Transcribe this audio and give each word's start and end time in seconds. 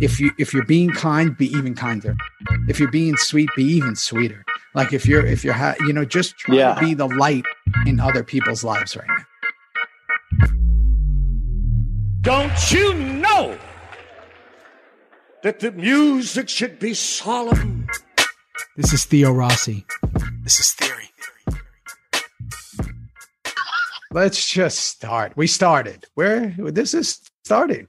if 0.00 0.18
you 0.20 0.30
if 0.38 0.52
you're 0.54 0.64
being 0.64 0.90
kind, 0.90 1.36
be 1.36 1.46
even 1.48 1.74
kinder. 1.74 2.14
If 2.68 2.78
you're 2.80 2.90
being 2.90 3.16
sweet, 3.16 3.48
be 3.56 3.64
even 3.64 3.94
sweeter. 3.96 4.44
Like 4.74 4.92
if 4.92 5.06
you're 5.06 5.24
if 5.26 5.44
you're 5.44 5.54
ha- 5.54 5.74
you 5.80 5.92
know 5.92 6.04
just 6.04 6.36
try 6.38 6.56
Yeah. 6.56 6.74
to 6.74 6.80
be 6.80 6.94
the 6.94 7.06
light 7.08 7.44
in 7.86 8.00
other 8.00 8.22
people's 8.24 8.64
lives 8.64 8.96
right 8.96 9.08
now. 9.08 9.24
Don't 12.22 12.70
you 12.70 12.94
know 12.94 13.56
that 15.42 15.60
the 15.60 15.72
music 15.72 16.48
should 16.48 16.78
be 16.78 16.94
solemn? 16.94 17.86
This 18.76 18.92
is 18.92 19.04
Theo 19.04 19.32
Rossi. 19.32 19.84
This 20.44 20.60
is 20.60 20.72
Theory. 20.72 21.08
Let's 24.12 24.50
just 24.50 24.80
start. 24.80 25.36
We 25.36 25.46
started. 25.46 26.06
Where 26.14 26.54
this 26.58 26.94
is 26.94 27.20
starting. 27.44 27.86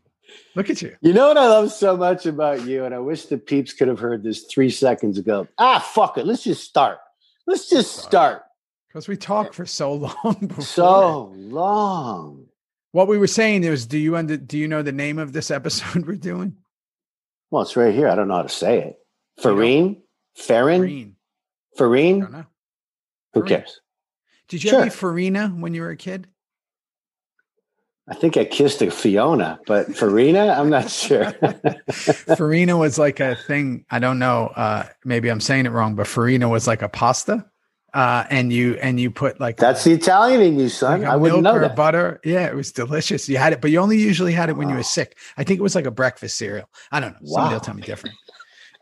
Look 0.56 0.70
at 0.70 0.82
you. 0.82 0.96
You 1.02 1.14
know 1.14 1.28
what 1.30 1.38
I 1.38 1.48
love 1.48 1.72
so 1.72 1.96
much 1.96 2.26
about 2.26 2.66
you, 2.66 2.84
and 2.86 2.94
I 2.94 3.00
wish 3.00 3.26
the 3.26 3.38
peeps 3.38 3.72
could 3.74 3.88
have 3.88 4.00
heard 4.00 4.22
this 4.24 4.44
three 4.44 4.70
seconds 4.70 5.18
ago. 5.18 5.48
Ah, 5.58 5.80
fuck 5.80 6.18
it. 6.18 6.26
Let's 6.26 6.44
just 6.44 6.64
start. 6.64 6.98
Let's 7.48 7.70
just 7.70 7.96
start. 7.98 8.44
Because 8.90 9.08
we 9.08 9.16
talked 9.16 9.56
for 9.56 9.66
so 9.66 9.94
long 10.26 10.36
before. 10.48 10.64
So 10.66 11.32
long. 11.36 12.48
what 12.92 13.08
we 13.08 13.18
were 13.18 13.28
saying 13.28 13.64
is, 13.64 13.86
do 13.86 13.98
you 13.98 14.18
under, 14.18 14.36
do 14.36 14.58
you 14.58 14.68
know 14.68 14.82
the 14.82 14.92
name 14.92 15.18
of 15.20 15.32
this 15.32 15.50
episode 15.52 16.06
we're 16.08 16.16
doing? 16.18 16.58
Well, 17.50 17.62
it's 17.64 17.76
right 17.78 17.94
here. 17.94 18.10
I 18.10 18.16
don't 18.16 18.28
know 18.28 18.36
how 18.36 18.42
to 18.44 18.50
say 18.50 18.80
it. 18.80 18.96
Farine? 19.42 20.02
Farine? 20.38 21.16
Farine? 21.78 22.20
don't 22.20 22.32
know. 22.34 22.46
Who 23.34 23.42
Farine. 23.42 23.48
cares? 23.48 23.80
Did 24.50 24.64
you 24.66 24.70
Sure. 24.70 24.80
have 24.80 24.88
any 24.88 24.92
Farina 24.92 25.48
when 25.48 25.74
you 25.74 25.82
were 25.82 25.90
a 25.92 25.96
kid? 25.98 26.28
I 28.12 28.14
think 28.14 28.36
I 28.36 28.44
kissed 28.44 28.82
a 28.82 28.92
Fiona, 28.92 29.58
but 29.66 29.96
Farina, 29.96 30.50
I'm 30.50 30.70
not 30.70 30.90
sure. 30.90 31.32
Farina 32.36 32.76
was 32.76 33.00
like 33.00 33.22
a 33.22 33.38
thing. 33.48 33.86
I 33.90 34.00
don't 34.00 34.20
know. 34.20 34.48
Uh, 34.54 34.84
maybe 35.06 35.30
I'm 35.30 35.40
saying 35.40 35.66
it 35.66 35.70
wrong, 35.70 35.96
but 35.96 36.08
Farina 36.08 36.50
was 36.50 36.68
like 36.68 36.82
a 36.82 36.90
pasta. 36.90 37.46
Uh, 37.94 38.26
and 38.30 38.52
you 38.52 38.76
and 38.76 39.00
you 39.00 39.12
put 39.12 39.40
like 39.40 39.56
That's 39.58 39.86
the 39.86 39.94
Italian 39.94 40.42
in 40.42 40.60
you, 40.60 40.68
son. 40.68 41.02
like 41.02 41.10
I 41.10 41.16
wouldn't 41.16 41.44
know 41.44 41.54
or 41.56 41.62
that. 41.62 41.76
butter. 41.78 42.20
Yeah, 42.26 42.48
it 42.48 42.56
was 42.56 42.74
delicious. 42.74 43.30
You 43.30 43.38
had 43.38 43.54
it, 43.54 43.62
but 43.62 43.72
you 43.72 43.80
only 43.80 43.98
usually 43.98 44.34
had 44.34 44.50
it 44.50 44.58
when 44.58 44.68
you 44.68 44.76
were 44.76 44.84
sick. 44.84 45.18
I 45.38 45.46
think 45.46 45.60
it 45.60 45.64
was 45.64 45.76
like 45.76 45.86
a 45.86 45.92
breakfast 45.92 46.36
cereal. 46.38 46.70
I 46.92 47.00
don't 47.00 47.14
know. 47.14 47.28
Somebody 47.28 47.54
will 47.54 47.62
tell 47.62 47.76
me 47.76 47.82
different. 47.82 48.16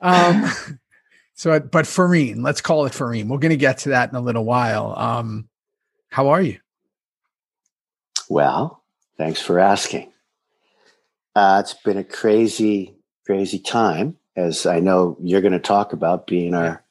Um, 0.02 0.50
so, 1.36 1.60
but 1.60 1.86
Farine, 1.86 2.42
let's 2.42 2.62
call 2.62 2.86
it 2.88 2.94
Farine. 2.94 3.28
We're 3.30 3.38
going 3.38 3.50
to 3.52 3.58
get 3.58 3.80
to 3.80 3.90
that 3.90 4.10
in 4.10 4.16
a 4.16 4.22
little 4.22 4.46
while. 4.46 4.96
Um, 4.98 5.50
how 6.10 6.30
are 6.30 6.42
you? 6.42 6.60
Well, 8.28 8.79
thanks 9.20 9.42
for 9.42 9.60
asking. 9.60 10.12
Uh, 11.36 11.62
it's 11.64 11.76
been 11.76 11.98
a 11.98 12.04
crazy, 12.04 12.96
crazy 13.26 13.60
time, 13.60 14.18
as 14.36 14.66
I 14.66 14.80
know 14.80 15.18
you're 15.22 15.42
going 15.42 15.54
to 15.54 15.60
talk 15.60 15.94
about 15.94 16.26
being 16.26 16.56
our, 16.56 16.84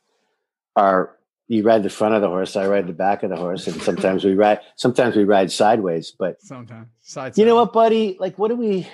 our. 0.76 1.16
You 1.48 1.62
ride 1.62 1.82
the 1.82 1.88
front 1.88 2.14
of 2.14 2.20
the 2.20 2.28
horse, 2.28 2.56
I 2.56 2.68
ride 2.68 2.86
the 2.86 2.92
back 2.92 3.22
of 3.22 3.30
the 3.30 3.36
horse, 3.36 3.66
and 3.66 3.80
sometimes 3.80 4.22
we 4.22 4.34
ride. 4.34 4.60
Sometimes 4.76 5.16
we 5.16 5.24
ride 5.24 5.50
sideways. 5.50 6.12
But 6.16 6.40
Sometimes. 6.42 6.88
Side 7.00 7.38
you 7.38 7.46
know 7.46 7.56
what, 7.56 7.72
buddy? 7.72 8.18
Like, 8.20 8.38
what 8.38 8.48
do 8.48 8.54
we? 8.54 8.86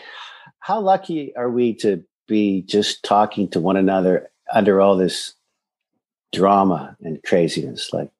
How 0.60 0.80
lucky 0.80 1.34
are 1.36 1.50
we 1.50 1.74
to 1.76 2.04
be 2.28 2.62
just 2.62 3.02
talking 3.02 3.48
to 3.50 3.60
one 3.60 3.76
another 3.76 4.30
under 4.54 4.80
all 4.80 4.96
this 4.96 5.34
drama 6.32 6.96
and 7.02 7.20
craziness? 7.24 7.92
Like, 7.92 8.10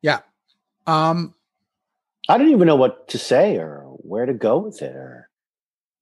Yeah. 0.00 0.20
Um, 0.86 1.34
I 2.28 2.38
don't 2.38 2.50
even 2.50 2.66
know 2.66 2.76
what 2.76 3.08
to 3.08 3.18
say 3.18 3.56
or 3.56 3.82
where 3.98 4.26
to 4.26 4.34
go 4.34 4.58
with 4.58 4.82
it 4.82 4.94
or 4.94 5.28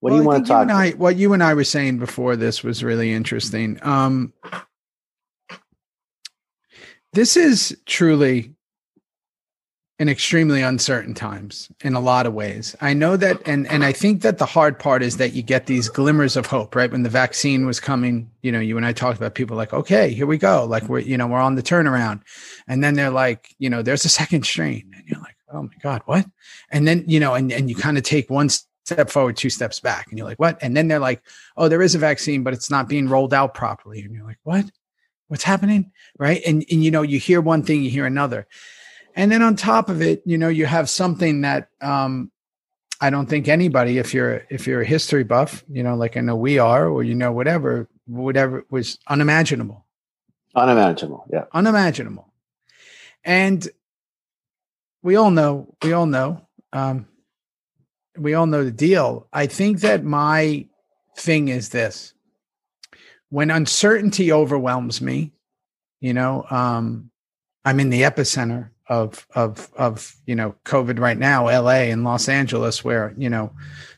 what 0.00 0.11
do 0.11 0.17
you 0.17 0.22
want 0.22 0.44
to 0.44 0.53
talk 0.53 0.62
and 0.62 0.72
I, 0.72 0.91
what 0.91 1.16
you 1.16 1.33
and 1.33 1.42
I 1.42 1.55
were 1.55 1.64
saying 1.64 1.98
before 1.98 2.36
this 2.36 2.62
was 2.62 2.84
really 2.84 3.12
interesting. 3.12 3.78
Um, 3.83 4.34
this 7.14 7.36
is 7.36 7.77
truly 7.86 8.55
an 10.00 10.09
extremely 10.09 10.60
uncertain 10.60 11.15
times 11.15 11.71
in 11.82 11.94
a 11.94 12.00
lot 12.00 12.26
of 12.26 12.34
ways. 12.34 12.75
I 12.81 12.94
know 12.94 13.16
that, 13.16 13.41
and 13.47 13.66
and 13.69 13.84
I 13.84 13.93
think 13.93 14.22
that 14.22 14.38
the 14.38 14.47
hard 14.47 14.78
part 14.78 15.03
is 15.03 15.19
that 15.19 15.32
you 15.32 15.43
get 15.43 15.66
these 15.66 15.88
glimmers 15.88 16.37
of 16.37 16.47
hope. 16.47 16.75
Right 16.75 16.91
when 16.91 17.04
the 17.04 17.09
vaccine 17.09 17.65
was 17.65 17.78
coming, 17.78 18.31
you 18.43 18.50
know, 18.50 18.59
you 18.59 18.76
and 18.76 18.84
I 18.84 18.93
talked 18.93 19.16
about 19.16 19.34
people 19.34 19.56
like, 19.56 19.72
okay, 19.72 20.12
here 20.12 20.26
we 20.26 20.37
go, 20.37 20.65
like 20.65 20.82
we're 20.88 20.99
you 20.99 21.16
know 21.16 21.28
we're 21.28 21.38
on 21.38 21.54
the 21.54 21.62
turnaround, 21.62 22.22
and 22.66 22.82
then 22.82 22.94
they're 22.94 23.10
like, 23.10 23.54
you 23.59 23.70
know, 23.70 23.82
there's 23.82 24.04
a 24.04 24.09
second 24.09 24.44
strain, 24.44 24.91
and 24.97 25.04
you're 25.06 25.20
like, 25.20 25.34
oh 25.54 25.62
my 25.62 25.75
god, 25.82 26.03
what? 26.06 26.26
And 26.70 26.87
then 26.87 27.04
you 27.06 27.20
know, 27.20 27.34
and 27.34 27.53
and 27.53 27.69
you 27.69 27.76
kind 27.76 27.97
of 27.97 28.04
take 28.04 28.31
one 28.31 28.48
step 28.84 29.10
forward, 29.10 29.37
two 29.37 29.50
steps 29.50 29.81
back, 29.81 30.09
and 30.09 30.19
you're 30.19 30.26
like, 30.26 30.38
what? 30.38 30.59
And 30.62 30.76
then 30.76 30.88
they're 30.88 30.98
like, 30.98 31.22
oh, 31.56 31.69
there 31.69 31.82
is 31.82 31.94
a 31.94 31.98
vaccine, 31.98 32.42
but 32.42 32.53
it's 32.53 32.70
not 32.70 32.88
being 32.88 33.09
rolled 33.09 33.32
out 33.32 33.54
properly, 33.54 34.03
and 34.03 34.14
you're 34.14 34.25
like, 34.25 34.38
what? 34.43 34.66
What's 35.28 35.44
happening? 35.44 35.93
Right? 36.19 36.43
And 36.47 36.64
and 36.70 36.84
you 36.84 36.91
know, 36.91 37.03
you 37.03 37.19
hear 37.19 37.41
one 37.41 37.62
thing, 37.62 37.82
you 37.82 37.91
hear 37.91 38.06
another. 38.06 38.47
And 39.16 39.31
then 39.31 39.43
on 39.43 39.56
top 39.56 39.88
of 39.88 40.03
it, 40.03 40.22
you 40.26 40.37
know, 40.37 40.48
you 40.48 40.66
have 40.66 40.91
something 40.91 41.43
that 41.43 41.69
um, 41.81 42.32
I 43.00 43.10
don't 43.10 43.26
think 43.26 43.48
anybody, 43.48 43.98
if 43.98 44.12
you're 44.12 44.44
if 44.50 44.66
you're 44.66 44.82
a 44.82 44.87
history 44.87 45.25
buff, 45.25 45.64
you 45.70 45.82
know, 45.82 45.94
like 45.94 46.16
I 46.16 46.20
know 46.20 46.37
we 46.37 46.59
are, 46.59 46.88
or 46.88 47.03
you 47.03 47.14
know, 47.14 47.32
whatever, 47.32 47.88
whatever 48.06 48.64
was 48.70 48.98
unimaginable, 49.09 49.84
unimaginable. 50.54 51.26
Yeah. 51.32 51.44
unimaginable. 51.53 52.32
And 53.25 53.66
we 55.04 55.16
all 55.16 55.31
know, 55.31 55.72
we 55.82 55.92
all 55.92 56.06
know, 56.06 56.41
um, 56.72 57.06
we 58.16 58.34
all 58.34 58.47
know 58.47 58.65
the 58.65 58.72
deal. 58.72 59.28
I 59.32 59.47
think 59.47 59.81
that 59.81 60.03
my 60.03 60.66
thing 61.16 61.48
is 61.48 61.69
this: 61.69 62.15
when 63.28 63.50
uncertainty 63.50 64.32
overwhelms 64.32 65.00
me, 65.00 65.32
you 66.00 66.14
know, 66.14 66.44
um, 66.50 67.10
I'm 67.64 67.81
in 67.81 67.91
the 67.91 68.03
epicenter 68.03 68.70
of 68.88 69.26
of 69.34 69.70
of 69.76 70.16
you 70.26 70.34
know 70.34 70.54
COVID 70.64 70.98
right 70.98 71.19
now, 71.19 71.44
LA 71.44 71.91
and 71.93 72.03
Los 72.03 72.28
Angeles, 72.28 72.82
where 72.82 73.14
you 73.19 73.28
know 73.28 73.53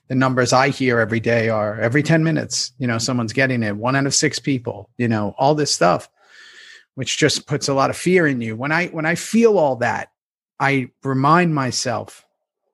the 0.09 0.17
numbers 0.17 0.53
I 0.53 0.71
hear 0.71 0.99
every 0.99 1.21
day 1.21 1.49
are 1.49 1.81
every 1.81 2.03
10 2.03 2.23
minutes, 2.23 2.73
you 2.79 2.87
know, 2.87 2.99
someone's 2.99 3.33
getting 3.33 3.65
it, 3.65 3.77
one 3.77 3.97
out 3.97 4.07
of 4.07 4.15
six 4.15 4.39
people, 4.39 4.89
you 4.99 5.09
know, 5.09 5.35
all 5.37 5.57
this 5.57 5.75
stuff, 5.75 6.09
which 6.95 7.19
just 7.19 7.49
puts 7.49 7.67
a 7.67 7.75
lot 7.75 7.91
of 7.91 7.97
fear 7.97 8.25
in 8.25 8.41
you. 8.41 8.55
When 8.55 8.71
I 8.73 8.87
when 8.89 9.07
I 9.07 9.15
feel 9.15 9.59
all 9.59 9.77
that, 9.77 10.11
I 10.59 10.91
remind 11.05 11.55
myself, 11.55 12.25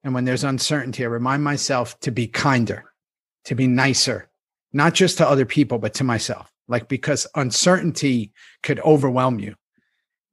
and 0.05 0.15
when 0.15 0.25
there's 0.25 0.45
uncertainty, 0.45 1.05
I 1.05 1.09
remind 1.09 1.43
myself 1.43 1.99
to 2.01 2.11
be 2.11 2.27
kinder, 2.27 2.85
to 3.45 3.55
be 3.55 3.67
nicer, 3.67 4.29
not 4.73 4.95
just 4.95 5.19
to 5.19 5.29
other 5.29 5.45
people, 5.47 5.79
but 5.79 5.95
to 5.95 6.05
myself. 6.05 6.53
Like 6.69 6.89
because 6.89 7.27
uncertainty 7.35 8.33
could 8.63 8.81
overwhelm 8.81 9.41
you 9.41 9.57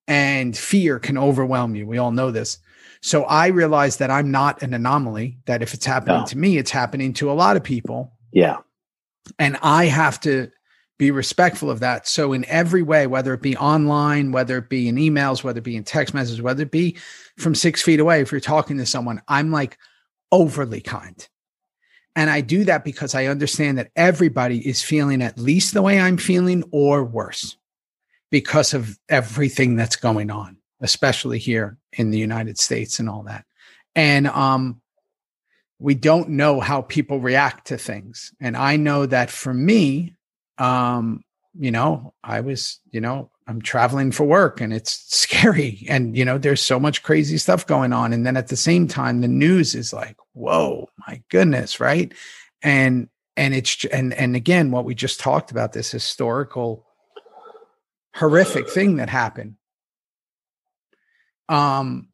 and 0.08 0.56
fear 0.56 1.00
can 1.00 1.18
overwhelm 1.18 1.76
you. 1.76 1.86
We 1.88 1.98
all 1.98 2.12
know 2.12 2.32
this. 2.32 2.60
So 3.02 3.24
I 3.24 3.48
realize 3.48 3.98
that 3.98 4.12
I'm 4.12 4.32
not 4.32 4.62
an 4.62 4.74
anomaly, 4.74 5.40
that 5.46 5.62
if 5.62 5.74
it's 5.74 5.86
happening 5.86 6.20
No. 6.20 6.26
to 6.28 6.38
me, 6.38 6.58
it's 6.58 6.72
happening 6.72 7.14
to 7.14 7.32
a 7.32 7.34
lot 7.34 7.58
of 7.58 7.64
people. 7.64 8.14
Yeah. 8.32 8.58
And 9.38 9.58
I 9.62 9.86
have 9.86 10.20
to 10.22 10.52
be 10.98 11.12
respectful 11.12 11.72
of 11.72 11.80
that. 11.80 12.08
So 12.08 12.34
in 12.34 12.44
every 12.46 12.84
way, 12.84 13.08
whether 13.08 13.34
it 13.34 13.42
be 13.42 13.56
online, 13.56 14.32
whether 14.32 14.58
it 14.58 14.70
be 14.70 14.88
in 14.90 14.96
emails, 14.98 15.44
whether 15.44 15.60
it 15.60 15.64
be 15.64 15.78
in 15.78 15.84
text 15.84 16.14
messages, 16.14 16.42
whether 16.42 16.64
it 16.64 16.72
be 16.72 16.98
from 17.40 17.56
six 17.56 17.82
feet 17.82 18.00
away, 18.00 18.22
if 18.22 18.32
you're 18.32 18.42
talking 18.42 18.78
to 18.78 18.86
someone, 18.86 19.22
I'm 19.28 19.52
like 19.52 19.78
overly 20.32 20.82
kind. 20.82 21.28
And 22.16 22.30
I 22.30 22.42
do 22.42 22.66
that 22.66 22.84
because 22.84 23.16
I 23.16 23.26
understand 23.26 23.78
that 23.78 23.92
everybody 23.96 24.68
is 24.68 24.84
feeling 24.84 25.22
at 25.22 25.40
least 25.40 25.74
the 25.74 25.82
way 25.82 26.00
I'm 26.00 26.18
feeling 26.18 26.64
or 26.72 27.04
worse 27.04 27.58
because 28.32 28.74
of 28.74 28.98
everything 29.08 29.76
that's 29.76 29.96
going 29.96 30.30
on, 30.30 30.58
especially 30.82 31.40
here 31.40 31.78
in 31.94 32.12
the 32.12 32.18
United 32.18 32.58
States 32.58 33.00
and 33.00 33.10
all 33.10 33.24
that. 33.24 33.46
And 33.96 34.28
um, 34.28 34.82
we 35.80 35.96
don't 35.96 36.30
know 36.30 36.60
how 36.60 36.82
people 36.82 37.20
react 37.20 37.68
to 37.68 37.78
things. 37.78 38.34
And 38.40 38.58
I 38.58 38.76
know 38.76 39.06
that 39.06 39.30
for 39.30 39.54
me, 39.54 40.16
um, 40.58 41.24
you 41.60 41.72
know, 41.72 42.14
I 42.24 42.40
was, 42.40 42.80
you 42.90 43.02
know, 43.02 43.30
I'm 43.46 43.62
traveling 43.62 44.14
for 44.14 44.24
work 44.24 44.62
and 44.62 44.72
it's 44.74 45.04
scary. 45.14 45.86
And, 45.90 46.18
you 46.18 46.24
know, 46.24 46.38
there's 46.38 46.62
so 46.62 46.80
much 46.80 47.04
crazy 47.04 47.38
stuff 47.38 47.68
going 47.68 47.92
on. 47.92 48.14
And 48.14 48.26
then 48.26 48.38
at 48.38 48.48
the 48.48 48.56
same 48.56 48.88
time, 48.88 49.20
the 49.20 49.28
news 49.28 49.76
is 49.76 49.92
like, 49.92 50.16
whoa, 50.34 50.90
my 51.06 51.22
goodness, 51.30 51.80
right? 51.80 52.14
And 52.64 53.10
and 53.36 53.54
it's 53.54 53.84
and 53.86 54.14
and 54.14 54.36
again, 54.36 54.72
what 54.72 54.86
we 54.86 54.96
just 54.96 55.20
talked 55.20 55.52
about, 55.52 55.74
this 55.74 55.92
historical 55.92 56.86
horrific 58.16 58.70
thing 58.70 58.96
that 58.96 59.10
happened. 59.10 59.56
Um 61.50 62.08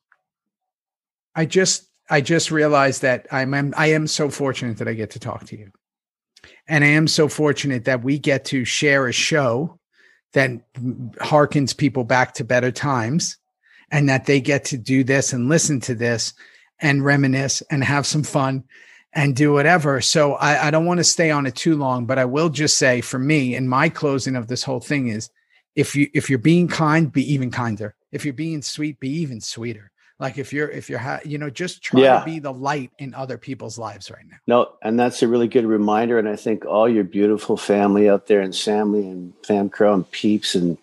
I 1.36 1.46
just 1.46 1.88
I 2.10 2.22
just 2.22 2.50
realized 2.50 3.02
that 3.02 3.28
I'm, 3.32 3.74
I 3.76 3.88
am 3.88 4.08
so 4.08 4.30
fortunate 4.30 4.78
that 4.78 4.88
I 4.88 4.94
get 4.94 5.12
to 5.12 5.20
talk 5.20 5.46
to 5.46 5.58
you. 5.58 5.72
And 6.68 6.84
I 6.84 6.88
am 6.88 7.08
so 7.08 7.28
fortunate 7.28 7.86
that 7.86 8.04
we 8.04 8.20
get 8.20 8.46
to 8.46 8.66
share 8.66 9.08
a 9.08 9.14
show 9.14 9.80
that 10.34 10.52
harkens 11.18 11.76
people 11.76 12.04
back 12.04 12.34
to 12.36 12.44
better 12.44 12.72
times 12.72 13.38
and 13.92 14.10
that 14.10 14.26
they 14.26 14.42
get 14.42 14.66
to 14.66 14.78
do 14.78 15.04
this 15.04 15.34
and 15.34 15.50
listen 15.50 15.80
to 15.82 15.96
this 15.96 16.34
and 16.80 17.06
reminisce 17.06 17.62
and 17.70 17.84
have 17.84 18.06
some 18.06 18.24
fun 18.24 18.64
and 19.14 19.36
do 19.36 19.54
whatever. 19.54 20.02
So 20.02 20.34
I, 20.34 20.68
I 20.68 20.72
don't 20.72 20.86
want 20.86 20.98
to 20.98 21.04
stay 21.06 21.32
on 21.32 21.46
it 21.46 21.56
too 21.56 21.76
long, 21.76 22.06
but 22.06 22.20
I 22.20 22.26
will 22.26 22.50
just 22.50 22.78
say 22.78 23.02
for 23.02 23.18
me, 23.18 23.56
and 23.56 23.70
my 23.70 23.88
closing 23.88 24.36
of 24.36 24.48
this 24.48 24.64
whole 24.64 24.82
thing 24.82 25.08
is 25.08 25.30
if 25.76 25.96
you 25.96 26.10
if 26.14 26.30
you're 26.30 26.40
being 26.40 26.68
kind, 26.68 27.12
be 27.12 27.34
even 27.34 27.52
kinder. 27.52 27.96
If 28.12 28.26
you're 28.26 28.34
being 28.34 28.62
sweet, 28.62 29.00
be 29.00 29.10
even 29.10 29.42
sweeter. 29.42 29.92
Like 30.20 30.38
if 30.38 30.54
you're 30.54 30.70
if 30.70 30.90
you're 30.90 31.00
ha- 31.00 31.20
you 31.26 31.38
know 31.38 31.50
just 31.50 31.82
try 31.82 32.02
Yeah. 32.02 32.20
to 32.20 32.26
be 32.26 32.40
the 32.40 32.54
light 32.54 32.92
in 33.00 33.14
other 33.14 33.38
people's 33.38 33.78
lives 33.78 34.10
right 34.10 34.26
now. 34.30 34.38
No, 34.48 34.74
and 34.82 34.98
that's 35.00 35.22
a 35.22 35.28
really 35.28 35.48
good 35.50 35.66
reminder. 35.66 36.18
And 36.18 36.30
I 36.30 36.38
think 36.38 36.66
all 36.66 36.88
your 36.88 37.04
beautiful 37.04 37.58
family 37.58 38.10
out 38.10 38.28
there, 38.28 38.40
and 38.42 38.56
Sammy 38.56 39.08
and 39.10 39.34
Fam 39.46 39.70
Crow 39.70 39.94
and 39.94 40.10
Peeps, 40.12 40.56
and 40.56 40.78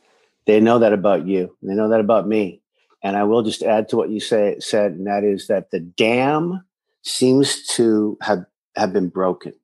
they 0.47 0.61
know 0.61 0.79
that 0.81 0.93
about 0.93 1.27
you. 1.27 1.57
They 1.63 1.75
know 1.75 1.89
that 1.89 2.01
about 2.01 2.29
me. 2.29 2.61
And 3.03 3.17
I 3.17 3.25
will 3.25 3.43
just 3.43 3.63
add 3.63 3.89
to 3.89 3.97
what 3.97 4.11
you 4.11 4.21
say 4.21 4.57
said, 4.61 4.93
and 4.93 5.07
that 5.07 5.25
is 5.25 5.47
that 5.47 5.71
the 5.71 5.81
dam 5.81 6.63
seems 7.03 7.67
to 7.69 8.19
have 8.21 8.45
have 8.77 8.93
been 8.93 9.09
broken. 9.09 9.55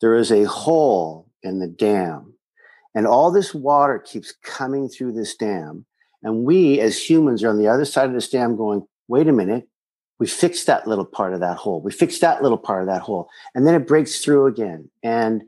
There 0.00 0.14
is 0.16 0.32
a 0.32 0.44
hole 0.44 1.28
in 1.42 1.58
the 1.58 1.66
dam, 1.68 2.32
and 2.94 3.06
all 3.06 3.30
this 3.30 3.54
water 3.54 3.98
keeps 3.98 4.32
coming 4.42 4.88
through 4.88 5.12
this 5.12 5.36
dam. 5.36 5.84
And 6.22 6.44
we, 6.44 6.80
as 6.80 6.98
humans, 7.02 7.42
are 7.44 7.48
on 7.48 7.58
the 7.58 7.68
other 7.68 7.84
side 7.86 8.08
of 8.08 8.14
this 8.14 8.28
dam, 8.28 8.56
going, 8.56 8.86
"Wait 9.10 9.28
a 9.28 9.32
minute." 9.32 9.68
we 10.20 10.26
fixed 10.26 10.66
that 10.66 10.86
little 10.86 11.06
part 11.06 11.32
of 11.32 11.40
that 11.40 11.56
hole. 11.56 11.80
We 11.80 11.90
fixed 11.90 12.20
that 12.20 12.42
little 12.42 12.58
part 12.58 12.82
of 12.82 12.88
that 12.88 13.00
hole. 13.00 13.28
And 13.54 13.66
then 13.66 13.74
it 13.74 13.88
breaks 13.88 14.20
through 14.20 14.46
again. 14.46 14.90
And 15.02 15.42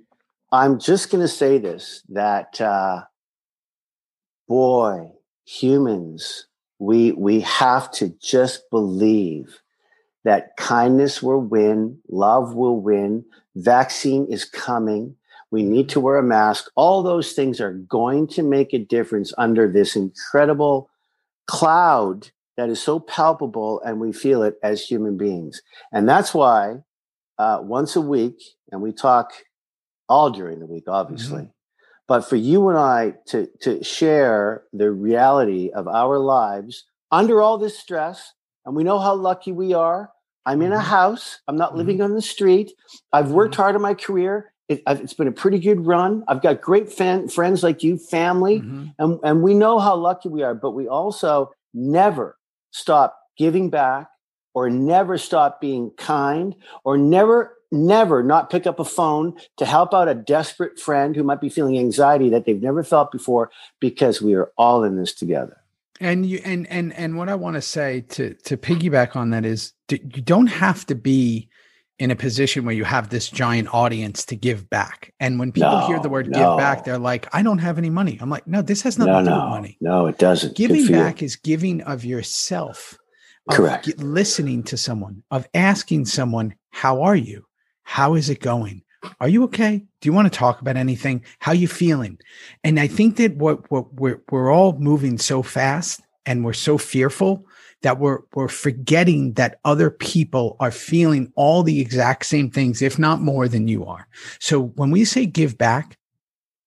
I'm 0.50 0.81
just 0.81 1.11
going 1.11 1.20
to 1.20 1.29
say 1.29 1.59
this 1.59 2.03
that, 2.09 2.59
uh, 2.61 3.03
boy, 4.49 5.12
humans, 5.44 6.47
we, 6.79 7.12
we 7.12 7.41
have 7.41 7.93
to 7.93 8.14
just 8.20 8.69
believe 8.70 9.61
that 10.25 10.56
kindness 10.56 11.23
will 11.23 11.43
win, 11.43 11.99
love 12.08 12.55
will 12.55 12.81
win, 12.81 13.25
vaccine 13.55 14.26
is 14.31 14.47
coming. 14.47 15.15
We 15.50 15.62
need 15.62 15.91
to 15.91 16.00
wear 16.00 16.17
a 16.17 16.23
mask. 16.23 16.70
All 16.76 17.03
those 17.03 17.32
things 17.32 17.61
are 17.61 17.75
going 17.75 18.26
to 18.29 18.43
make 18.43 18.73
a 18.73 18.79
difference 18.79 19.35
under 19.37 19.70
this 19.70 19.97
incredible 19.97 20.88
cloud 21.47 22.31
that 22.56 22.69
is 22.69 22.81
so 22.82 23.00
palpable 23.00 23.81
and 23.84 24.00
we 24.00 24.12
feel 24.12 24.43
it 24.43 24.56
as 24.62 24.82
human 24.82 25.16
beings. 25.16 25.62
And 25.93 26.08
that's 26.08 26.34
why 26.34 26.76
uh, 27.38 27.60
once 27.62 27.96
a 27.96 28.00
week, 28.00 28.40
and 28.70 28.82
we 28.82 28.93
talk 28.93 29.32
all 30.08 30.31
during 30.31 30.58
the 30.60 30.66
week, 30.66 30.84
obviously, 30.87 31.49
but 32.06 32.22
for 32.28 32.37
you 32.37 32.69
and 32.69 32.78
I 32.78 33.14
to, 33.28 33.49
to 33.62 33.82
share 33.82 34.64
the 34.72 34.90
reality 34.90 35.70
of 35.70 35.88
our 35.88 36.19
lives 36.19 36.84
under 37.10 37.40
all 37.40 37.58
this 37.58 37.78
stress, 37.78 38.32
and 38.66 38.76
we 38.76 38.84
know 38.84 38.98
how 38.98 39.14
lucky 39.14 39.52
we 39.52 39.72
are. 39.75 40.10
I'm 40.44 40.60
in 40.62 40.72
a 40.72 40.76
Mhm. 40.76 40.82
house. 40.82 41.40
I'm 41.46 41.56
not 41.56 41.76
living 41.76 42.00
on 42.00 42.14
the 42.14 42.22
street. 42.22 42.72
I've 43.12 43.31
worked 43.31 43.55
hard 43.55 43.76
in 43.76 43.82
my 43.82 43.94
career. 43.94 44.52
It, 44.69 44.82
I've, 44.87 45.00
it's 45.00 45.14
been 45.14 45.28
a 45.28 45.32
pretty 45.32 45.58
good 45.58 45.87
run. 45.87 46.25
I've 46.28 46.43
got 46.43 46.60
great 46.60 46.93
fan, 46.93 47.28
friends 47.28 47.62
like 47.62 47.82
you, 47.82 47.96
family, 47.96 48.62
and, 48.98 49.19
and 49.22 49.43
we 49.43 49.55
know 49.55 49.78
how 49.78 49.94
lucky 49.96 50.28
we 50.28 50.43
are, 50.43 50.55
but 50.55 50.72
we 50.72 50.88
also 50.88 51.52
never 51.75 52.37
stop 52.72 53.16
giving 53.38 53.70
back 53.70 54.08
or 54.54 54.69
never 54.69 55.16
stop 55.16 55.60
being 55.60 55.90
kind 55.96 56.54
or 56.84 56.98
never, 56.98 57.56
never 57.70 58.22
not 58.22 58.50
pick 58.50 58.66
up 58.66 58.78
a 58.78 58.84
phone 58.84 59.34
to 59.56 59.64
help 59.64 59.94
out 59.94 60.08
a 60.08 60.14
desperate 60.14 60.78
friend 60.78 61.16
who 61.16 61.22
might 61.22 61.40
be 61.40 61.48
feeling 61.48 61.78
anxiety 61.78 62.28
that 62.28 62.44
they've 62.44 62.62
never 62.62 62.82
felt 62.82 63.12
before 63.12 63.50
because 63.80 64.20
we 64.20 64.34
are 64.34 64.50
all 64.58 64.84
in 64.84 64.96
this 64.96 65.14
together. 65.14 65.58
And 66.00 66.26
you 66.26 66.40
and 66.44 66.66
and 66.66 66.92
and 66.94 67.16
what 67.16 67.28
I 67.28 67.36
want 67.36 67.54
to 67.54 67.62
say 67.62 68.00
to 68.08 68.34
to 68.34 68.56
piggyback 68.56 69.14
on 69.14 69.30
that 69.30 69.44
is 69.44 69.72
you 69.88 69.98
don't 69.98 70.48
have 70.48 70.84
to 70.86 70.96
be 70.96 71.48
in 71.99 72.11
a 72.11 72.17
position 72.17 72.65
where 72.65 72.75
you 72.75 72.85
have 72.85 73.11
this 73.11 73.29
giant 73.29 73.73
audience 73.73 74.25
to 74.27 74.37
give 74.37 74.69
back. 74.69 75.12
And 75.21 75.39
when 75.39 75.53
people 75.53 75.87
hear 75.87 76.00
the 76.00 76.09
word 76.09 76.29
no. 76.29 76.39
give 76.39 76.59
back, 76.59 76.85
they're 76.85 76.99
like, 76.99 77.29
I 77.35 77.43
don't 77.43 77.59
have 77.59 77.79
any 77.79 77.91
money. 77.91 78.19
I'm 78.21 78.31
like, 78.31 78.47
no, 78.47 78.62
this 78.62 78.83
has 78.83 78.99
nothing 78.99 79.12
No, 79.12 79.19
to 79.21 79.25
do 79.25 79.31
no, 79.31 79.37
with 79.44 79.50
money. 79.50 79.77
no, 79.81 80.06
it 80.06 80.19
doesn't. 80.19 80.56
Giving 80.56 80.83
you. 80.83 80.91
back 80.91 81.23
is 81.23 81.37
giving 81.37 81.81
of 81.83 82.05
yourself. 82.05 82.99
Of 83.49 83.56
Correct. 83.56 83.99
listening 83.99 84.62
to 84.65 84.77
someone, 84.77 85.25
of 85.31 85.49
asking 85.53 86.06
someone, 86.06 86.55
How 86.71 87.03
are 87.03 87.17
you? 87.17 87.44
How 87.83 88.15
is 88.15 88.31
it 88.31 88.41
going? 88.41 88.83
Are 89.21 89.29
you 89.29 89.43
okay? 89.44 89.85
Do 90.00 90.09
you 90.09 90.12
want 90.12 90.33
to 90.33 90.39
talk 90.39 90.61
about 90.61 90.77
anything? 90.77 91.25
How 91.41 91.53
you 91.53 91.67
feeling? 91.67 92.19
And 92.62 92.79
I 92.79 92.87
think 92.87 93.17
that 93.17 93.37
what, 93.37 93.69
what 93.71 93.93
we're 93.94 94.23
we're 94.31 94.53
all 94.53 94.79
moving 94.79 95.19
so 95.19 95.43
fast 95.43 96.00
and 96.25 96.44
we're 96.44 96.53
so 96.53 96.79
fearful 96.79 97.44
that 97.82 97.99
we're 97.99 98.20
we're 98.34 98.49
forgetting 98.49 99.34
that 99.34 99.58
other 99.64 99.90
people 99.90 100.56
are 100.61 100.70
feeling 100.70 101.32
all 101.37 101.62
the 101.62 101.81
exact 101.81 102.26
same 102.26 102.50
things, 102.50 102.82
if 102.82 102.99
not 102.99 103.20
more 103.20 103.49
than 103.49 103.69
you 103.69 103.84
are. 103.84 104.08
So 104.40 104.61
when 104.61 104.90
we 104.90 105.05
say 105.05 105.26
give 105.26 105.58
back, 105.58 105.99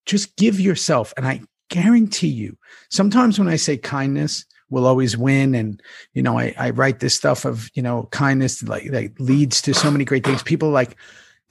just 0.06 0.35
give 0.35 0.59
yourself. 0.59 1.13
And 1.17 1.25
I 1.25 1.41
guarantee 1.69 2.27
you, 2.27 2.57
sometimes 2.89 3.39
when 3.39 3.47
I 3.47 3.56
say 3.56 3.77
kindness 3.77 4.45
will 4.69 4.85
always 4.85 5.17
win, 5.17 5.56
and 5.56 5.81
you 6.13 6.21
know, 6.21 6.38
I, 6.38 6.53
I 6.57 6.69
write 6.71 7.00
this 7.00 7.15
stuff 7.15 7.45
of 7.45 7.69
you 7.73 7.81
know 7.81 8.07
kindness 8.12 8.63
like 8.63 8.91
that 8.91 9.19
leads 9.19 9.62
to 9.63 9.73
so 9.73 9.89
many 9.89 10.06
great 10.06 10.25
things. 10.25 10.44
People 10.44 10.69
like 10.69 10.97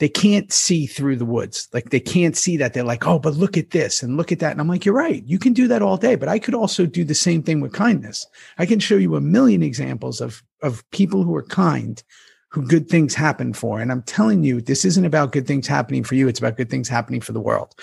they 0.00 0.08
can't 0.08 0.52
see 0.52 0.87
through 0.87 1.17
the 1.17 1.25
woods. 1.25 1.69
Like 1.73 1.91
they 1.91 2.00
can't 2.00 2.37
see 2.37 2.56
that. 2.56 2.75
They're 2.75 2.82
like, 2.82 3.06
oh, 3.06 3.19
but 3.19 3.35
look 3.35 3.56
at 3.56 3.70
this 3.70 4.02
and 4.02 4.17
look 4.17 4.32
at 4.32 4.41
that. 4.41 4.50
And 4.52 4.61
I'm 4.61 4.67
like, 4.69 4.85
you're 4.85 4.94
right. 4.94 5.23
You 5.25 5.38
can 5.38 5.52
do 5.52 5.69
that 5.69 5.82
all 5.82 5.96
day, 5.96 6.17
but 6.17 6.29
I 6.29 6.38
could 6.41 6.55
also 6.55 6.85
do 6.85 7.05
the 7.05 7.14
same 7.14 7.43
thing 7.43 7.61
with 7.61 7.73
kindness. 7.73 8.26
I 8.58 8.67
can 8.67 8.81
show 8.81 8.96
you 8.96 9.14
a 9.14 9.20
million 9.20 9.62
examples 9.62 10.20
of 10.20 10.43
of 10.62 10.88
people 10.91 11.23
who 11.23 11.35
are 11.37 11.44
kind 11.44 12.02
who 12.49 12.67
good 12.67 12.88
things 12.88 13.14
happen 13.14 13.52
for. 13.52 13.81
And 13.81 13.91
I'm 13.93 14.02
telling 14.02 14.44
you, 14.44 14.61
this 14.61 14.85
isn't 14.85 15.05
about 15.05 15.32
good 15.32 15.46
things 15.46 15.67
happening 15.67 16.05
for 16.05 16.14
you. 16.14 16.29
It's 16.29 16.38
about 16.38 16.56
good 16.56 16.70
things 16.70 16.88
happening 16.88 17.20
for 17.20 17.32
the 17.32 17.40
world 17.40 17.75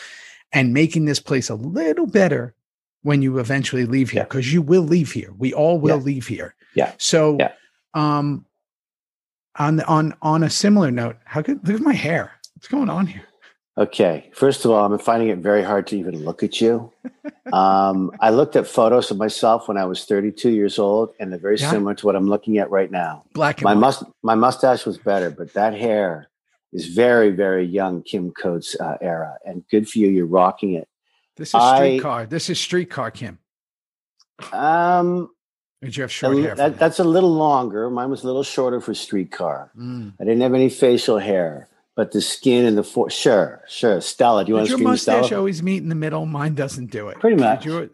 and 0.54 0.74
making 0.74 1.06
this 1.06 1.19
place 1.19 1.50
a 1.50 1.56
little 1.56 2.07
better 2.07 2.56
when 3.04 3.22
you 3.22 3.38
eventually 3.40 3.86
leave 3.86 4.12
here, 4.12 4.19
Yeah. 4.22 4.25
because 4.25 4.54
you 4.54 4.62
will 4.62 4.84
leave 4.84 5.12
here. 5.12 5.34
We 5.38 5.54
all 5.54 5.78
will 5.80 5.98
Yeah. 5.98 6.04
leave 6.04 6.28
here. 6.28 6.56
Yeah. 6.74 6.94
So, 7.00 7.36
Yeah. 7.40 7.52
um, 7.94 8.46
on 9.57 9.81
on 9.81 10.13
on 10.21 10.44
a 10.44 10.50
similar 10.50 10.92
note, 10.92 11.18
how 11.25 11.42
good 11.42 11.65
look 11.68 11.75
at 11.77 11.81
my 11.81 11.94
hair. 11.94 12.31
What's 12.56 12.68
going 12.68 12.89
on 12.89 13.07
here? 13.07 13.24
Okay. 13.77 14.30
First 14.33 14.65
of 14.65 14.71
all, 14.71 14.86
I'm 14.86 15.00
finding 15.00 15.30
it 15.30 15.39
very 15.39 15.63
hard 15.63 15.88
to 15.88 15.98
even 15.98 16.24
look 16.25 16.44
at 16.44 16.59
you. 16.62 16.92
Um, 17.53 18.12
I 18.19 18.30
looked 18.30 18.56
at 18.56 18.68
photos 18.68 19.09
of 19.12 19.18
myself 19.18 19.68
when 19.68 19.77
I 19.77 19.86
was 19.86 20.03
32 20.06 20.50
years 20.50 20.77
old, 20.77 21.13
and 21.19 21.31
they're 21.31 21.39
very 21.39 21.57
Yeah. 21.57 21.71
similar 21.71 21.95
to 21.95 22.06
what 22.06 22.15
I'm 22.15 22.27
looking 22.27 22.57
at 22.57 22.69
right 22.69 22.92
now. 22.92 23.24
Black 23.33 23.57
and 23.59 23.63
My 23.63 23.74
must 23.74 24.03
my 24.24 24.36
mustache 24.36 24.86
was 24.86 24.98
better, 24.98 25.30
but 25.31 25.54
that 25.54 25.74
hair 25.74 26.27
is 26.74 26.88
very, 26.88 27.31
very 27.31 27.65
young 27.65 28.04
Kim 28.04 28.31
Coates 28.31 28.75
uh, 28.80 28.97
era, 29.01 29.38
and 29.45 29.63
good 29.71 29.89
for 29.89 30.00
you. 30.00 30.07
You're 30.09 30.25
rocking 30.25 30.74
it. 30.74 30.88
This 31.37 31.49
is 31.49 31.56
I- 31.56 31.78
streetcar. 31.78 32.26
This 32.26 32.49
is 32.49 32.59
streetcar, 32.59 33.11
Kim. 33.11 33.40
Um, 34.52 35.30
Did 35.81 35.97
you 35.97 36.02
have 36.04 36.11
short 36.11 36.38
hair? 36.38 36.56
that, 36.56 36.57
that? 36.57 36.80
that's 36.80 37.00
a 37.00 37.04
little 37.04 37.33
longer. 37.33 37.90
Mine 37.90 38.09
was 38.09 38.23
a 38.23 38.28
little 38.28 38.44
shorter 38.44 38.80
for 38.81 38.94
streetcar. 38.94 39.71
Mm. 39.78 40.14
I 40.19 40.23
didn't 40.23 40.42
have 40.42 40.54
any 40.54 40.69
facial 40.69 41.18
hair, 41.18 41.68
but 41.95 42.11
the 42.11 42.21
skin 42.21 42.66
and 42.66 42.78
the 42.78 42.83
for 42.83 43.09
sure, 43.09 43.64
sure. 43.68 44.00
Stella, 44.02 44.45
do 44.45 44.50
you 44.50 44.56
want 44.56 44.68
to 44.68 44.69
your 44.71 44.78
scream 44.78 44.90
mustache 44.90 45.26
Stella? 45.28 45.40
always 45.40 45.64
meet 45.64 45.81
in 45.81 45.90
the 45.90 45.95
middle? 45.95 46.26
Mine 46.26 46.54
doesn't 46.54 46.92
do 46.92 47.09
it. 47.09 47.19
Pretty 47.19 47.35
much. 47.42 47.66
your- 47.66 47.90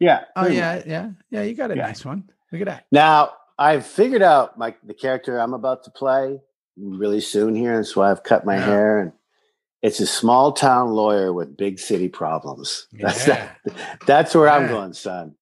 Yeah. 0.00 0.24
oh 0.34 0.46
yeah, 0.48 0.76
much. 0.76 0.86
yeah, 0.86 1.10
yeah. 1.30 1.42
You 1.42 1.54
got 1.54 1.70
a 1.70 1.76
Yeah. 1.76 1.82
nice 1.86 2.04
one. 2.04 2.24
Look 2.50 2.62
at 2.62 2.66
that. 2.66 2.86
Now 2.90 3.32
I've 3.58 3.86
figured 3.86 4.22
out 4.22 4.58
my 4.58 4.74
the 4.84 4.94
character 4.94 5.38
I'm 5.38 5.54
about 5.54 5.84
to 5.84 5.90
play 5.90 6.40
really 6.76 7.20
soon 7.20 7.54
here, 7.54 7.74
and 7.76 7.86
so 7.86 8.02
I've 8.02 8.22
cut 8.24 8.44
my 8.44 8.56
Yeah. 8.56 8.64
hair 8.66 9.00
and. 9.00 9.12
It's 9.82 9.98
a 9.98 10.06
small 10.06 10.52
town 10.52 10.90
lawyer 10.90 11.32
with 11.32 11.56
big 11.56 11.78
city 11.78 12.10
problems. 12.10 12.86
That's 12.92 13.24
that, 13.24 13.56
that's 14.06 14.34
where 14.34 14.46
I'm 14.50 14.68
going, 14.68 14.92
son. 14.92 15.36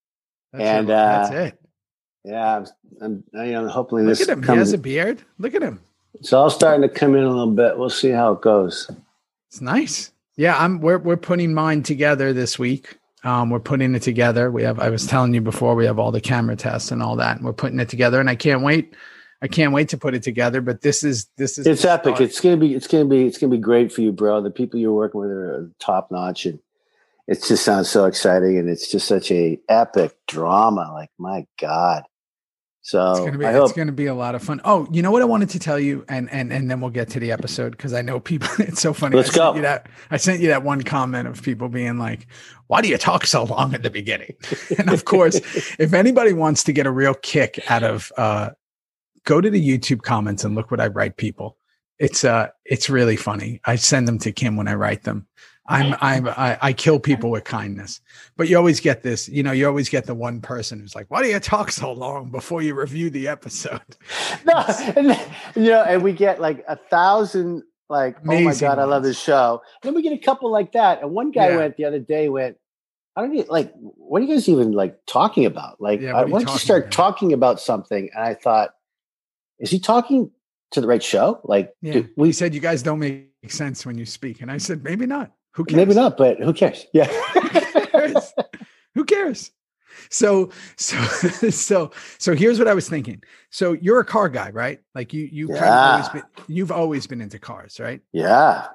That's 0.52 0.62
And, 0.64 0.84
it. 0.84 0.92
that's 0.92 1.30
uh, 1.32 1.34
it. 1.34 1.60
Yeah, 2.28 2.56
I'm, 3.00 3.24
I'm 3.32 3.46
you 3.46 3.52
know, 3.52 3.68
hopefully 3.68 4.02
Look 4.02 4.18
this 4.18 4.28
at 4.28 4.36
him. 4.36 4.42
He 4.42 4.52
has 4.54 4.74
a 4.74 4.78
beard. 4.78 5.22
Look 5.38 5.54
at 5.54 5.62
him. 5.62 5.80
it's 6.12 6.32
all 6.32 6.50
starting 6.50 6.82
to 6.82 6.88
come 6.88 7.14
in 7.16 7.22
a 7.24 7.28
little 7.28 7.52
bit. 7.54 7.78
We'll 7.78 7.88
see 7.88 8.10
how 8.10 8.32
it 8.32 8.42
goes. 8.42 8.90
It's 9.48 9.62
nice. 9.62 10.12
Yeah, 10.36 10.54
I'm. 10.58 10.80
We're 10.80 10.98
we're 10.98 11.16
putting 11.16 11.54
mine 11.54 11.82
together 11.82 12.34
this 12.34 12.58
week. 12.58 12.98
Um, 13.24 13.48
we're 13.48 13.60
putting 13.60 13.94
it 13.94 14.02
together. 14.02 14.50
We 14.50 14.62
have. 14.62 14.78
I 14.78 14.90
was 14.90 15.06
telling 15.06 15.32
you 15.32 15.40
before. 15.40 15.74
We 15.74 15.86
have 15.86 15.98
all 15.98 16.12
the 16.12 16.20
camera 16.20 16.54
tests 16.54 16.90
and 16.90 17.02
all 17.02 17.16
that, 17.16 17.36
and 17.38 17.46
we're 17.46 17.54
putting 17.54 17.80
it 17.80 17.88
together. 17.88 18.20
And 18.20 18.28
I 18.28 18.34
can't 18.36 18.62
wait. 18.62 18.94
I 19.40 19.48
can't 19.48 19.72
wait 19.72 19.88
to 19.88 19.96
put 19.96 20.14
it 20.14 20.22
together. 20.22 20.60
But 20.60 20.82
this 20.82 21.02
is 21.02 21.28
this 21.38 21.56
is 21.56 21.66
It's 21.66 21.84
epic. 21.84 22.16
start. 22.16 22.20
It's 22.28 22.40
gonna 22.42 22.58
be. 22.58 22.74
It's 22.74 22.86
gonna 22.86 23.06
be. 23.06 23.26
It's 23.26 23.38
gonna 23.38 23.52
be 23.52 23.58
great 23.58 23.90
for 23.90 24.02
you, 24.02 24.12
bro. 24.12 24.42
The 24.42 24.50
people 24.50 24.78
you're 24.78 24.92
working 24.92 25.20
with 25.20 25.30
are 25.30 25.70
top 25.78 26.10
notch, 26.10 26.44
and 26.44 26.58
it 27.26 27.42
just 27.42 27.64
sounds 27.64 27.88
so 27.88 28.04
exciting. 28.04 28.58
And 28.58 28.68
it's 28.68 28.90
just 28.90 29.08
such 29.08 29.30
a 29.32 29.58
epic 29.68 30.14
drama. 30.26 30.90
Like 30.92 31.10
my 31.18 31.46
god. 31.58 32.04
So 32.88 33.10
It's 33.10 33.20
gonna 33.20 33.36
be 33.36 33.44
it's 33.44 33.72
gonna 33.72 33.92
be 33.92 34.06
a 34.06 34.14
lot 34.14 34.34
of 34.34 34.42
fun. 34.42 34.62
Oh, 34.64 34.88
you 34.90 35.02
know 35.02 35.10
what 35.10 35.20
I 35.20 35.26
wanted 35.26 35.50
to 35.50 35.58
tell 35.58 35.78
you, 35.78 36.06
and 36.08 36.26
and 36.32 36.50
and 36.50 36.70
then 36.70 36.80
we'll 36.80 36.88
get 36.88 37.10
to 37.10 37.20
the 37.20 37.32
episode 37.32 37.72
because 37.72 37.92
I 37.92 38.00
know 38.00 38.18
people. 38.18 38.48
It's 38.60 38.80
so 38.80 38.94
funny. 38.94 39.14
Let's 39.14 39.28
I 39.34 39.36
go. 39.36 39.60
That 39.60 39.90
I 40.10 40.16
sent 40.16 40.40
you 40.40 40.48
that 40.48 40.62
one 40.62 40.80
comment 40.80 41.28
of 41.28 41.42
people 41.42 41.68
being 41.68 41.98
like, 41.98 42.26
"Why 42.68 42.80
do 42.80 42.88
you 42.88 42.96
talk 42.96 43.26
so 43.26 43.44
long 43.44 43.74
at 43.74 43.82
the 43.82 43.90
beginning?" 43.90 44.36
and 44.78 44.88
of 44.88 45.04
course, 45.04 45.36
if 45.78 45.92
anybody 45.92 46.32
wants 46.32 46.64
to 46.64 46.72
get 46.72 46.86
a 46.86 46.90
real 46.90 47.12
kick 47.12 47.62
out 47.70 47.82
of, 47.82 48.10
uh, 48.16 48.50
go 49.24 49.42
to 49.42 49.50
the 49.50 49.60
YouTube 49.60 50.00
comments 50.00 50.42
and 50.42 50.54
look 50.54 50.70
what 50.70 50.80
I 50.80 50.86
write 50.86 51.18
people. 51.18 51.58
It's 51.98 52.24
uh, 52.24 52.48
it's 52.64 52.88
really 52.88 53.16
funny. 53.16 53.60
I 53.66 53.76
send 53.76 54.08
them 54.08 54.18
to 54.20 54.32
Kim 54.32 54.56
when 54.56 54.66
I 54.66 54.74
write 54.76 55.02
them. 55.02 55.26
I'm 55.68 55.94
I'm 56.00 56.26
I, 56.28 56.58
I 56.60 56.72
kill 56.72 56.98
people 56.98 57.30
with 57.30 57.44
kindness, 57.44 58.00
but 58.36 58.48
you 58.48 58.56
always 58.56 58.80
get 58.80 59.02
this. 59.02 59.28
You 59.28 59.42
know, 59.42 59.52
you 59.52 59.66
always 59.66 59.88
get 59.88 60.06
the 60.06 60.14
one 60.14 60.40
person 60.40 60.80
who's 60.80 60.94
like, 60.94 61.06
"Why 61.10 61.22
do 61.22 61.28
you 61.28 61.38
talk 61.40 61.70
so 61.70 61.92
long 61.92 62.30
before 62.30 62.62
you 62.62 62.74
review 62.74 63.10
the 63.10 63.28
episode?" 63.28 63.80
No, 64.46 64.64
and 64.96 65.10
then, 65.10 65.30
you 65.54 65.70
know, 65.70 65.82
and 65.82 66.02
we 66.02 66.12
get 66.12 66.40
like 66.40 66.64
a 66.68 66.76
thousand 66.76 67.64
like, 67.90 68.18
Amazing 68.22 68.46
oh 68.46 68.50
my 68.50 68.54
god, 68.76 68.78
I 68.78 68.84
love 68.84 69.02
this 69.02 69.18
show. 69.18 69.62
And 69.82 69.88
then 69.88 69.94
we 69.94 70.02
get 70.02 70.12
a 70.12 70.18
couple 70.18 70.50
like 70.50 70.72
that, 70.72 71.02
and 71.02 71.10
one 71.10 71.30
guy 71.30 71.48
Yeah. 71.48 71.56
went 71.56 71.76
the 71.76 71.84
other 71.84 71.98
day 72.00 72.28
went. 72.28 72.56
I 73.16 73.22
don't 73.22 73.34
get 73.34 73.50
like 73.50 73.72
what 73.74 74.22
are 74.22 74.24
you 74.24 74.32
guys 74.34 74.48
even 74.48 74.72
like 74.72 74.98
talking 75.06 75.44
about? 75.44 75.80
Like, 75.80 76.00
Yeah, 76.00 76.10
I 76.10 76.12
what 76.14 76.22
are 76.24 76.26
you 76.28 76.32
wanted 76.32 76.44
to 76.46 76.52
talking 76.52 76.64
start 76.64 76.82
about? 76.84 76.92
talking 76.92 77.32
about 77.32 77.60
something, 77.60 78.10
and 78.14 78.24
I 78.24 78.34
thought, 78.34 78.70
is 79.58 79.70
he 79.70 79.80
talking 79.80 80.30
to 80.70 80.80
the 80.80 80.86
right 80.86 81.02
show? 81.02 81.40
Like, 81.44 81.74
Yeah, 81.82 82.02
we 82.16 82.28
he 82.28 82.32
said 82.32 82.54
you 82.54 82.60
guys 82.60 82.82
don't 82.82 83.00
make 83.00 83.28
sense 83.48 83.84
when 83.84 83.98
you 83.98 84.06
speak, 84.06 84.40
and 84.40 84.50
I 84.50 84.58
said 84.58 84.84
maybe 84.84 85.04
not. 85.04 85.32
Who 85.52 85.64
cares? 85.64 85.76
maybe 85.76 85.94
not, 85.94 86.16
but 86.16 86.38
who 86.38 86.52
cares? 86.52 86.86
Yeah. 86.92 87.06
Who 87.34 87.86
cares? 87.86 88.34
Who 88.94 89.04
cares? 89.04 89.50
So 90.10 90.50
so 90.76 90.96
so 91.50 91.90
so 92.18 92.34
here's 92.34 92.58
what 92.58 92.68
I 92.68 92.74
was 92.74 92.88
thinking. 92.88 93.22
So 93.50 93.72
you're 93.72 94.00
a 94.00 94.04
car 94.04 94.28
guy, 94.28 94.50
right? 94.50 94.80
Like 94.94 95.12
you 95.12 95.28
you 95.30 95.48
kind 95.48 95.74
of 95.74 95.90
always 95.90 96.08
been 96.10 96.22
you've 96.46 96.72
always 96.72 97.06
been 97.06 97.20
into 97.20 97.38
cars, 97.38 97.80
right? 97.80 98.00
yeah. 98.12 98.68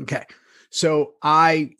Okay. 0.00 0.24
So 0.70 1.14
I 1.22 1.70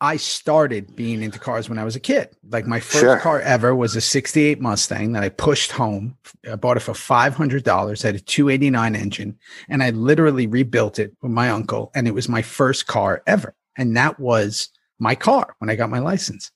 I 0.00 0.16
started 0.16 0.94
being 0.94 1.22
into 1.22 1.40
cars 1.40 1.68
when 1.68 1.78
I 1.78 1.84
was 1.84 1.96
a 1.96 2.00
kid. 2.00 2.28
Like 2.48 2.66
my 2.66 2.78
first 2.78 3.00
Sure. 3.00 3.18
car 3.18 3.40
ever 3.40 3.74
was 3.74 3.96
a 3.96 4.00
68 4.00 4.60
Mustang 4.60 5.12
that 5.12 5.24
I 5.24 5.28
pushed 5.28 5.72
home. 5.72 6.16
I 6.50 6.54
bought 6.54 6.76
it 6.76 6.80
for 6.80 6.92
$500, 6.92 8.02
had 8.02 8.14
a 8.14 8.20
289 8.20 8.94
engine, 8.94 9.36
and 9.68 9.82
I 9.82 9.90
literally 9.90 10.46
rebuilt 10.46 11.00
it 11.00 11.16
with 11.20 11.32
my 11.32 11.50
uncle 11.50 11.90
and 11.94 12.06
it 12.06 12.14
was 12.14 12.28
my 12.28 12.42
first 12.42 12.86
car 12.86 13.22
ever. 13.26 13.54
And 13.76 13.96
that 13.96 14.20
was 14.20 14.68
my 14.98 15.14
car 15.14 15.56
when 15.58 15.70
I 15.70 15.76
got 15.76 15.90
my 15.90 15.98
license. 15.98 16.52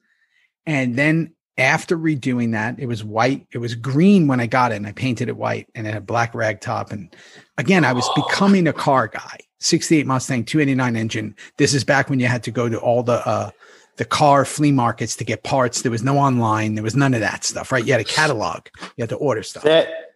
And 0.64 0.96
then 0.96 1.34
after 1.58 1.96
redoing 1.98 2.52
that, 2.52 2.78
it 2.78 2.86
was 2.86 3.04
white. 3.04 3.46
It 3.52 3.58
was 3.58 3.74
green 3.74 4.26
when 4.26 4.40
I 4.40 4.46
got 4.46 4.72
it, 4.72 4.76
and 4.76 4.86
I 4.86 4.92
painted 4.92 5.28
it 5.28 5.36
white, 5.36 5.68
and 5.74 5.86
it 5.86 5.90
had 5.90 6.02
a 6.02 6.06
black 6.06 6.34
rag 6.34 6.60
top. 6.60 6.92
And 6.92 7.14
again, 7.58 7.84
I 7.84 7.92
was 7.92 8.08
oh. 8.08 8.22
becoming 8.22 8.66
a 8.66 8.72
car 8.72 9.08
guy. 9.08 9.38
68 9.62 10.06
Mustang, 10.06 10.44
289 10.44 10.96
engine. 10.96 11.36
This 11.56 11.72
is 11.74 11.84
back 11.84 12.10
when 12.10 12.20
you 12.20 12.26
had 12.26 12.42
to 12.44 12.50
go 12.50 12.68
to 12.68 12.78
all 12.78 13.02
the 13.02 13.26
uh, 13.26 13.50
the 13.96 14.04
car 14.04 14.44
flea 14.44 14.72
markets 14.72 15.16
to 15.16 15.24
get 15.24 15.42
parts. 15.42 15.82
There 15.82 15.90
was 15.90 16.02
no 16.02 16.18
online. 16.18 16.74
There 16.74 16.82
was 16.82 16.96
none 16.96 17.14
of 17.14 17.20
that 17.20 17.44
stuff, 17.44 17.70
right? 17.70 17.84
You 17.84 17.92
had 17.92 18.00
a 18.00 18.04
catalog. 18.04 18.66
You 18.96 19.02
had 19.02 19.10
to 19.10 19.16
order 19.16 19.42
stuff. 19.42 19.64
That, 19.64 20.14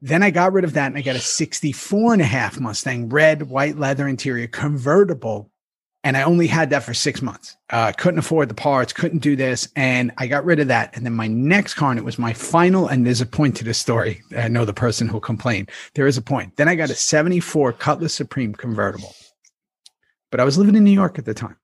Then 0.00 0.22
I 0.22 0.30
got 0.30 0.52
rid 0.52 0.64
of 0.64 0.74
that 0.74 0.86
and 0.86 0.96
I 0.96 1.02
got 1.02 1.16
a 1.16 1.20
64 1.20 2.14
and 2.14 2.22
a 2.22 2.26
half 2.26 2.60
Mustang, 2.60 3.08
red, 3.08 3.42
white 3.42 3.76
leather 3.76 4.08
interior, 4.08 4.46
convertible. 4.46 5.50
And 6.02 6.16
I 6.16 6.22
only 6.22 6.46
had 6.46 6.70
that 6.70 6.82
for 6.82 6.94
six 6.94 7.20
months. 7.20 7.56
Uh, 7.68 7.92
couldn't 7.92 8.18
afford 8.18 8.48
the 8.48 8.54
parts, 8.54 8.92
couldn't 8.92 9.18
do 9.18 9.36
this. 9.36 9.68
And 9.76 10.12
I 10.16 10.26
got 10.28 10.46
rid 10.46 10.58
of 10.58 10.68
that. 10.68 10.96
And 10.96 11.04
then 11.04 11.12
my 11.14 11.26
next 11.26 11.74
car, 11.74 11.90
and 11.90 11.98
it 11.98 12.04
was 12.04 12.18
my 12.18 12.32
final, 12.32 12.88
and 12.88 13.06
there's 13.06 13.20
a 13.20 13.26
point 13.26 13.56
to 13.56 13.64
this 13.64 13.78
story. 13.78 14.22
I 14.36 14.48
know 14.48 14.64
the 14.64 14.72
person 14.72 15.08
who 15.08 15.20
complained. 15.20 15.70
There 15.94 16.06
is 16.06 16.16
a 16.16 16.22
point. 16.22 16.56
Then 16.56 16.68
I 16.68 16.74
got 16.74 16.88
a 16.88 16.94
74 16.94 17.74
Cutlass 17.74 18.14
Supreme 18.14 18.54
convertible. 18.54 19.14
But 20.30 20.40
I 20.40 20.44
was 20.44 20.56
living 20.56 20.74
in 20.74 20.84
New 20.84 20.90
York 20.90 21.18
at 21.18 21.26
the 21.26 21.34
time. 21.34 21.56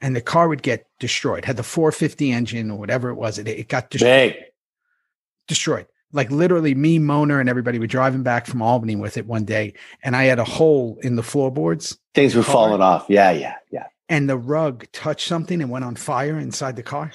And 0.00 0.14
the 0.14 0.20
car 0.20 0.48
would 0.48 0.62
get 0.62 0.86
destroyed. 0.98 1.44
Had 1.44 1.56
the 1.56 1.62
450 1.62 2.30
engine 2.30 2.70
or 2.70 2.78
whatever 2.78 3.10
it 3.10 3.16
was. 3.16 3.38
It, 3.38 3.48
it 3.48 3.68
got 3.68 3.90
destroyed 3.90 4.34
big. 4.34 4.44
destroyed. 5.48 5.86
Like 6.12 6.30
literally, 6.30 6.74
me, 6.74 6.98
Mona, 6.98 7.38
and 7.38 7.48
everybody 7.48 7.78
were 7.78 7.86
driving 7.86 8.22
back 8.22 8.46
from 8.46 8.62
Albany 8.62 8.96
with 8.96 9.16
it 9.16 9.26
one 9.26 9.44
day, 9.44 9.74
and 10.02 10.16
I 10.16 10.24
had 10.24 10.38
a 10.38 10.44
hole 10.44 10.98
in 11.02 11.16
the 11.16 11.22
floorboards, 11.22 11.96
Things 12.14 12.34
were 12.34 12.42
falling 12.42 12.80
off. 12.82 13.06
Yeah, 13.08 13.30
yeah, 13.30 13.54
yeah. 13.70 13.86
and 14.08 14.28
the 14.28 14.36
rug 14.36 14.86
touched 14.92 15.28
something 15.28 15.62
and 15.62 15.70
went 15.70 15.84
on 15.84 15.94
fire 15.94 16.38
inside 16.38 16.74
the 16.76 16.82
car. 16.82 17.12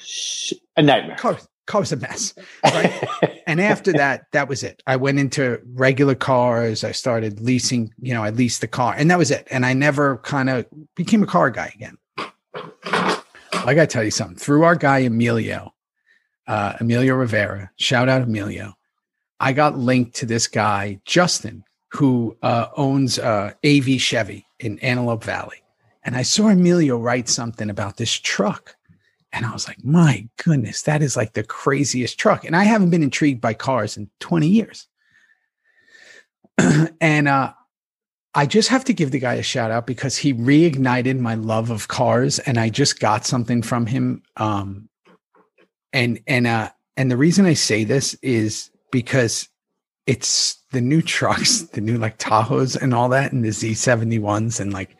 A 0.76 0.82
nightmare. 0.82 1.16
Car, 1.16 1.38
car 1.66 1.80
was 1.80 1.92
a 1.92 1.96
mess. 1.96 2.34
Right. 2.64 3.08
And 3.46 3.60
after 3.60 3.92
that, 3.92 4.26
that 4.32 4.48
was 4.48 4.64
it. 4.64 4.82
I 4.88 4.96
went 4.96 5.18
into 5.20 5.60
regular 5.74 6.16
cars. 6.16 6.82
I 6.82 6.90
started 6.92 7.40
leasing. 7.40 7.92
You 8.00 8.12
know, 8.12 8.24
I 8.24 8.30
leased 8.30 8.60
the 8.60 8.66
car, 8.66 8.94
and 8.96 9.10
that 9.10 9.18
was 9.18 9.30
it. 9.30 9.46
And 9.50 9.64
I 9.64 9.72
never 9.72 10.18
kind 10.18 10.50
of 10.50 10.66
became 10.96 11.22
a 11.22 11.26
car 11.26 11.50
guy 11.50 11.70
again. 11.74 11.96
I 12.92 13.74
got 13.74 13.82
to 13.82 13.86
tell 13.86 14.04
you 14.04 14.10
something. 14.10 14.36
Through 14.36 14.64
our 14.64 14.74
guy 14.74 14.98
Emilio, 14.98 15.74
uh, 16.48 16.74
Emilio 16.80 17.14
Rivera, 17.14 17.70
shout 17.76 18.08
out 18.08 18.22
Emilio. 18.22 18.74
I 19.40 19.52
got 19.52 19.78
linked 19.78 20.16
to 20.16 20.26
this 20.26 20.46
guy 20.46 21.00
Justin, 21.04 21.64
who 21.92 22.36
uh, 22.42 22.68
owns 22.76 23.18
uh, 23.18 23.52
AV 23.64 24.00
Chevy 24.00 24.46
in 24.58 24.78
Antelope 24.80 25.24
Valley, 25.24 25.62
and 26.06 26.16
I 26.16 26.22
saw 26.22 26.48
Emilio 26.48 26.96
write 26.96 27.28
something 27.28 27.68
about 27.68 27.96
this 27.96 28.12
truck. 28.12 28.76
And 29.32 29.44
I 29.44 29.52
was 29.52 29.66
like, 29.66 29.84
my 29.84 30.28
goodness, 30.42 30.82
that 30.82 31.02
is 31.02 31.16
like 31.16 31.32
the 31.32 31.42
craziest 31.42 32.16
truck. 32.18 32.44
And 32.44 32.54
I 32.54 32.62
haven't 32.62 32.90
been 32.90 33.02
intrigued 33.02 33.40
by 33.40 33.54
cars 33.54 33.96
in 33.96 34.08
20 34.20 34.46
years. 34.46 34.86
and 37.00 37.28
uh, 37.28 37.52
I 38.34 38.46
just 38.46 38.68
have 38.68 38.84
to 38.84 38.94
give 38.94 39.10
the 39.10 39.18
guy 39.18 39.34
a 39.34 39.42
shout 39.42 39.72
out 39.72 39.86
because 39.86 40.16
he 40.16 40.32
reignited 40.32 41.18
my 41.18 41.34
love 41.34 41.70
of 41.70 41.88
cars. 41.88 42.38
And 42.38 42.56
I 42.56 42.70
just 42.70 43.00
got 43.00 43.26
something 43.26 43.60
from 43.62 43.84
him. 43.84 44.22
Um, 44.36 44.88
and, 45.92 46.20
and, 46.28 46.46
uh, 46.46 46.70
and 46.96 47.10
the 47.10 47.16
reason 47.16 47.46
I 47.46 47.54
say 47.54 47.82
this 47.82 48.14
is 48.22 48.70
because 48.96 49.46
it's 50.06 50.56
the 50.72 50.80
new 50.80 51.02
trucks, 51.02 51.60
the 51.74 51.82
new 51.82 51.98
like 51.98 52.18
Tahoes 52.18 52.80
and 52.80 52.94
all 52.94 53.10
that, 53.10 53.30
and 53.30 53.44
the 53.44 53.50
Z71s 53.50 54.58
and 54.58 54.72
like, 54.72 54.96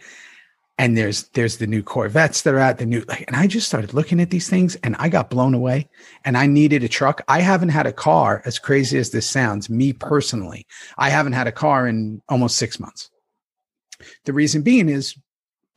and 0.77 0.99
there's 0.99 1.29
there's 1.31 1.57
the 1.57 1.67
new 1.67 1.83
Corvettes 1.83 2.43
that 2.43 2.53
are 2.53 2.59
out, 2.59 2.77
the 2.77 2.85
new 2.85 3.03
like, 3.09 3.25
and 3.27 3.35
I 3.35 3.47
just 3.47 3.67
started 3.67 3.95
looking 3.95 4.21
at 4.21 4.29
these 4.29 4.51
things 4.51 4.77
and 4.83 4.97
I 4.99 5.09
got 5.09 5.31
blown 5.31 5.55
away. 5.55 5.89
And 6.27 6.37
I 6.37 6.47
needed 6.47 6.85
a 6.85 6.89
truck. 6.89 7.23
I 7.27 7.41
haven't 7.41 7.71
had 7.71 7.87
a 7.87 7.93
car, 7.93 8.43
as 8.45 8.59
crazy 8.59 8.99
as 8.99 9.13
this 9.13 9.27
sounds, 9.27 9.71
me 9.71 9.95
personally, 9.95 10.67
I 10.99 11.09
haven't 11.09 11.33
had 11.33 11.47
a 11.47 11.53
car 11.53 11.89
in 11.89 12.21
almost 12.29 12.59
six 12.59 12.79
months. 12.79 13.09
The 14.27 14.35
reason 14.35 14.61
being 14.61 14.91
is 14.91 15.17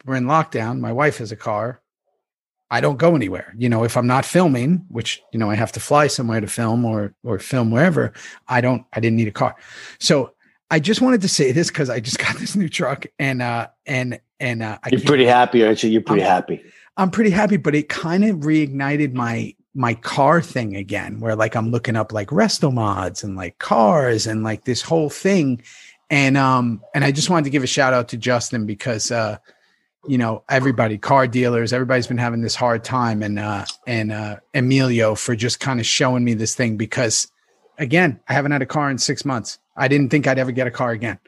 we're 0.06 0.16
in 0.16 0.26
lockdown. 0.26 0.82
My 0.82 0.92
wife 0.92 1.20
has 1.20 1.32
a 1.32 1.38
car. 1.38 1.82
I 2.72 2.82
don't 2.82 2.98
go 2.98 3.16
anywhere. 3.16 3.54
You 3.58 3.68
know, 3.70 3.84
if 3.84 3.98
I'm 3.98 4.08
not 4.08 4.26
filming, 4.26 4.86
which 4.90 5.22
you 5.34 5.40
know 5.40 5.50
I 5.50 5.56
have 5.56 5.72
to 5.74 5.80
fly 5.80 6.08
somewhere 6.08 6.40
to 6.42 6.48
film 6.48 6.86
or 6.86 7.14
or 7.24 7.40
film 7.40 7.72
wherever, 7.72 8.14
I 8.48 8.62
don't. 8.62 8.86
I 8.94 9.00
didn't 9.00 9.18
need 9.18 9.28
a 9.28 9.32
car. 9.32 9.56
So 10.00 10.34
I 10.72 10.80
just 10.80 11.02
wanted 11.02 11.22
to 11.22 11.28
say 11.28 11.52
this 11.52 11.70
because 11.70 11.90
I 11.90 12.00
just 12.00 12.20
got 12.20 12.36
this 12.40 12.56
new 12.56 12.70
truck 12.70 13.06
and 13.18 13.42
uh 13.42 13.68
and 13.86 14.20
and 14.40 14.64
uh, 14.64 14.78
I 14.84 14.90
You're 14.90 15.02
pretty 15.02 15.26
happy, 15.26 15.66
aren't 15.66 15.84
you? 15.84 15.90
You're 15.90 16.02
pretty 16.02 16.24
I'm- 16.24 16.32
happy. 16.32 16.64
I'm 16.98 17.12
pretty 17.12 17.30
happy, 17.30 17.56
but 17.56 17.76
it 17.76 17.88
kind 17.88 18.26
of 18.26 18.38
reignited 18.40 19.14
my 19.14 19.56
my 19.74 19.94
car 19.94 20.42
thing 20.42 20.76
again, 20.76 21.20
where 21.20 21.36
like 21.36 21.56
I'm 21.56 21.72
looking 21.72 21.96
up 21.96 22.12
like 22.12 22.28
resto 22.30 22.74
mods 22.74 23.24
and 23.24 23.36
like 23.36 23.58
cars 23.60 24.28
and 24.28 24.44
like 24.44 24.66
this 24.66 24.82
whole 24.82 25.10
thing. 25.10 25.62
And 26.10 26.38
um 26.38 26.82
and 26.94 27.04
I 27.06 27.12
just 27.12 27.30
wanted 27.30 27.46
to 27.46 27.50
give 27.52 27.64
a 27.64 27.68
shout 27.68 27.94
out 27.94 28.10
to 28.10 28.18
Justin 28.18 28.66
because 28.66 29.12
uh 29.12 29.38
you 30.08 30.18
know 30.18 30.44
everybody 30.50 30.98
car 30.98 31.28
dealers 31.28 31.74
everybody's 31.74 32.08
been 32.08 32.18
having 32.18 32.42
this 32.42 32.56
hard 32.56 32.84
time 32.84 33.22
and 33.22 33.38
uh 33.38 33.66
and 33.86 34.12
uh 34.12 34.38
Emilio 34.54 35.14
for 35.16 35.36
just 35.36 35.60
kind 35.60 35.80
of 35.80 35.86
showing 35.86 36.24
me 36.24 36.34
this 36.34 36.56
thing 36.56 36.78
because 36.78 37.28
again 37.78 38.20
I 38.30 38.34
haven't 38.34 38.52
had 38.52 38.62
a 38.62 38.66
car 38.66 38.90
in 38.90 38.98
6 38.98 39.26
months. 39.26 39.60
I 39.76 39.88
didn't 39.88 40.10
think 40.10 40.26
I'd 40.28 40.40
ever 40.40 40.52
get 40.52 40.68
a 40.68 40.72
car 40.72 40.92
again. 40.92 41.20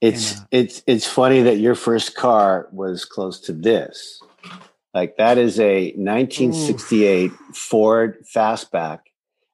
It's 0.00 0.32
And, 0.32 0.40
uh, 0.42 0.44
it's 0.52 0.82
it's 0.86 1.06
funny 1.06 1.42
that 1.42 1.56
your 1.56 1.74
first 1.74 2.14
car 2.16 2.68
was 2.70 3.04
close 3.04 3.40
to 3.40 3.52
this. 3.52 4.22
Like 4.94 5.16
that 5.16 5.38
is 5.38 5.58
a 5.58 5.92
1968 5.96 7.32
Ford 7.54 8.24
Fastback. 8.24 9.00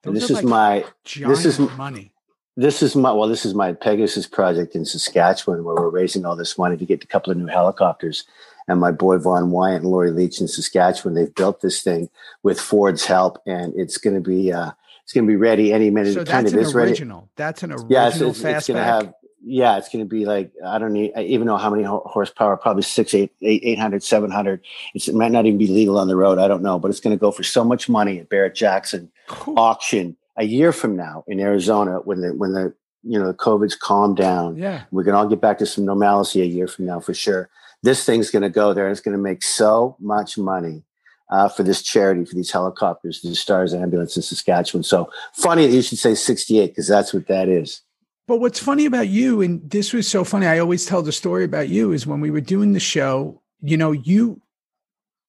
And 0.03 0.15
this 0.15 0.25
is 0.25 0.31
like 0.31 0.45
my 0.45 0.85
this 1.15 1.45
is- 1.45 1.59
money. 1.59 2.11
this 2.57 2.83
is 2.83 2.95
my 2.95 3.11
well 3.11 3.27
this 3.27 3.45
is 3.45 3.53
my 3.53 3.73
Pegasus 3.73 4.27
project 4.27 4.75
in 4.75 4.85
Saskatchewan 4.85 5.63
where 5.63 5.75
we're 5.75 5.89
raising 5.89 6.25
all 6.25 6.35
this 6.35 6.57
money 6.57 6.77
to 6.77 6.85
get 6.85 7.03
a 7.03 7.07
couple 7.07 7.31
of 7.31 7.37
new 7.37 7.47
helicopters. 7.47 8.25
And 8.67 8.79
my 8.79 8.91
boy 8.91 9.17
Vaughn 9.17 9.51
Wyatt 9.51 9.81
and 9.81 9.91
Lori 9.91 10.11
Leach 10.11 10.41
in 10.41 10.47
Saskatchewan, 10.47 11.13
they've 11.13 11.33
built 11.33 11.61
this 11.61 11.81
thing 11.81 12.09
with 12.43 12.59
Ford's 12.59 13.05
help, 13.05 13.41
and 13.45 13.73
it's 13.75 13.97
going 13.97 14.15
to 14.15 14.21
be 14.21 14.51
uh, 14.51 14.71
it's 15.03 15.13
going 15.13 15.25
to 15.25 15.31
be 15.31 15.35
ready 15.35 15.71
any 15.71 15.91
minute. 15.91 16.15
So 16.15 16.23
that's 16.23 16.51
of 16.51 16.57
an 16.57 16.65
is 16.65 16.73
ready. 16.73 16.91
original. 16.91 17.29
That's 17.35 17.61
an 17.61 17.71
original 17.71 17.91
Yeah, 17.91 18.09
so 18.09 18.29
it's, 18.29 18.43
it's 18.43 18.67
going 18.67 18.77
to 18.77 18.83
have. 18.83 19.13
Yeah, 19.47 19.77
it's 19.77 19.89
going 19.89 20.03
to 20.03 20.09
be 20.09 20.25
like 20.25 20.51
I 20.65 20.79
don't 20.79 20.93
need, 20.93 21.13
I 21.15 21.21
even 21.21 21.45
know 21.45 21.57
how 21.57 21.69
many 21.69 21.83
horsepower. 21.83 22.57
Probably 22.57 22.81
six, 22.81 23.13
eight, 23.13 23.31
eight, 23.43 23.61
800, 23.63 24.01
700. 24.01 24.61
It's, 24.95 25.07
it 25.07 25.13
might 25.13 25.31
not 25.31 25.45
even 25.45 25.59
be 25.59 25.67
legal 25.67 25.99
on 25.99 26.07
the 26.07 26.15
road. 26.15 26.39
I 26.39 26.47
don't 26.47 26.63
know, 26.63 26.79
but 26.79 26.89
it's 26.89 26.99
going 26.99 27.15
to 27.15 27.19
go 27.19 27.29
for 27.29 27.43
so 27.43 27.63
much 27.63 27.87
money 27.87 28.19
at 28.19 28.29
Barrett 28.29 28.55
Jackson 28.55 29.11
Cool. 29.27 29.59
auction 29.59 30.17
a 30.35 30.45
year 30.45 30.71
from 30.71 30.95
now 30.95 31.23
in 31.27 31.39
Arizona 31.39 31.99
when 31.99 32.21
the 32.21 32.33
when 32.33 32.53
the 32.53 32.73
you 33.03 33.19
know 33.19 33.27
the 33.27 33.35
COVID's 33.35 33.75
calmed 33.75 34.17
down. 34.17 34.57
Yeah. 34.57 34.85
We 34.89 35.03
can 35.03 35.13
all 35.13 35.27
get 35.27 35.41
back 35.41 35.59
to 35.59 35.67
some 35.67 35.85
normalcy 35.85 36.41
a 36.41 36.45
year 36.45 36.67
from 36.67 36.87
now 36.87 36.99
for 36.99 37.13
sure. 37.13 37.49
This 37.85 38.03
thing's 38.03 38.29
going 38.31 38.41
to 38.43 38.49
go 38.49 38.73
there. 38.73 38.85
and 38.87 38.91
It's 38.91 39.01
going 39.01 39.15
to 39.17 39.21
make 39.21 39.43
so 39.43 39.95
much 39.99 40.37
money 40.37 40.83
uh, 41.31 41.47
for 41.49 41.63
this 41.63 41.81
charity, 41.81 42.25
for 42.25 42.35
these 42.35 42.51
helicopters, 42.51 43.21
the 43.21 43.33
Stars 43.35 43.73
Ambulance 43.73 44.15
in 44.15 44.23
Saskatchewan. 44.23 44.83
So 44.83 45.09
funny 45.33 45.65
that 45.67 45.73
you 45.73 45.81
should 45.81 45.99
say 45.99 46.15
68 46.15 46.67
because 46.67 46.87
that's 46.87 47.13
what 47.13 47.27
that 47.27 47.47
is. 47.47 47.81
But 48.27 48.37
what's 48.39 48.59
funny 48.59 48.85
about 48.87 49.07
you, 49.07 49.41
and 49.41 49.69
this 49.69 49.93
was 49.93 50.07
so 50.07 50.23
funny, 50.23 50.47
I 50.47 50.57
always 50.59 50.85
tell 50.87 51.03
the 51.03 51.11
story 51.11 51.43
about 51.43 51.69
you, 51.69 51.91
is 51.91 52.07
when 52.07 52.21
we 52.21 52.31
were 52.31 52.41
doing 52.41 52.73
the 52.73 52.79
show, 52.79 53.41
you 53.61 53.77
know, 53.77 53.91
you, 53.91 54.41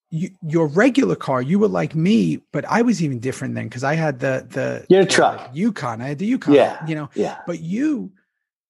you 0.08 0.30
your 0.42 0.66
regular 0.66 1.16
car, 1.16 1.42
you 1.42 1.58
were 1.58 1.68
like 1.68 1.94
me, 1.94 2.40
but 2.52 2.64
I 2.64 2.80
was 2.80 3.02
even 3.02 3.18
different 3.20 3.54
then 3.54 3.64
because 3.64 3.84
I 3.84 3.94
had 3.96 4.20
the 4.20 4.46
the 4.48 4.86
Your 4.88 5.04
the 5.04 5.10
truck. 5.10 5.50
Yukon. 5.52 6.00
I 6.00 6.08
had 6.08 6.18
the 6.18 6.26
Yukon. 6.26 6.54
Yeah. 6.54 6.84
You 6.86 6.94
know, 6.94 7.10
Yeah. 7.14 7.36
but 7.46 7.60
you 7.60 8.12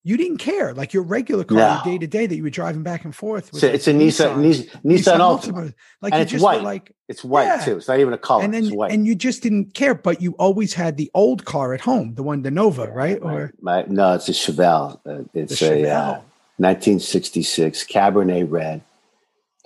you 0.09 0.17
didn't 0.17 0.39
care 0.39 0.73
like 0.73 0.95
your 0.95 1.03
regular 1.03 1.43
car 1.43 1.59
No. 1.59 1.81
day 1.85 1.99
to 1.99 2.07
day 2.07 2.27
that 2.27 2.37
you 2.37 2.45
were 2.45 2.51
driving 2.51 2.83
back 2.85 3.05
and 3.05 3.13
forth. 3.15 3.51
with 3.53 3.61
So 3.61 3.67
it's 3.67 3.89
a 3.89 3.93
Nissan, 3.93 4.37
Nissan, 4.37 4.71
Nissan, 4.85 5.19
Altima. 5.19 5.75
Like 6.01 6.13
And 6.13 6.21
you 6.21 6.23
it's 6.23 6.31
just 6.33 6.45
white. 6.45 6.63
like, 6.63 6.93
It's 7.09 7.25
white 7.25 7.47
Yeah. 7.47 7.65
too. 7.65 7.77
It's 7.79 7.89
not 7.89 7.99
even 7.99 8.13
a 8.13 8.19
color. 8.19 8.45
and 8.45 8.55
then 8.55 8.65
it's 8.67 8.73
white. 8.75 8.93
and 8.93 9.05
you 9.07 9.15
just 9.17 9.43
didn't 9.43 9.75
care, 9.75 9.95
but 9.95 10.23
you 10.23 10.33
always 10.39 10.75
had 10.75 10.97
the 10.97 11.11
old 11.13 11.45
car 11.45 11.75
at 11.75 11.81
home, 11.81 12.15
the 12.15 12.23
one 12.23 12.43
the 12.43 12.51
Nova, 12.53 12.87
right? 12.87 13.21
My- 13.23 13.35
Or 13.35 13.53
my, 13.61 13.85
no, 13.89 14.15
it's 14.15 14.29
a 14.29 14.33
Chevelle. 14.33 15.01
Uh, 15.05 15.25
it's 15.35 15.61
a 15.61 15.67
uh, 15.91 16.15
Chevelle. 16.19 16.23
1966 16.59 17.85
Cabernet 17.87 18.47
Red, 18.51 18.81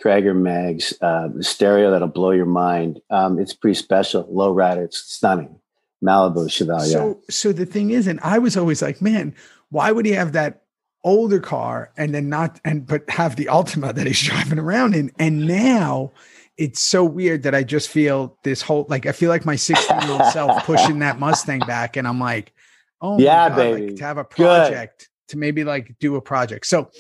Cragar 0.03 0.35
Mags, 0.35 0.95
uh, 1.03 1.29
the 1.29 1.45
stereo 1.45 1.91
that'll 1.91 2.09
blow 2.09 2.31
your 2.31 2.47
mind. 2.47 3.01
Um, 3.11 3.39
it's 3.39 3.53
pretty 3.53 3.75
special. 3.75 4.27
Low 4.31 4.51
rider. 4.53 4.85
It's 4.85 4.99
stunning. 4.99 5.57
Malibu 6.03 6.47
Chevelle. 6.49 6.81
yeah. 6.87 6.93
so 6.99 7.21
so 7.29 7.53
the 7.53 7.67
thing 7.67 7.91
is, 7.91 8.07
and 8.07 8.19
I 8.23 8.39
was 8.39 8.57
always 8.57 8.81
like, 8.81 9.03
man, 9.03 9.35
why 9.71 9.93
would 9.93 10.07
he 10.07 10.13
have 10.13 10.33
that 10.33 10.63
older 11.03 11.41
car 11.41 11.91
and 11.97 12.15
then 12.15 12.29
not 12.29 12.61
and 12.65 12.87
but 12.87 13.09
have 13.09 13.37
the 13.37 13.47
Altima 13.47 13.95
that 13.95 14.07
he's 14.07 14.21
driving 14.29 14.59
around 14.59 14.95
in? 14.95 15.11
And 15.19 15.47
now 15.47 16.13
it's 16.59 16.81
so 16.81 17.05
weird 17.05 17.45
that 17.45 17.55
I 17.55 17.63
just 17.63 17.89
feel 17.89 18.37
this 18.45 18.61
whole 18.63 18.87
like 18.89 19.07
I 19.07 19.13
feel 19.13 19.31
like 19.31 19.47
my 19.47 19.57
16 19.57 20.03
year 20.03 20.11
old 20.11 20.25
self 20.33 20.65
pushing 20.65 20.99
that 20.99 21.19
Mustang 21.19 21.61
back, 21.61 21.97
and 21.97 22.07
I'm 22.07 22.21
like, 22.21 22.53
oh 23.01 23.17
my 23.17 23.23
Yeah, 23.23 23.49
God, 23.49 23.59
like, 23.59 23.73
baby. 23.79 23.95
to 23.95 24.05
have 24.05 24.19
a 24.19 24.25
Good. 24.25 24.29
project 24.37 25.09
to 25.29 25.39
maybe 25.39 25.63
like 25.65 25.95
do 26.01 26.17
a 26.17 26.21
project. 26.21 26.67
So 26.67 26.91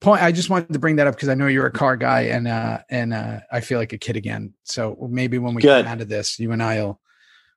point 0.00 0.22
I 0.22 0.30
just 0.32 0.48
wanted 0.48 0.72
to 0.72 0.78
bring 0.78 0.96
that 0.96 1.06
up 1.08 1.16
because 1.16 1.28
I 1.28 1.34
know 1.34 1.48
you're 1.48 1.66
a 1.66 1.72
car 1.72 1.96
guy 1.96 2.22
and 2.22 2.46
uh 2.46 2.78
and 2.88 3.12
uh 3.12 3.40
I 3.50 3.60
feel 3.60 3.78
like 3.78 3.92
a 3.92 3.98
kid 3.98 4.16
again. 4.16 4.54
So 4.62 4.96
maybe 5.10 5.38
when 5.38 5.54
we 5.54 5.62
Good. 5.62 5.84
come 5.84 5.92
out 5.92 6.00
of 6.00 6.08
this, 6.08 6.38
you 6.38 6.52
and 6.52 6.62
I'll 6.62 6.99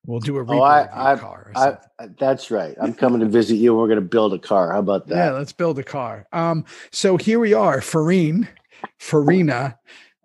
we'll 0.06 0.20
do 0.20 0.36
a 0.36 0.40
Oh, 0.40 0.42
review 0.42 0.62
I- 0.62 1.14
I- 1.14 1.16
car 1.18 1.52
I, 1.56 1.78
that's 2.20 2.52
right. 2.52 2.76
I'm 2.82 2.94
coming 2.94 3.20
to 3.22 3.28
visit 3.28 3.56
you. 3.56 3.76
We're 3.76 3.88
going 3.88 4.00
to 4.00 4.06
build 4.06 4.34
a 4.34 4.40
car. 4.40 4.72
How 4.74 4.80
about 4.80 5.08
that? 5.08 5.16
Yeah, 5.16 5.32
let's 5.32 5.54
build 5.54 5.80
a 5.80 5.84
car. 5.84 6.28
Um, 6.34 6.66
so 6.92 7.18
here 7.18 7.40
we 7.40 7.54
are, 7.54 7.80
Farine, 7.82 8.48
Farina. 9.00 9.78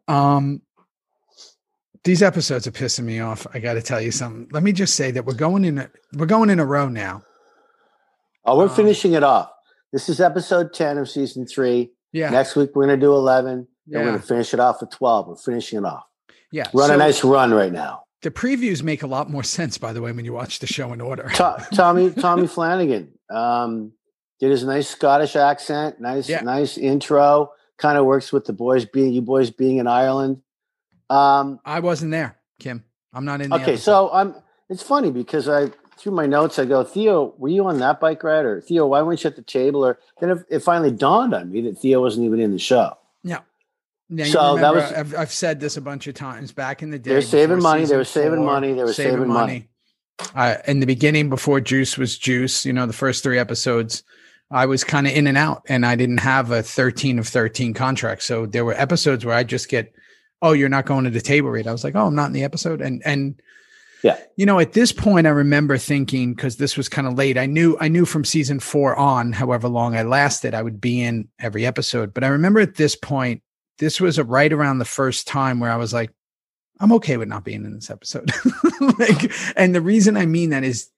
Um, 0.08 0.62
these 2.04 2.22
episodes 2.22 2.66
are 2.66 2.70
pissing 2.72 3.04
me 3.04 3.20
off. 3.20 3.46
I 3.52 3.58
got 3.58 3.74
to 3.74 3.82
tell 3.82 4.00
you 4.00 4.10
something. 4.10 4.48
Let 4.52 4.62
me 4.62 4.72
just 4.72 4.94
say 4.94 5.10
that 5.10 5.24
we're 5.26 5.34
going 5.34 5.64
in. 5.64 5.78
A, 5.78 5.90
we're 6.14 6.26
going 6.26 6.48
in 6.50 6.58
a 6.58 6.64
row 6.64 6.88
now. 6.88 7.22
Oh, 8.44 8.56
we're 8.56 8.64
Um, 8.68 8.74
finishing 8.74 9.12
it 9.12 9.22
off. 9.22 9.50
This 9.92 10.08
is 10.08 10.20
episode 10.20 10.72
10 10.72 10.98
of 10.98 11.08
season 11.10 11.46
three. 11.46 11.90
Yeah, 12.12 12.30
Next 12.30 12.56
week, 12.56 12.70
we're 12.74 12.86
going 12.86 12.98
to 12.98 13.04
do 13.06 13.12
11. 13.12 13.52
And 13.52 13.66
we're 13.86 14.04
going 14.04 14.18
to 14.20 14.26
finish 14.26 14.52
it 14.54 14.60
off 14.60 14.80
with 14.80 14.90
12. 14.90 15.28
We're 15.28 15.36
finishing 15.36 15.78
it 15.80 15.84
off. 15.84 16.04
yeah. 16.52 16.68
We're 16.72 16.82
on 16.84 16.88
So 16.88 16.94
a 16.94 16.98
nice 16.98 17.22
run 17.24 17.52
right 17.52 17.72
now. 17.72 18.04
The 18.22 18.30
previews 18.30 18.82
make 18.82 19.02
a 19.02 19.06
lot 19.06 19.30
more 19.30 19.42
sense, 19.42 19.78
by 19.78 19.92
the 19.92 20.00
way, 20.02 20.12
when 20.12 20.24
you 20.24 20.32
watch 20.32 20.58
the 20.58 20.66
show 20.66 20.92
in 20.92 21.00
order. 21.00 21.28
To- 21.36 21.66
Tommy 21.72 22.10
Tommy 22.10 22.46
Flanagan 22.46 23.12
um, 23.30 23.92
did 24.40 24.50
his 24.50 24.64
nice 24.64 24.88
Scottish 24.88 25.36
accent, 25.36 26.00
nice 26.00 26.28
Yeah. 26.28 26.40
nice 26.42 26.76
intro. 26.78 27.52
Kind 27.76 27.96
of 27.96 28.06
works 28.06 28.32
with 28.32 28.44
the 28.44 28.52
boys 28.52 28.84
being 28.84 29.12
you 29.12 29.22
boys 29.22 29.50
being 29.50 29.76
in 29.76 29.86
Ireland. 29.86 30.42
Um, 31.10 31.60
I 31.64 31.80
wasn't 31.80 32.10
there, 32.10 32.36
Kim. 32.58 32.84
I'm 33.12 33.24
not 33.24 33.40
in. 33.40 33.50
The 33.50 33.56
okay, 33.56 33.76
so 33.76 34.10
I'm. 34.12 34.34
It's 34.68 34.82
funny 34.82 35.10
because 35.12 35.48
I 35.48 35.70
through 35.96 36.12
my 36.12 36.26
notes 36.26 36.58
I 36.58 36.64
go, 36.64 36.84
Theo, 36.84 37.34
were 37.38 37.48
you 37.48 37.66
on 37.66 37.78
that 37.78 38.00
bike 38.00 38.22
ride, 38.22 38.44
or 38.44 38.60
Theo, 38.60 38.86
why 38.86 39.02
weren't 39.02 39.22
you 39.24 39.28
at 39.30 39.36
the 39.36 39.42
table? 39.42 39.84
Or 39.84 39.98
then 40.20 40.30
it, 40.30 40.38
it 40.50 40.58
finally 40.60 40.90
dawned 40.90 41.34
on 41.34 41.50
me 41.50 41.60
that 41.62 41.78
Theo 41.78 42.00
wasn't 42.00 42.26
even 42.26 42.40
in 42.40 42.52
the 42.52 42.58
show. 42.58 42.96
Now, 44.10 44.24
So 44.24 44.56
that 44.56 44.74
was- 44.74 44.92
I've, 44.92 45.14
I've 45.14 45.32
said 45.32 45.60
this 45.60 45.76
a 45.76 45.80
bunch 45.80 46.06
of 46.06 46.14
times 46.14 46.52
back 46.52 46.82
in 46.82 46.90
the 46.90 46.98
day. 46.98 47.10
They 47.10 47.14
were 47.16 47.22
saving 47.22 47.62
money, 47.62 47.84
they 47.84 47.96
were 47.96 48.04
saving 48.04 48.44
money, 48.44 48.72
they 48.72 48.82
were 48.84 48.92
saving 48.92 49.28
money. 49.28 49.68
Uh, 50.34 50.56
in 50.66 50.80
the 50.80 50.86
beginning, 50.86 51.28
before 51.28 51.60
Juice 51.60 51.96
was 51.96 52.18
Juice, 52.18 52.64
you 52.66 52.72
know, 52.72 52.86
the 52.86 52.92
first 52.92 53.22
three 53.22 53.38
episodes, 53.38 54.02
I 54.50 54.66
was 54.66 54.82
kind 54.82 55.06
of 55.06 55.12
in 55.12 55.26
and 55.26 55.36
out, 55.38 55.62
and 55.68 55.84
I 55.86 55.94
didn't 55.94 56.18
have 56.18 56.50
a 56.50 56.62
13 56.62 57.18
of 57.18 57.28
13 57.28 57.74
contract. 57.74 58.22
So 58.22 58.46
there 58.46 58.64
were 58.64 58.72
episodes 58.74 59.24
where 59.24 59.36
I 59.36 59.44
just 59.44 59.68
get, 59.68 59.92
oh, 60.42 60.52
you're 60.52 60.68
not 60.70 60.86
going 60.86 61.04
to 61.04 61.10
the 61.10 61.20
table 61.20 61.50
read. 61.50 61.66
I 61.68 61.72
was 61.72 61.84
like, 61.84 61.94
oh, 61.94 62.06
I'm 62.06 62.14
not 62.14 62.26
in 62.28 62.32
the 62.32 62.44
episode, 62.44 62.80
and 62.80 63.02
and 63.04 63.40
Yeah. 64.02 64.16
you 64.36 64.46
know, 64.46 64.58
at 64.58 64.72
this 64.72 64.90
point, 64.90 65.26
I 65.26 65.30
remember 65.30 65.76
thinking 65.76 66.34
because 66.34 66.56
this 66.56 66.76
was 66.76 66.88
kind 66.88 67.06
of 67.06 67.14
late. 67.14 67.36
I 67.36 67.46
knew 67.46 67.76
I 67.78 67.88
knew 67.88 68.04
from 68.06 68.24
season 68.24 68.58
four 68.58 68.96
on, 68.96 69.32
however 69.32 69.68
long 69.68 69.94
I 69.94 70.02
lasted, 70.02 70.54
I 70.54 70.62
would 70.62 70.80
be 70.80 71.00
in 71.02 71.28
every 71.38 71.66
episode. 71.66 72.14
But 72.14 72.24
I 72.24 72.28
remember 72.28 72.58
at 72.60 72.76
this 72.76 72.96
point, 72.96 73.42
this 73.78 74.00
was 74.00 74.18
a, 74.18 74.24
right 74.24 74.52
around 74.52 74.78
the 74.78 74.84
first 74.84 75.26
time 75.26 75.60
where 75.60 75.70
I 75.70 75.76
was 75.76 75.92
like, 75.92 76.10
I'm 76.80 76.92
okay 76.92 77.16
with 77.16 77.28
not 77.28 77.44
being 77.44 77.64
in 77.64 77.74
this 77.74 77.90
episode. 77.90 78.30
like, 78.98 79.32
and 79.56 79.74
the 79.74 79.80
reason 79.80 80.16
I 80.16 80.26
mean 80.26 80.50
that 80.50 80.64
is 80.64 80.90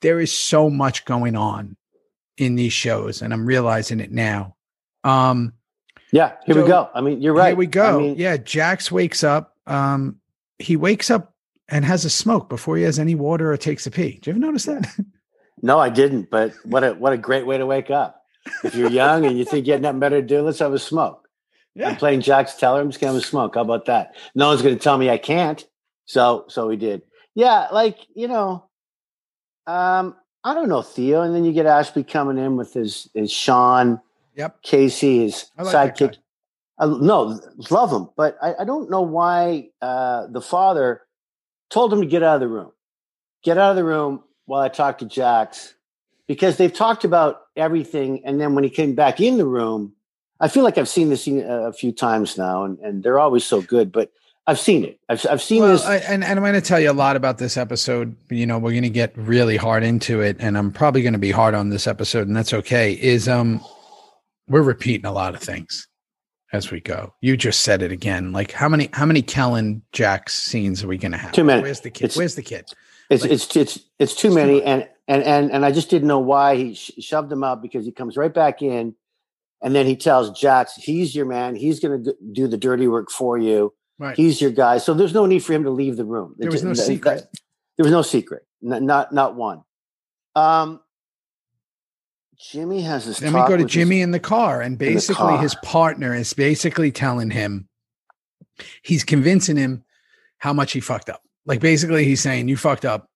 there 0.00 0.20
is 0.20 0.36
so 0.36 0.68
much 0.70 1.04
going 1.04 1.36
on 1.36 1.76
in 2.36 2.56
these 2.56 2.72
shows, 2.72 3.22
and 3.22 3.32
I'm 3.32 3.46
realizing 3.46 4.00
it 4.00 4.10
now. 4.10 4.56
Um, 5.04 5.52
Yeah, 6.12 6.32
here 6.46 6.54
So, 6.54 6.62
we 6.62 6.68
go. 6.68 6.88
I 6.94 7.00
mean, 7.00 7.20
you're 7.22 7.34
right. 7.34 7.48
here 7.48 7.56
we 7.56 7.66
go. 7.66 7.98
I 7.98 8.00
mean, 8.00 8.16
yeah, 8.16 8.36
Jax 8.38 8.90
wakes 8.90 9.22
up. 9.22 9.56
Um, 9.66 10.16
he 10.58 10.76
wakes 10.76 11.10
up 11.10 11.34
and 11.68 11.84
has 11.84 12.04
a 12.04 12.10
smoke 12.10 12.48
before 12.48 12.76
he 12.76 12.82
has 12.82 12.98
any 12.98 13.14
water 13.14 13.52
or 13.52 13.56
takes 13.56 13.86
a 13.86 13.90
pee. 13.90 14.14
Did 14.14 14.26
you 14.26 14.30
ever 14.32 14.40
notice 14.40 14.64
that? 14.64 14.88
No, 15.62 15.78
I 15.78 15.90
didn't. 15.90 16.30
But 16.30 16.54
what 16.64 16.82
a 16.84 16.94
what 16.94 17.12
a 17.12 17.18
great 17.18 17.44
way 17.46 17.58
to 17.58 17.66
wake 17.66 17.90
up. 17.90 18.22
If 18.64 18.74
you're 18.74 18.88
young 18.90 19.26
and 19.26 19.36
you 19.38 19.44
think 19.44 19.66
you 19.66 19.74
have 19.74 19.82
nothing 19.82 20.00
better 20.00 20.22
to 20.22 20.26
do, 20.26 20.40
let's 20.40 20.60
have 20.60 20.72
a 20.72 20.78
smoke. 20.78 21.28
I'm 21.78 21.96
playing 21.96 22.20
Jax 22.20 22.54
Teller. 22.56 22.80
I'm 22.80 22.90
just 22.90 23.00
gonna 23.00 23.14
have 23.14 23.22
a 23.22 23.24
smoke. 23.24 23.54
How 23.54 23.62
about 23.62 23.86
that? 23.86 24.14
No 24.34 24.48
one's 24.48 24.62
gonna 24.62 24.76
tell 24.76 24.98
me 24.98 25.10
I 25.10 25.18
can't. 25.18 25.64
So 26.06 26.44
so 26.48 26.66
we 26.66 26.76
did. 26.76 27.02
Yeah, 27.34 27.68
like 27.72 27.98
you 28.14 28.28
know, 28.28 28.68
um, 29.66 30.16
I 30.42 30.54
don't 30.54 30.68
know 30.68 30.82
Theo, 30.82 31.22
and 31.22 31.34
then 31.34 31.44
you 31.44 31.52
get 31.52 31.66
Ashby 31.66 32.02
coming 32.02 32.38
in 32.38 32.56
with 32.56 32.72
his 32.74 33.08
his 33.14 33.30
Sean, 33.30 34.00
Yep. 34.34 34.62
Casey, 34.62 35.22
his 35.22 35.50
like 35.58 35.96
sidekick. 35.96 36.16
I, 36.78 36.86
no, 36.86 37.38
love 37.70 37.92
him, 37.92 38.08
but 38.16 38.38
I, 38.40 38.54
I 38.60 38.64
don't 38.64 38.90
know 38.90 39.02
why 39.02 39.68
uh, 39.82 40.28
the 40.28 40.40
father 40.40 41.02
told 41.68 41.92
him 41.92 42.00
to 42.00 42.06
get 42.06 42.22
out 42.22 42.36
of 42.36 42.40
the 42.40 42.48
room. 42.48 42.72
Get 43.44 43.58
out 43.58 43.70
of 43.70 43.76
the 43.76 43.84
room 43.84 44.24
while 44.46 44.62
I 44.62 44.68
talk 44.70 44.98
to 44.98 45.04
Jax, 45.04 45.74
because 46.26 46.56
they've 46.56 46.72
talked 46.72 47.04
about 47.04 47.42
everything, 47.54 48.24
and 48.24 48.40
then 48.40 48.54
when 48.54 48.64
he 48.64 48.70
came 48.70 48.94
back 48.94 49.20
in 49.20 49.36
the 49.36 49.44
room, 49.44 49.92
I 50.40 50.48
feel 50.48 50.64
like 50.64 50.78
I've 50.78 50.88
seen 50.88 51.10
this 51.10 51.22
scene 51.24 51.44
a, 51.46 51.72
few 51.72 51.92
times 51.92 52.38
now, 52.38 52.64
and, 52.64 52.78
and 52.78 53.02
they're 53.02 53.18
always 53.18 53.44
so 53.44 53.60
good. 53.60 53.92
But 53.92 54.10
I've 54.46 54.58
seen 54.58 54.84
it. 54.84 54.98
I've 55.08 55.24
I've 55.30 55.42
seen 55.42 55.62
Well, 55.62 55.72
this. 55.72 55.84
I, 55.84 55.96
and, 55.96 56.24
and 56.24 56.38
I'm 56.38 56.42
going 56.42 56.54
to 56.54 56.60
tell 56.60 56.80
you 56.80 56.90
a 56.90 56.92
lot 56.94 57.16
about 57.16 57.38
this 57.38 57.56
episode. 57.56 58.16
You 58.30 58.46
know, 58.46 58.58
we're 58.58 58.70
going 58.72 58.82
to 58.84 58.90
get 58.90 59.12
really 59.16 59.56
hard 59.56 59.82
into 59.84 60.20
it, 60.22 60.36
and 60.40 60.56
I'm 60.56 60.72
probably 60.72 61.02
going 61.02 61.12
to 61.12 61.18
be 61.18 61.30
hard 61.30 61.54
on 61.54 61.68
this 61.68 61.86
episode, 61.86 62.26
and 62.26 62.34
that's 62.36 62.54
okay. 62.54 62.92
Is 62.94 63.28
um, 63.28 63.60
we're 64.48 64.62
repeating 64.62 65.06
a 65.06 65.12
lot 65.12 65.34
of 65.34 65.40
things 65.42 65.86
as 66.52 66.70
we 66.70 66.80
go. 66.80 67.14
You 67.20 67.36
just 67.36 67.60
said 67.60 67.82
it 67.82 67.92
again. 67.92 68.32
Like 68.32 68.52
how 68.52 68.68
many 68.68 68.88
how 68.92 69.06
many 69.06 69.22
Kellan 69.22 69.82
Jax 69.92 70.34
scenes 70.42 70.82
are 70.82 70.88
we 70.88 70.96
going 70.98 71.12
to 71.12 71.18
have? 71.18 71.32
Too 71.32 71.44
many. 71.44 71.62
Where's 71.62 71.80
the 71.80 71.90
kid? 71.90 72.04
It's- 72.04 72.16
Where's 72.16 72.34
the 72.34 72.42
kid? 72.42 72.64
It's 73.10 73.22
Like- 73.24 73.32
it's 73.32 73.56
it's 73.56 73.78
it's 73.98 74.14
too 74.14 74.32
many, 74.32 74.62
and 74.62 74.88
and 75.08 75.22
and 75.22 75.50
and 75.52 75.64
I 75.66 75.70
just 75.72 75.90
didn't 75.90 76.08
know 76.08 76.20
why 76.20 76.56
he 76.56 76.74
sh- 76.74 76.92
shoved 77.00 77.30
him 77.30 77.42
out 77.44 77.60
because 77.60 77.84
he 77.84 77.90
comes 77.92 78.16
right 78.16 78.32
back 78.32 78.62
in, 78.62 78.94
and 79.62 79.74
then 79.74 79.86
he 79.86 79.96
tells 79.96 80.38
Jax 80.38 80.74
he's 80.74 81.14
your 81.14 81.26
man. 81.26 81.54
He's 81.56 81.80
going 81.80 82.04
to 82.04 82.14
do 82.32 82.46
the 82.48 82.56
dirty 82.56 82.88
work 82.88 83.10
for 83.10 83.36
you. 83.38 83.72
Right. 83.98 84.16
He's 84.16 84.40
your 84.40 84.50
guy. 84.50 84.78
So 84.78 84.94
there's 84.94 85.12
no 85.14 85.26
need 85.26 85.40
for 85.44 85.52
him 85.52 85.64
to 85.64 85.70
leave 85.70 85.96
the 85.96 86.04
room. 86.04 86.34
There 86.38 86.50
was 86.50 86.62
no 86.64 86.70
That- 86.70 86.76
that- 86.78 86.86
secret. 86.86 87.28
there 87.76 87.84
was 87.84 87.92
no 87.92 88.02
secret. 88.02 88.44
N- 88.64 88.86
not 88.86 89.12
not 89.12 89.34
one. 89.36 89.62
Um, 90.34 90.80
Jimmy 92.38 92.80
has 92.82 93.04
this. 93.06 93.18
Then 93.18 93.34
we 93.34 93.40
go 93.40 93.48
to 93.48 93.52
with 93.52 93.60
his- 93.64 93.72
Jimmy 93.72 94.00
in 94.00 94.12
the 94.12 94.20
car, 94.20 94.62
and 94.62 94.78
basically 94.78 95.14
car. 95.16 95.38
his 95.42 95.54
partner 95.56 96.14
is 96.14 96.32
basically 96.32 96.90
telling 96.90 97.30
him 97.30 97.68
he's 98.82 99.04
convincing 99.04 99.56
him 99.56 99.84
how 100.38 100.52
much 100.54 100.72
he 100.72 100.80
fucked 100.80 101.10
up. 101.10 101.20
Like 101.44 101.60
basically, 101.60 102.04
he's 102.06 102.22
saying 102.22 102.48
you 102.48 102.56
fucked 102.56 102.86
up, 102.86 103.09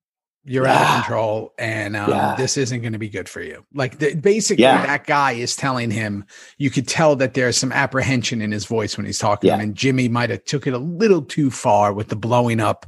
you're 0.44 0.66
out 0.66 0.82
of 0.82 1.04
control, 1.04 1.52
and 1.58 1.96
um, 1.96 2.10
Yeah. 2.10 2.34
this 2.36 2.56
isn't 2.56 2.80
going 2.82 2.92
to 2.92 2.98
be 2.98 3.08
good 3.08 3.28
for 3.28 3.40
you. 3.42 3.64
Like 3.74 3.98
the, 3.98 4.14
basically, 4.14 4.62
Yeah. 4.62 4.84
that 4.86 5.06
guy 5.06 5.32
is 5.32 5.56
telling 5.56 5.90
him. 5.90 6.24
You 6.58 6.70
could 6.70 6.86
tell 6.86 7.16
that 7.16 7.34
there's 7.34 7.56
some 7.56 7.72
apprehension 7.72 8.42
in 8.42 8.52
his 8.52 8.66
voice 8.66 8.96
when 8.96 9.06
he's 9.06 9.18
talking 9.18 9.48
to 9.48 9.54
him, 9.54 9.60
and 9.60 9.74
Jimmy 9.74 10.08
might 10.08 10.30
have 10.30 10.44
took 10.44 10.66
it 10.66 10.74
a 10.74 10.78
little 10.78 11.22
too 11.22 11.50
far 11.50 11.92
with 11.92 12.08
the 12.08 12.16
blowing 12.16 12.60
up 12.60 12.86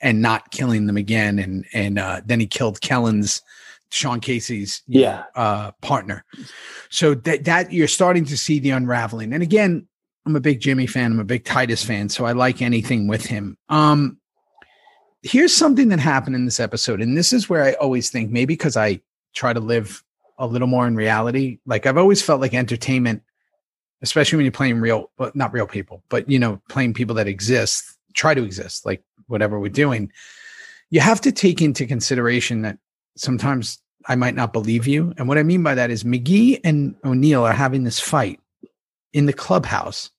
and 0.00 0.20
not 0.22 0.50
killing 0.50 0.86
them 0.86 0.96
again, 0.96 1.38
and 1.38 1.64
and 1.72 1.98
uh, 1.98 2.20
then 2.24 2.40
he 2.40 2.46
killed 2.46 2.80
Kellan's. 2.80 3.42
Sean 3.90 4.20
Casey's 4.20 4.82
Yeah. 4.86 5.22
uh, 5.34 5.70
partner. 5.80 6.22
So 6.90 7.14
that 7.14 7.44
that 7.44 7.72
you're 7.72 7.88
starting 7.88 8.26
to 8.26 8.36
see 8.36 8.58
the 8.58 8.68
unraveling. 8.68 9.32
And 9.32 9.42
again, 9.42 9.86
I'm 10.26 10.36
a 10.36 10.40
big 10.40 10.60
Jimmy 10.60 10.86
fan. 10.86 11.12
I'm 11.12 11.20
a 11.20 11.24
big 11.24 11.46
Titus 11.46 11.82
fan, 11.82 12.10
so 12.10 12.26
I 12.26 12.32
like 12.32 12.60
anything 12.60 13.08
with 13.08 13.24
him. 13.24 13.56
Um, 13.70 14.18
here's 15.28 15.54
something 15.54 15.88
that 15.88 16.00
happened 16.00 16.36
in 16.36 16.44
this 16.44 16.60
episode, 16.60 17.00
and 17.00 17.16
this 17.16 17.32
is 17.32 17.48
where 17.48 17.62
I 17.62 17.72
always 17.74 18.10
think 18.10 18.30
maybe 18.30 18.54
because 18.54 18.76
I 18.76 19.00
try 19.34 19.52
to 19.52 19.60
live 19.60 20.02
a 20.38 20.46
little 20.46 20.68
more 20.68 20.86
in 20.86 20.94
reality. 20.94 21.58
Like 21.66 21.86
I've 21.86 21.98
always 21.98 22.22
felt 22.22 22.40
like 22.40 22.54
entertainment, 22.54 23.22
especially 24.02 24.36
when 24.36 24.44
you're 24.44 24.52
playing 24.52 24.80
real, 24.80 25.10
but 25.16 25.36
not 25.36 25.52
real 25.52 25.66
people, 25.66 26.02
but 26.08 26.28
you 26.28 26.38
know, 26.38 26.60
playing 26.68 26.94
people 26.94 27.14
that 27.16 27.28
exist, 27.28 27.98
try 28.14 28.34
to 28.34 28.42
exist, 28.42 28.86
like 28.86 29.02
whatever 29.26 29.58
we're 29.58 29.68
doing. 29.68 30.10
You 30.90 31.00
have 31.00 31.20
to 31.22 31.32
take 31.32 31.60
into 31.60 31.86
consideration 31.86 32.62
that 32.62 32.78
sometimes 33.16 33.78
I 34.06 34.14
might 34.14 34.34
not 34.34 34.52
believe 34.52 34.86
you. 34.86 35.12
And 35.18 35.28
what 35.28 35.36
I 35.36 35.42
mean 35.42 35.62
by 35.62 35.74
that 35.74 35.90
is 35.90 36.04
McGee 36.04 36.60
and 36.64 36.94
O'Neill 37.04 37.44
are 37.44 37.52
having 37.52 37.84
this 37.84 38.00
fight 38.00 38.40
in 39.12 39.26
the 39.26 39.32
clubhouse 39.32 40.10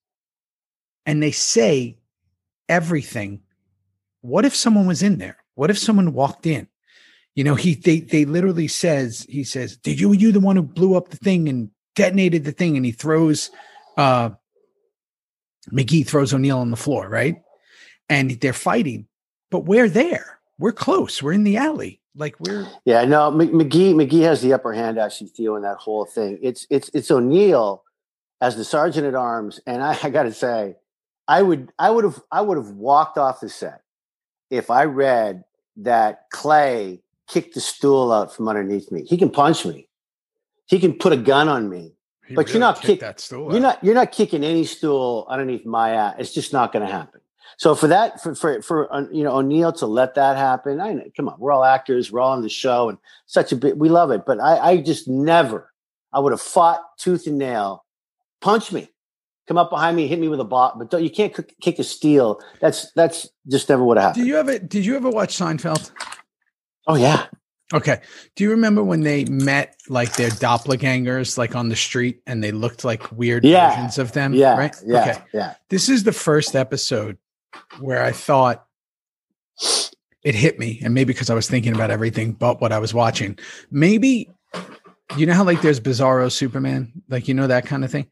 and 1.06 1.24
they 1.24 1.32
say 1.32 1.98
everything. 2.68 3.42
What 4.22 4.46
if 4.46 4.56
someone 4.56 4.86
was 4.86 5.02
in 5.02 5.18
there? 5.18 5.38
What 5.56 5.70
if 5.70 5.78
someone 5.78 6.14
walked 6.14 6.46
in? 6.46 6.68
You 7.36 7.44
know, 7.44 7.56
he 7.56 7.76
they 7.76 8.00
they 8.02 8.26
literally 8.26 8.68
says, 8.68 9.26
he 9.30 9.44
says, 9.44 9.78
Did 9.78 10.00
you 10.00 10.12
you 10.14 10.32
the 10.32 10.40
one 10.40 10.56
who 10.56 10.62
blew 10.62 10.96
up 10.96 11.10
the 11.10 11.18
thing 11.18 11.48
and 11.48 11.70
detonated 11.96 12.44
the 12.44 12.52
thing? 12.52 12.76
And 12.76 12.86
he 12.86 12.92
throws 12.92 13.50
uh 13.98 14.32
McGee 15.72 16.08
throws 16.08 16.34
O'Neill 16.34 16.60
on 16.60 16.72
the 16.72 16.78
floor, 16.78 17.08
right? 17.08 17.42
And 18.10 18.32
they're 18.32 18.54
fighting, 18.54 19.08
but 19.52 19.66
we're 19.66 19.90
there. 19.90 20.40
We're 20.58 20.72
close. 20.72 21.22
We're 21.22 21.34
in 21.34 21.44
the 21.44 21.58
alley. 21.58 22.02
Like 22.16 22.36
we're 22.40 22.68
yeah. 22.86 23.06
No, 23.06 23.32
McGee 23.32 23.94
McGee 23.94 24.24
has 24.24 24.42
the 24.42 24.54
upper 24.54 24.74
hand 24.74 24.98
actually, 24.98 25.28
Theo, 25.28 25.56
in 25.56 25.62
that 25.62 25.78
whole 25.78 26.06
thing. 26.06 26.40
It's 26.42 26.66
it's 26.70 26.90
it's 26.94 27.12
O'Neill 27.12 27.84
as 28.42 28.56
the 28.56 28.66
sergeant 28.66 29.06
at 29.06 29.16
arms, 29.16 29.60
and 29.66 29.84
I, 29.84 29.98
I 30.04 30.10
got 30.10 30.24
to 30.24 30.34
say, 30.34 30.76
I 31.28 31.42
would 31.42 31.72
I 31.78 31.90
would 31.90 32.04
have 32.04 32.22
I 32.32 32.42
would 32.42 32.58
have 32.58 32.72
walked 32.72 33.18
off 33.18 33.40
the 33.40 33.50
set 33.50 33.84
if 34.50 34.70
I 34.70 34.86
read 34.86 35.44
that 35.78 36.30
Clay 36.32 37.02
kicked 37.28 37.54
the 37.54 37.62
stool 37.62 38.12
out 38.12 38.36
from 38.36 38.50
underneath 38.50 38.92
me. 38.92 39.04
He 39.04 39.18
can 39.18 39.30
punch 39.30 39.66
me. 39.66 39.88
He 40.66 40.80
can 40.80 40.94
put 40.94 41.14
a 41.14 41.18
gun 41.18 41.48
on 41.48 41.70
me. 41.70 41.94
he 42.28 42.36
but 42.36 42.50
you're 42.50 42.60
not 42.60 42.82
kick, 42.82 43.00
that 43.00 43.20
stool. 43.20 43.52
You're 43.54 43.58
out. 43.58 43.62
not 43.62 43.84
you're 43.84 43.96
not 43.96 44.12
kicking 44.12 44.44
any 44.44 44.66
stool 44.66 45.26
underneath 45.30 45.66
my 45.66 45.92
ass. 45.92 46.16
It's 46.20 46.34
just 46.34 46.54
not 46.54 46.74
going 46.74 46.86
to 46.86 46.92
happen. 46.92 47.22
So 47.58 47.76
for 47.76 47.88
that, 47.88 48.22
for 48.22 48.36
for 48.36 48.62
for 48.62 48.94
uh, 48.94 49.06
you 49.12 49.24
know 49.24 49.38
O'Neill 49.38 49.74
to 49.74 49.86
let 49.86 50.16
that 50.16 50.38
happen, 50.38 50.80
I 50.80 50.94
know, 50.94 51.04
come 51.16 51.30
on, 51.30 51.36
we're 51.40 51.52
all 51.52 51.64
actors, 51.64 52.12
we're 52.12 52.20
all 52.20 52.32
on 52.32 52.42
the 52.42 52.50
show, 52.50 52.90
and 52.90 52.98
such 53.26 53.52
a 53.52 53.56
bit, 53.56 53.78
we 53.78 53.90
love 53.90 54.12
it. 54.12 54.26
But 54.26 54.40
I, 54.40 54.58
I 54.58 54.78
just 54.78 55.08
never, 55.08 55.72
I 56.14 56.20
would 56.20 56.32
have 56.32 56.42
fought 56.42 56.82
tooth 56.98 57.28
and 57.28 57.38
nail, 57.38 57.86
punch 58.42 58.72
me, 58.72 58.90
come 59.50 59.58
up 59.58 59.70
behind 59.72 59.98
me, 59.98 60.08
hit 60.08 60.20
me 60.20 60.28
with 60.30 60.40
a 60.40 60.46
bot, 60.46 60.78
but 60.78 60.92
don't, 60.92 61.04
you 61.04 61.10
can't 61.10 61.36
kick, 61.36 61.56
kick 61.60 61.80
a 61.80 61.84
steel. 61.84 62.40
That's 62.62 62.92
that's 62.94 63.28
just 63.50 63.68
never 63.68 63.84
have 63.88 63.98
happened. 63.98 64.24
Did 64.24 64.28
you 64.30 64.38
ever 64.38 64.60
did 64.60 64.86
you 64.86 64.96
ever 64.96 65.10
watch 65.10 65.36
Seinfeld? 65.38 65.92
Oh 66.88 66.96
yeah, 66.96 67.26
Okay. 67.74 68.00
Do 68.36 68.44
you 68.44 68.52
remember 68.52 68.84
when 68.84 69.02
they 69.02 69.26
met 69.26 69.76
like 69.90 70.14
their 70.16 70.30
doppelgangers 70.30 71.38
like 71.38 71.56
on 71.56 71.70
the 71.70 71.76
street 71.76 72.22
and 72.28 72.44
they 72.44 72.52
looked 72.52 72.84
like 72.84 73.12
weird 73.12 73.44
Yeah. 73.44 73.70
versions 73.76 73.98
of 73.98 74.12
them? 74.14 74.34
yeah, 74.34 74.56
Right? 74.58 74.76
yeah, 74.86 75.02
Okay. 75.02 75.18
yeah. 75.34 75.54
This 75.70 75.90
is 75.90 76.04
the 76.04 76.12
first 76.14 76.56
episode 76.56 77.18
where 77.80 78.04
I 78.04 78.12
thought 78.12 78.66
it 80.24 80.36
hit 80.36 80.60
me, 80.60 80.80
and 80.84 80.94
maybe 80.94 81.14
because 81.14 81.30
I 81.30 81.34
was 81.34 81.48
thinking 81.48 81.74
about 81.74 81.92
everything 81.92 82.34
but 82.34 82.62
what 82.62 82.72
I 82.72 82.78
was 82.80 82.94
watching. 82.94 83.38
Maybe 83.72 84.30
you 85.18 85.26
know 85.26 85.34
how 85.34 85.44
like 85.44 85.62
there's 85.64 85.80
Bizarro 85.80 86.32
Superman, 86.32 86.92
like 87.10 87.28
you 87.28 87.34
know 87.34 87.48
that 87.48 87.66
kind 87.66 87.84
of 87.84 87.92
thing. 87.92 88.08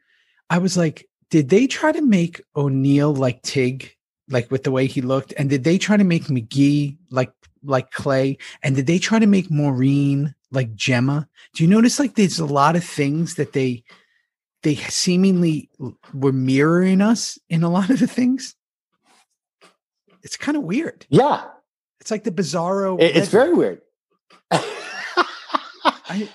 I 0.49 0.57
was 0.59 0.77
like, 0.77 1.07
did 1.29 1.49
they 1.49 1.67
try 1.67 1.91
to 1.91 2.01
make 2.01 2.41
O'Neill 2.55 3.13
like 3.13 3.41
Tig, 3.41 3.93
like 4.29 4.49
with 4.51 4.63
the 4.63 4.71
way 4.71 4.85
he 4.87 5.01
looked, 5.01 5.33
and 5.37 5.49
did 5.49 5.63
they 5.63 5.77
try 5.77 5.97
to 5.97 6.03
make 6.03 6.25
McGee 6.25 6.97
like 7.11 7.31
like 7.63 7.91
Clay, 7.91 8.37
and 8.63 8.75
did 8.75 8.87
they 8.87 8.99
try 8.99 9.19
to 9.19 9.27
make 9.27 9.49
Maureen 9.51 10.33
like 10.51 10.73
Gemma? 10.75 11.27
Do 11.53 11.63
you 11.63 11.69
notice 11.69 11.99
like 11.99 12.15
there's 12.15 12.39
a 12.39 12.45
lot 12.45 12.75
of 12.75 12.83
things 12.83 13.35
that 13.35 13.53
they 13.53 13.83
they 14.63 14.75
seemingly 14.75 15.69
were 16.13 16.31
mirroring 16.31 17.01
us 17.01 17.37
in 17.49 17.63
a 17.63 17.69
lot 17.69 17.89
of 17.89 17.99
the 17.99 18.07
things? 18.07 18.55
It's 20.23 20.37
kind 20.37 20.57
of 20.57 20.63
weird. 20.63 21.05
Yeah, 21.09 21.43
It's 22.01 22.11
like 22.11 22.23
the 22.23 22.31
bizarro. 22.31 22.99
it- 23.01 23.15
it's 23.15 23.29
very 23.29 23.53
weird. 23.53 23.81
I, 24.51 26.29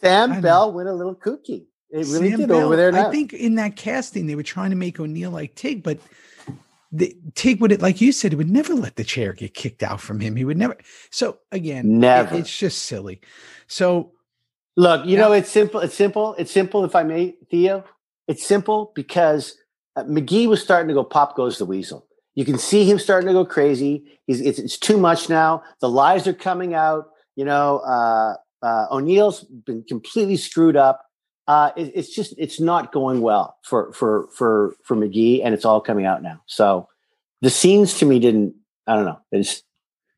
Sam 0.00 0.32
I. 0.32 0.40
Bell 0.40 0.72
went 0.72 0.88
a 0.88 0.92
little 0.94 1.14
kooky. 1.14 1.66
It 1.94 2.06
really 2.08 2.30
Sam 2.30 2.40
did 2.40 2.48
Bell, 2.48 2.62
over 2.66 2.76
there 2.76 2.90
now. 2.90 3.08
I 3.08 3.10
think 3.12 3.32
in 3.32 3.54
that 3.54 3.76
casting 3.76 4.26
they 4.26 4.34
were 4.34 4.42
trying 4.42 4.70
to 4.70 4.76
make 4.76 4.98
O'Neill 4.98 5.30
like 5.30 5.54
Tig, 5.54 5.82
but 5.84 5.98
the, 6.90 7.16
Tig 7.34 7.60
would, 7.60 7.80
like 7.80 8.00
you 8.00 8.10
said, 8.12 8.32
he 8.32 8.36
would 8.36 8.50
never 8.50 8.74
let 8.74 8.96
the 8.96 9.04
chair 9.04 9.32
get 9.32 9.54
kicked 9.54 9.82
out 9.82 10.00
from 10.00 10.18
him. 10.20 10.34
He 10.36 10.44
would 10.44 10.56
never. 10.58 10.76
So 11.10 11.38
again, 11.52 11.86
it- 11.86 11.98
Never. 11.98 12.36
it's 12.36 12.56
just 12.56 12.82
silly. 12.84 13.20
So 13.68 14.10
Look, 14.76 15.06
you 15.06 15.12
Yeah. 15.12 15.20
know, 15.20 15.32
it's 15.32 15.50
simple. 15.50 15.78
It's 15.80 15.94
simple. 15.94 16.34
It's 16.36 16.50
simple. 16.50 16.84
If 16.84 16.96
I 16.96 17.04
may, 17.04 17.36
Theo, 17.48 17.84
it's 18.26 18.44
simple 18.44 18.90
because 18.96 19.56
uh, 19.94 20.02
McGee 20.02 20.48
was 20.48 20.60
starting 20.60 20.88
to 20.88 20.94
go. 20.94 21.04
Pop 21.04 21.36
goes 21.36 21.58
the 21.58 21.64
weasel. 21.64 22.08
You 22.34 22.44
can 22.44 22.58
see 22.58 22.84
him 22.84 22.98
starting 22.98 23.28
to 23.28 23.32
go 23.32 23.44
crazy. 23.44 24.18
He's 24.26 24.40
it's, 24.40 24.58
it's 24.58 24.76
too 24.76 24.98
much 24.98 25.28
now. 25.28 25.62
The 25.80 25.88
lies 25.88 26.26
are 26.26 26.32
coming 26.32 26.74
out. 26.74 27.10
You 27.36 27.44
know, 27.44 27.78
uh, 27.86 28.34
uh, 28.64 28.86
O'Neill's 28.90 29.44
been 29.44 29.84
completely 29.84 30.36
screwed 30.36 30.76
up. 30.76 31.02
Uh, 31.46 31.70
it, 31.76 31.92
it's 31.94 32.14
just 32.14 32.34
it's 32.38 32.60
not 32.60 32.92
going 32.92 33.20
well 33.20 33.56
for 33.62 33.92
for 33.92 34.28
for 34.34 34.74
for 34.84 34.96
McGee, 34.96 35.42
and 35.44 35.54
it's 35.54 35.64
all 35.64 35.80
coming 35.80 36.06
out 36.06 36.22
now. 36.22 36.42
So 36.46 36.88
the 37.42 37.50
scenes 37.50 37.98
to 37.98 38.06
me 38.06 38.18
didn't. 38.18 38.54
I 38.86 38.96
don't 38.96 39.04
know. 39.04 39.20
They 39.30 39.38
just 39.38 39.64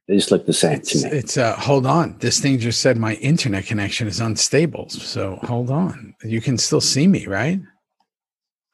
they 0.08 0.14
just 0.14 0.30
look 0.30 0.46
the 0.46 0.52
same 0.52 0.74
it's, 0.74 0.92
to 0.92 1.08
me. 1.08 1.16
it's 1.16 1.36
uh, 1.36 1.56
hold 1.56 1.86
on. 1.86 2.16
This 2.18 2.38
thing 2.38 2.58
just 2.58 2.80
said 2.80 2.96
my 2.96 3.14
internet 3.14 3.66
connection 3.66 4.06
is 4.06 4.20
unstable. 4.20 4.88
So 4.88 5.38
hold 5.42 5.70
on. 5.70 6.14
You 6.22 6.40
can 6.40 6.58
still 6.58 6.80
see 6.80 7.08
me, 7.08 7.26
right? 7.26 7.60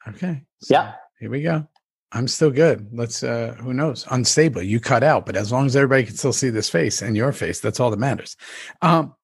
Okay. 0.07 0.43
So 0.59 0.75
Yeah. 0.75 0.93
Here 1.19 1.29
we 1.29 1.41
go. 1.41 1.67
I'm 2.11 2.27
still 2.27 2.51
good. 2.51 2.87
Let's 2.91 3.23
uh 3.23 3.55
who 3.59 3.73
knows? 3.73 4.05
Unstable. 4.11 4.61
You 4.61 4.79
cut 4.79 5.03
out, 5.03 5.25
but 5.25 5.35
as 5.35 5.51
long 5.51 5.65
as 5.65 5.75
everybody 5.75 6.03
can 6.03 6.15
still 6.15 6.33
see 6.33 6.49
this 6.51 6.69
face 6.69 7.01
and 7.01 7.17
your 7.17 7.31
face, 7.31 7.59
that's 7.59 7.79
all 7.79 7.89
that 7.89 7.99
matters. 7.99 8.37
Um 8.83 9.15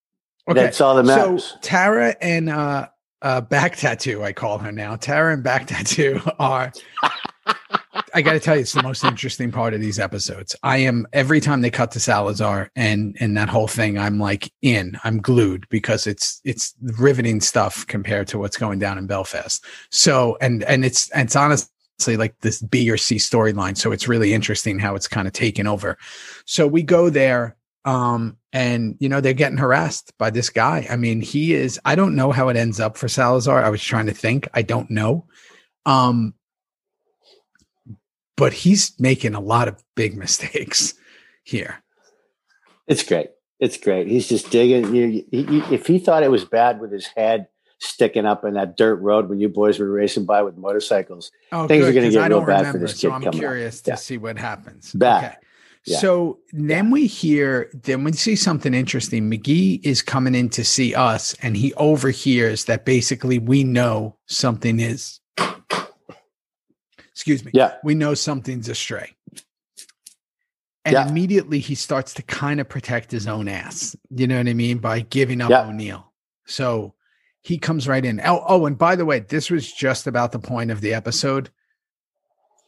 okay. 0.49 0.63
That's 0.63 0.81
all 0.81 0.95
that 0.95 1.03
matters. 1.03 1.45
So 1.45 1.57
Tara 1.61 2.15
and 2.21 2.49
uh 2.49 2.87
uh 3.21 3.41
back 3.41 3.75
tattoo, 3.75 4.23
I 4.23 4.33
call 4.33 4.57
her 4.59 4.71
now. 4.71 4.95
Tara 4.95 5.33
and 5.33 5.43
back 5.43 5.67
tattoo 5.67 6.21
are 6.39 6.71
I 8.13 8.21
gotta 8.21 8.39
tell 8.39 8.55
you, 8.55 8.61
it's 8.61 8.73
the 8.73 8.83
most 8.83 9.03
interesting 9.03 9.51
part 9.51 9.73
of 9.73 9.81
these 9.81 9.99
episodes. 9.99 10.55
I 10.63 10.77
am 10.77 11.07
every 11.13 11.39
time 11.39 11.61
they 11.61 11.69
cut 11.69 11.91
to 11.91 11.99
Salazar 11.99 12.71
and 12.75 13.15
and 13.19 13.35
that 13.37 13.49
whole 13.49 13.67
thing, 13.67 13.97
I'm 13.97 14.19
like 14.19 14.51
in, 14.61 14.97
I'm 15.03 15.21
glued 15.21 15.67
because 15.69 16.07
it's 16.07 16.41
it's 16.43 16.75
riveting 16.81 17.41
stuff 17.41 17.85
compared 17.87 18.27
to 18.29 18.39
what's 18.39 18.57
going 18.57 18.79
down 18.79 18.97
in 18.97 19.07
Belfast. 19.07 19.63
So 19.91 20.37
and 20.41 20.63
and 20.63 20.85
it's 20.85 21.09
and 21.11 21.27
it's 21.27 21.35
honestly 21.35 22.17
like 22.17 22.39
this 22.39 22.61
B 22.61 22.89
or 22.89 22.97
C 22.97 23.15
storyline. 23.15 23.77
So 23.77 23.91
it's 23.91 24.07
really 24.07 24.33
interesting 24.33 24.79
how 24.79 24.95
it's 24.95 25.07
kind 25.07 25.27
of 25.27 25.33
taken 25.33 25.67
over. 25.67 25.97
So 26.45 26.67
we 26.67 26.83
go 26.83 27.09
there, 27.09 27.55
um, 27.85 28.37
and 28.53 28.95
you 28.99 29.09
know, 29.09 29.21
they're 29.21 29.33
getting 29.33 29.57
harassed 29.57 30.13
by 30.17 30.29
this 30.29 30.49
guy. 30.49 30.87
I 30.89 30.95
mean, 30.95 31.21
he 31.21 31.53
is, 31.53 31.79
I 31.85 31.95
don't 31.95 32.15
know 32.15 32.31
how 32.31 32.49
it 32.49 32.57
ends 32.57 32.79
up 32.79 32.97
for 32.97 33.07
Salazar. 33.07 33.63
I 33.63 33.69
was 33.69 33.83
trying 33.83 34.07
to 34.07 34.13
think. 34.13 34.47
I 34.53 34.61
don't 34.61 34.89
know. 34.89 35.25
Um, 35.85 36.33
but 38.37 38.53
he's 38.53 38.97
making 38.99 39.35
a 39.35 39.39
lot 39.39 39.67
of 39.67 39.83
big 39.95 40.15
mistakes 40.25 40.93
here. 41.43 41.83
It's 42.87 43.03
great. 43.03 43.29
It's 43.59 43.77
great. 43.77 44.07
He's 44.07 44.27
just 44.27 44.49
digging. 44.51 44.95
You, 44.95 45.25
if 45.31 45.85
he 45.85 45.99
thought 45.99 46.23
it 46.23 46.31
was 46.31 46.45
bad 46.45 46.79
with 46.79 46.91
his 46.91 47.07
head 47.07 47.47
sticking 47.79 48.25
up 48.25 48.43
in 48.45 48.53
that 48.55 48.77
dirt 48.77 48.95
road 48.95 49.29
when 49.29 49.39
you 49.39 49.49
boys 49.49 49.79
were 49.79 49.89
racing 49.89 50.25
by 50.25 50.41
with 50.41 50.57
motorcycles, 50.57 51.31
Oh, 51.51 51.67
Things 51.67 51.85
are 51.85 51.91
going 51.93 52.05
to 52.05 52.11
get 52.11 52.21
I 52.23 52.27
real 52.27 52.39
don't 52.39 52.47
bad 52.47 52.57
for 52.61 52.65
remember, 52.67 52.79
this 52.87 52.99
So 52.99 53.09
kid 53.09 53.13
I'm 53.15 53.21
coming 53.23 53.39
up. 53.39 53.41
curious 53.41 53.81
to 53.81 53.91
Yeah. 53.91 53.95
see 53.95 54.17
what 54.17 54.37
happens. 54.37 54.93
Bad. 54.93 55.23
Okay. 55.25 55.35
Yeah. 55.85 55.97
So 55.99 56.39
then 56.51 56.91
we 56.91 57.07
hear, 57.07 57.69
then 57.73 58.03
we 58.03 58.11
see 58.11 58.35
something 58.35 58.73
interesting. 58.73 59.29
McGee 59.31 59.79
is 59.83 60.01
coming 60.01 60.35
in 60.35 60.49
to 60.49 60.63
see 60.63 60.93
us, 60.93 61.35
and 61.41 61.55
he 61.55 61.73
overhears 61.75 62.65
that 62.65 62.85
basically 62.85 63.39
we 63.39 63.63
know 63.63 64.17
something 64.27 64.79
is, 64.79 65.19
excuse 67.09 67.43
me, 67.43 67.51
yeah, 67.53 67.75
we 67.83 67.95
know 67.95 68.13
something's 68.13 68.69
astray. 68.69 69.15
And 70.85 70.93
Yeah. 70.93 71.07
immediately 71.07 71.59
he 71.59 71.75
starts 71.75 72.13
to 72.15 72.23
kind 72.23 72.59
of 72.59 72.69
protect 72.69 73.11
his 73.11 73.27
own 73.27 73.47
ass. 73.47 73.95
You 74.09 74.27
know 74.27 74.37
what 74.37 74.47
I 74.47 74.53
mean? 74.53 74.77
By 74.79 75.01
giving 75.01 75.41
up 75.41 75.49
Yeah. 75.49 75.67
O'Neill. 75.67 76.11
So 76.45 76.95
he 77.41 77.57
comes 77.57 77.87
right 77.87 78.03
in. 78.03 78.21
Oh, 78.25 78.43
oh, 78.47 78.65
and 78.65 78.77
by 78.77 78.95
the 78.95 79.05
way, 79.05 79.19
this 79.19 79.49
was 79.49 79.71
just 79.71 80.07
about 80.07 80.31
the 80.31 80.39
point 80.39 80.71
of 80.71 80.81
the 80.81 80.93
episode 80.93 81.51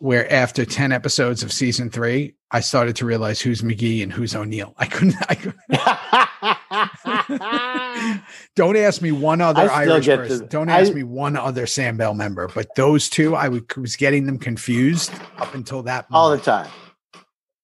where 0.02 0.32
after 0.34 0.66
10 0.66 0.92
episodes 0.92 1.44
of 1.44 1.54
season 1.54 1.92
three, 1.92 2.34
I 2.50 2.60
started 2.60 2.96
to 2.98 3.06
realize 3.06 3.40
who's 3.40 3.62
McGee 3.62 4.02
and 4.02 4.12
who's 4.12 4.36
O'Neill. 4.36 4.74
I 4.80 4.88
couldn't, 4.88 5.16
I 5.30 5.36
couldn't 5.36 5.60
don't 8.56 8.78
ask 8.78 9.02
me 9.02 9.12
one 9.12 9.42
other 9.42 9.70
I 9.70 9.84
Irish 9.86 10.08
person. 10.08 10.40
to- 10.40 10.46
don't 10.48 10.70
ask 10.70 10.92
I- 10.92 10.96
me 10.96 11.04
one 11.04 11.38
other 11.38 11.66
SAMBEL 11.66 12.16
member, 12.16 12.48
but 12.48 12.74
those 12.76 13.10
two, 13.10 13.36
I 13.36 13.50
was 13.50 13.96
getting 13.96 14.26
them 14.26 14.40
confused 14.40 15.12
up 15.38 15.54
until 15.54 15.84
that 15.84 16.06
all 16.12 16.32
the 16.32 16.38
time, 16.40 16.70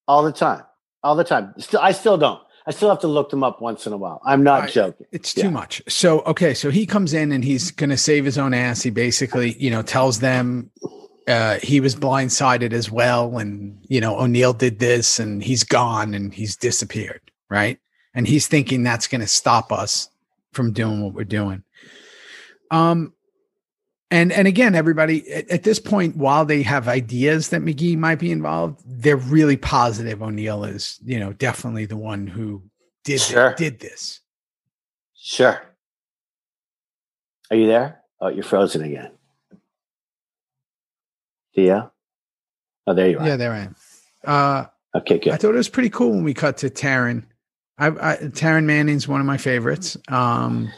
all 0.07 0.23
the 0.23 0.31
time, 0.31 0.63
all 1.03 1.15
the 1.15 1.23
time. 1.23 1.53
Still, 1.57 1.79
I 1.81 1.91
still 1.91 2.17
don't. 2.17 2.41
I 2.67 2.71
still 2.71 2.89
have 2.89 2.99
to 2.99 3.07
look 3.07 3.29
them 3.29 3.45
up 3.45 3.61
once 3.61 3.87
in 3.87 3.93
a 3.93 3.97
while. 3.97 4.21
I'm 4.25 4.43
not 4.43 4.63
I- 4.63 4.67
joking. 4.67 5.07
It's 5.11 5.35
Yeah. 5.35 5.45
too 5.45 5.51
much. 5.51 5.81
So 5.87 6.19
okay, 6.21 6.53
so 6.53 6.69
he 6.69 6.85
comes 6.85 7.13
in 7.13 7.31
and 7.31 7.43
he's 7.43 7.71
going 7.71 7.89
to 7.89 7.97
save 7.97 8.25
his 8.25 8.37
own 8.37 8.53
ass. 8.53 8.83
He 8.83 8.89
basically, 8.91 9.53
you 9.57 9.71
know, 9.71 9.81
tells 9.81 10.19
them 10.19 10.69
uh, 11.27 11.59
he 11.61 11.79
was 11.79 11.95
blindsided 11.95 12.71
as 12.73 12.89
well, 12.89 13.37
and 13.37 13.77
you 13.87 13.99
know 13.99 14.19
O'Neill 14.19 14.53
did 14.53 14.79
this, 14.79 15.19
and 15.19 15.43
he's 15.43 15.63
gone, 15.63 16.13
and 16.13 16.33
he's 16.33 16.55
disappeared, 16.55 17.21
right? 17.49 17.79
And 18.13 18.27
he's 18.27 18.47
thinking 18.47 18.83
that's 18.83 19.07
going 19.07 19.21
to 19.21 19.27
stop 19.27 19.71
us 19.71 20.09
from 20.53 20.71
doing 20.71 21.03
what 21.03 21.13
we're 21.13 21.23
doing. 21.23 21.63
Um, 22.71 23.13
and 24.09 24.31
and 24.31 24.47
again, 24.47 24.73
everybody 24.73 25.29
at, 25.31 25.49
at 25.49 25.63
this 25.63 25.79
point, 25.79 26.15
while 26.15 26.45
they 26.45 26.63
have 26.63 26.87
ideas 26.87 27.49
that 27.49 27.61
McGee 27.61 27.97
might 27.97 28.19
be 28.19 28.31
involved, 28.31 28.81
they're 28.85 29.17
really 29.17 29.57
positive 29.57 30.21
O'Neill 30.21 30.63
is, 30.63 30.99
you 31.03 31.19
know, 31.19 31.33
definitely 31.33 31.85
the 31.85 31.97
one 31.97 32.25
who 32.25 32.63
did 33.03 33.19
Sure. 33.19 33.53
did 33.55 33.79
this. 33.79 34.21
Sure. 35.13 35.61
Are 37.51 37.57
you 37.57 37.67
there? 37.67 38.01
Oh, 38.21 38.29
you're 38.29 38.43
frozen 38.43 38.83
again. 38.83 39.11
Thea? 41.57 41.91
Oh, 42.85 42.93
there 42.93 43.09
you 43.09 43.17
are. 43.19 43.27
Yeah, 43.27 43.35
there 43.35 43.51
I 43.51 43.57
am. 43.59 43.75
Uh, 44.23 44.65
Okay, 44.95 45.19
good. 45.19 45.33
I 45.33 45.35
thought 45.37 45.53
it 45.53 45.57
was 45.57 45.69
pretty 45.69 45.89
cool 45.89 46.11
when 46.11 46.23
we 46.23 46.33
cut 46.33 46.57
to 46.59 46.69
Taryn. 46.69 47.23
I, 47.77 47.87
I 47.87 48.15
Taryn 48.17 48.63
Manning's 48.63 49.07
one 49.07 49.19
of 49.19 49.27
my 49.27 49.37
favorites. 49.37 49.95
Um, 50.07 50.71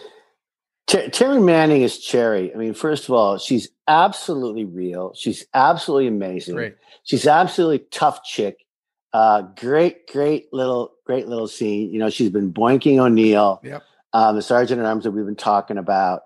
Ter- 0.88 1.08
Taryn 1.10 1.46
Manning 1.46 1.84
is 1.84 2.00
Cherry. 2.00 2.54
I 2.54 2.58
mean, 2.58 2.74
first 2.74 3.06
of 3.06 3.12
all, 3.12 3.38
she's 3.38 3.70
absolutely 3.88 4.66
real. 4.66 5.14
She's 5.16 5.46
absolutely 5.54 6.08
amazing. 6.08 6.56
great. 6.56 6.76
She's 7.04 7.28
absolutely 7.28 7.80
tough 7.92 8.24
chick. 8.24 8.66
Uh, 9.14 9.44
great, 9.56 10.08
great 10.08 10.52
little, 10.52 10.92
great 11.06 11.28
little 11.28 11.48
scene. 11.48 11.92
You 11.92 12.00
know, 12.00 12.10
she's 12.10 12.30
been 12.32 12.52
boinking 12.52 12.98
O'Neill, 13.00 13.62
Yep. 13.64 13.84
um, 14.14 14.36
the 14.36 14.42
sergeant 14.42 14.80
at 14.82 14.86
arms 14.86 15.04
that 15.06 15.12
we've 15.12 15.26
been 15.26 15.36
talking 15.36 15.78
about. 15.78 16.24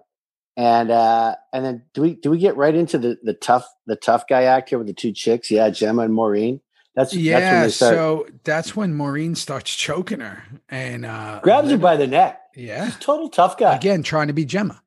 And 0.56 0.92
uh, 0.92 1.36
and 1.52 1.66
then 1.66 1.84
do 1.94 2.02
we 2.02 2.14
do 2.16 2.30
we 2.30 2.38
get 2.38 2.56
right 2.56 2.76
into 2.76 2.98
the 3.00 3.18
the 3.24 3.34
tough 3.34 3.66
the 3.88 3.96
tough 3.96 4.28
guy 4.28 4.44
act 4.44 4.70
here 4.70 4.78
with 4.78 4.88
the 4.88 4.94
two 4.94 5.12
chicks? 5.12 5.50
Yeah, 5.50 5.70
Gemma 5.72 6.04
and 6.04 6.14
Maureen. 6.14 6.62
That's 6.96 7.12
that's 7.12 7.20
Yeah, 7.24 7.64
they 7.64 7.70
start 7.72 7.96
so 7.96 8.28
that's 8.44 8.76
when 8.76 8.94
Maureen 8.94 9.34
starts 9.34 9.76
choking 9.76 10.20
her 10.20 10.44
and 10.70 11.06
uh, 11.06 11.40
grabs 11.42 11.72
her 11.72 11.78
by 11.78 11.98
the 11.98 12.06
neck. 12.06 12.40
yeah. 12.56 12.86
She's 12.86 12.96
a 12.98 13.00
total 13.00 13.30
tough 13.30 13.58
guy. 13.58 13.76
Again, 13.76 14.04
trying 14.04 14.28
to 14.28 14.34
be 14.34 14.46
Gemma. 14.46 14.80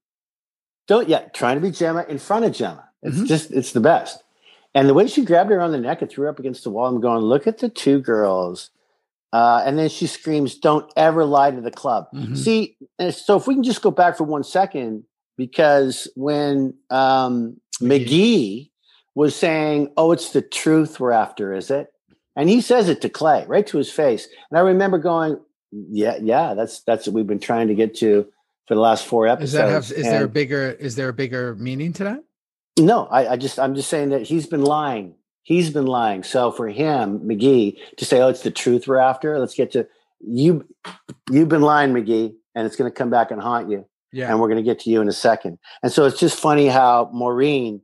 Don't 0.87 1.09
yeah, 1.09 1.23
trying 1.35 1.57
to 1.57 1.61
be 1.61 1.73
Gemma 1.73 2.05
in 2.09 2.19
front 2.19 2.45
of 2.45 2.53
Gemma. 2.53 2.89
It's 3.03 3.17
Mhm. 3.19 3.27
just 3.27 3.51
it's 3.51 3.73
the 3.73 3.81
best. 3.81 4.23
And 4.73 4.89
the 4.89 4.95
way 4.95 5.09
she 5.09 5.25
grabbed 5.25 5.51
her 5.51 5.61
on 5.61 5.73
the 5.73 5.79
neck 5.81 6.01
and 6.01 6.09
threw 6.11 6.25
her 6.25 6.31
up 6.31 6.39
against 6.39 6.63
the 6.63 6.71
wall, 6.71 6.87
I'm 6.87 7.01
going, 7.01 7.23
look 7.23 7.47
at 7.49 7.59
the 7.59 7.69
two 7.69 7.99
girls. 8.01 8.71
Uh, 9.33 9.63
and 9.67 9.77
then 9.79 9.89
she 9.89 10.07
screams, 10.07 10.55
Don't 10.55 10.91
ever 10.97 11.25
lie 11.25 11.51
to 11.51 11.61
the 11.61 11.71
club. 11.73 12.07
Mhm. 12.15 12.37
See, 12.37 12.77
so 13.11 13.37
if 13.37 13.49
we 13.49 13.55
can 13.55 13.65
just 13.65 13.83
go 13.83 13.91
back 13.91 14.17
for 14.17 14.23
one 14.25 14.45
second, 14.45 15.05
because 15.37 16.09
when 16.15 16.75
um, 16.91 17.61
McGee. 17.81 18.71
Was 19.15 19.35
saying, 19.35 19.93
Oh, 19.97 20.13
it's 20.13 20.33
the 20.33 20.43
truth 20.43 21.01
we're 21.01 21.11
after, 21.11 21.55
is 21.55 21.71
it? 21.71 21.91
And 22.37 22.51
he 22.51 22.61
says 22.61 22.91
it 22.91 23.01
to 23.01 23.09
Clay, 23.09 23.47
right 23.49 23.67
to 23.69 23.79
his 23.79 23.91
face. 23.91 24.29
And 24.51 24.59
I 24.59 24.61
remember 24.61 24.99
going, 24.99 25.41
Yeah, 25.73 26.19
yeah, 26.21 26.53
that's 26.53 26.83
that's 26.83 27.07
what 27.07 27.15
we've 27.15 27.27
been 27.27 27.41
trying 27.41 27.69
to 27.69 27.75
get 27.75 27.97
to 28.01 28.27
for 28.69 28.75
the 28.75 28.81
last 28.81 29.07
four 29.07 29.27
episodes. 29.27 29.53
Does 29.53 29.59
that 29.59 29.71
have? 29.71 30.05
Is 30.05 30.05
there 30.05 30.25
a 30.25 30.29
bigger? 30.29 30.71
Is 30.73 30.97
there 30.97 31.09
a 31.09 31.15
bigger 31.15 31.55
meaning 31.55 31.95
to 31.95 32.05
that? 32.05 32.25
no, 32.79 33.07
I, 33.07 33.33
I 33.33 33.37
just 33.37 33.59
I'm 33.59 33.75
just 33.75 33.89
saying 33.89 34.11
that 34.11 34.23
he's 34.23 34.47
been 34.47 34.63
lying. 34.63 35.15
He's 35.43 35.71
been 35.71 35.87
lying. 35.87 36.23
So 36.23 36.51
for 36.51 36.69
him, 36.69 37.21
McGee, 37.21 37.79
to 37.97 38.05
say, 38.05 38.21
"Oh, 38.21 38.29
it's 38.29 38.43
the 38.43 38.51
truth 38.51 38.87
we're 38.87 38.99
after," 38.99 39.39
let's 39.39 39.55
get 39.55 39.73
to 39.73 39.89
you. 40.21 40.67
You've 41.31 41.49
been 41.49 41.63
lying, 41.63 41.95
McGee, 41.95 42.35
and 42.55 42.67
it's 42.67 42.77
going 42.77 42.91
to 42.91 42.95
come 42.95 43.09
back 43.09 43.31
and 43.31 43.41
haunt 43.41 43.71
you. 43.71 43.87
Yeah. 44.17 44.31
And 44.31 44.41
we're 44.41 44.49
going 44.49 44.65
to 44.65 44.69
get 44.71 44.81
to 44.81 44.91
you 44.91 45.03
in 45.03 45.09
a 45.09 45.13
second. 45.13 45.59
And 45.83 45.93
so 45.93 46.07
it's 46.07 46.19
just 46.19 46.39
funny 46.39 46.69
how 46.69 47.11
Maureen, 47.13 47.83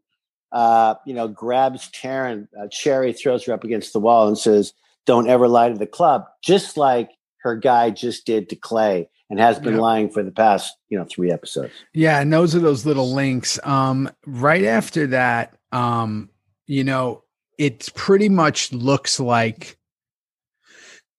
uh, 0.51 0.95
you 1.05 1.13
know, 1.13 1.29
grabs 1.29 1.91
Taryn, 1.91 2.49
uh, 2.59 2.69
Cherry, 2.71 3.13
throws 3.13 3.45
her 3.45 3.53
up 3.53 3.65
against 3.65 3.93
the 3.93 4.01
wall, 4.01 4.29
and 4.29 4.39
says, 4.39 4.73
"Don't 5.05 5.29
ever 5.29 5.47
lie 5.47 5.69
to 5.69 5.79
the 5.79 5.87
club," 5.87 6.25
just 6.43 6.77
like 6.79 7.11
her 7.43 7.55
guy 7.57 7.91
just 7.91 8.25
did 8.25 8.49
to 8.49 8.57
Clay, 8.57 9.11
and 9.29 9.39
has 9.41 9.59
been 9.59 9.75
Yep. 9.75 9.83
lying 9.83 10.09
for 10.11 10.23
the 10.23 10.31
past, 10.31 10.75
you 10.89 10.99
know, 10.99 11.05
three 11.05 11.31
episodes. 11.31 11.73
Yeah, 11.93 12.21
and 12.21 12.33
those 12.33 12.55
are 12.55 12.61
those 12.61 12.87
little 12.87 13.13
links. 13.13 13.59
Um, 13.65 14.11
right 14.27 14.65
after 14.65 15.07
that, 15.09 15.59
um, 15.73 16.31
you 16.67 16.85
know, 16.85 17.25
it 17.59 17.91
pretty 17.95 18.29
much 18.31 18.73
looks 18.73 19.21
like 19.21 19.77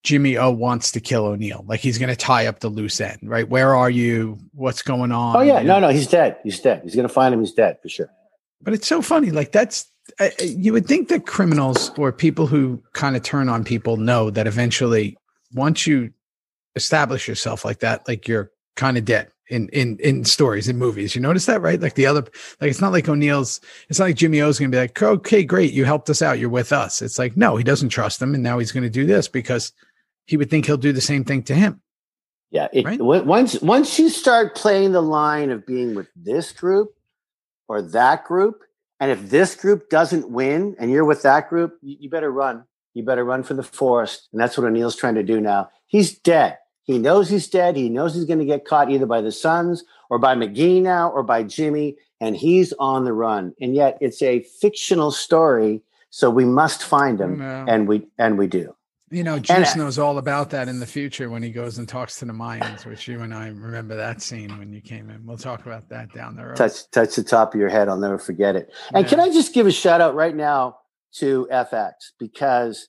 Jimmy 0.04 0.38
O 0.38 0.52
wants 0.52 0.92
to 0.92 1.00
kill 1.00 1.26
O'Neill. 1.26 1.64
Like 1.68 1.80
he's 1.80 1.98
going 1.98 2.10
to 2.10 2.16
tie 2.16 2.46
up 2.48 2.60
the 2.60 2.70
loose 2.70 3.00
end, 3.00 3.20
right? 3.24 3.48
Where 3.48 3.74
are 3.76 3.90
you? 3.90 4.38
What's 4.54 4.82
going 4.82 5.12
on? 5.12 5.38
Oh 5.38 5.42
yeah, 5.42 5.62
no, 5.62 5.80
no, 5.80 5.90
he's 5.90 6.08
dead. 6.08 6.38
He's 6.44 6.60
dead. 6.60 6.82
He's 6.84 6.96
going 6.96 7.08
to 7.08 7.14
find 7.14 7.34
him. 7.34 7.40
He's 7.40 7.54
dead 7.54 7.78
for 7.82 7.90
sure. 7.90 8.10
But 8.62 8.74
it's 8.74 8.88
so 8.88 9.02
funny. 9.02 9.32
Like 9.32 9.52
that's 9.52 9.90
you 10.42 10.74
would 10.74 10.86
think 10.86 11.08
that 11.08 11.26
criminals 11.26 11.92
or 11.98 12.12
people 12.12 12.48
who 12.48 12.84
kind 12.94 13.16
of 13.16 13.24
turn 13.24 13.48
on 13.48 13.64
people 13.64 13.98
know 13.98 14.30
that 14.30 14.48
eventually, 14.48 15.18
once 15.54 15.88
you 15.88 16.12
establish 16.76 17.28
yourself 17.28 17.64
like 17.64 17.80
that, 17.80 18.06
like 18.08 18.28
you're 18.28 18.52
kind 18.76 18.98
of 18.98 19.06
dead 19.06 19.30
in 19.48 19.70
in 19.70 19.98
in 20.00 20.26
stories 20.26 20.68
in 20.68 20.78
movies. 20.78 21.16
You 21.16 21.22
notice 21.22 21.46
that, 21.46 21.62
right? 21.62 21.80
Like 21.80 21.96
the 21.96 22.06
other, 22.06 22.22
like 22.60 22.70
it's 22.70 22.82
not 22.82 22.92
like 22.92 23.08
O'Neill's. 23.08 23.62
It's 23.88 24.00
not 24.00 24.06
like 24.06 24.16
Jimmy 24.16 24.42
O's 24.42 24.60
going 24.60 24.72
to 24.72 24.76
be 24.76 24.82
like, 24.82 25.02
okay, 25.02 25.46
great, 25.46 25.72
you 25.72 25.86
helped 25.86 26.10
us 26.10 26.22
out, 26.22 26.40
you're 26.40 26.50
with 26.50 26.74
us. 26.74 27.02
It's 27.02 27.18
like 27.18 27.38
no, 27.38 27.56
he 27.56 27.64
doesn't 27.64 27.90
trust 27.90 28.20
them, 28.20 28.34
and 28.34 28.44
now 28.44 28.60
he's 28.60 28.74
going 28.74 28.84
to 28.84 28.90
do 28.90 29.06
this 29.06 29.30
because 29.30 29.72
he 30.26 30.38
would 30.38 30.50
think 30.50 30.66
he'll 30.66 30.78
do 30.78 30.92
the 30.94 31.02
same 31.02 31.24
thing 31.24 31.44
to 31.44 31.56
him. 31.56 31.82
Yeah, 32.52 32.68
it, 32.72 32.86
Right? 32.86 33.02
once 33.02 33.60
once 33.62 33.98
you 33.98 34.10
start 34.10 34.56
playing 34.56 34.92
the 34.92 35.02
line 35.02 35.50
of 35.50 35.66
being 35.66 35.96
with 35.96 36.08
this 36.16 36.52
group 36.52 36.94
or 37.68 37.82
that 37.82 38.26
group, 38.26 38.62
and 39.00 39.10
if 39.12 39.30
this 39.30 39.56
group 39.56 39.90
doesn't 39.90 40.30
win 40.30 40.76
and 40.80 40.92
you're 40.92 41.06
with 41.06 41.24
that 41.24 41.50
group, 41.50 41.78
you, 41.82 41.98
you 42.02 42.10
better 42.10 42.32
run. 42.32 42.64
You 42.94 43.04
better 43.04 43.24
run 43.26 43.42
for 43.42 43.56
the 43.56 43.64
forest, 43.64 44.30
and 44.32 44.40
that's 44.40 44.56
what 44.56 44.68
O'Neill's 44.68 44.96
trying 44.96 45.16
to 45.16 45.24
do 45.24 45.42
now. 45.42 45.72
He's 45.88 46.16
dead. 46.18 46.60
He 46.84 47.00
knows 47.00 47.28
he's 47.28 47.48
dead. 47.48 47.76
He 47.76 47.90
knows 47.90 48.14
he's 48.14 48.26
going 48.26 48.40
to 48.40 48.46
get 48.46 48.66
caught 48.66 48.92
either 48.92 49.08
by 49.08 49.22
the 49.22 49.32
Sons 49.32 49.84
or 50.12 50.20
by 50.20 50.36
McGee 50.36 50.82
now 50.82 51.10
or 51.10 51.24
by 51.24 51.42
Jimmy, 51.42 51.96
and 52.22 52.36
he's 52.38 52.72
on 52.74 53.04
the 53.06 53.14
run. 53.14 53.54
And 53.60 53.74
yet, 53.74 53.98
it's 54.00 54.22
a 54.22 54.42
fictional 54.62 55.10
story, 55.10 55.82
so 56.12 56.30
we 56.30 56.46
must 56.46 56.84
find 56.84 57.20
him, 57.20 57.40
No. 57.40 57.66
and 57.68 57.88
we 57.88 58.06
and 58.20 58.38
we 58.38 58.46
do. 58.46 58.76
You 59.14 59.24
know, 59.24 59.38
Juice 59.38 59.76
knows 59.76 60.00
all 60.00 60.18
about 60.18 60.50
that 60.50 60.68
in 60.68 60.80
the 60.80 60.88
future 60.88 61.30
when 61.30 61.44
he 61.44 61.52
goes 61.52 61.78
and 61.78 61.88
talks 61.88 62.18
to 62.18 62.26
the 62.26 62.34
Mayans, 62.34 62.84
which 62.84 63.08
you 63.08 63.22
and 63.22 63.32
I 63.32 63.48
remember 63.48 63.96
that 63.96 64.24
scene 64.24 64.58
when 64.58 64.74
you 64.74 64.82
came 64.82 65.12
in. 65.12 65.24
We'll 65.24 65.38
talk 65.38 65.68
about 65.68 65.88
that 65.90 66.12
down 66.14 66.36
the 66.36 66.48
road. 66.48 66.56
touch 66.56 66.90
touch 66.90 67.16
the 67.16 67.24
top 67.24 67.54
of 67.54 67.60
your 67.60 67.70
head. 67.70 67.90
I'll 67.90 67.98
never 67.98 68.18
forget 68.18 68.56
it. 68.56 68.74
And 68.92 69.08
can 69.08 69.20
I 69.20 69.28
just 69.28 69.54
give 69.54 69.68
a 69.68 69.72
shout 69.72 70.02
out 70.02 70.16
right 70.16 70.36
now 70.36 70.80
to 71.18 71.48
FX 71.52 71.92
because 72.18 72.88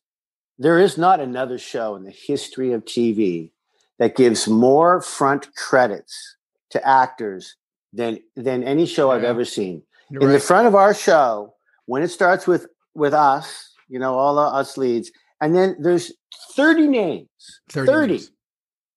there 0.59 0.79
is 0.79 0.97
not 0.97 1.21
another 1.21 1.59
show 1.59 1.95
in 1.95 2.05
the 2.05 2.11
history 2.11 2.73
of 2.73 2.87
TV 2.87 3.51
that 3.99 4.17
gives 4.17 4.49
more 4.49 5.03
front 5.03 5.55
credits 5.55 6.37
to 6.71 6.89
actors 6.89 7.57
than 7.93 8.19
than 8.35 8.65
any 8.65 8.87
show 8.87 9.11
I've 9.11 9.25
ever 9.25 9.45
seen. 9.45 9.83
You're 10.09 10.23
in 10.23 10.33
the 10.33 10.41
front 10.41 10.67
of 10.67 10.75
our 10.75 10.95
show, 10.95 11.55
when 11.85 12.03
it 12.03 12.09
starts 12.09 12.47
with 12.47 12.67
with 12.95 13.13
us, 13.13 13.73
you 13.89 13.99
know, 13.99 14.15
all 14.15 14.39
of 14.39 14.55
us 14.55 14.79
leads, 14.79 15.11
and 15.41 15.55
then 15.55 15.77
there's 15.81 16.13
30 16.53 16.87
names. 16.89 17.29
30. 17.71 17.87
30. 17.93 18.13
names. 18.13 18.31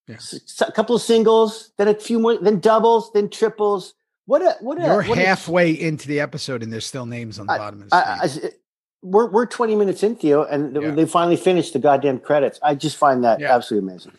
Yeah. 0.07 0.15
S- 0.15 0.63
a 0.65 0.71
couple 0.71 0.95
of 0.95 1.01
singles, 1.01 1.71
then 1.77 1.87
a 1.87 1.93
few 1.93 2.19
more, 2.19 2.37
then 2.37 2.59
doubles, 2.59 3.11
then 3.13 3.29
triples. 3.29 3.93
What 4.25 4.41
a 4.41 4.55
what 4.61 4.79
a 4.79 4.85
You're 4.85 5.03
what 5.03 5.17
a- 5.17 5.25
halfway 5.25 5.71
into 5.71 6.07
the 6.07 6.19
episode 6.19 6.63
and 6.63 6.71
there's 6.71 6.85
still 6.85 7.05
names 7.05 7.39
on 7.39 7.47
the 7.47 7.55
bottom 7.57 7.81
of 7.81 7.89
the 7.89 7.95
I, 7.95 8.27
screen. 8.27 8.51
I, 8.51 8.55
we're 9.01 9.29
we're 9.29 9.45
20 9.45 9.75
minutes 9.75 10.03
in, 10.03 10.15
Theo, 10.15 10.43
and 10.43 10.75
Yeah. 10.81 10.91
they 10.91 11.05
finally 11.05 11.37
finished 11.37 11.73
the 11.73 11.79
goddamn 11.79 12.19
credits. 12.19 12.59
I 12.63 12.75
just 12.75 12.97
find 12.97 13.23
that 13.23 13.39
Yeah. 13.39 13.55
absolutely 13.55 13.89
amazing. 13.91 14.13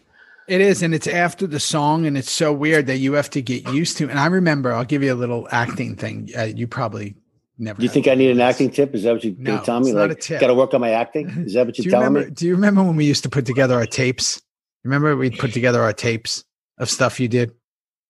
It 0.47 0.63
is, 0.63 0.83
and 0.83 0.95
it's 0.95 1.07
after 1.07 1.47
the 1.47 1.61
song, 1.61 2.07
and 2.07 2.17
it's 2.17 2.31
so 2.31 2.55
weird 2.55 2.87
that 2.87 2.97
you 2.99 3.13
have 3.15 3.29
to 3.31 3.43
get 3.43 3.69
used 3.69 3.99
to. 3.99 4.09
And 4.09 4.19
I 4.19 4.27
remember, 4.27 4.73
I'll 4.73 4.85
give 4.85 5.03
you 5.03 5.13
a 5.13 5.15
little 5.15 5.47
acting 5.51 5.95
thing. 5.95 6.31
Uh, 6.37 6.45
you 6.45 6.67
probably 6.67 7.17
never. 7.59 7.79
Do 7.79 7.85
you 7.85 7.91
think 7.91 8.09
I 8.09 8.15
need 8.15 8.31
an 8.31 8.41
acting 8.41 8.71
tip? 8.71 8.95
Is 8.95 9.03
that 9.03 9.13
what 9.15 9.25
you're 9.25 9.35
No, 9.39 9.61
to 9.63 9.81
me? 9.81 9.87
it's 9.89 9.95
not 9.95 10.05
a 10.05 10.09
Like, 10.09 10.41
got 10.41 10.47
to 10.49 10.55
work 10.55 10.75
on 10.75 10.81
my 10.81 10.91
acting? 10.91 11.29
Is 11.47 11.55
that 11.55 11.67
what 11.67 11.77
you're 11.79 11.85
you 11.87 11.91
telling 11.91 12.07
remember? 12.07 12.29
me? 12.29 12.35
Do 12.35 12.47
you 12.47 12.55
remember 12.55 12.83
when 12.83 12.97
we 12.97 13.05
used 13.05 13.23
to 13.25 13.29
put 13.29 13.47
together 13.47 13.75
our 13.75 13.87
tapes? 13.87 14.41
Remember 14.85 15.17
we'd 15.17 15.39
put 15.39 15.53
together 15.53 15.83
our 15.83 15.93
tapes 15.93 16.45
of 16.79 16.89
stuff 16.89 17.19
you 17.21 17.29
did. 17.29 17.53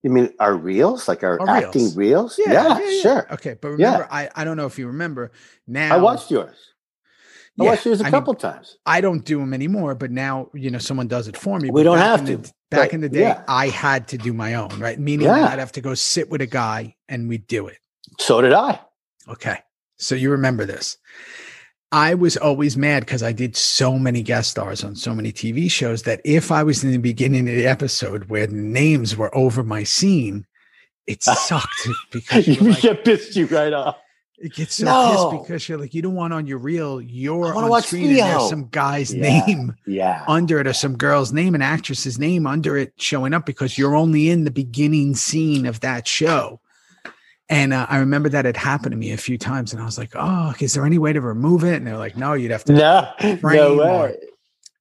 You 0.02 0.10
mean 0.10 0.32
our 0.38 0.54
reels, 0.54 1.08
like 1.08 1.24
our 1.24 1.40
Our 1.40 1.48
acting 1.48 1.92
reels? 1.96 2.38
Yeah, 2.38 2.78
sure. 3.02 3.26
Okay, 3.32 3.56
but 3.60 3.70
Yeah. 3.70 3.72
remember, 3.92 4.08
I 4.12 4.30
I 4.36 4.44
don't 4.44 4.56
know 4.56 4.66
if 4.66 4.78
you 4.78 4.86
remember. 4.86 5.32
Now 5.66 5.94
I 5.94 5.98
watched 5.98 6.30
yours. 6.30 6.54
I 7.60 7.64
Yeah, 7.64 7.70
watched 7.70 7.86
yours 7.86 8.00
a 8.00 8.04
I 8.04 8.06
mean, 8.06 8.12
couple 8.12 8.34
times. 8.34 8.76
I 8.86 9.00
don't 9.00 9.24
do 9.24 9.40
them 9.40 9.52
anymore, 9.52 9.96
but 9.96 10.12
now 10.12 10.50
you 10.54 10.70
know 10.70 10.78
someone 10.78 11.08
does 11.08 11.26
it 11.26 11.36
for 11.36 11.58
me. 11.58 11.70
We 11.70 11.82
don't 11.82 11.98
have 11.98 12.20
in 12.20 12.26
the- 12.26 12.36
to, 12.48 12.52
back 12.70 12.90
but 12.90 12.92
in 12.92 13.00
the 13.00 13.08
day, 13.08 13.20
yeah. 13.22 13.42
I 13.48 13.68
had 13.70 14.06
to 14.08 14.18
do 14.18 14.32
my 14.32 14.54
own, 14.54 14.68
right? 14.78 15.00
Meaning 15.00 15.26
Yeah. 15.26 15.48
I'd 15.48 15.58
have 15.58 15.72
to 15.72 15.80
go 15.80 15.94
sit 15.94 16.30
with 16.30 16.42
a 16.42 16.46
guy 16.46 16.94
and 17.08 17.28
we'd 17.28 17.48
do 17.48 17.66
it. 17.66 17.78
So 18.20 18.40
did 18.40 18.52
I. 18.52 18.78
Okay, 19.28 19.58
so 19.96 20.14
you 20.14 20.30
remember 20.30 20.64
this? 20.64 20.96
I 21.90 22.14
was 22.14 22.36
always 22.36 22.76
mad 22.76 23.00
because 23.06 23.22
I 23.22 23.32
did 23.32 23.56
so 23.56 23.98
many 23.98 24.22
guest 24.22 24.50
stars 24.50 24.84
on 24.84 24.94
so 24.94 25.14
many 25.14 25.32
TV 25.32 25.70
shows 25.70 26.02
that 26.02 26.20
if 26.24 26.52
I 26.52 26.62
was 26.62 26.84
in 26.84 26.90
the 26.92 26.98
beginning 26.98 27.48
of 27.48 27.54
the 27.54 27.66
episode 27.66 28.28
where 28.28 28.46
the 28.46 28.54
names 28.54 29.16
were 29.16 29.34
over 29.36 29.62
my 29.62 29.84
scene, 29.84 30.46
it 31.06 31.22
sucked 31.24 31.88
because 32.12 32.46
you 32.46 32.56
like, 32.56 32.82
get 32.82 33.04
pissed 33.04 33.36
you 33.36 33.46
right 33.46 33.72
off. 33.72 33.96
it 34.36 34.52
gets 34.52 34.74
so 34.76 34.84
No. 34.84 35.30
pissed 35.30 35.42
because 35.42 35.66
you're 35.68 35.78
like, 35.78 35.94
you 35.94 36.02
don't 36.02 36.14
want 36.14 36.34
on 36.34 36.46
your 36.46 36.58
reel, 36.58 37.00
you're 37.00 37.54
on 37.54 37.68
watch 37.70 37.86
screen 37.86 38.10
and 38.10 38.18
there's 38.18 38.50
some 38.50 38.68
guy's 38.68 39.14
Yeah. 39.14 39.22
name 39.46 39.74
Yeah. 39.86 40.24
under 40.28 40.60
it 40.60 40.66
or 40.66 40.74
some 40.74 40.94
girl's 40.96 41.32
name, 41.32 41.54
an 41.54 41.62
actress's 41.62 42.18
name 42.18 42.46
under 42.46 42.76
it 42.76 42.92
showing 42.98 43.32
up 43.32 43.46
because 43.46 43.78
you're 43.78 43.96
only 43.96 44.28
in 44.28 44.44
the 44.44 44.50
beginning 44.50 45.14
scene 45.16 45.64
of 45.64 45.80
that 45.80 46.06
show. 46.06 46.60
And 47.50 47.72
uh, 47.72 47.86
I 47.88 47.98
remember 47.98 48.28
that 48.28 48.44
had 48.44 48.56
happened 48.56 48.92
to 48.92 48.98
me 48.98 49.12
a 49.12 49.16
few 49.16 49.38
times, 49.38 49.72
and 49.72 49.80
I 49.80 49.84
was 49.86 49.96
like, 49.98 50.10
"Oh, 50.14 50.52
is 50.60 50.74
there 50.74 50.84
any 50.84 50.98
way 50.98 51.12
to 51.12 51.20
remove 51.20 51.64
it?" 51.64 51.76
And 51.76 51.86
they're 51.86 51.96
like, 51.96 52.16
"No, 52.16 52.34
you'd 52.34 52.50
have 52.50 52.64
to 52.64 52.72
No, 52.74 53.08
no 53.22 53.36
frame 53.38 53.80
or- 53.80 54.02
way. 54.08 54.16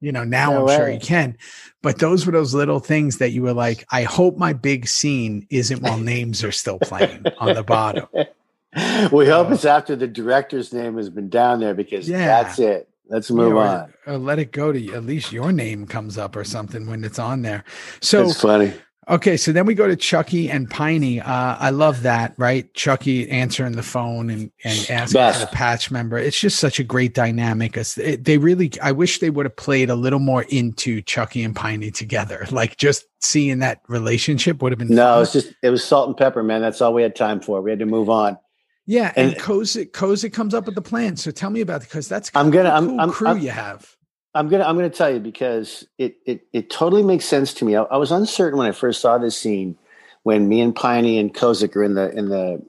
you 0.02 0.12
know 0.12 0.24
now 0.24 0.52
No 0.52 0.68
i'm 0.70 0.78
sure 0.78 0.90
you 0.92 1.00
can 1.00 1.36
but 1.82 1.98
those 1.98 2.26
were 2.28 2.32
those 2.32 2.54
little 2.54 2.80
things 2.80 3.18
that 3.18 3.32
you 3.32 3.42
were 3.42 3.54
like 3.54 3.84
i 3.92 4.04
hope 4.04 4.38
my 4.38 4.54
big 4.54 4.88
scene 4.88 5.48
isn't 5.50 5.82
while 5.82 5.98
names 5.98 6.44
are 6.44 6.52
still 6.52 6.78
playing 6.78 7.26
on 7.40 7.56
the 7.56 7.64
bottom 7.64 8.06
we 9.12 9.26
hope 9.28 9.50
it's 9.50 9.66
after 9.66 9.96
the 9.96 10.06
director's 10.08 10.72
name 10.72 10.98
has 10.98 11.10
been 11.10 11.30
down 11.30 11.60
there 11.60 11.74
because 11.74 12.08
Yeah. 12.08 12.28
that's 12.28 12.60
it. 12.60 12.88
Let's 13.10 13.32
move 13.32 13.54
Yeah, 13.54 13.56
or- 13.56 13.68
on. 13.68 13.94
or 14.06 14.18
let 14.20 14.38
it 14.38 14.52
go 14.52 14.72
to 14.72 14.94
at 14.94 15.04
least 15.04 15.32
your 15.32 15.52
name 15.52 15.88
comes 15.88 16.16
up 16.18 16.36
or 16.36 16.44
something 16.44 16.86
when 16.88 17.04
it's 17.04 17.18
on 17.18 17.42
there 17.42 17.64
so 18.00 18.26
It's 18.26 18.40
funny. 18.40 18.74
Okay 19.10 19.38
so 19.38 19.52
then 19.52 19.66
we 19.66 19.74
go 19.74 19.88
to 19.88 19.96
chucky 19.96 20.50
and 20.50 20.70
piney 20.70 21.20
uh, 21.22 21.56
i 21.60 21.70
love 21.70 22.02
that 22.04 22.34
right 22.38 22.74
chucky 22.74 23.30
answering 23.30 23.74
the 23.74 23.84
phone 23.84 24.30
and 24.30 24.52
and 24.64 24.90
asking 24.90 25.34
for 25.34 25.40
the 25.40 25.50
patch 25.54 25.90
member 25.92 26.18
it's 26.18 26.40
just 26.40 26.60
such 26.60 26.80
a 26.80 26.84
great 26.84 27.14
dynamic 27.14 27.78
it- 27.78 28.24
they 28.26 28.38
really 28.38 28.72
i 28.82 28.92
wish 28.92 29.20
they 29.20 29.30
would 29.30 29.46
have 29.46 29.56
played 29.56 29.90
a 29.90 29.96
little 29.96 30.20
more 30.20 30.44
into 30.50 31.02
chucky 31.04 31.44
and 31.44 31.56
piney 31.56 31.90
together 31.92 32.46
like 32.52 32.78
just 32.78 33.06
seeing 33.22 33.60
that 33.60 33.82
relationship 33.88 34.62
would 34.62 34.72
have 34.72 34.80
been 34.80 34.90
No, 34.94 35.22
it's 35.22 35.34
just 35.34 35.54
it 35.64 35.70
was 35.72 35.84
salt 35.84 36.08
and 36.08 36.16
pepper, 36.16 36.44
man. 36.44 36.62
That's 36.62 36.82
all 36.82 36.94
we 36.94 37.02
had 37.02 37.16
time 37.16 37.40
for. 37.42 37.62
We 37.64 37.72
had 37.72 37.80
to 37.80 37.86
move 37.88 38.12
on. 38.12 38.38
Yeah, 38.86 39.12
and, 39.16 39.34
And- 39.34 39.42
Kozik 39.42 39.90
Kozik 39.92 40.32
comes 40.34 40.54
up 40.54 40.68
with 40.68 40.76
the 40.76 40.84
plan. 40.84 41.18
So 41.18 41.32
tell 41.32 41.50
me 41.50 41.62
about 41.62 41.82
it 41.82 41.90
because 41.90 42.08
that's 42.08 42.30
I'm 42.36 42.52
gonna- 42.52 42.70
a 42.70 42.74
I'm- 42.74 43.00
I'm- 43.00 43.12
crew 43.12 43.28
I'm- 43.30 43.40
you 43.40 43.50
have. 43.50 43.97
I'm 44.38 44.50
gonna 44.50 44.64
I'm 44.66 44.76
gonna 44.76 44.90
tell 44.90 45.10
you 45.10 45.20
because 45.20 45.88
it 45.98 46.18
it 46.26 46.42
it 46.54 46.70
totally 46.70 47.04
makes 47.04 47.26
sense 47.26 47.54
to 47.56 47.66
me. 47.66 47.76
I, 47.76 47.84
I 47.84 47.98
was 47.98 48.12
uncertain 48.12 48.58
when 48.58 48.68
I 48.68 48.72
first 48.72 49.02
saw 49.02 49.18
this 49.18 49.38
scene 49.38 49.78
when 50.24 50.48
me 50.48 50.62
and 50.62 50.76
Piney 50.76 51.18
and 51.18 51.34
Kozik 51.34 51.76
are 51.76 51.84
in 51.84 51.96
the 51.96 52.12
in 52.16 52.30
the 52.30 52.62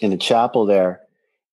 in 0.00 0.10
the 0.10 0.16
chapel 0.16 0.66
there, 0.66 1.00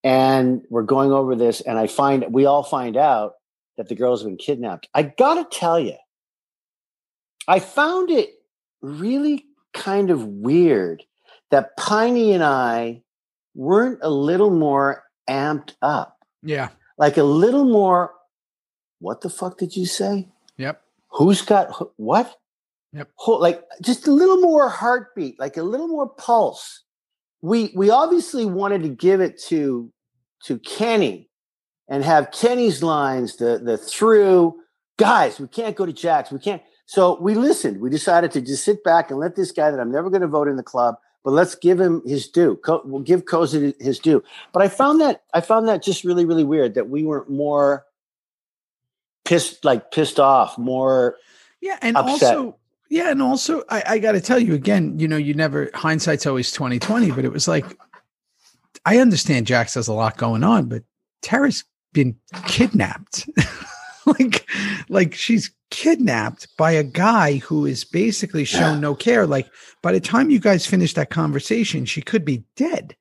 and 0.03 0.61
we're 0.69 0.83
going 0.83 1.11
over 1.11 1.35
this, 1.35 1.61
and 1.61 1.77
I 1.77 1.87
find 1.87 2.25
we 2.31 2.45
all 2.45 2.63
find 2.63 2.97
out 2.97 3.35
that 3.77 3.87
the 3.87 3.95
girl's 3.95 4.23
been 4.23 4.37
kidnapped. 4.37 4.89
I 4.93 5.03
gotta 5.03 5.47
tell 5.49 5.79
you, 5.79 5.95
I 7.47 7.59
found 7.59 8.09
it 8.09 8.29
really 8.81 9.45
kind 9.73 10.09
of 10.09 10.25
weird 10.25 11.03
that 11.51 11.77
Piney 11.77 12.33
and 12.33 12.43
I 12.43 13.03
weren't 13.55 13.99
a 14.01 14.09
little 14.09 14.51
more 14.51 15.03
amped 15.29 15.75
up 15.81 16.17
Yeah. 16.43 16.69
like 16.97 17.17
a 17.17 17.23
little 17.23 17.65
more 17.65 18.13
what 18.99 19.21
the 19.21 19.29
fuck 19.29 19.57
did 19.57 19.75
you 19.75 19.85
say? 19.85 20.27
Yep. 20.57 20.81
who's 21.09 21.41
got 21.41 21.71
what? 21.97 22.37
Yep. 22.93 23.09
Like 23.27 23.63
just 23.81 24.07
a 24.07 24.11
little 24.11 24.37
more 24.41 24.67
heartbeat 24.69 25.39
like 25.39 25.57
a 25.57 25.63
little 25.63 25.87
more 25.87 26.07
pulse. 26.07 26.83
We 27.41 27.71
we 27.75 27.89
obviously 27.89 28.45
wanted 28.45 28.83
to 28.83 28.89
give 28.89 29.21
it 29.21 29.39
to 29.43 29.91
to 30.45 30.59
kenny 30.59 31.29
and 31.87 32.03
have 32.03 32.31
kenny's 32.31 32.81
lines 32.83 33.37
the 33.37 33.59
the 33.63 33.77
through 33.77 34.55
guys 34.97 35.39
we 35.39 35.47
can't 35.47 35.75
go 35.75 35.85
to 35.85 35.93
Jax 35.93 36.31
we 36.31 36.39
can't 36.39 36.61
so 36.85 37.19
we 37.21 37.35
listened. 37.35 37.79
We 37.79 37.89
decided 37.91 38.31
to 38.31 38.41
just 38.41 38.65
sit 38.65 38.83
back 38.83 39.11
and 39.11 39.19
let 39.19 39.35
this 39.35 39.51
guy 39.51 39.71
that 39.71 39.79
i'm 39.79 39.91
never 39.91 40.09
going 40.09 40.21
to 40.21 40.27
vote 40.27 40.47
in 40.47 40.57
the 40.57 40.63
club 40.63 40.95
but 41.23 41.31
let's 41.31 41.55
give 41.55 41.79
him 41.79 42.01
his 42.05 42.27
due 42.27 42.55
Co- 42.57 42.81
we'll 42.85 43.01
give 43.01 43.25
Cozy 43.25 43.75
his 43.79 43.99
due. 43.99 44.23
But 44.51 44.63
i 44.63 44.67
found 44.67 44.99
that 45.01 45.23
i 45.33 45.41
found 45.41 45.67
that 45.67 45.83
just 45.83 46.03
really 46.03 46.25
really 46.25 46.43
weird 46.43 46.73
that 46.73 46.89
we 46.89 47.03
weren't 47.03 47.29
more 47.29 47.85
pissed 49.29 49.63
like 49.63 49.91
pissed 49.91 50.19
off 50.19 50.57
more 50.57 51.15
Yeah. 51.61 51.77
And 51.83 51.95
Upset. 51.95 52.35
also, 52.35 52.57
yeah, 52.89 53.11
and 53.11 53.21
also 53.21 53.63
I, 53.69 53.83
I 53.87 53.99
gotta 53.99 54.19
tell 54.19 54.39
you 54.39 54.55
again, 54.55 54.97
you 54.97 55.07
know, 55.07 55.17
you 55.17 55.35
never 55.35 55.69
hindsight's 55.75 56.25
always 56.25 56.51
2020, 56.51 57.11
but 57.11 57.25
it 57.25 57.31
was 57.31 57.47
like 57.47 57.77
I 58.85 58.97
understand 58.97 59.45
Jax 59.45 59.75
has 59.75 59.87
a 59.87 59.93
lot 59.93 60.17
going 60.17 60.43
on, 60.43 60.65
but 60.65 60.83
Tara's 61.21 61.63
been 61.93 62.15
kidnapped. 62.47 63.29
like 64.07 64.49
like 64.89 65.13
she's 65.13 65.51
kidnapped 65.69 66.47
by 66.57 66.71
a 66.71 66.83
guy 66.83 67.35
who 67.35 67.67
is 67.67 67.83
basically 67.83 68.45
shown 68.45 68.81
no 68.81 68.95
care. 68.95 69.27
Like 69.27 69.47
by 69.83 69.91
the 69.91 69.99
time 69.99 70.31
you 70.31 70.39
guys 70.39 70.65
finish 70.65 70.95
that 70.95 71.11
conversation, 71.11 71.85
she 71.85 72.01
could 72.01 72.25
be 72.25 72.43
dead. 72.55 72.95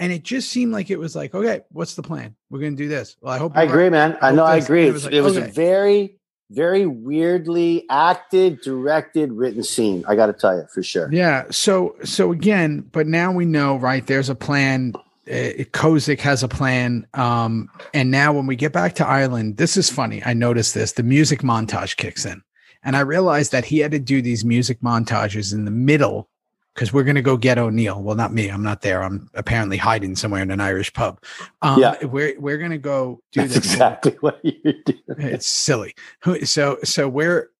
And 0.00 0.12
it 0.12 0.22
just 0.22 0.50
seemed 0.50 0.72
like 0.72 0.90
it 0.90 0.98
was 0.98 1.16
like, 1.16 1.34
okay, 1.34 1.62
what's 1.70 1.94
the 1.94 2.02
plan? 2.02 2.36
We're 2.50 2.60
gonna 2.60 2.76
do 2.76 2.88
this. 2.88 3.16
Well, 3.20 3.34
I 3.34 3.38
hope 3.38 3.52
I 3.56 3.64
agree, 3.64 3.84
right. 3.84 3.92
man. 3.92 4.18
I 4.22 4.32
know. 4.32 4.44
I 4.44 4.56
agree. 4.56 4.84
It 4.84 4.90
it 4.90 4.92
was, 4.92 5.04
was 5.04 5.14
it 5.14 5.20
was 5.22 5.36
like, 5.36 5.48
a 5.48 5.52
very, 5.52 6.18
very 6.50 6.86
weirdly 6.86 7.84
acted, 7.90 8.60
directed, 8.60 9.32
written 9.32 9.64
scene. 9.64 10.04
I 10.06 10.14
got 10.14 10.26
to 10.26 10.32
tell 10.32 10.56
you 10.56 10.66
for 10.72 10.82
sure. 10.82 11.12
Yeah. 11.12 11.46
So 11.50 11.96
so 12.04 12.30
again, 12.32 12.82
but 12.92 13.06
now 13.06 13.32
we 13.32 13.44
know, 13.44 13.76
right? 13.76 14.06
There's 14.06 14.28
a 14.28 14.36
plan. 14.36 14.94
Uh, 15.28 15.66
Kozik 15.72 16.20
has 16.20 16.42
a 16.42 16.48
plan. 16.48 17.06
Um, 17.14 17.68
and 17.92 18.10
now 18.10 18.32
when 18.32 18.46
we 18.46 18.56
get 18.56 18.72
back 18.72 18.94
to 18.94 19.06
Ireland, 19.06 19.56
this 19.56 19.76
is 19.76 19.90
funny. 19.90 20.22
I 20.24 20.32
noticed 20.32 20.74
this. 20.74 20.92
The 20.92 21.02
music 21.02 21.40
montage 21.40 21.96
kicks 21.96 22.24
in, 22.24 22.40
and 22.84 22.96
I 22.96 23.00
realized 23.00 23.50
that 23.52 23.64
he 23.64 23.80
had 23.80 23.90
to 23.90 23.98
do 23.98 24.22
these 24.22 24.44
music 24.44 24.80
montages 24.80 25.52
in 25.52 25.64
the 25.64 25.70
middle 25.72 26.30
because 26.78 26.92
we're 26.92 27.02
gonna 27.02 27.20
go 27.22 27.36
get 27.36 27.58
O'Neill. 27.58 28.00
Well, 28.00 28.14
not 28.14 28.32
me. 28.32 28.48
I'm 28.48 28.62
not 28.62 28.82
there. 28.82 29.02
I'm 29.02 29.28
apparently 29.34 29.76
hiding 29.76 30.14
somewhere 30.14 30.42
in 30.42 30.52
an 30.52 30.60
Irish 30.60 30.92
pub. 30.92 31.20
Um, 31.60 31.80
Yeah. 31.80 32.04
We're 32.04 32.38
we're 32.38 32.58
gonna 32.58 32.78
go 32.78 33.20
do 33.32 33.40
That's 33.40 33.54
this. 33.54 33.72
exactly 33.72 34.12
what 34.20 34.38
you 34.44 34.54
do. 34.86 34.94
it's 35.08 35.48
silly. 35.48 35.96
So 36.44 36.78
so 36.84 37.08
we're 37.08 37.50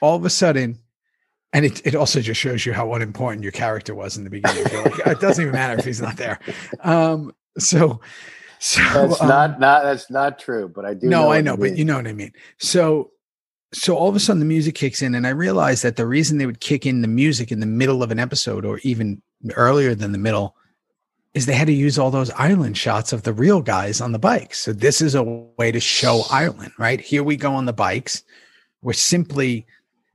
all 0.00 0.14
of 0.14 0.24
a 0.24 0.30
sudden, 0.30 0.78
and 1.52 1.64
it, 1.64 1.84
it 1.84 1.96
also 1.96 2.20
just 2.20 2.40
shows 2.40 2.64
you 2.64 2.72
how 2.72 2.94
unimportant 2.94 3.42
your 3.42 3.50
character 3.50 3.96
was 3.96 4.16
in 4.16 4.22
the 4.22 4.30
beginning. 4.30 4.62
Like, 4.64 5.06
it 5.08 5.20
doesn't 5.20 5.42
even 5.42 5.52
matter 5.52 5.76
if 5.76 5.84
he's 5.84 6.00
not 6.00 6.16
there. 6.16 6.38
Um, 6.84 7.34
so 7.58 8.00
so 8.60 8.80
That's 8.94 9.20
um, 9.20 9.28
not 9.28 9.58
not 9.58 9.82
that's 9.82 10.08
not 10.08 10.38
true. 10.38 10.68
But 10.72 10.84
I 10.84 10.94
do. 10.94 11.08
no, 11.08 11.32
I 11.32 11.40
know, 11.40 11.56
but 11.56 11.70
mean. 11.70 11.76
you 11.76 11.84
know 11.84 11.96
what 11.96 12.06
I 12.06 12.12
mean. 12.12 12.32
So 12.58 13.10
so 13.72 13.96
all 13.96 14.08
of 14.08 14.16
a 14.16 14.20
sudden 14.20 14.40
the 14.40 14.46
music 14.46 14.74
kicks 14.74 15.02
in, 15.02 15.14
and 15.14 15.26
I 15.26 15.30
realized 15.30 15.82
that 15.82 15.96
the 15.96 16.06
reason 16.06 16.38
they 16.38 16.46
would 16.46 16.60
kick 16.60 16.86
in 16.86 17.02
the 17.02 17.08
music 17.08 17.52
in 17.52 17.60
the 17.60 17.66
middle 17.66 18.02
of 18.02 18.10
an 18.10 18.18
episode 18.18 18.64
or 18.64 18.78
even 18.78 19.20
earlier 19.54 19.94
than 19.94 20.12
the 20.12 20.18
middle 20.18 20.56
is 21.34 21.46
they 21.46 21.54
had 21.54 21.66
to 21.66 21.72
use 21.72 21.98
all 21.98 22.10
those 22.10 22.30
Ireland 22.30 22.78
shots 22.78 23.12
of 23.12 23.22
the 23.22 23.32
real 23.32 23.60
guys 23.60 24.00
on 24.00 24.12
the 24.12 24.18
bikes. 24.18 24.58
So 24.58 24.72
this 24.72 25.00
is 25.00 25.14
a 25.14 25.22
way 25.22 25.70
to 25.70 25.80
show 25.80 26.22
Ireland, 26.30 26.72
right? 26.78 27.00
Here 27.00 27.22
we 27.22 27.36
go 27.36 27.54
on 27.54 27.66
the 27.66 27.72
bikes. 27.72 28.24
We're 28.82 28.94
simply 28.94 29.66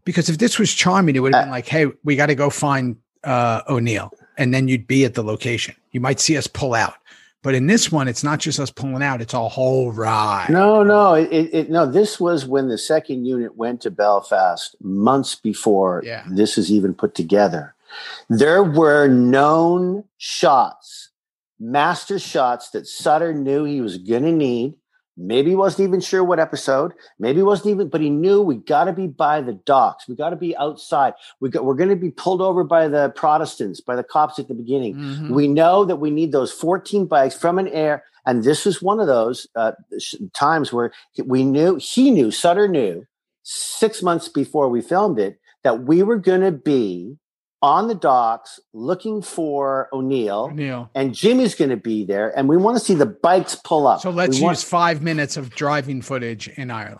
because 0.05 0.29
if 0.29 0.37
this 0.37 0.59
was 0.59 0.73
charming, 0.73 1.15
it 1.15 1.19
would 1.19 1.33
have 1.33 1.45
been 1.45 1.51
like, 1.51 1.67
hey, 1.67 1.87
we 2.03 2.15
got 2.15 2.25
to 2.25 2.35
go 2.35 2.49
find 2.49 2.97
uh, 3.23 3.61
O'Neill, 3.69 4.11
and 4.37 4.53
then 4.53 4.67
you'd 4.67 4.87
be 4.87 5.05
at 5.05 5.13
the 5.13 5.23
location. 5.23 5.75
You 5.91 6.01
might 6.01 6.19
see 6.19 6.35
us 6.37 6.47
pull 6.47 6.73
out. 6.73 6.95
But 7.43 7.55
in 7.55 7.67
this 7.67 7.91
one, 7.91 8.07
it's 8.07 8.23
not 8.23 8.39
just 8.39 8.59
us 8.59 8.71
pulling 8.71 9.03
out; 9.03 9.21
it's 9.21 9.33
a 9.33 9.47
whole 9.49 9.91
ride. 9.91 10.47
No, 10.49 10.81
no, 10.81 11.13
it, 11.13 11.27
it, 11.53 11.69
no. 11.69 11.85
This 11.85 12.19
was 12.19 12.45
when 12.45 12.69
the 12.69 12.77
second 12.77 13.25
unit 13.25 13.55
went 13.57 13.81
to 13.81 13.91
Belfast 13.91 14.75
months 14.81 15.35
before 15.35 16.01
Yeah. 16.05 16.23
this 16.29 16.57
is 16.57 16.71
even 16.71 16.93
put 16.95 17.13
together. 17.13 17.75
There 18.29 18.63
were 18.63 19.07
known 19.07 20.05
shots, 20.17 21.09
master 21.59 22.17
shots 22.17 22.69
that 22.71 22.87
Sutter 22.87 23.33
knew 23.33 23.65
he 23.65 23.81
was 23.81 23.97
going 23.97 24.23
to 24.23 24.31
need. 24.31 24.73
Maybe 25.15 25.51
he 25.51 25.55
wasn't 25.55 25.87
even 25.87 26.01
sure 26.01 26.23
what 26.23 26.39
episode. 26.39 26.93
Maybe 27.19 27.37
he 27.37 27.43
wasn't 27.43 27.69
even, 27.71 27.89
but 27.89 28.01
he 28.01 28.09
knew 28.09 28.41
we 28.41 28.55
got 28.55 28.85
to 28.85 28.93
be 28.93 29.05
by 29.07 29.41
the 29.41 29.53
docks. 29.53 30.07
We 30.07 30.15
got 30.15 30.31
to 30.31 30.35
be 30.35 30.57
outside. 30.57 31.13
We 31.39 31.49
got, 31.49 31.65
we're 31.65 31.75
going 31.75 31.89
to 31.89 31.95
be 31.95 32.09
pulled 32.09 32.41
over 32.41 32.63
by 32.63 32.87
the 32.87 33.09
Protestants, 33.15 33.79
by 33.79 33.95
the 33.95 34.03
cops 34.03 34.39
at 34.39 34.47
the 34.47 34.55
beginning. 34.55 34.95
Mhm. 34.95 35.29
We 35.29 35.47
know 35.47 35.85
that 35.85 35.97
we 35.97 36.09
need 36.09 36.31
those 36.31 36.51
14 36.51 37.05
bikes 37.05 37.35
from 37.35 37.59
an 37.59 37.67
air. 37.67 38.03
And 38.25 38.43
this 38.43 38.65
was 38.65 38.81
one 38.81 38.99
of 38.99 39.07
those 39.07 39.45
uh, 39.55 39.73
sh- 39.99 40.15
times 40.33 40.73
where 40.73 40.91
we 41.25 41.43
knew, 41.43 41.75
he 41.75 42.09
knew, 42.09 42.31
Sutter 42.31 42.67
knew 42.67 43.05
six 43.43 44.01
months 44.01 44.27
before 44.29 44.69
we 44.69 44.81
filmed 44.81 45.19
it 45.19 45.39
that 45.63 45.83
we 45.83 46.01
were 46.01 46.17
going 46.17 46.41
to 46.41 46.51
be 46.51 47.17
on 47.63 47.87
the 47.87 47.95
docks 47.95 48.59
looking 48.73 49.21
for 49.23 49.87
O'Neill 49.93 50.49
O'Neill. 50.51 50.91
and 50.93 51.15
Jimmy's 51.15 51.55
going 51.55 51.69
to 51.71 51.77
be 51.77 52.03
there. 52.05 52.37
And 52.37 52.47
we 52.49 52.57
want 52.57 52.77
to 52.77 52.83
see 52.83 52.93
the 52.93 53.05
bikes 53.07 53.55
pull 53.55 53.87
up. 53.87 54.01
So 54.01 54.09
let's 54.11 54.37
We 54.37 54.43
want- 54.43 54.57
use 54.57 54.63
five 54.63 55.01
minutes 55.01 55.37
of 55.37 55.49
driving 55.55 56.01
footage 56.01 56.49
in 56.49 56.69
Ireland. 56.69 56.99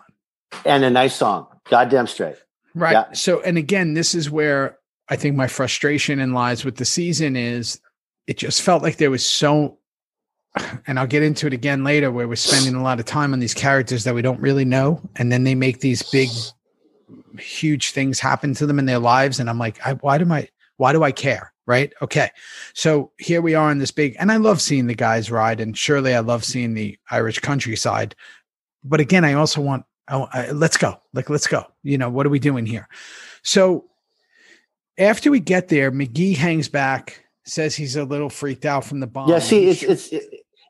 and 0.66 0.84
a 0.86 0.90
nice 0.90 1.16
song. 1.16 1.48
Goddamn 1.70 2.08
straight. 2.08 2.38
Right. 2.74 2.94
Yeah. 2.94 3.12
So, 3.12 3.42
and 3.42 3.58
again, 3.58 3.94
this 3.94 4.16
is 4.16 4.32
where 4.32 4.80
I 5.10 5.16
think 5.18 5.36
my 5.36 5.48
frustration 5.48 6.20
in 6.20 6.32
lies 6.34 6.64
with 6.66 6.78
the 6.78 6.86
season 6.86 7.36
is 7.36 7.80
it 8.26 8.38
just 8.38 8.62
felt 8.62 8.82
like 8.82 8.98
there 8.98 9.12
was 9.12 9.26
so 9.26 9.78
and 10.88 10.98
I'll 10.98 11.08
get 11.08 11.24
into 11.24 11.46
it 11.48 11.54
again 11.54 11.84
later, 11.84 12.10
where 12.12 12.28
we're 12.28 12.36
spending 12.36 12.76
a 12.76 12.84
lot 12.84 13.00
of 13.00 13.06
time 13.06 13.34
on 13.34 13.40
these 13.40 13.54
characters 13.54 14.06
that 14.06 14.16
we 14.16 14.22
don't 14.22 14.40
really 14.40 14.66
know, 14.66 15.02
and 15.18 15.32
then 15.32 15.44
they 15.44 15.56
make 15.56 15.82
these 15.82 16.04
big, 16.04 16.30
huge 17.40 17.92
things 17.92 18.20
happen 18.20 18.54
to 18.56 18.66
them 18.66 18.80
in 18.80 18.86
their 18.86 19.00
lives, 19.00 19.40
and 19.40 19.50
I'm 19.50 19.58
like, 19.58 19.86
I, 19.86 19.94
why 19.94 20.18
do 20.18 20.32
I, 20.32 20.50
why 20.78 20.92
do 20.92 21.04
I 21.04 21.12
care? 21.12 21.54
Right? 21.66 21.94
Okay, 22.02 22.30
so 22.74 23.14
here 23.18 23.42
we 23.42 23.56
are 23.56 23.72
in 23.72 23.78
this 23.78 23.92
big, 23.92 24.18
and 24.20 24.32
I 24.32 24.36
love 24.36 24.62
seeing 24.62 24.88
the 24.88 24.96
guys 24.96 25.32
ride, 25.32 25.62
and 25.62 25.78
surely 25.78 26.14
I 26.14 26.20
love 26.20 26.44
seeing 26.44 26.74
the 26.74 26.98
Irish 27.10 27.40
countryside, 27.40 28.16
but 28.84 29.00
again, 29.00 29.24
I 29.24 29.34
also 29.34 29.62
want, 29.62 29.86
oh, 30.10 30.28
I, 30.34 30.52
let's 30.52 30.76
go, 30.76 31.00
like 31.14 31.30
let's 31.30 31.48
go. 31.48 31.64
You 31.84 31.98
know, 31.98 32.10
what 32.10 32.26
are 32.26 32.30
we 32.30 32.40
doing 32.40 32.66
here? 32.66 32.90
So 33.44 33.86
after 34.98 35.32
we 35.32 35.40
get 35.40 35.70
there, 35.70 35.90
McGee 35.90 36.36
hangs 36.36 36.68
back, 36.68 37.26
says 37.46 37.76
he's 37.76 37.96
a 37.96 38.04
little 38.04 38.30
freaked 38.30 38.66
out 38.66 38.84
from 38.84 39.00
the 39.00 39.08
bomb. 39.08 39.30
Yeah, 39.30 39.40
see, 39.40 39.70
it's 39.70 39.84
it's 39.84 40.14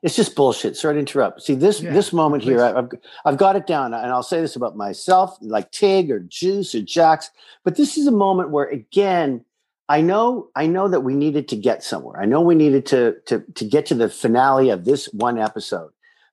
it's 0.04 0.14
just 0.14 0.36
bullshit. 0.36 0.76
Sorry 0.76 0.94
to 0.94 1.00
interrupt. 1.00 1.42
See 1.42 1.54
this 1.56 1.80
Yeah, 1.80 1.92
this 1.92 2.12
moment 2.12 2.44
please. 2.44 2.50
here, 2.50 2.64
I've 2.64 2.88
I've 3.24 3.36
got 3.36 3.56
it 3.56 3.66
down, 3.66 3.94
and 3.94 4.12
I'll 4.12 4.22
say 4.22 4.40
this 4.40 4.54
about 4.54 4.76
myself, 4.76 5.36
like 5.40 5.72
Tig 5.72 6.10
or 6.12 6.20
Juice 6.20 6.72
or 6.74 6.82
Jax. 6.82 7.30
But 7.64 7.76
this 7.76 7.96
is 7.96 8.06
a 8.06 8.12
moment 8.12 8.50
where, 8.50 8.66
again, 8.66 9.44
I 9.88 10.00
know 10.00 10.48
I 10.54 10.66
know 10.66 10.88
that 10.88 11.00
we 11.00 11.14
needed 11.14 11.48
to 11.48 11.56
get 11.56 11.84
somewhere. 11.84 12.20
I 12.20 12.24
know 12.24 12.40
we 12.40 12.54
needed 12.54 12.86
to 12.86 13.16
to 13.26 13.40
to 13.54 13.64
get 13.64 13.86
to 13.86 13.94
the 13.94 14.08
finale 14.08 14.70
of 14.70 14.84
this 14.84 15.06
one 15.12 15.38
episode, 15.38 15.90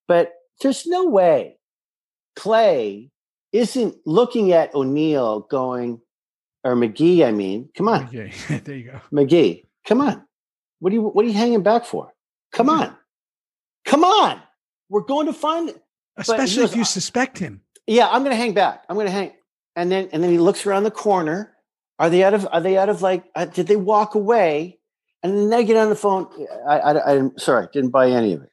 but 0.07 0.33
there's 0.61 0.85
no 0.85 1.07
way 1.07 1.57
Clay 2.35 3.11
isn't 3.51 3.95
looking 4.05 4.53
at 4.53 4.73
O'Neill 4.73 5.41
going, 5.41 5.99
or 6.63 6.75
McGee. 6.75 7.25
I 7.25 7.31
mean, 7.31 7.69
come 7.75 7.89
on, 7.89 8.05
Okay, 8.05 8.31
there 8.63 8.75
you 8.75 8.91
go. 8.91 9.01
McGee, 9.11 9.65
come 9.85 10.01
on. 10.01 10.25
What 10.79 10.93
are 10.93 10.95
you 10.95 11.01
what 11.01 11.25
are 11.25 11.27
you 11.27 11.33
hanging 11.33 11.63
back 11.63 11.85
for? 11.85 12.11
Come 12.53 12.67
mm-hmm. 12.67 12.83
on. 12.83 12.95
Come 13.85 14.03
on. 14.03 14.41
We're 14.89 15.01
going 15.01 15.27
to 15.27 15.33
find 15.33 15.69
it. 15.69 15.81
Especially 16.17 16.63
if 16.63 16.75
you 16.75 16.83
suspect 16.83 17.37
him. 17.37 17.61
Yeah, 17.87 18.07
I'm 18.09 18.23
gonna 18.23 18.35
hang 18.35 18.53
back. 18.53 18.83
I'm 18.89 18.95
gonna 18.95 19.09
hang. 19.09 19.33
And 19.75 19.91
then 19.91 20.09
and 20.11 20.23
then 20.23 20.31
he 20.31 20.37
looks 20.37 20.65
around 20.65 20.83
the 20.83 20.91
corner. 20.91 21.50
Are 22.01 22.09
they 22.09 22.23
out 22.23 22.33
of 22.33 22.47
are 22.51 22.59
they 22.59 22.77
out 22.79 22.89
of 22.89 23.03
like 23.03 23.25
uh, 23.35 23.45
did 23.45 23.67
they 23.67 23.75
walk 23.75 24.15
away? 24.15 24.79
And 25.21 25.37
then 25.37 25.49
they 25.51 25.63
get 25.63 25.77
on 25.77 25.89
the 25.89 25.95
phone. 25.95 26.27
I, 26.67 26.79
I, 26.79 27.13
I'm 27.13 27.37
sorry, 27.37 27.67
didn't 27.71 27.91
buy 27.91 28.09
any 28.09 28.33
of 28.33 28.41
it. 28.41 28.49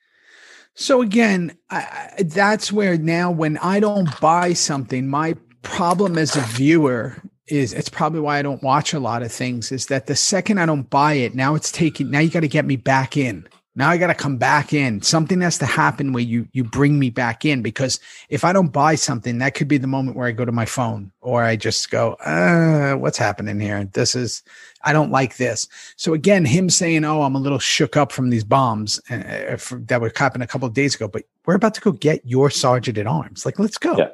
So 0.74 1.00
again, 1.00 1.56
I, 1.70 2.10
that's 2.18 2.70
where 2.70 2.98
now 2.98 3.30
when 3.30 3.56
I 3.56 3.80
don't 3.80 4.20
buy 4.20 4.52
something, 4.52 5.08
my 5.08 5.34
problem 5.62 6.18
as 6.18 6.36
a 6.36 6.42
viewer 6.42 7.16
is 7.46 7.72
it's 7.72 7.88
probably 7.88 8.20
why 8.20 8.38
I 8.38 8.42
don't 8.42 8.62
watch 8.62 8.92
a 8.92 9.00
lot 9.00 9.22
of 9.22 9.32
things 9.32 9.72
is 9.72 9.86
that 9.86 10.08
the 10.08 10.14
second 10.14 10.58
I 10.58 10.66
don't 10.66 10.90
buy 10.90 11.14
it, 11.14 11.34
now 11.34 11.54
it's 11.54 11.72
taking 11.72 12.10
now 12.10 12.18
you 12.18 12.28
got 12.28 12.40
to 12.40 12.48
get 12.48 12.66
me 12.66 12.76
back 12.76 13.16
in. 13.16 13.48
Now 13.78 13.90
I 13.90 13.96
got 13.96 14.08
to 14.08 14.14
come 14.14 14.38
back 14.38 14.72
in. 14.72 15.02
Something 15.02 15.40
has 15.40 15.56
to 15.58 15.64
happen 15.64 16.12
where 16.12 16.24
you 16.24 16.48
you 16.52 16.64
bring 16.64 16.98
me 16.98 17.10
back 17.10 17.44
in 17.44 17.62
because 17.62 18.00
if 18.28 18.44
I 18.44 18.52
don't 18.52 18.72
buy 18.72 18.96
something, 18.96 19.38
that 19.38 19.54
could 19.54 19.68
be 19.68 19.78
the 19.78 19.86
moment 19.86 20.16
where 20.16 20.26
I 20.26 20.32
go 20.32 20.44
to 20.44 20.50
my 20.50 20.64
phone 20.64 21.12
or 21.20 21.44
I 21.44 21.54
just 21.54 21.88
go, 21.88 22.14
uh, 22.14 22.94
what's 22.94 23.18
happening 23.18 23.60
here? 23.60 23.84
This 23.84 24.16
is 24.16 24.42
I 24.82 24.92
don't 24.92 25.12
like 25.12 25.36
this. 25.36 25.68
So 25.94 26.12
again, 26.12 26.44
him 26.44 26.70
saying, 26.70 27.04
"Oh, 27.04 27.22
I'm 27.22 27.36
a 27.36 27.38
little 27.38 27.60
shook 27.60 27.96
up 27.96 28.10
from 28.10 28.30
these 28.30 28.42
bombs 28.42 29.00
uh, 29.10 29.54
for, 29.56 29.78
that 29.86 30.00
were 30.00 30.12
happened 30.16 30.42
a 30.42 30.48
couple 30.48 30.66
of 30.66 30.74
days 30.74 30.96
ago," 30.96 31.06
but 31.06 31.22
we're 31.46 31.54
about 31.54 31.74
to 31.74 31.80
go 31.80 31.92
get 31.92 32.20
your 32.26 32.50
sergeant 32.50 32.98
at 32.98 33.06
arms. 33.06 33.46
Like, 33.46 33.60
let's 33.60 33.78
go. 33.78 33.96
Yeah. 33.96 34.08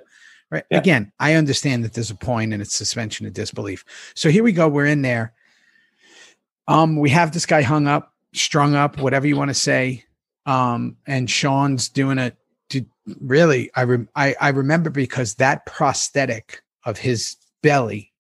Right. 0.51 0.65
Yeah. 0.71 0.77
Again, 0.77 1.13
I 1.19 1.35
understand 1.35 1.85
that 1.85 1.95
there's 1.95 2.11
a 2.11 2.15
point 2.15 2.53
and 2.53 2.61
it's 2.61 2.75
suspension 2.75 3.27
of 3.27 3.33
disbelief. 3.33 3.83
So 4.15 4.29
here 4.29 4.45
we 4.45 4.53
go. 4.53 4.69
We're 4.69 4.85
in 4.85 5.01
there. 5.01 5.33
Um, 6.69 6.97
we 6.97 7.11
have 7.11 7.33
this 7.33 7.47
guy 7.47 7.63
hung 7.63 7.89
up, 7.89 8.14
strung 8.35 8.75
up, 8.75 8.99
whatever 8.99 9.27
you 9.27 9.37
want 9.37 9.51
to 9.51 9.55
say. 9.55 10.05
Um, 10.47 10.97
and 11.07 11.31
Sean's 11.31 11.89
doing 11.89 12.19
it. 12.19 12.37
Really, 13.21 13.71
I, 13.75 13.85
rem- 13.85 14.09
I 14.17 14.35
I 14.41 14.49
remember 14.49 14.89
because 14.89 15.35
that 15.35 15.67
prosthetic 15.67 16.63
of 16.87 16.97
his 16.97 17.37
belly 17.63 18.13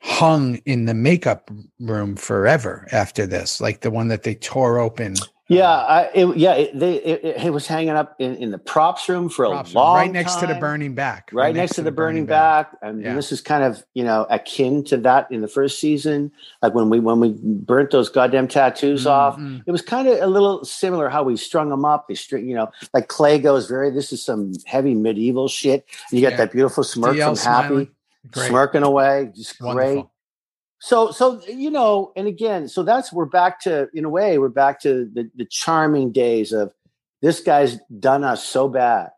hung 0.00 0.56
in 0.64 0.86
the 0.86 0.94
makeup 0.94 1.50
room 1.80 2.16
forever 2.16 2.88
after 2.92 3.26
this, 3.26 3.60
like 3.60 3.82
the 3.82 3.90
one 3.90 4.08
that 4.08 4.22
they 4.22 4.34
tore 4.34 4.78
open. 4.78 5.16
Yeah, 5.52 5.70
I, 5.70 6.10
it, 6.14 6.36
yeah, 6.36 6.54
it, 6.54 6.78
they, 6.78 6.94
it, 6.96 7.24
it- 7.44 7.50
was 7.52 7.66
hanging 7.66 7.90
up 7.90 8.14
in, 8.18 8.36
in 8.36 8.50
the 8.50 8.58
props 8.58 9.08
room 9.08 9.28
for 9.28 9.44
a 9.44 9.50
props 9.50 9.74
room, 9.74 9.84
right 9.94 10.10
next 10.10 10.36
to 10.36 10.46
the 10.46 10.54
burning 10.54 10.94
back. 10.94 11.30
right, 11.32 11.54
next, 11.54 11.74
to 11.74 11.82
the 11.82 11.92
burning 11.92 12.24
back, 12.26 12.74
and 12.82 13.02
Yeah. 13.02 13.14
this 13.14 13.30
is 13.32 13.40
kind 13.40 13.62
of 13.62 13.84
you 13.94 14.04
know 14.04 14.26
akin 14.30 14.84
to 14.84 14.96
that 14.98 15.30
in 15.30 15.40
the 15.42 15.48
first 15.48 15.78
season, 15.80 16.32
like 16.62 16.74
when 16.74 16.88
we 16.90 16.98
when 17.00 17.20
we 17.20 17.34
burnt 17.42 17.90
those 17.90 18.08
goddamn 18.08 18.48
tattoos 18.48 19.06
off. 19.06 19.36
Mhm. 19.36 19.62
It 19.66 19.70
was 19.70 19.82
kind 19.82 20.08
of 20.08 20.18
a 20.22 20.26
little 20.26 20.64
similar 20.64 21.08
how 21.08 21.22
we 21.24 21.36
strung 21.36 21.68
them 21.70 21.84
up. 21.84 22.08
They 22.08 22.14
string, 22.14 22.48
you 22.48 22.54
know, 22.54 22.70
like 22.94 23.08
Clay 23.08 23.38
goes 23.38 23.68
very. 23.68 23.90
This 23.90 24.12
is 24.12 24.22
some 24.24 24.52
heavy 24.64 24.94
medieval 24.94 25.48
shit. 25.48 25.84
And 26.10 26.18
you 26.18 26.24
got 26.24 26.32
Yeah. 26.32 26.44
that 26.46 26.52
beautiful 26.52 26.84
smirk 26.84 27.16
DL 27.16 27.36
from 27.36 27.52
Happy, 27.52 27.66
smiling. 27.68 27.88
Great. 28.30 28.48
smirking 28.48 28.82
away, 28.84 29.30
just 29.34 29.58
great. 29.58 29.74
Wonderful. 29.74 30.11
So, 30.84 31.12
so 31.12 31.40
you 31.46 31.70
know, 31.70 32.12
and 32.16 32.26
again, 32.26 32.66
so 32.66 32.82
that's 32.82 33.12
we're 33.12 33.24
back 33.24 33.60
to 33.60 33.88
in 33.94 34.04
a 34.04 34.08
way 34.08 34.38
we're 34.38 34.48
back 34.48 34.80
to 34.80 35.08
the 35.14 35.30
the 35.36 35.44
charming 35.44 36.10
days 36.10 36.50
of 36.52 36.74
this 37.20 37.38
guy's 37.38 37.78
done 38.00 38.24
us 38.24 38.44
so 38.44 38.66
bad. 38.68 39.10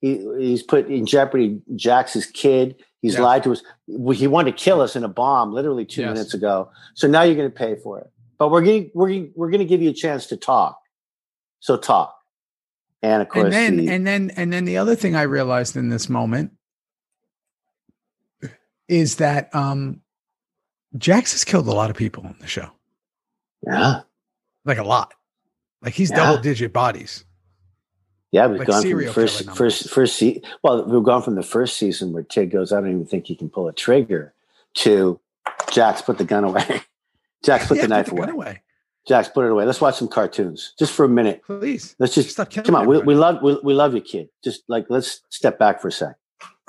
He 0.00 0.26
he's 0.36 0.64
put 0.64 0.88
in 0.88 1.06
jeopardy 1.06 1.60
Jax's 1.76 2.26
kid. 2.26 2.82
He's 3.02 3.14
Yeah. 3.14 3.20
lied 3.22 3.44
to 3.44 3.52
us. 3.52 3.62
He 4.16 4.26
wanted 4.26 4.56
to 4.56 4.64
kill 4.64 4.80
us 4.80 4.96
in 4.96 5.04
a 5.04 5.08
bomb 5.08 5.52
literally 5.52 5.84
two 5.84 6.00
Yes. 6.00 6.12
minutes 6.12 6.34
ago. 6.34 6.70
So 6.94 7.06
now 7.06 7.22
you're 7.22 7.36
going 7.36 7.52
to 7.52 7.56
pay 7.56 7.76
for 7.76 8.00
it. 8.00 8.10
But 8.36 8.50
we're 8.50 8.62
going 8.62 8.90
we're 8.92 9.28
we're 9.36 9.50
going 9.50 9.60
to 9.60 9.64
give 9.64 9.80
you 9.80 9.90
a 9.90 9.94
chance 9.94 10.26
to 10.26 10.36
talk. 10.36 10.76
So 11.60 11.76
talk. 11.76 12.16
And 13.00 13.22
of 13.22 13.28
course, 13.28 13.44
and 13.44 13.52
then 13.52 13.76
the- 13.76 13.88
and 13.92 14.04
then 14.04 14.32
and 14.34 14.52
then 14.52 14.64
the 14.64 14.78
other 14.78 14.96
thing 14.96 15.14
I 15.14 15.22
realized 15.22 15.76
in 15.76 15.88
this 15.88 16.08
moment 16.08 16.50
is 18.88 19.16
that 19.16 19.54
um 19.54 20.00
Jax 20.98 21.32
has 21.32 21.44
killed 21.44 21.66
a 21.68 21.72
lot 21.72 21.90
of 21.90 21.96
people 21.96 22.24
on 22.24 22.36
the 22.40 22.46
show. 22.46 22.70
yeah, 23.66 24.00
Like 24.64 24.78
a 24.78 24.84
lot. 24.84 25.14
Like 25.82 25.94
he's 25.94 26.10
Yeah. 26.10 26.16
double 26.16 26.42
digit 26.42 26.72
bodies. 26.72 27.24
yeah, 28.32 28.46
we've 28.46 28.58
Like 28.58 28.68
gone 28.68 28.82
from 28.82 28.98
the 28.98 29.12
first 29.12 29.50
first 29.54 29.90
first 29.90 30.16
se- 30.16 30.42
Well, 30.62 30.84
we've 30.86 31.02
gone 31.04 31.22
from 31.22 31.34
the 31.36 31.42
first 31.42 31.76
season 31.76 32.12
where 32.12 32.22
Tig 32.22 32.50
goes, 32.50 32.72
"I 32.72 32.80
don't 32.80 32.90
even 32.90 33.06
think 33.06 33.26
he 33.26 33.34
can 33.36 33.48
pull 33.48 33.68
a 33.68 33.72
trigger," 33.72 34.34
to 34.74 35.20
Jax 35.70 36.02
put 36.02 36.18
the 36.18 36.24
gun 36.24 36.44
away. 36.44 36.82
Jax 37.44 37.66
put 37.66 37.76
Yeah, 37.76 37.82
the 37.84 37.88
knife 37.88 38.10
gun 38.10 38.18
away. 38.18 38.30
away. 38.32 38.62
Jax 39.06 39.28
put 39.28 39.44
it 39.46 39.52
away. 39.52 39.64
Let's 39.64 39.80
watch 39.80 39.96
some 39.96 40.08
cartoons 40.08 40.72
just 40.78 40.92
for 40.92 41.04
a 41.04 41.08
minute. 41.08 41.42
Please. 41.46 41.94
Let's 42.00 42.14
just 42.14 42.30
Stop 42.30 42.50
killing 42.50 42.66
come 42.66 42.74
on. 42.74 42.86
We, 42.88 42.98
we 42.98 43.14
love 43.14 43.40
we, 43.42 43.56
we 43.62 43.72
love 43.74 43.94
you, 43.94 44.00
kid. 44.00 44.28
Just 44.42 44.64
like 44.68 44.86
let's 44.88 45.22
step 45.30 45.58
back 45.58 45.80
for 45.80 45.88
a 45.88 45.92
sec. 45.92 46.16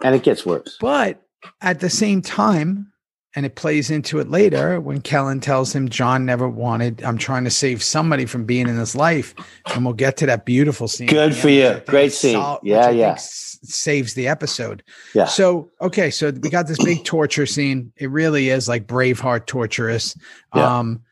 And 0.04 0.14
it 0.14 0.22
gets 0.24 0.46
worse. 0.46 0.78
But 0.80 1.20
at 1.62 1.80
the 1.80 1.90
same 1.90 2.22
time, 2.22 2.92
and 3.38 3.46
it 3.46 3.54
plays 3.54 3.92
into 3.92 4.18
it 4.18 4.32
later 4.32 4.82
when 4.82 5.00
Kellan 5.00 5.42
tells 5.42 5.72
him 5.72 5.90
John 5.90 6.26
never 6.26 6.50
wanted, 6.50 7.04
I'm 7.04 7.20
trying 7.20 7.44
to 7.44 7.52
save 7.52 7.84
somebody 7.84 8.26
from 8.26 8.46
being 8.46 8.68
in 8.68 8.76
his 8.78 8.96
life. 8.96 9.36
And 9.76 9.86
we'll 9.86 9.94
get 9.94 10.18
to 10.18 10.26
that 10.26 10.44
beautiful 10.44 10.88
scene. 10.88 11.06
Good 11.08 11.36
for 11.36 11.48
you. 11.50 11.60
which 11.66 11.70
I 11.70 11.74
think 11.76 11.86
Great 11.86 12.14
scene. 12.14 12.34
sol- 12.34 12.60
Yeah, 12.64 12.88
I 12.88 12.90
yeah. 12.90 13.16
saves 13.20 14.16
the 14.16 14.28
episode. 14.28 14.82
Yeah. 15.14 15.26
So, 15.26 15.70
okay. 15.82 16.10
So 16.10 16.32
we 16.32 16.50
got 16.50 16.66
this 16.66 16.84
big 16.84 17.04
torture 17.06 17.46
scene. 17.46 17.94
It 17.98 18.10
really 18.10 18.50
is 18.50 18.68
like 18.68 18.88
Braveheart 18.88 19.46
torturous. 19.46 20.18
Yeah. 20.56 20.80
Um, 20.80 21.04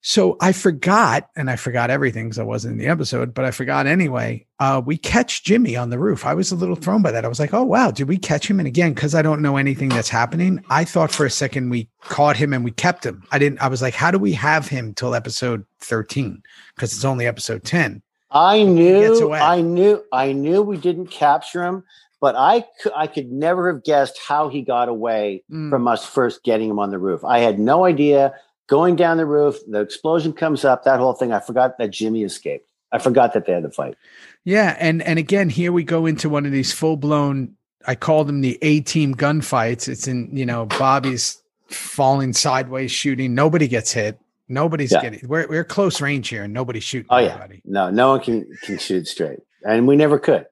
so 0.00 0.36
I 0.40 0.52
forgot, 0.52 1.28
and 1.36 1.50
I 1.50 1.56
forgot 1.56 1.90
everything 1.90 2.26
because 2.26 2.38
I 2.38 2.44
wasn't 2.44 2.72
in 2.72 2.78
the 2.78 2.86
episode, 2.86 3.34
but 3.34 3.44
I 3.44 3.50
forgot 3.50 3.86
anyway. 3.86 4.46
Uh, 4.60 4.80
we 4.84 4.96
catch 4.96 5.42
Jimmy 5.44 5.76
on 5.76 5.90
the 5.90 5.98
roof. 5.98 6.24
I 6.24 6.34
was 6.34 6.52
a 6.52 6.56
little 6.56 6.76
thrown 6.76 7.02
by 7.02 7.10
that. 7.10 7.24
I 7.24 7.28
was 7.28 7.40
like, 7.40 7.52
oh, 7.52 7.64
wow, 7.64 7.90
did 7.90 8.08
we 8.08 8.16
catch 8.16 8.48
him? 8.48 8.60
And 8.60 8.66
again, 8.68 8.94
because 8.94 9.14
I 9.14 9.22
don't 9.22 9.42
know 9.42 9.56
anything 9.56 9.88
that's 9.88 10.08
happening, 10.08 10.62
I 10.70 10.84
thought 10.84 11.10
for 11.10 11.26
a 11.26 11.30
second 11.30 11.70
we 11.70 11.88
caught 12.00 12.36
him 12.36 12.52
and 12.52 12.64
we 12.64 12.70
kept 12.70 13.04
him. 13.04 13.24
I 13.32 13.38
didn't, 13.38 13.60
I 13.60 13.68
was 13.68 13.82
like, 13.82 13.94
how 13.94 14.10
do 14.10 14.18
we 14.18 14.32
have 14.34 14.68
him 14.68 14.94
till 14.94 15.14
episode 15.14 15.64
13? 15.80 16.42
Because 16.74 16.92
it's 16.92 17.04
only 17.04 17.26
episode 17.26 17.64
10. 17.64 18.00
I 18.30 18.62
knew. 18.62 19.32
I 19.32 19.60
knew, 19.62 20.04
I 20.12 20.32
knew 20.32 20.62
we 20.62 20.76
didn't 20.76 21.06
capture 21.08 21.64
him, 21.64 21.82
but 22.20 22.34
I, 22.36 22.64
I 22.94 23.06
could 23.06 23.32
never 23.32 23.72
have 23.72 23.84
guessed 23.84 24.18
how 24.18 24.48
he 24.48 24.62
got 24.62 24.88
away 24.88 25.42
Mm. 25.50 25.70
from 25.70 25.88
us 25.88 26.04
first 26.04 26.44
getting 26.44 26.68
him 26.70 26.78
on 26.78 26.90
the 26.90 26.98
roof. 26.98 27.24
I 27.24 27.38
had 27.40 27.58
no 27.58 27.84
idea. 27.84 28.34
Going 28.68 28.96
down 28.96 29.16
the 29.16 29.26
roof, 29.26 29.56
the 29.66 29.80
explosion 29.80 30.32
comes 30.32 30.64
up. 30.64 30.84
That 30.84 31.00
whole 31.00 31.14
thing. 31.14 31.32
I 31.32 31.40
forgot 31.40 31.78
that 31.78 31.88
Jimmy 31.90 32.22
escaped. 32.22 32.68
I 32.92 32.98
forgot 32.98 33.32
that 33.34 33.44
they 33.46 33.52
had 33.52 33.64
to 33.64 33.70
fight. 33.70 33.96
Yeah, 34.44 34.76
and 34.78 35.02
and 35.02 35.18
again, 35.18 35.48
here 35.50 35.72
we 35.72 35.82
go 35.84 36.06
into 36.06 36.28
one 36.28 36.46
of 36.46 36.52
these 36.52 36.72
full 36.72 36.96
blown. 36.96 37.54
I 37.86 37.94
call 37.94 38.24
them 38.24 38.40
the 38.42 38.58
A 38.62 38.80
team 38.80 39.14
gunfights. 39.14 39.88
It's 39.88 40.06
in 40.06 40.30
you 40.36 40.46
know 40.46 40.66
Bobby's 40.66 41.42
falling 41.68 42.32
sideways, 42.32 42.90
shooting. 42.90 43.34
Nobody 43.34 43.68
gets 43.68 43.92
hit. 43.92 44.18
Nobody's 44.48 44.92
Yeah. 44.92 45.02
getting. 45.02 45.28
We're 45.28 45.46
we're 45.48 45.64
close 45.64 46.00
range 46.00 46.28
here, 46.28 46.44
and 46.44 46.52
nobody's 46.54 46.84
shooting 46.84 47.08
Oh, 47.10 47.18
yeah. 47.18 47.46
No, 47.64 47.90
no 47.90 48.10
one 48.10 48.20
can 48.20 48.46
can 48.62 48.78
shoot 48.78 49.06
straight, 49.06 49.40
and 49.66 49.86
we 49.86 49.96
never 49.96 50.18
could, 50.18 50.46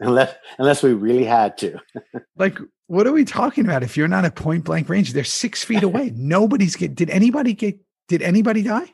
unless 0.00 0.34
unless 0.58 0.82
we 0.82 0.92
really 0.92 1.24
had 1.24 1.56
to. 1.58 1.78
Like, 2.36 2.58
what 2.90 3.06
are 3.06 3.12
we 3.12 3.24
talking 3.24 3.64
about? 3.64 3.84
If 3.84 3.96
you're 3.96 4.08
not 4.08 4.24
at 4.24 4.34
point 4.34 4.64
blank 4.64 4.88
range, 4.88 5.12
they're 5.12 5.22
six 5.22 5.62
feet 5.68 5.84
away. 5.84 6.12
Nobody's 6.16 6.74
get. 6.74 6.96
Did 6.96 7.08
anybody 7.08 7.54
get? 7.54 7.78
Did 8.08 8.20
anybody 8.20 8.62
die? 8.62 8.92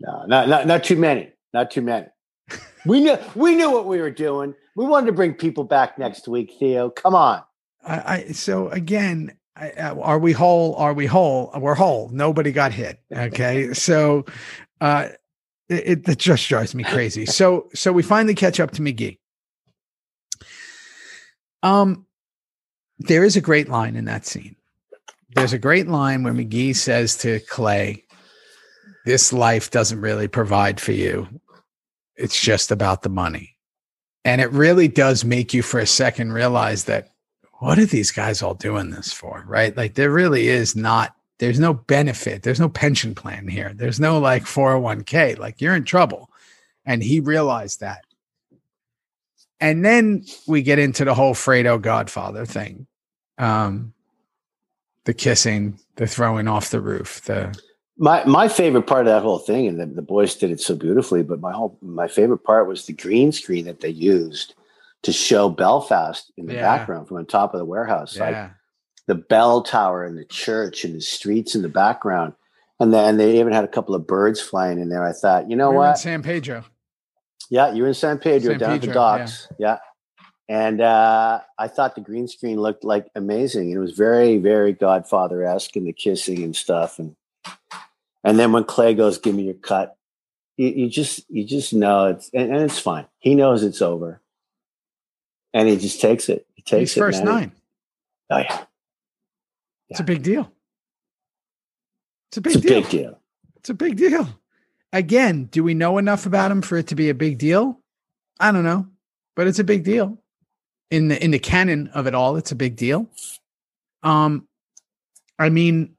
No, 0.00 0.24
not 0.26 0.48
not 0.48 0.66
not 0.66 0.82
too 0.82 0.96
many. 0.96 1.30
Not 1.52 1.70
too 1.70 1.82
many. 1.82 2.06
We 2.86 3.00
knew 3.00 3.18
we 3.34 3.54
knew 3.54 3.70
what 3.70 3.84
we 3.84 4.00
were 4.00 4.10
doing. 4.10 4.54
We 4.76 4.86
wanted 4.86 5.06
to 5.06 5.12
bring 5.12 5.34
people 5.34 5.64
back 5.64 5.98
next 5.98 6.26
week, 6.26 6.54
Theo. 6.58 6.88
Come 6.88 7.14
on. 7.14 7.42
I, 7.84 8.14
I 8.14 8.32
so 8.32 8.68
again, 8.68 9.36
I, 9.54 9.72
are 9.72 10.18
we 10.18 10.32
whole? 10.32 10.74
Are 10.76 10.94
we 10.94 11.04
whole? 11.04 11.52
We're 11.58 11.74
whole. 11.74 12.08
Nobody 12.08 12.50
got 12.50 12.72
hit. 12.72 12.98
Okay, 13.14 13.74
so 13.74 14.24
uh, 14.80 15.08
it, 15.68 16.08
it 16.08 16.18
just 16.18 16.48
drives 16.48 16.74
me 16.74 16.82
crazy. 16.82 17.26
So 17.26 17.68
so 17.74 17.92
we 17.92 18.02
finally 18.02 18.34
catch 18.34 18.58
up 18.58 18.70
to 18.72 18.82
McGee. 18.82 19.18
Um, 21.62 22.06
there 22.98 23.24
is 23.24 23.36
a 23.36 23.40
great 23.40 23.68
line 23.68 23.96
in 23.96 24.04
that 24.06 24.26
scene. 24.26 24.56
There's 25.30 25.52
a 25.52 25.58
great 25.58 25.88
line 25.88 26.22
where 26.22 26.32
McGee 26.32 26.74
says 26.74 27.16
to 27.18 27.40
Clay, 27.40 28.04
"This 29.04 29.32
life 29.32 29.70
doesn't 29.70 30.00
really 30.00 30.28
provide 30.28 30.80
for 30.80 30.92
you. 30.92 31.28
It's 32.16 32.40
just 32.40 32.70
about 32.70 33.02
the 33.02 33.08
money." 33.08 33.56
And 34.24 34.40
it 34.40 34.50
really 34.52 34.88
does 34.88 35.24
make 35.24 35.54
you 35.54 35.62
for 35.62 35.80
a 35.80 35.86
second 35.86 36.32
realize 36.32 36.84
that 36.84 37.10
what 37.60 37.78
are 37.78 37.86
these 37.86 38.10
guys 38.10 38.42
all 38.42 38.54
doing 38.54 38.90
this 38.90 39.12
for? 39.12 39.44
Right? 39.46 39.76
Like 39.76 39.94
there 39.94 40.10
really 40.10 40.48
is 40.48 40.74
not 40.74 41.14
there's 41.38 41.60
no 41.60 41.72
benefit. 41.72 42.42
There's 42.42 42.60
no 42.60 42.68
pension 42.68 43.14
plan 43.14 43.46
here. 43.48 43.72
There's 43.74 44.00
no 44.00 44.18
like 44.18 44.44
401k. 44.44 45.38
Like 45.38 45.60
you're 45.60 45.76
in 45.76 45.84
trouble. 45.84 46.30
And 46.84 47.02
he 47.02 47.20
realized 47.20 47.80
that. 47.80 48.04
And 49.60 49.84
then 49.84 50.24
we 50.46 50.62
get 50.62 50.78
into 50.78 51.04
the 51.04 51.14
whole 51.14 51.34
Fredo 51.34 51.80
Godfather 51.80 52.46
thing. 52.46 52.86
Um, 53.38 53.92
the 55.04 55.14
kissing, 55.14 55.78
the 55.96 56.06
throwing 56.06 56.48
off 56.48 56.70
the 56.70 56.80
roof, 56.80 57.22
the 57.22 57.58
my 57.96 58.24
my 58.24 58.48
favorite 58.48 58.86
part 58.86 59.06
of 59.06 59.12
that 59.12 59.22
whole 59.22 59.38
thing, 59.38 59.66
and 59.66 59.80
the, 59.80 59.86
the 59.86 60.02
boys 60.02 60.34
did 60.34 60.50
it 60.50 60.60
so 60.60 60.76
beautifully, 60.76 61.22
but 61.22 61.40
my 61.40 61.52
whole 61.52 61.78
my 61.82 62.08
favorite 62.08 62.44
part 62.44 62.68
was 62.68 62.86
the 62.86 62.92
green 62.92 63.32
screen 63.32 63.64
that 63.64 63.80
they 63.80 63.88
used 63.88 64.54
to 65.02 65.12
show 65.12 65.48
Belfast 65.48 66.30
in 66.36 66.46
the 66.46 66.54
yeah. 66.54 66.62
background 66.62 67.08
from 67.08 67.18
on 67.18 67.26
top 67.26 67.54
of 67.54 67.58
the 67.58 67.64
warehouse. 67.64 68.16
Yeah. 68.16 68.24
Like 68.30 68.50
the 69.06 69.14
bell 69.14 69.62
tower 69.62 70.04
and 70.04 70.16
the 70.16 70.24
church 70.24 70.84
and 70.84 70.94
the 70.94 71.00
streets 71.00 71.54
in 71.54 71.62
the 71.62 71.68
background. 71.68 72.34
And 72.80 72.92
then 72.92 73.16
they 73.16 73.40
even 73.40 73.52
had 73.52 73.64
a 73.64 73.68
couple 73.68 73.94
of 73.94 74.06
birds 74.06 74.40
flying 74.40 74.78
in 74.78 74.88
there. 74.88 75.04
I 75.04 75.12
thought, 75.12 75.50
you 75.50 75.56
know 75.56 75.70
We're 75.70 75.78
what? 75.78 75.98
San 75.98 76.22
Pedro. 76.22 76.64
Yeah, 77.50 77.72
you're 77.72 77.88
in 77.88 77.94
San 77.94 78.18
Pedro 78.18 78.52
San 78.52 78.58
down 78.58 78.70
Pedro, 78.70 78.74
at 78.74 78.80
the 78.80 78.92
docks. 78.92 79.48
Yeah. 79.58 79.66
yeah. 79.68 79.78
And 80.50 80.80
uh, 80.80 81.40
I 81.58 81.68
thought 81.68 81.94
the 81.94 82.00
green 82.00 82.26
screen 82.26 82.58
looked 82.58 82.82
like 82.82 83.06
amazing. 83.14 83.70
It 83.70 83.76
was 83.78 83.92
very, 83.92 84.38
very 84.38 84.72
Godfather 84.72 85.44
esque 85.44 85.76
and 85.76 85.86
the 85.86 85.92
kissing 85.92 86.42
and 86.42 86.56
stuff. 86.56 86.98
And 86.98 87.16
and 88.24 88.38
then 88.38 88.52
when 88.52 88.64
Clay 88.64 88.94
goes, 88.94 89.18
"Give 89.18 89.34
me 89.34 89.42
your 89.42 89.54
cut," 89.54 89.96
you, 90.56 90.68
you 90.68 90.88
just 90.88 91.28
you 91.28 91.44
just 91.44 91.74
know 91.74 92.06
it's 92.06 92.30
and, 92.32 92.50
and, 92.50 92.62
it's 92.62 92.78
fine. 92.78 93.06
He 93.18 93.34
knows 93.34 93.62
it's 93.62 93.82
over, 93.82 94.22
and 95.52 95.68
he 95.68 95.76
just 95.76 96.00
takes 96.00 96.30
it. 96.30 96.46
He 96.54 96.62
takes 96.62 96.92
He's 96.92 96.96
it. 96.96 97.00
First 97.00 97.24
man. 97.24 97.34
nine. 97.34 97.52
Oh 98.30 98.38
yeah. 98.38 98.64
It's 99.90 100.00
a 100.00 100.04
big 100.04 100.22
deal. 100.22 100.50
It's 102.30 102.38
a 102.38 102.40
big 102.40 102.56
it's 102.56 102.64
a 102.64 102.68
deal. 102.68 102.80
big 102.80 102.90
deal. 102.90 103.20
It's 103.56 103.70
a 103.70 103.74
big 103.74 103.96
deal. 103.96 104.28
Again, 104.92 105.44
do 105.46 105.62
we 105.62 105.74
know 105.74 105.98
enough 105.98 106.26
about 106.26 106.50
him 106.50 106.62
for 106.62 106.78
it 106.78 106.88
to 106.88 106.94
be 106.94 107.10
a 107.10 107.14
big 107.14 107.38
deal? 107.38 107.80
I 108.40 108.52
don't 108.52 108.64
know, 108.64 108.86
but 109.36 109.46
it's 109.46 109.58
a 109.58 109.64
big 109.64 109.84
deal. 109.84 110.18
In 110.90 111.08
the 111.08 111.22
in 111.22 111.30
the 111.30 111.38
canon 111.38 111.88
of 111.88 112.06
it 112.06 112.14
all, 112.14 112.36
it's 112.36 112.52
a 112.52 112.56
big 112.56 112.76
deal. 112.76 113.10
Um, 114.02 114.48
I 115.38 115.50
mean, 115.50 115.96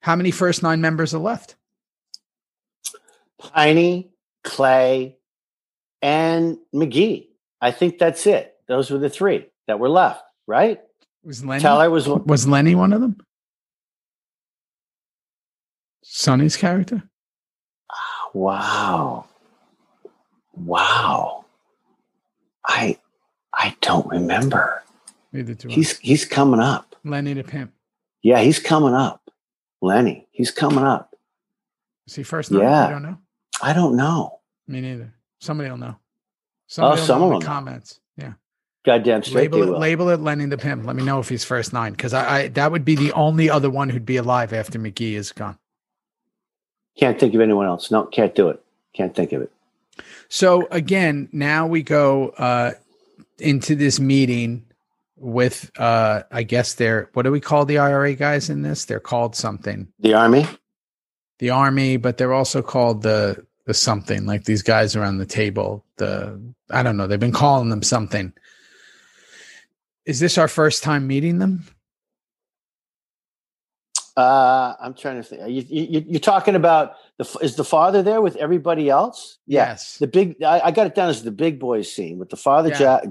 how 0.00 0.14
many 0.14 0.30
first 0.30 0.62
nine 0.62 0.80
members 0.80 1.14
are 1.14 1.18
left? 1.18 1.56
Piney, 3.38 4.10
Clay, 4.44 5.16
and 6.00 6.58
McGee. 6.74 7.28
I 7.60 7.72
think 7.72 7.98
that's 7.98 8.26
it. 8.26 8.54
Those 8.68 8.90
were 8.90 8.98
the 8.98 9.10
three 9.10 9.46
that 9.66 9.80
were 9.80 9.88
left, 9.88 10.22
right? 10.46 10.80
Was 11.24 11.44
Lenny? 11.44 11.60
Teller 11.60 11.90
was 11.90 12.08
was 12.08 12.46
Lenny 12.46 12.74
one 12.74 12.92
of 12.92 13.00
them? 13.00 13.16
Sonny's 16.02 16.56
character. 16.56 17.02
Wow, 18.32 19.26
wow. 20.54 21.44
I 22.66 22.98
I 23.52 23.74
don't 23.80 24.06
remember. 24.06 24.82
Neither 25.32 25.54
do 25.54 25.68
he's 25.68 25.94
I. 25.94 25.98
he's 26.02 26.24
coming 26.24 26.60
up. 26.60 26.94
Lenny 27.04 27.32
the 27.34 27.44
pimp. 27.44 27.72
Yeah, 28.22 28.40
he's 28.40 28.58
coming 28.58 28.94
up. 28.94 29.30
Lenny, 29.80 30.28
he's 30.30 30.50
coming 30.50 30.84
up. 30.84 31.16
Is 32.06 32.14
he 32.14 32.22
first? 32.22 32.50
Yeah, 32.50 32.86
I 32.86 32.90
don't 32.90 33.02
know. 33.02 33.18
I 33.62 33.72
don't 33.72 33.96
know. 33.96 34.40
Me 34.68 34.80
neither. 34.80 35.12
Somebody 35.40 35.70
will 35.70 35.78
know. 35.78 35.96
Oh, 35.96 36.02
Somebody 36.66 37.00
oh, 37.00 37.04
someone 37.04 37.30
will 37.30 37.40
comments. 37.40 38.00
Yeah. 38.16 38.34
Goddamn 38.84 39.22
straight. 39.22 39.52
Label 39.52 39.74
it, 39.74 39.78
label 39.78 40.08
it 40.10 40.20
Lenny 40.20 40.46
the 40.46 40.58
Pimp. 40.58 40.86
Let 40.86 40.96
me 40.96 41.02
know 41.02 41.18
if 41.18 41.28
he's 41.28 41.44
first 41.44 41.72
nine 41.72 41.92
because 41.92 42.14
I, 42.14 42.38
I 42.38 42.48
that 42.48 42.70
would 42.70 42.84
be 42.84 42.94
the 42.94 43.12
only 43.12 43.50
other 43.50 43.70
one 43.70 43.88
who'd 43.88 44.06
be 44.06 44.16
alive 44.16 44.52
after 44.52 44.78
McGee 44.78 45.14
is 45.14 45.32
gone. 45.32 45.58
Can't 46.96 47.18
think 47.18 47.34
of 47.34 47.40
anyone 47.40 47.66
else. 47.66 47.90
No, 47.90 48.04
can't 48.04 48.34
do 48.34 48.48
it. 48.48 48.62
Can't 48.92 49.14
think 49.14 49.32
of 49.32 49.42
it. 49.42 49.52
So 50.28 50.68
again, 50.70 51.28
now 51.32 51.66
we 51.66 51.82
go 51.82 52.30
uh, 52.30 52.72
into 53.38 53.74
this 53.74 53.98
meeting 53.98 54.64
with 55.20 55.70
uh 55.78 56.22
I 56.32 56.42
guess 56.42 56.74
they're 56.74 57.10
what 57.12 57.22
do 57.22 57.30
we 57.30 57.40
call 57.40 57.66
the 57.66 57.78
IRA 57.78 58.14
guys 58.14 58.48
in 58.50 58.62
this? 58.62 58.86
They're 58.86 58.98
called 58.98 59.36
something. 59.36 59.86
The 60.00 60.14
army? 60.14 60.46
The 61.38 61.50
army, 61.50 61.98
but 61.98 62.16
they're 62.16 62.32
also 62.32 62.62
called 62.62 63.02
the 63.02 63.46
the 63.66 63.74
something, 63.74 64.26
like 64.26 64.44
these 64.44 64.62
guys 64.62 64.96
around 64.96 65.18
the 65.18 65.26
table. 65.26 65.84
The 65.96 66.40
I 66.70 66.82
don't 66.82 66.96
know, 66.96 67.06
they've 67.06 67.20
been 67.20 67.32
calling 67.32 67.68
them 67.68 67.82
something. 67.82 68.32
Is 70.06 70.20
this 70.20 70.38
our 70.38 70.48
first 70.48 70.82
time 70.82 71.06
meeting 71.06 71.38
them? 71.38 71.64
Uh, 74.16 74.74
I'm 74.80 74.94
trying 74.94 75.16
to 75.16 75.22
think. 75.22 75.42
You, 75.48 75.64
you, 75.68 76.04
you're 76.06 76.20
talking 76.20 76.54
about 76.54 76.94
the 77.18 77.24
is 77.42 77.56
the 77.56 77.64
father 77.64 78.02
there 78.02 78.20
with 78.20 78.36
everybody 78.36 78.90
else? 78.90 79.38
Yes. 79.46 79.98
The 79.98 80.06
big. 80.06 80.42
I, 80.42 80.60
I 80.64 80.70
got 80.70 80.86
it 80.86 80.94
down 80.94 81.08
as 81.08 81.22
the 81.22 81.30
big 81.30 81.58
boys 81.58 81.90
scene 81.92 82.18
with 82.18 82.30
the 82.30 82.36
father 82.36 82.70
yeah. 82.70 82.78
Jack, 82.78 83.04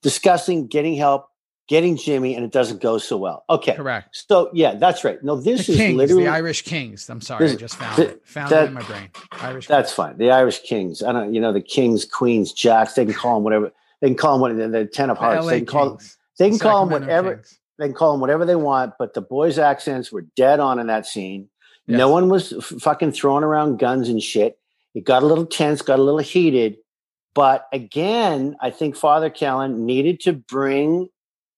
discussing 0.00 0.66
getting 0.66 0.94
help, 0.94 1.28
getting 1.68 1.96
Jimmy, 1.96 2.34
and 2.36 2.44
it 2.44 2.52
doesn't 2.52 2.80
go 2.80 2.98
so 2.98 3.16
well. 3.16 3.44
Okay, 3.50 3.74
correct. 3.74 4.24
So 4.28 4.50
yeah, 4.52 4.74
that's 4.74 5.04
right. 5.04 5.22
No, 5.24 5.36
this 5.36 5.66
the 5.66 5.72
is 5.72 5.78
Kings, 5.78 5.96
literally 5.96 6.24
the 6.24 6.30
Irish 6.30 6.62
Kings. 6.62 7.10
I'm 7.10 7.20
sorry, 7.20 7.46
this, 7.46 7.56
I 7.56 7.58
just 7.58 7.76
found 7.76 7.96
the, 7.96 8.08
it. 8.10 8.26
Found 8.26 8.50
that, 8.50 8.64
it 8.64 8.66
in 8.68 8.74
my 8.74 8.82
brain. 8.82 9.10
Irish. 9.32 9.66
That's 9.66 9.90
Kings. 9.90 9.96
fine. 9.96 10.18
The 10.18 10.30
Irish 10.30 10.60
Kings. 10.60 11.02
I 11.02 11.12
don't. 11.12 11.34
You 11.34 11.40
know 11.40 11.52
the 11.52 11.60
Kings, 11.60 12.04
Queens, 12.04 12.52
Jacks. 12.52 12.94
They 12.94 13.04
can 13.04 13.14
call 13.14 13.34
them 13.34 13.44
whatever. 13.44 13.72
They 14.00 14.08
can 14.08 14.16
call 14.16 14.34
them 14.34 14.40
what 14.40 14.56
the, 14.56 14.68
the 14.68 14.86
Ten 14.86 15.10
of 15.10 15.18
Hearts. 15.18 15.46
They 15.46 15.60
can 15.60 15.66
call. 15.66 15.96
Kings. 15.96 16.18
They 16.38 16.50
can 16.50 16.58
call 16.58 16.86
them 16.86 17.00
whatever. 17.00 17.36
Kings. 17.36 17.58
They 17.78 17.86
can 17.86 17.94
call 17.94 18.12
them 18.12 18.20
whatever 18.20 18.44
they 18.44 18.56
want, 18.56 18.94
but 18.98 19.14
the 19.14 19.20
boys' 19.20 19.58
accents 19.58 20.12
were 20.12 20.22
dead 20.36 20.60
on 20.60 20.78
in 20.78 20.86
that 20.86 21.06
scene. 21.06 21.48
Yes. 21.86 21.98
No 21.98 22.08
one 22.08 22.28
was 22.28 22.52
f- 22.52 22.80
fucking 22.80 23.12
throwing 23.12 23.44
around 23.44 23.78
guns 23.78 24.08
and 24.08 24.22
shit. 24.22 24.58
It 24.94 25.04
got 25.04 25.22
a 25.22 25.26
little 25.26 25.46
tense, 25.46 25.82
got 25.82 25.98
a 25.98 26.02
little 26.02 26.20
heated. 26.20 26.76
But 27.34 27.66
again, 27.72 28.56
I 28.60 28.70
think 28.70 28.96
Father 28.96 29.28
Kellan 29.28 29.84
needed 29.84 30.20
to 30.20 30.32
bring 30.32 31.08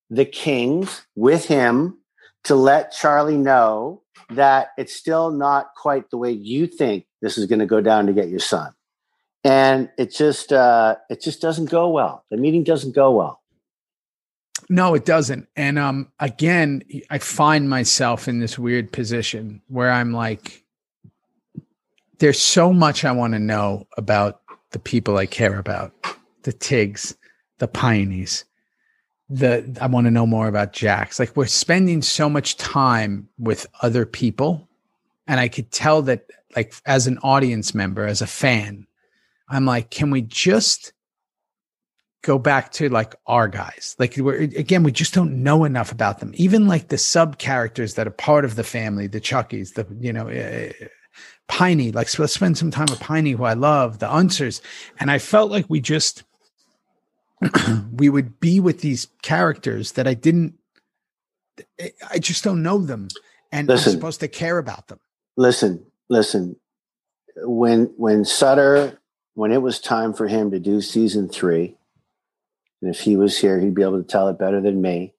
the 0.08 0.24
Kings 0.24 1.06
with 1.14 1.44
him 1.44 1.98
to 2.44 2.54
let 2.54 2.92
Charlie 2.92 3.36
know 3.36 4.02
that 4.30 4.68
it's 4.78 4.94
still 4.94 5.30
not 5.30 5.68
quite 5.76 6.10
the 6.10 6.16
way 6.16 6.30
you 6.30 6.66
think 6.66 7.06
this 7.20 7.36
is 7.36 7.46
going 7.46 7.58
to 7.58 7.66
go 7.66 7.80
down 7.80 8.06
to 8.06 8.12
get 8.12 8.28
your 8.28 8.40
son. 8.40 8.72
And 9.44 9.90
it 9.98 10.12
just 10.12 10.52
uh, 10.52 10.96
it 11.08 11.20
just 11.20 11.40
doesn't 11.40 11.70
go 11.70 11.88
well. 11.88 12.24
The 12.30 12.36
meeting 12.36 12.64
doesn't 12.64 12.94
go 12.94 13.12
well. 13.12 13.40
No, 14.68 14.94
it 14.94 15.04
doesn't. 15.04 15.48
And 15.56 15.78
um 15.78 16.10
again, 16.20 16.82
I 17.10 17.18
find 17.18 17.68
myself 17.70 18.28
in 18.28 18.40
this 18.40 18.58
weird 18.58 18.92
position 18.92 19.62
where 19.68 19.90
I'm 19.90 20.12
like 20.12 20.64
there's 22.18 22.40
so 22.40 22.72
much 22.72 23.04
I 23.04 23.12
want 23.12 23.34
to 23.34 23.38
know 23.38 23.86
about 23.96 24.40
the 24.70 24.78
people 24.78 25.18
I 25.18 25.26
care 25.26 25.58
about. 25.58 25.92
The 26.42 26.52
Tigs, 26.52 27.16
the 27.58 27.68
Pineys. 27.68 28.44
The 29.28 29.76
I 29.80 29.86
want 29.86 30.06
to 30.06 30.10
know 30.10 30.26
more 30.26 30.48
about 30.48 30.72
Jax. 30.72 31.18
Like 31.18 31.36
we're 31.36 31.46
spending 31.46 32.02
so 32.02 32.28
much 32.28 32.56
time 32.56 33.28
with 33.38 33.66
other 33.82 34.06
people 34.06 34.68
and 35.26 35.40
I 35.40 35.48
could 35.48 35.70
tell 35.70 36.02
that 36.02 36.30
like 36.54 36.74
as 36.86 37.06
an 37.06 37.18
audience 37.18 37.74
member, 37.74 38.06
as 38.06 38.22
a 38.22 38.26
fan, 38.26 38.86
I'm 39.48 39.66
like, 39.66 39.90
can 39.90 40.10
we 40.10 40.22
just 40.22 40.92
go 42.22 42.38
back 42.38 42.72
to 42.72 42.88
like 42.88 43.14
our 43.26 43.48
guys. 43.48 43.94
Like 43.98 44.16
we're, 44.16 44.40
again, 44.42 44.82
we 44.82 44.92
just 44.92 45.14
don't 45.14 45.42
know 45.42 45.64
enough 45.64 45.92
about 45.92 46.20
them. 46.20 46.32
Even 46.34 46.66
like 46.66 46.88
the 46.88 46.98
sub 46.98 47.38
characters 47.38 47.94
that 47.94 48.06
are 48.06 48.10
part 48.10 48.44
of 48.44 48.56
the 48.56 48.64
family, 48.64 49.06
the 49.06 49.20
Chuckies, 49.20 49.74
the 49.74 49.86
you 50.00 50.12
know, 50.12 50.28
uh, 50.28 50.72
Piney. 51.48 51.92
Like 51.92 52.18
let's 52.18 52.32
spend 52.32 52.58
some 52.58 52.70
time 52.70 52.86
with 52.90 53.00
Piney, 53.00 53.32
who 53.32 53.44
I 53.44 53.54
love, 53.54 53.98
the 53.98 54.08
Unsers, 54.08 54.60
and 54.98 55.10
I 55.10 55.18
felt 55.18 55.50
like 55.50 55.66
we 55.68 55.80
just 55.80 56.24
we 57.92 58.08
would 58.08 58.40
be 58.40 58.60
with 58.60 58.80
these 58.80 59.08
characters 59.22 59.92
that 59.92 60.06
I 60.06 60.14
didn't. 60.14 60.54
I 62.10 62.18
just 62.18 62.44
don't 62.44 62.62
know 62.62 62.78
them, 62.78 63.08
and 63.52 63.68
listen, 63.68 63.92
I'm 63.92 63.98
supposed 63.98 64.20
to 64.20 64.28
care 64.28 64.58
about 64.58 64.88
them. 64.88 65.00
Listen, 65.36 65.84
listen. 66.08 66.56
When 67.36 67.92
when 67.96 68.24
Sutter 68.24 68.98
when 69.34 69.52
it 69.52 69.60
was 69.60 69.78
time 69.78 70.14
for 70.14 70.26
him 70.26 70.50
to 70.50 70.58
do 70.58 70.80
season 70.80 71.28
three, 71.28 71.75
and 72.80 72.94
if 72.94 73.00
he 73.00 73.16
was 73.16 73.38
here, 73.38 73.58
he'd 73.58 73.74
be 73.74 73.82
able 73.82 74.02
to 74.02 74.08
tell 74.08 74.28
it 74.28 74.38
better 74.38 74.60
than 74.60 74.82
me. 74.82 75.14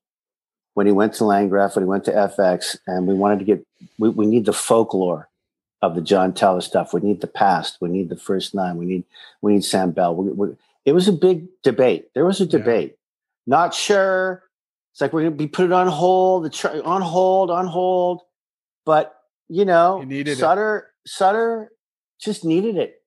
When 0.73 0.85
he 0.85 0.91
went 0.91 1.13
to 1.15 1.25
Landgraf, 1.25 1.75
when 1.75 1.83
he 1.83 1.89
went 1.89 2.05
to 2.05 2.11
FX, 2.11 2.77
and 2.85 3.07
we 3.07 3.15
wanted 3.15 3.39
to 3.39 3.45
get, 3.45 3.65
we, 3.97 4.09
we 4.09 4.25
need 4.27 4.45
the 4.45 4.53
folklore 4.53 5.27
of 5.81 5.95
the 5.95 6.01
John 6.01 6.33
Teller 6.33 6.61
stuff. 6.61 6.93
We 6.93 7.01
need 7.01 7.21
the 7.21 7.27
past. 7.27 7.77
We 7.81 7.89
need 7.89 8.09
the 8.09 8.17
first 8.17 8.53
nine. 8.53 8.77
We 8.77 8.85
need 8.85 9.03
we 9.41 9.53
need 9.53 9.63
SAMBEL. 9.63 10.15
We, 10.15 10.31
we, 10.31 10.55
it 10.85 10.93
was 10.93 11.07
a 11.07 11.13
big 11.13 11.47
debate. 11.63 12.09
There 12.13 12.25
was 12.25 12.41
a 12.41 12.45
debate. 12.45 12.91
Yeah. 12.91 13.57
Not 13.57 13.73
sure. 13.73 14.43
It's 14.93 15.01
like 15.01 15.13
we're 15.13 15.21
going 15.21 15.33
to 15.33 15.37
be 15.37 15.47
put 15.47 15.65
it 15.65 15.71
on 15.71 15.87
hold, 15.87 16.45
The 16.45 16.83
on 16.83 17.01
hold, 17.01 17.51
on 17.51 17.67
hold. 17.67 18.21
But 18.85 19.15
you 19.49 19.65
know, 19.65 20.01
you 20.01 20.35
Sutter 20.35 20.77
it. 20.77 21.09
Sutter 21.09 21.71
just 22.19 22.45
needed 22.45 22.77
it, 22.77 23.01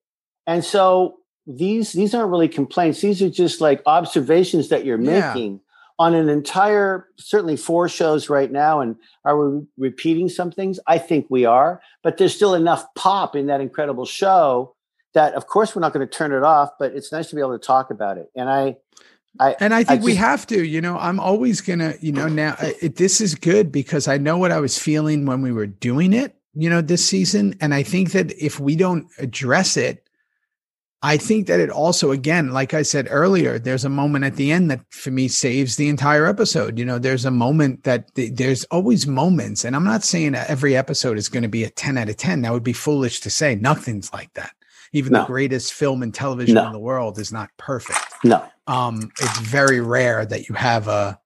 and 0.47 0.63
so 0.63 1.17
these 1.47 1.93
these 1.93 2.13
aren't 2.13 2.31
really 2.31 2.47
complaints. 2.47 3.01
These 3.01 3.21
are 3.21 3.29
just 3.29 3.61
like 3.61 3.81
observations 3.85 4.69
that 4.69 4.85
you're 4.85 5.01
yeah. 5.01 5.33
making 5.33 5.61
on 6.01 6.15
an 6.15 6.29
entire 6.29 7.07
certainly 7.17 7.55
four 7.55 7.87
shows 7.87 8.27
right 8.27 8.51
now 8.51 8.79
and 8.79 8.95
are 9.23 9.37
we 9.37 9.61
repeating 9.77 10.27
some 10.27 10.51
things 10.51 10.79
i 10.87 10.97
think 10.97 11.27
we 11.29 11.45
are 11.45 11.79
but 12.01 12.17
there's 12.17 12.35
still 12.35 12.55
enough 12.55 12.83
pop 12.95 13.35
in 13.35 13.45
that 13.45 13.61
incredible 13.61 14.05
show 14.05 14.75
that 15.13 15.33
of 15.35 15.45
course 15.45 15.75
we're 15.75 15.81
not 15.81 15.93
going 15.93 16.05
to 16.05 16.11
turn 16.11 16.31
it 16.31 16.41
off 16.41 16.71
but 16.79 16.93
it's 16.93 17.11
nice 17.11 17.29
to 17.29 17.35
be 17.35 17.41
able 17.41 17.57
to 17.57 17.63
talk 17.63 17.91
about 17.91 18.17
it 18.17 18.31
and 18.35 18.49
i 18.49 18.75
I, 19.39 19.55
and 19.61 19.73
I 19.73 19.77
think 19.77 19.89
I 19.89 19.95
just, 19.95 20.05
we 20.05 20.15
have 20.15 20.45
to, 20.47 20.61
you 20.61 20.81
know, 20.81 20.97
I'm 20.97 21.17
always 21.17 21.61
going 21.61 21.79
to, 21.79 21.97
you 22.01 22.11
know, 22.11 22.27
now 22.27 22.57
it, 22.59 22.97
this 22.97 23.21
is 23.21 23.33
good 23.33 23.71
because 23.71 24.09
I 24.09 24.17
know 24.17 24.37
what 24.37 24.51
I 24.51 24.59
was 24.59 24.77
feeling 24.77 25.25
when 25.25 25.41
we 25.41 25.53
were 25.53 25.67
doing 25.67 26.11
it, 26.11 26.35
you 26.53 26.69
know, 26.69 26.81
this 26.81 27.05
season. 27.05 27.55
And 27.61 27.73
I 27.73 27.81
think 27.81 28.11
that 28.11 28.33
if 28.33 28.59
we 28.59 28.75
don't 28.75 29.07
address 29.19 29.77
it, 29.77 30.05
I 31.03 31.17
think 31.17 31.47
that 31.47 31.59
it 31.59 31.71
also, 31.71 32.11
again, 32.11 32.51
like 32.51 32.75
I 32.75 32.83
said 32.83 33.07
earlier, 33.09 33.57
there's 33.57 33.85
a 33.85 33.89
moment 33.89 34.23
at 34.23 34.35
the 34.35 34.51
end 34.51 34.69
that 34.69 34.81
for 34.91 35.09
me 35.09 35.27
saves 35.27 35.75
the 35.75 35.89
entire 35.89 36.27
episode. 36.27 36.77
You 36.77 36.85
know, 36.85 36.99
there's 36.99 37.25
a 37.25 37.31
moment 37.31 37.83
that 37.85 38.13
th- 38.13 38.33
there's 38.35 38.65
always 38.65 39.07
moments, 39.07 39.65
and 39.65 39.75
I'm 39.75 39.83
not 39.83 40.03
saying 40.03 40.35
every 40.35 40.75
episode 40.75 41.17
is 41.17 41.27
going 41.27 41.41
to 41.41 41.49
be 41.49 41.63
a 41.63 41.71
10 41.71 41.97
out 41.97 42.09
of 42.09 42.17
10. 42.17 42.43
That 42.43 42.53
would 42.53 42.63
be 42.63 42.73
foolish 42.73 43.19
to 43.21 43.31
say. 43.31 43.55
Nothing's 43.55 44.13
like 44.13 44.31
that. 44.35 44.51
Even 44.93 45.13
no. 45.13 45.21
the 45.21 45.25
greatest 45.25 45.73
film 45.73 46.03
and 46.03 46.13
television 46.13 46.55
no. 46.55 46.67
in 46.67 46.71
the 46.71 46.79
world 46.79 47.17
is 47.17 47.31
not 47.31 47.49
perfect. 47.57 47.99
No. 48.23 48.45
Um, 48.67 49.11
it's 49.19 49.39
very 49.39 49.79
rare 49.79 50.25
that 50.25 50.49
you 50.49 50.55
have 50.55 50.87
a 50.87 51.19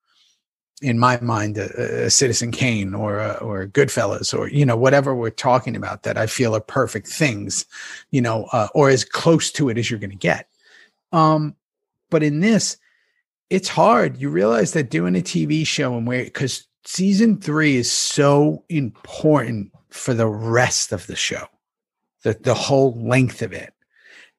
in 0.82 1.00
my 1.00 1.20
mind, 1.22 1.58
a, 1.58 2.06
a 2.06 2.10
Citizen 2.10 2.52
Kane 2.52 2.94
or 2.94 3.20
a, 3.20 3.34
or 3.36 3.68
Goodfellas 3.68 4.38
or 4.38 4.50
you 4.50 4.66
know 4.66 4.76
whatever 4.76 5.16
we're 5.16 5.30
talking 5.30 5.76
about 5.76 6.04
that 6.04 6.18
I 6.18 6.28
feel 6.28 6.56
are 6.56 6.62
perfect 6.62 7.08
things, 7.08 7.66
you 8.12 8.22
know, 8.22 8.46
uh, 8.52 8.68
or 8.74 8.90
as 8.90 9.06
close 9.06 9.52
to 9.54 9.70
it 9.70 9.78
as 9.78 9.90
you're 9.90 10.00
going 10.00 10.10
to 10.10 10.16
get. 10.16 10.50
Um, 11.12 11.56
but 12.10 12.24
in 12.24 12.42
this, 12.42 12.78
it's 13.50 13.70
hard. 13.70 14.18
You 14.20 14.30
realize 14.30 14.74
that 14.74 14.90
doing 14.90 15.16
a 15.16 15.22
TV 15.22 15.66
show 15.66 15.96
and 15.98 16.06
where 16.06 16.24
because 16.24 16.68
season 16.84 17.40
three 17.40 17.78
is 17.78 17.92
so 17.92 18.64
important 18.70 19.72
for 19.90 20.14
the 20.14 20.28
rest 20.28 20.92
of 20.92 21.08
the 21.08 21.16
show, 21.16 21.46
the 22.24 22.34
the 22.34 22.54
whole 22.54 22.94
length 23.02 23.42
of 23.42 23.54
it, 23.54 23.74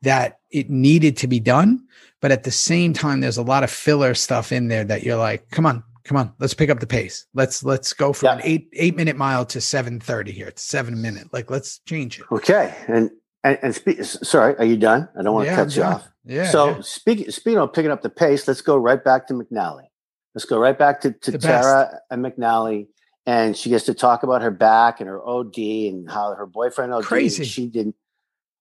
that 0.02 0.40
it 0.50 0.68
needed 0.68 1.16
to 1.18 1.26
be 1.26 1.40
done. 1.40 1.82
But 2.20 2.32
at 2.32 2.44
the 2.44 2.50
same 2.50 2.92
time, 2.92 3.20
there's 3.20 3.36
a 3.36 3.42
lot 3.42 3.62
of 3.62 3.70
filler 3.70 4.14
stuff 4.14 4.50
in 4.50 4.68
there 4.68 4.84
that 4.84 5.02
you're 5.02 5.18
like, 5.18 5.50
come 5.50 5.66
on, 5.66 5.84
come 6.06 6.16
on, 6.16 6.32
let's 6.38 6.54
pick 6.54 6.70
up 6.70 6.80
the 6.80 6.86
pace. 6.86 7.26
Let's 7.34 7.64
let's 7.64 7.92
go 7.92 8.12
from 8.12 8.26
yeah. 8.26 8.34
an 8.34 8.40
eight 8.44 8.68
eight 8.74 8.96
minute 8.96 9.16
mile 9.16 9.44
to 9.46 9.60
seven 9.60 10.00
thirty 10.00 10.32
here. 10.32 10.46
It's 10.48 10.62
seven 10.62 11.02
minute. 11.02 11.32
Like 11.32 11.50
let's 11.50 11.80
change 11.80 12.18
it. 12.20 12.26
Okay, 12.30 12.74
and 12.88 13.10
and, 13.44 13.58
and 13.62 13.74
speak. 13.74 14.02
Sorry, 14.04 14.56
are 14.56 14.64
you 14.64 14.76
done? 14.76 15.08
I 15.18 15.22
don't 15.22 15.34
want 15.34 15.46
to 15.46 15.50
yeah, 15.50 15.56
cut 15.56 15.76
you 15.76 15.82
off. 15.82 16.08
Yeah. 16.24 16.50
So 16.50 16.68
yeah. 16.68 16.80
speaking 16.82 17.30
speaking 17.30 17.58
of 17.58 17.72
picking 17.72 17.90
up 17.90 18.02
the 18.02 18.10
pace, 18.10 18.46
let's 18.48 18.60
go 18.60 18.76
right 18.76 19.02
back 19.02 19.26
to 19.28 19.34
McNally. 19.34 19.86
Let's 20.34 20.44
go 20.44 20.58
right 20.58 20.78
back 20.78 21.00
to, 21.00 21.12
to 21.12 21.38
Tara 21.38 22.00
and 22.10 22.24
McNally. 22.24 22.88
And 23.24 23.56
she 23.56 23.70
gets 23.70 23.86
to 23.86 23.94
talk 23.94 24.22
about 24.22 24.42
her 24.42 24.50
back 24.50 25.00
and 25.00 25.08
her 25.08 25.26
OD 25.26 25.56
and 25.56 26.08
how 26.08 26.34
her 26.34 26.46
boyfriend 26.46 26.92
OD. 26.92 27.04
Crazy. 27.04 27.44
she 27.44 27.66
didn't. 27.66 27.96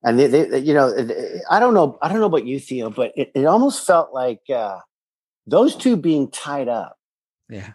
And 0.02 0.18
they, 0.18 0.28
they, 0.28 0.60
you 0.60 0.74
know, 0.74 0.96
I 1.50 1.60
don't 1.60 1.74
know. 1.74 1.98
I 2.02 2.08
don't 2.08 2.20
know 2.20 2.28
about 2.28 2.46
you, 2.46 2.60
Theo, 2.60 2.90
but 2.90 3.12
it, 3.16 3.32
it 3.36 3.46
almost 3.46 3.86
felt 3.86 4.14
like 4.14 4.42
uh, 4.50 4.78
those 5.46 5.76
two 5.76 5.98
being 5.98 6.32
tied 6.32 6.68
up 6.68 6.95
yeah. 7.50 7.72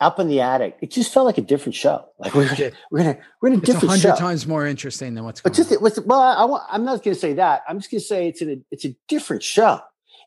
Up 0.00 0.18
in 0.18 0.26
the 0.26 0.40
attic, 0.40 0.78
it 0.80 0.90
just 0.90 1.14
felt 1.14 1.26
like 1.26 1.38
a 1.38 1.42
different 1.42 1.76
show. 1.76 2.04
Like 2.18 2.34
we're 2.34 2.48
gonna, 2.48 2.72
we're 2.90 2.98
gonna, 2.98 3.18
we're 3.40 3.50
in 3.50 3.54
a 3.54 3.58
it's 3.58 3.66
different 3.66 4.00
show. 4.00 4.08
hundred 4.08 4.20
times 4.20 4.48
more 4.48 4.66
interesting 4.66 5.14
than 5.14 5.24
what's. 5.24 5.40
Going. 5.40 5.52
But 5.52 5.56
just 5.56 5.80
with, 5.80 6.04
well, 6.06 6.20
I, 6.20 6.74
I'm 6.74 6.84
not 6.84 7.04
going 7.04 7.14
to 7.14 7.20
say 7.20 7.34
that. 7.34 7.62
I'm 7.68 7.78
just 7.78 7.88
going 7.88 8.00
to 8.00 8.06
say 8.06 8.26
it's 8.26 8.42
a, 8.42 8.58
it's 8.72 8.84
a 8.84 8.96
different 9.06 9.44
show. 9.44 9.80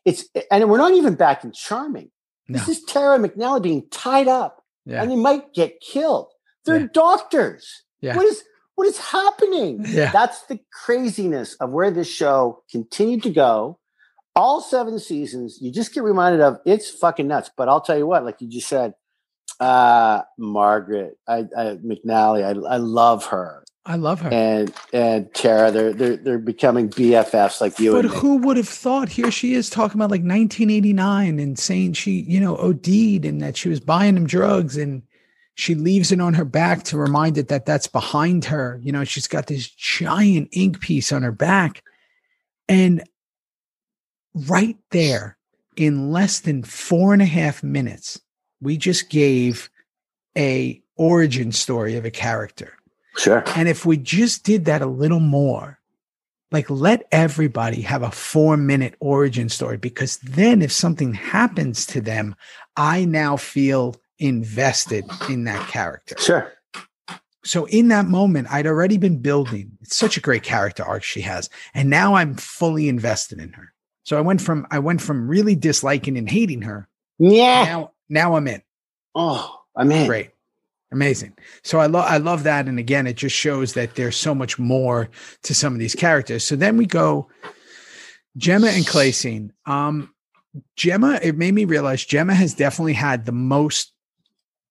It's 0.06 0.28
and 0.50 0.70
we're 0.70 0.78
not 0.78 0.92
even 0.92 1.14
back 1.14 1.44
in 1.44 1.52
charming. 1.52 2.10
No. 2.48 2.58
This 2.58 2.68
is 2.68 2.84
Tara 2.84 3.18
McNally 3.18 3.60
being 3.60 3.86
tied 3.90 4.28
up, 4.28 4.64
yeah. 4.86 5.02
and 5.02 5.10
they 5.10 5.16
might 5.16 5.52
get 5.52 5.80
killed. 5.80 6.28
They're 6.64 6.80
yeah. 6.80 6.86
doctors. 6.94 7.82
Yeah. 8.00 8.16
What 8.16 8.24
is 8.24 8.44
what 8.76 8.86
is 8.86 8.98
happening? 8.98 9.84
Yeah. 9.86 10.10
That's 10.12 10.42
the 10.42 10.60
craziness 10.72 11.54
of 11.56 11.70
where 11.70 11.90
this 11.90 12.08
show 12.08 12.62
continued 12.70 13.24
to 13.24 13.30
go 13.30 13.78
all 14.36 14.60
seven 14.60 14.98
seasons, 15.00 15.58
you 15.60 15.72
just 15.72 15.94
get 15.94 16.04
reminded 16.04 16.42
of 16.42 16.60
it's 16.64 16.90
fucking 16.90 17.26
nuts. 17.26 17.50
But 17.56 17.68
I'll 17.68 17.80
tell 17.80 17.98
you 17.98 18.06
what, 18.06 18.24
like 18.24 18.40
you 18.40 18.48
just 18.48 18.68
said, 18.68 18.94
uh, 19.58 20.22
Margaret, 20.38 21.18
I, 21.26 21.38
I 21.56 21.78
McNally, 21.82 22.44
I, 22.44 22.74
I 22.74 22.76
love 22.76 23.26
her. 23.26 23.64
I 23.86 23.96
love 23.96 24.20
her. 24.20 24.30
And 24.32 24.74
and 24.92 25.32
Tara, 25.32 25.70
they're 25.70 25.92
they're 25.92 26.16
they're 26.16 26.38
becoming 26.38 26.90
BFFs 26.90 27.60
like 27.60 27.78
you. 27.78 27.92
But 27.92 28.04
who 28.04 28.36
would 28.38 28.56
have 28.56 28.68
thought? 28.68 29.08
Here 29.08 29.30
she 29.30 29.54
is 29.54 29.70
talking 29.70 29.98
about 29.98 30.10
like 30.10 30.22
1989 30.22 31.38
and 31.38 31.58
saying 31.58 31.94
she, 31.94 32.20
you 32.22 32.40
know, 32.40 32.56
OD'd 32.56 33.24
and 33.24 33.40
that 33.40 33.56
she 33.56 33.68
was 33.68 33.80
buying 33.80 34.16
him 34.16 34.26
drugs 34.26 34.76
and 34.76 35.02
she 35.54 35.74
leaves 35.74 36.12
it 36.12 36.20
on 36.20 36.34
her 36.34 36.44
back 36.44 36.82
to 36.84 36.98
remind 36.98 37.38
it 37.38 37.48
that 37.48 37.64
that's 37.64 37.86
behind 37.86 38.44
her. 38.46 38.80
You 38.82 38.92
know, 38.92 39.04
she's 39.04 39.28
got 39.28 39.46
this 39.46 39.68
giant 39.68 40.48
ink 40.52 40.80
piece 40.80 41.12
on 41.12 41.22
her 41.22 41.32
back, 41.32 41.82
and 42.68 43.04
right 44.36 44.76
there 44.90 45.36
in 45.76 46.12
less 46.12 46.40
than 46.40 46.62
four 46.62 47.12
and 47.12 47.22
a 47.22 47.26
half 47.26 47.62
minutes, 47.62 48.20
we 48.60 48.76
just 48.76 49.10
gave 49.10 49.70
a 50.36 50.80
origin 50.96 51.52
story 51.52 51.96
of 51.96 52.04
a 52.04 52.10
character. 52.10 52.74
Sure. 53.16 53.42
And 53.54 53.68
if 53.68 53.86
we 53.86 53.96
just 53.96 54.44
did 54.44 54.66
that 54.66 54.82
a 54.82 54.86
little 54.86 55.20
more, 55.20 55.78
like 56.52 56.68
let 56.68 57.06
everybody 57.10 57.80
have 57.82 58.02
a 58.02 58.10
four 58.10 58.56
minute 58.56 58.94
origin 59.00 59.48
story, 59.48 59.78
because 59.78 60.18
then 60.18 60.62
if 60.62 60.70
something 60.70 61.14
happens 61.14 61.86
to 61.86 62.00
them, 62.00 62.34
I 62.76 63.04
now 63.04 63.36
feel 63.36 63.96
invested 64.18 65.04
in 65.28 65.44
that 65.44 65.68
character. 65.68 66.14
Sure. 66.18 66.52
So 67.44 67.66
in 67.66 67.88
that 67.88 68.06
moment, 68.06 68.48
I'd 68.50 68.66
already 68.66 68.98
been 68.98 69.18
building. 69.18 69.70
It's 69.80 69.96
such 69.96 70.16
a 70.16 70.20
great 70.20 70.42
character 70.42 70.84
arc 70.84 71.04
she 71.04 71.20
has. 71.22 71.48
And 71.74 71.88
now 71.88 72.14
I'm 72.14 72.34
fully 72.34 72.88
invested 72.88 73.38
in 73.38 73.52
her. 73.52 73.72
So 74.06 74.16
I 74.16 74.20
went 74.20 74.40
from 74.40 74.68
I 74.70 74.78
went 74.78 75.02
from 75.02 75.26
really 75.26 75.56
disliking 75.56 76.16
and 76.16 76.30
hating 76.30 76.62
her. 76.62 76.88
Yeah. 77.18 77.64
Now 77.64 77.92
now 78.08 78.36
I'm 78.36 78.46
in. 78.46 78.62
Oh, 79.16 79.62
I'm 79.74 79.90
in. 79.90 80.06
Great. 80.06 80.30
Amazing. 80.92 81.36
So 81.64 81.80
I 81.80 81.86
love 81.86 82.04
I 82.08 82.18
love 82.18 82.44
that. 82.44 82.68
And 82.68 82.78
again, 82.78 83.08
it 83.08 83.16
just 83.16 83.34
shows 83.34 83.72
that 83.74 83.96
there's 83.96 84.16
so 84.16 84.32
much 84.32 84.60
more 84.60 85.10
to 85.42 85.54
some 85.56 85.72
of 85.72 85.80
these 85.80 85.96
characters. 85.96 86.44
So 86.44 86.54
then 86.54 86.76
we 86.76 86.86
go 86.86 87.28
Gemma 88.36 88.68
and 88.68 88.86
Clay 88.86 89.10
scene. 89.10 89.52
Um 89.66 90.14
Gemma, 90.76 91.18
it 91.20 91.36
made 91.36 91.54
me 91.54 91.64
realize 91.64 92.04
Gemma 92.04 92.34
has 92.34 92.54
definitely 92.54 92.92
had 92.92 93.26
the 93.26 93.32
most 93.32 93.92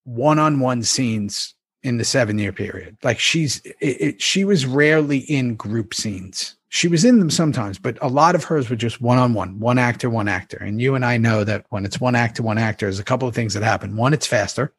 one-on-one 0.05 0.83
scenes 0.83 1.54
in 1.85 1.97
the 1.97 2.03
seven 2.03 2.37
year 2.39 2.51
period. 2.51 2.97
Like 3.03 3.19
she's 3.19 3.61
it, 3.65 3.77
it, 3.79 4.21
she 4.21 4.43
was 4.43 4.65
rarely 4.65 5.19
in 5.19 5.55
group 5.55 5.93
scenes 5.93 6.55
she 6.75 6.89
was 6.89 7.05
in 7.05 7.19
them 7.19 7.29
sometimes, 7.29 7.79
but 7.79 7.97
a 8.01 8.09
lot 8.09 8.35
of 8.35 8.43
hers 8.43 8.69
were 8.69 8.75
just 8.75 8.99
one 8.99 9.17
on 9.17 9.33
one, 9.33 9.61
one 9.61 9.77
actor, 9.77 10.09
one 10.09 10.27
actor. 10.27 10.57
And 10.57 10.81
you 10.81 10.93
and 10.93 11.05
I 11.05 11.15
know 11.15 11.45
that 11.45 11.65
when 11.69 11.85
it's 11.85 12.01
one 12.01 12.15
actor, 12.15 12.43
one 12.43 12.57
actor, 12.57 12.85
there's 12.85 12.99
a 12.99 13.03
couple 13.03 13.29
of 13.29 13.33
things 13.33 13.53
that 13.53 13.63
happen. 13.63 13.95
One, 13.95 14.13
it's 14.13 14.27
faster, 14.27 14.73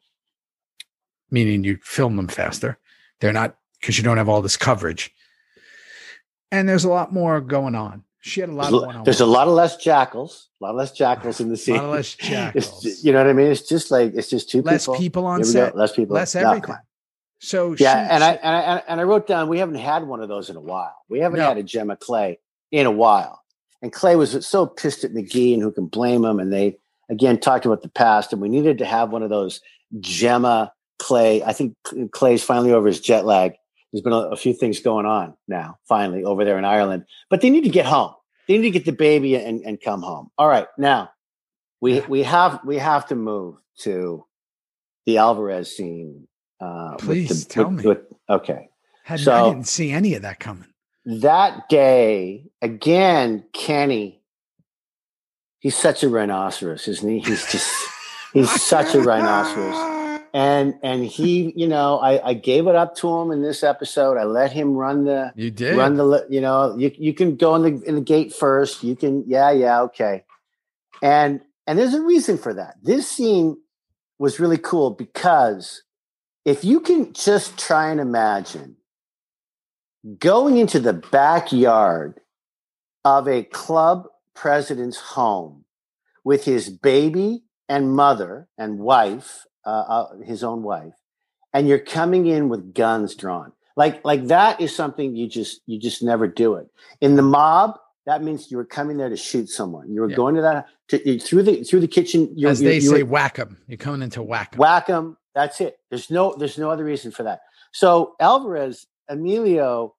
meaning 1.31 1.63
you 1.63 1.79
film 1.81 2.15
them 2.15 2.27
faster. 2.27 2.77
They're 3.19 3.33
not 3.33 3.57
because 3.81 3.97
you 3.97 4.03
don't 4.03 4.17
have 4.17 4.29
all 4.29 4.43
this 4.43 4.57
coverage. 4.57 5.11
And 6.51 6.69
there's 6.69 6.83
a 6.83 6.89
lot 6.89 7.11
more 7.11 7.41
going 7.41 7.73
on. 7.73 8.03
She 8.19 8.41
had 8.41 8.49
a 8.49 8.53
lot 8.53 8.69
there's, 8.69 8.95
of 8.95 9.05
There's 9.05 9.21
a 9.21 9.25
lot 9.25 9.47
of 9.47 9.55
less 9.55 9.77
jackals, 9.77 10.49
a 10.61 10.65
lot 10.65 10.75
less 10.75 10.91
jackals 10.91 11.39
in 11.39 11.49
the 11.49 11.57
scene. 11.57 11.77
A 11.77 11.79
lot 11.79 11.85
of 11.85 11.91
less 11.95 12.13
jackals. 12.19 12.85
It's, 12.85 13.03
you 13.03 13.11
know 13.11 13.23
what 13.23 13.27
I 13.27 13.33
mean? 13.33 13.47
It's 13.47 13.67
just 13.67 13.89
like 13.89 14.13
it's 14.13 14.29
just 14.29 14.51
two 14.51 14.61
less 14.61 14.85
people. 14.85 14.99
people 14.99 15.25
on 15.25 15.43
set, 15.43 15.75
less 15.75 15.93
people, 15.93 16.13
less 16.13 16.35
everything. 16.35 16.69
No, 16.69 16.77
so 17.39 17.75
yeah, 17.77 18.07
she, 18.07 18.13
and 18.13 18.23
I 18.23 18.31
and 18.31 18.55
I 18.55 18.83
and 18.87 18.99
I 18.99 19.03
wrote 19.03 19.27
down 19.27 19.47
we 19.47 19.59
haven't 19.59 19.75
had 19.75 20.07
one 20.07 20.21
of 20.21 20.29
those 20.29 20.49
in 20.49 20.55
a 20.55 20.61
while. 20.61 20.95
We 21.09 21.19
haven't 21.19 21.39
no. 21.39 21.47
had 21.47 21.57
a 21.57 21.63
Gemma 21.63 21.95
Clay 21.95 22.39
in 22.71 22.85
a 22.85 22.91
while. 22.91 23.43
And 23.81 23.93
Clay 23.93 24.15
was 24.15 24.45
so 24.45 24.65
pissed 24.65 25.03
at 25.03 25.13
McGee, 25.13 25.53
and 25.53 25.61
who 25.61 25.71
can 25.71 25.85
blame 25.85 26.25
him? 26.25 26.39
And 26.39 26.51
they 26.51 26.77
again 27.09 27.39
talked 27.39 27.65
about 27.65 27.83
the 27.83 27.89
past, 27.89 28.33
and 28.33 28.41
we 28.41 28.49
needed 28.49 28.79
to 28.79 28.85
have 28.85 29.11
one 29.11 29.23
of 29.23 29.29
those 29.29 29.61
Gemma 29.99 30.73
Clay. 30.99 31.43
I 31.43 31.53
think 31.53 31.75
Clay's 32.11 32.43
finally 32.43 32.71
over 32.71 32.87
his 32.87 32.99
jet 32.99 33.25
lag. 33.25 33.53
There's 33.91 34.01
been 34.01 34.13
a, 34.13 34.31
a 34.31 34.35
few 34.35 34.53
things 34.53 34.79
going 34.79 35.05
on 35.05 35.35
now, 35.47 35.77
finally 35.87 36.23
over 36.23 36.43
there 36.43 36.57
in 36.57 36.65
Ireland, 36.65 37.05
but 37.29 37.41
they 37.41 37.49
need 37.49 37.63
to 37.63 37.69
get 37.69 37.85
home. 37.85 38.13
they 38.47 38.57
need 38.57 38.63
to 38.63 38.71
get 38.71 38.85
the 38.85 38.91
baby 38.91 39.35
and, 39.35 39.61
and 39.61 39.79
come 39.79 40.01
home. 40.01 40.29
All 40.37 40.47
right, 40.47 40.67
now 40.77 41.11
we 41.81 42.01
we 42.01 42.23
have 42.23 42.61
we 42.65 42.77
have 42.77 43.07
to 43.07 43.15
move 43.15 43.57
to 43.79 44.25
the 45.05 45.17
Alvarez 45.17 45.75
scene. 45.75 46.27
Uh, 46.59 46.91
with 46.93 47.01
Please 47.05 47.45
the, 47.45 47.53
tell 47.53 47.69
with- 47.69 47.83
me. 47.85 47.89
with- 47.89 48.05
okay, 48.29 48.69
Had, 49.03 49.27
I 49.27 49.49
didn't 49.49 49.67
see 49.67 49.91
any 49.91 50.15
of 50.15 50.21
that 50.23 50.39
coming. 50.39 50.67
that 51.05 51.69
day 51.69 52.45
again, 52.61 53.45
Kenny. 53.53 54.21
He's 55.59 55.75
such 55.75 56.03
a 56.03 56.09
rhinoceros, 56.09 56.87
isn't 56.87 57.09
he? 57.09 57.19
He's 57.19 57.45
just 57.51 57.73
he's 58.33 58.49
such 58.61 58.93
a 58.95 59.01
rhinoceros. 59.01 60.21
And 60.33 60.75
and 60.83 61.03
he, 61.05 61.51
you 61.55 61.67
know, 61.67 61.97
I, 61.99 62.29
I 62.29 62.33
gave 62.33 62.67
it 62.67 62.75
up 62.75 62.95
to 62.97 63.09
him 63.09 63.31
in 63.31 63.41
this 63.41 63.63
episode. 63.63 64.17
I 64.17 64.23
let 64.25 64.51
him 64.51 64.73
run 64.75 65.05
the 65.05 65.31
You 65.35 65.49
did. 65.49 65.75
run 65.77 65.95
the 65.95 66.25
you 66.29 66.41
know 66.41 66.75
you 66.77 66.91
you 66.97 67.13
can 67.13 67.35
go 67.37 67.55
in 67.55 67.61
the 67.63 67.81
in 67.87 67.95
the 67.95 68.01
gate 68.01 68.33
first. 68.33 68.83
You 68.83 68.95
can 68.95 69.23
yeah 69.27 69.51
yeah 69.51 69.81
okay, 69.83 70.23
and 71.01 71.41
and 71.65 71.79
there's 71.79 71.93
a 71.95 72.01
reason 72.01 72.37
for 72.37 72.53
that. 72.53 72.75
This 72.83 73.09
scene 73.09 73.57
was 74.19 74.39
really 74.39 74.57
cool 74.59 74.91
because 74.91 75.81
if 76.47 76.63
you 76.63 76.79
can 76.79 77.11
just 77.11 77.57
try 77.59 77.91
and 77.91 77.99
imagine 77.99 78.77
going 80.17 80.57
into 80.57 80.79
the 80.79 80.93
backyard 80.93 82.21
of 83.03 83.27
a 83.27 83.43
club 83.43 84.07
president's 84.33 84.97
home 84.97 85.65
with 86.23 86.45
his 86.45 86.69
baby 86.69 87.43
and 87.67 87.91
mother 87.93 88.47
and 88.57 88.79
wife, 88.79 89.45
uh, 89.65 89.69
uh, 89.69 90.17
his 90.23 90.41
own 90.41 90.63
wife, 90.63 90.93
and 91.53 91.67
you're 91.67 91.79
coming 91.79 92.27
in 92.27 92.47
with 92.47 92.73
guns 92.73 93.13
drawn. 93.13 93.51
Like 93.75 94.03
like 94.05 94.27
that 94.27 94.61
is 94.61 94.73
something 94.73 95.17
you 95.17 95.27
just 95.27 95.59
you 95.65 95.77
just 95.77 96.01
never 96.01 96.27
do 96.27 96.55
it. 96.55 96.67
In 97.01 97.17
the 97.17 97.21
mob, 97.21 97.77
that 98.05 98.23
means 98.23 98.49
you 98.49 98.55
were 98.55 98.65
coming 98.65 98.95
there 98.95 99.09
to 99.09 99.17
shoot 99.17 99.49
someone. 99.49 99.91
You 99.93 99.99
were 100.01 100.09
Yeah. 100.09 100.15
going 100.15 100.35
to 100.35 100.41
that 100.43 100.67
to, 100.87 101.19
through 101.19 101.43
the 101.43 101.63
through 101.65 101.81
the 101.81 101.87
kitchen. 101.89 102.31
You're, 102.37 102.51
As 102.51 102.61
they 102.61 102.75
you 102.75 102.81
say, 102.81 103.03
were- 103.03 103.29
them. 103.35 103.57
You're 103.67 103.77
coming 103.77 104.01
into 104.01 104.23
whack 104.23 104.55
whack 104.57 104.87
them. 104.87 105.17
That's 105.37 105.61
it. 105.61 105.77
There's 105.91 106.09
no 106.09 106.33
there's 106.35 106.57
no 106.57 106.71
other 106.71 106.83
reason 106.83 107.11
for 107.11 107.21
that. 107.21 107.41
So 107.71 108.15
Alvarez 108.19 108.87
Emilio, 109.07 109.93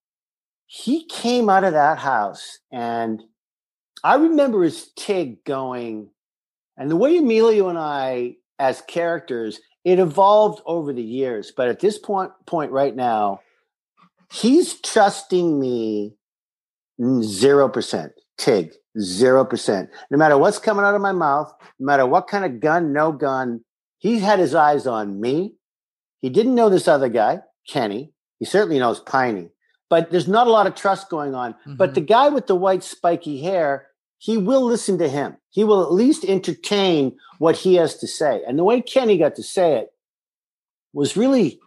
he 0.66 1.06
came 1.06 1.48
out 1.48 1.62
of 1.62 1.74
that 1.74 1.98
house, 1.98 2.58
and 2.72 3.22
I 4.02 4.16
remember 4.16 4.64
his 4.64 4.90
Tig 4.96 5.44
going, 5.44 6.10
and 6.76 6.90
the 6.90 6.96
way 6.96 7.16
Emilio 7.16 7.68
and 7.68 7.78
I, 7.78 8.34
as 8.58 8.80
characters, 8.80 9.60
it 9.84 10.00
evolved 10.00 10.60
over 10.66 10.92
the 10.92 11.04
years. 11.04 11.52
But 11.56 11.68
at 11.68 11.78
this 11.78 11.98
point 11.98 12.32
point 12.46 12.72
right 12.72 12.96
now, 12.96 13.38
he's 14.32 14.80
trusting 14.80 15.60
me 15.60 16.16
zero 17.22 17.68
percent. 17.68 18.10
Tig 18.38 18.72
zero 19.00 19.44
percent. 19.44 19.88
No 20.10 20.18
matter 20.18 20.36
what's 20.36 20.58
coming 20.58 20.84
out 20.84 20.96
of 20.96 21.00
my 21.00 21.12
mouth, 21.12 21.54
no 21.78 21.86
matter 21.86 22.06
what 22.06 22.26
kind 22.26 22.44
of 22.44 22.58
gun, 22.58 22.92
no 22.92 23.12
gun, 23.12 23.60
he 23.98 24.18
had 24.20 24.38
his 24.38 24.54
eyes 24.54 24.86
on 24.86 25.20
me. 25.20 25.54
He 26.20 26.28
didn't 26.30 26.54
know 26.54 26.68
this 26.68 26.88
other 26.88 27.08
guy, 27.08 27.40
Kenny. 27.68 28.12
He 28.38 28.44
certainly 28.44 28.78
knows 28.78 29.00
Piney, 29.00 29.50
but 29.90 30.10
there's 30.10 30.28
not 30.28 30.46
a 30.46 30.50
lot 30.50 30.66
of 30.66 30.74
trust 30.74 31.08
going 31.08 31.34
on. 31.34 31.54
But 31.66 31.90
Mhm. 31.90 31.94
the 31.94 32.00
guy 32.02 32.28
with 32.28 32.46
the 32.46 32.54
white 32.54 32.82
spiky 32.84 33.40
hair, 33.40 33.88
he 34.18 34.36
will 34.36 34.62
listen 34.62 34.98
to 34.98 35.08
him. 35.08 35.36
He 35.50 35.64
will 35.64 35.82
at 35.82 35.92
least 35.92 36.24
entertain 36.24 37.16
what 37.38 37.56
he 37.56 37.74
has 37.76 37.96
to 37.98 38.06
say. 38.06 38.42
And 38.46 38.58
the 38.58 38.64
way 38.64 38.80
Kenny 38.80 39.16
got 39.18 39.34
to 39.36 39.42
say 39.42 39.78
it 39.78 39.92
was 40.92 41.16
really 41.16 41.60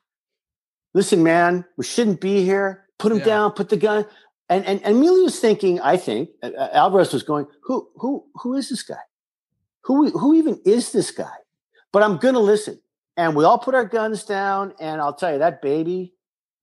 listen, 0.94 1.24
man, 1.24 1.64
we 1.78 1.86
shouldn't 1.86 2.20
be 2.20 2.44
here. 2.44 2.86
Put 3.00 3.12
him 3.14 3.20
Yeah. 3.20 3.26
down, 3.26 3.52
put 3.54 3.70
the 3.70 3.78
gun. 3.78 4.06
And, 4.50 4.66
and, 4.66 4.84
and 4.84 4.98
Emilio 4.98 5.24
was 5.24 5.40
thinking, 5.40 5.80
I 5.80 5.96
think, 5.96 6.30
uh, 6.44 6.48
uh, 6.58 6.70
Alvarez 6.74 7.14
was 7.14 7.24
going, 7.24 7.48
who, 7.64 7.88
who, 7.96 8.26
who 8.36 8.56
is 8.56 8.68
this 8.70 8.84
guy? 8.84 9.00
Who, 9.86 10.10
who 10.12 10.34
even 10.36 10.60
is 10.66 10.92
this 10.92 11.12
guy? 11.12 11.32
But 11.92 12.04
I'm 12.04 12.18
going 12.18 12.36
to 12.36 12.40
listen. 12.40 12.80
And 13.18 13.36
we 13.36 13.44
all 13.44 13.60
put 13.60 13.76
our 13.76 13.86
guns 13.86 14.24
down. 14.24 14.74
And 14.80 15.02
I'll 15.02 15.14
tell 15.14 15.34
you, 15.34 15.40
that 15.40 15.62
baby, 15.62 16.14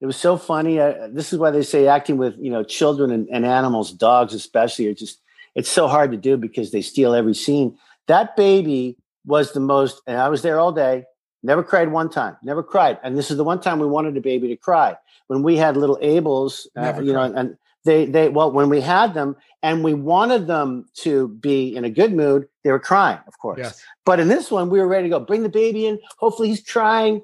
it 0.00 0.06
was 0.06 0.16
so 0.16 0.36
funny. 0.36 0.80
Uh, 0.80 1.08
this 1.10 1.32
is 1.32 1.38
why 1.38 1.50
they 1.50 1.62
say 1.62 1.86
acting 1.86 2.16
with, 2.16 2.34
you 2.38 2.50
know, 2.50 2.62
children 2.62 3.10
and, 3.10 3.28
and 3.30 3.44
animals, 3.44 3.92
dogs 3.92 4.34
especially, 4.34 4.86
are 4.86 4.94
just, 4.94 5.20
it's 5.54 5.68
so 5.68 5.88
hard 5.88 6.10
to 6.12 6.16
do 6.16 6.36
because 6.36 6.70
they 6.70 6.82
steal 6.82 7.14
every 7.14 7.34
scene. 7.34 7.76
That 8.06 8.36
baby 8.36 8.96
was 9.26 9.52
the 9.52 9.60
most, 9.60 10.00
and 10.06 10.18
I 10.18 10.28
was 10.28 10.42
there 10.42 10.58
all 10.58 10.72
day, 10.72 11.04
never 11.42 11.62
cried 11.62 11.92
one 11.92 12.08
time, 12.08 12.36
never 12.42 12.62
cried. 12.62 12.98
And 13.02 13.16
this 13.16 13.30
is 13.30 13.36
the 13.36 13.44
one 13.44 13.60
time 13.60 13.78
we 13.78 13.86
wanted 13.86 14.16
a 14.16 14.20
baby 14.20 14.48
to 14.48 14.56
cry. 14.56 14.96
When 15.26 15.42
we 15.42 15.56
had 15.56 15.76
little 15.76 15.98
Abels, 15.98 16.66
uh, 16.76 17.00
you 17.00 17.12
know, 17.12 17.28
cried. 17.28 17.38
and 17.38 17.56
they, 17.84 18.06
they, 18.06 18.28
well, 18.28 18.50
when 18.52 18.68
we 18.68 18.80
had 18.80 19.14
them 19.14 19.36
and 19.62 19.82
we 19.84 19.94
wanted 19.94 20.46
them 20.46 20.86
to 21.02 21.28
be 21.28 21.74
in 21.74 21.84
a 21.84 21.90
good 21.90 22.12
mood, 22.12 22.48
they 22.64 22.70
were 22.70 22.78
crying, 22.80 23.18
of 23.26 23.38
course. 23.38 23.58
Yes. 23.58 23.82
But 24.04 24.20
in 24.20 24.28
this 24.28 24.50
one, 24.50 24.68
we 24.70 24.78
were 24.78 24.88
ready 24.88 25.04
to 25.04 25.10
go. 25.10 25.20
Bring 25.20 25.42
the 25.42 25.48
baby 25.48 25.86
in. 25.86 25.98
Hopefully, 26.18 26.48
he's 26.48 26.62
trying. 26.62 27.22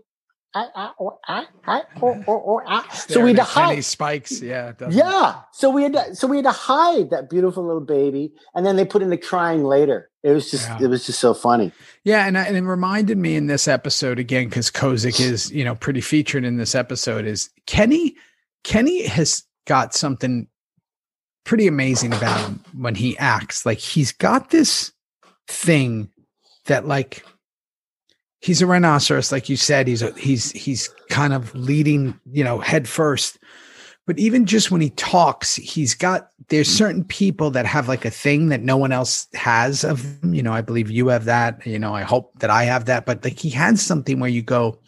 I, 0.57 0.69
I, 0.77 0.91
oh, 1.01 1.19
I, 1.27 1.47
I, 1.67 1.83
oh, 2.01 2.25
oh, 2.29 2.43
oh, 2.47 2.61
I. 2.65 2.89
So 2.95 3.21
we 3.25 3.31
had 3.31 3.39
to 3.39 3.45
Staring 3.45 3.47
at 3.47 3.47
Kenny 3.49 3.75
hide. 3.77 3.85
spikes. 3.85 4.41
Yeah. 4.41 4.73
Yeah. 4.89 5.41
So 5.53 5.69
we 5.69 5.83
had 5.83 5.93
to, 5.95 6.15
so 6.15 6.29
we 6.29 6.37
had 6.37 6.45
to 6.45 6.53
hide 6.53 7.11
that 7.11 7.29
beautiful 7.29 7.67
little 7.67 7.81
baby, 7.85 8.33
and 8.55 8.65
then 8.65 8.77
they 8.77 8.85
put 8.85 9.03
in 9.03 9.11
the 9.11 9.19
crying 9.19 9.65
later. 9.65 10.11
It 10.23 10.31
was 10.31 10.51
just 10.53 10.69
Yeah. 10.69 10.79
it 10.83 10.87
was 10.87 11.05
just 11.07 11.19
so 11.19 11.35
funny. 11.35 11.73
Yeah, 12.05 12.25
and, 12.27 12.39
I- 12.39 12.45
and 12.45 12.57
it 12.57 12.63
reminded 12.63 13.19
me 13.19 13.35
in 13.35 13.49
this 13.49 13.67
episode 13.67 14.21
again 14.21 14.49
because 14.49 14.71
Kozik 14.71 15.19
is 15.21 15.51
you 15.51 15.65
know 15.65 15.75
pretty 15.75 16.01
featured 16.01 16.45
in 16.45 16.57
this 16.57 16.77
episode. 16.77 17.27
Is 17.27 17.51
Kenny? 17.67 18.15
Kenny 18.63 19.07
has 19.07 19.43
got 19.67 19.95
something 19.95 20.49
pretty 21.45 21.67
amazing 21.67 22.13
about 22.13 22.41
him 22.41 22.61
when 22.77 22.95
he 22.95 23.17
acts. 23.19 23.65
Like 23.65 23.79
he's 23.79 24.13
got 24.13 24.51
this 24.51 24.93
thing 25.47 26.11
that 26.67 26.87
like 26.87 27.25
he's 28.41 28.63
a 28.63 28.67
rhinoceros, 28.67 29.33
like 29.33 29.49
you 29.49 29.57
said. 29.57 29.87
He's 29.89 30.03
a, 30.03 30.13
he's 30.13 30.51
he's 30.53 30.89
kind 31.09 31.33
of 31.33 31.55
leading 31.55 32.19
you 32.31 32.45
know 32.45 32.59
head 32.59 32.89
first. 32.89 33.39
But 34.07 34.19
even 34.19 34.45
just 34.45 34.71
when 34.71 34.83
he 34.83 34.91
talks, 34.91 35.57
he's 35.57 35.95
got 35.95 36.29
there's 36.49 36.69
certain 36.69 37.05
people 37.05 37.51
that 37.53 37.65
have 37.65 37.89
like 37.89 38.05
a 38.05 38.11
thing 38.11 38.49
that 38.49 38.63
no 38.63 38.77
one 38.77 38.93
else 38.93 39.29
has 39.33 39.83
of 39.83 40.03
him. 40.03 40.35
You 40.35 40.43
know, 40.43 40.53
I 40.53 40.61
believe 40.61 40.91
you 40.91 41.09
have 41.09 41.25
that. 41.25 41.67
You 41.67 41.79
know, 41.79 41.95
I 41.95 42.03
hope 42.03 42.39
that 42.41 42.51
I 42.51 42.65
have 42.65 42.85
that. 42.85 43.07
But 43.07 43.25
like 43.25 43.39
he 43.39 43.49
has 43.51 43.81
something 43.81 44.21
where 44.21 44.29
you 44.29 44.43
go, 44.43 44.79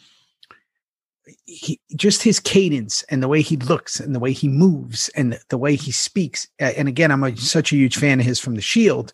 he 1.47 1.79
just 1.95 2.23
his 2.23 2.41
cadence 2.41 3.03
and 3.03 3.23
the 3.23 3.27
way 3.27 3.41
he 3.41 3.55
looks 3.55 4.01
and 4.01 4.13
the 4.13 4.19
way 4.19 4.33
he 4.33 4.49
moves 4.49 5.09
and 5.15 5.39
the, 5.49 5.57
way 5.57 5.75
he 5.75 5.91
speaks. 5.91 6.45
And 6.59 6.89
again, 6.89 7.09
I'm 7.09 7.23
a, 7.23 7.35
such 7.37 7.71
a 7.71 7.77
huge 7.77 7.95
fan 7.95 8.19
of 8.19 8.25
his 8.25 8.39
from 8.39 8.55
the 8.55 8.61
Shield 8.61 9.13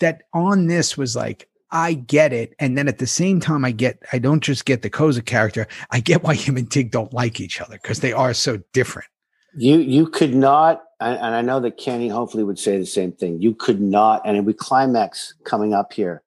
that 0.00 0.24
on 0.34 0.66
this 0.66 0.98
was 0.98 1.14
like, 1.14 1.48
I 1.70 1.94
get 1.94 2.32
it. 2.32 2.54
And 2.58 2.76
then 2.76 2.88
at 2.88 2.98
the 2.98 3.06
same 3.06 3.38
time, 3.38 3.64
I 3.64 3.70
get, 3.70 4.02
I 4.12 4.18
don't 4.18 4.42
just 4.42 4.64
get 4.64 4.82
the 4.82 4.90
Koza 4.90 5.24
character. 5.24 5.68
I 5.90 6.00
get 6.00 6.24
why 6.24 6.34
him 6.34 6.56
and 6.56 6.68
Tig 6.68 6.90
don't 6.90 7.12
like 7.12 7.40
each 7.40 7.60
other 7.60 7.78
because 7.80 8.00
they 8.00 8.12
are 8.12 8.34
so 8.34 8.58
different. 8.72 9.08
You 9.54 9.78
you 9.78 10.06
could 10.06 10.34
not, 10.34 10.84
and 11.00 11.18
and 11.18 11.34
I 11.34 11.40
know 11.40 11.58
that 11.60 11.78
Kenny 11.78 12.08
hopefully 12.08 12.44
would 12.44 12.58
say 12.58 12.78
the 12.78 12.86
same 12.86 13.12
thing. 13.12 13.40
You 13.40 13.54
could 13.54 13.80
not, 13.80 14.22
and 14.24 14.44
we 14.46 14.52
climax 14.52 15.34
coming 15.44 15.72
up 15.72 15.92
here. 15.92 16.22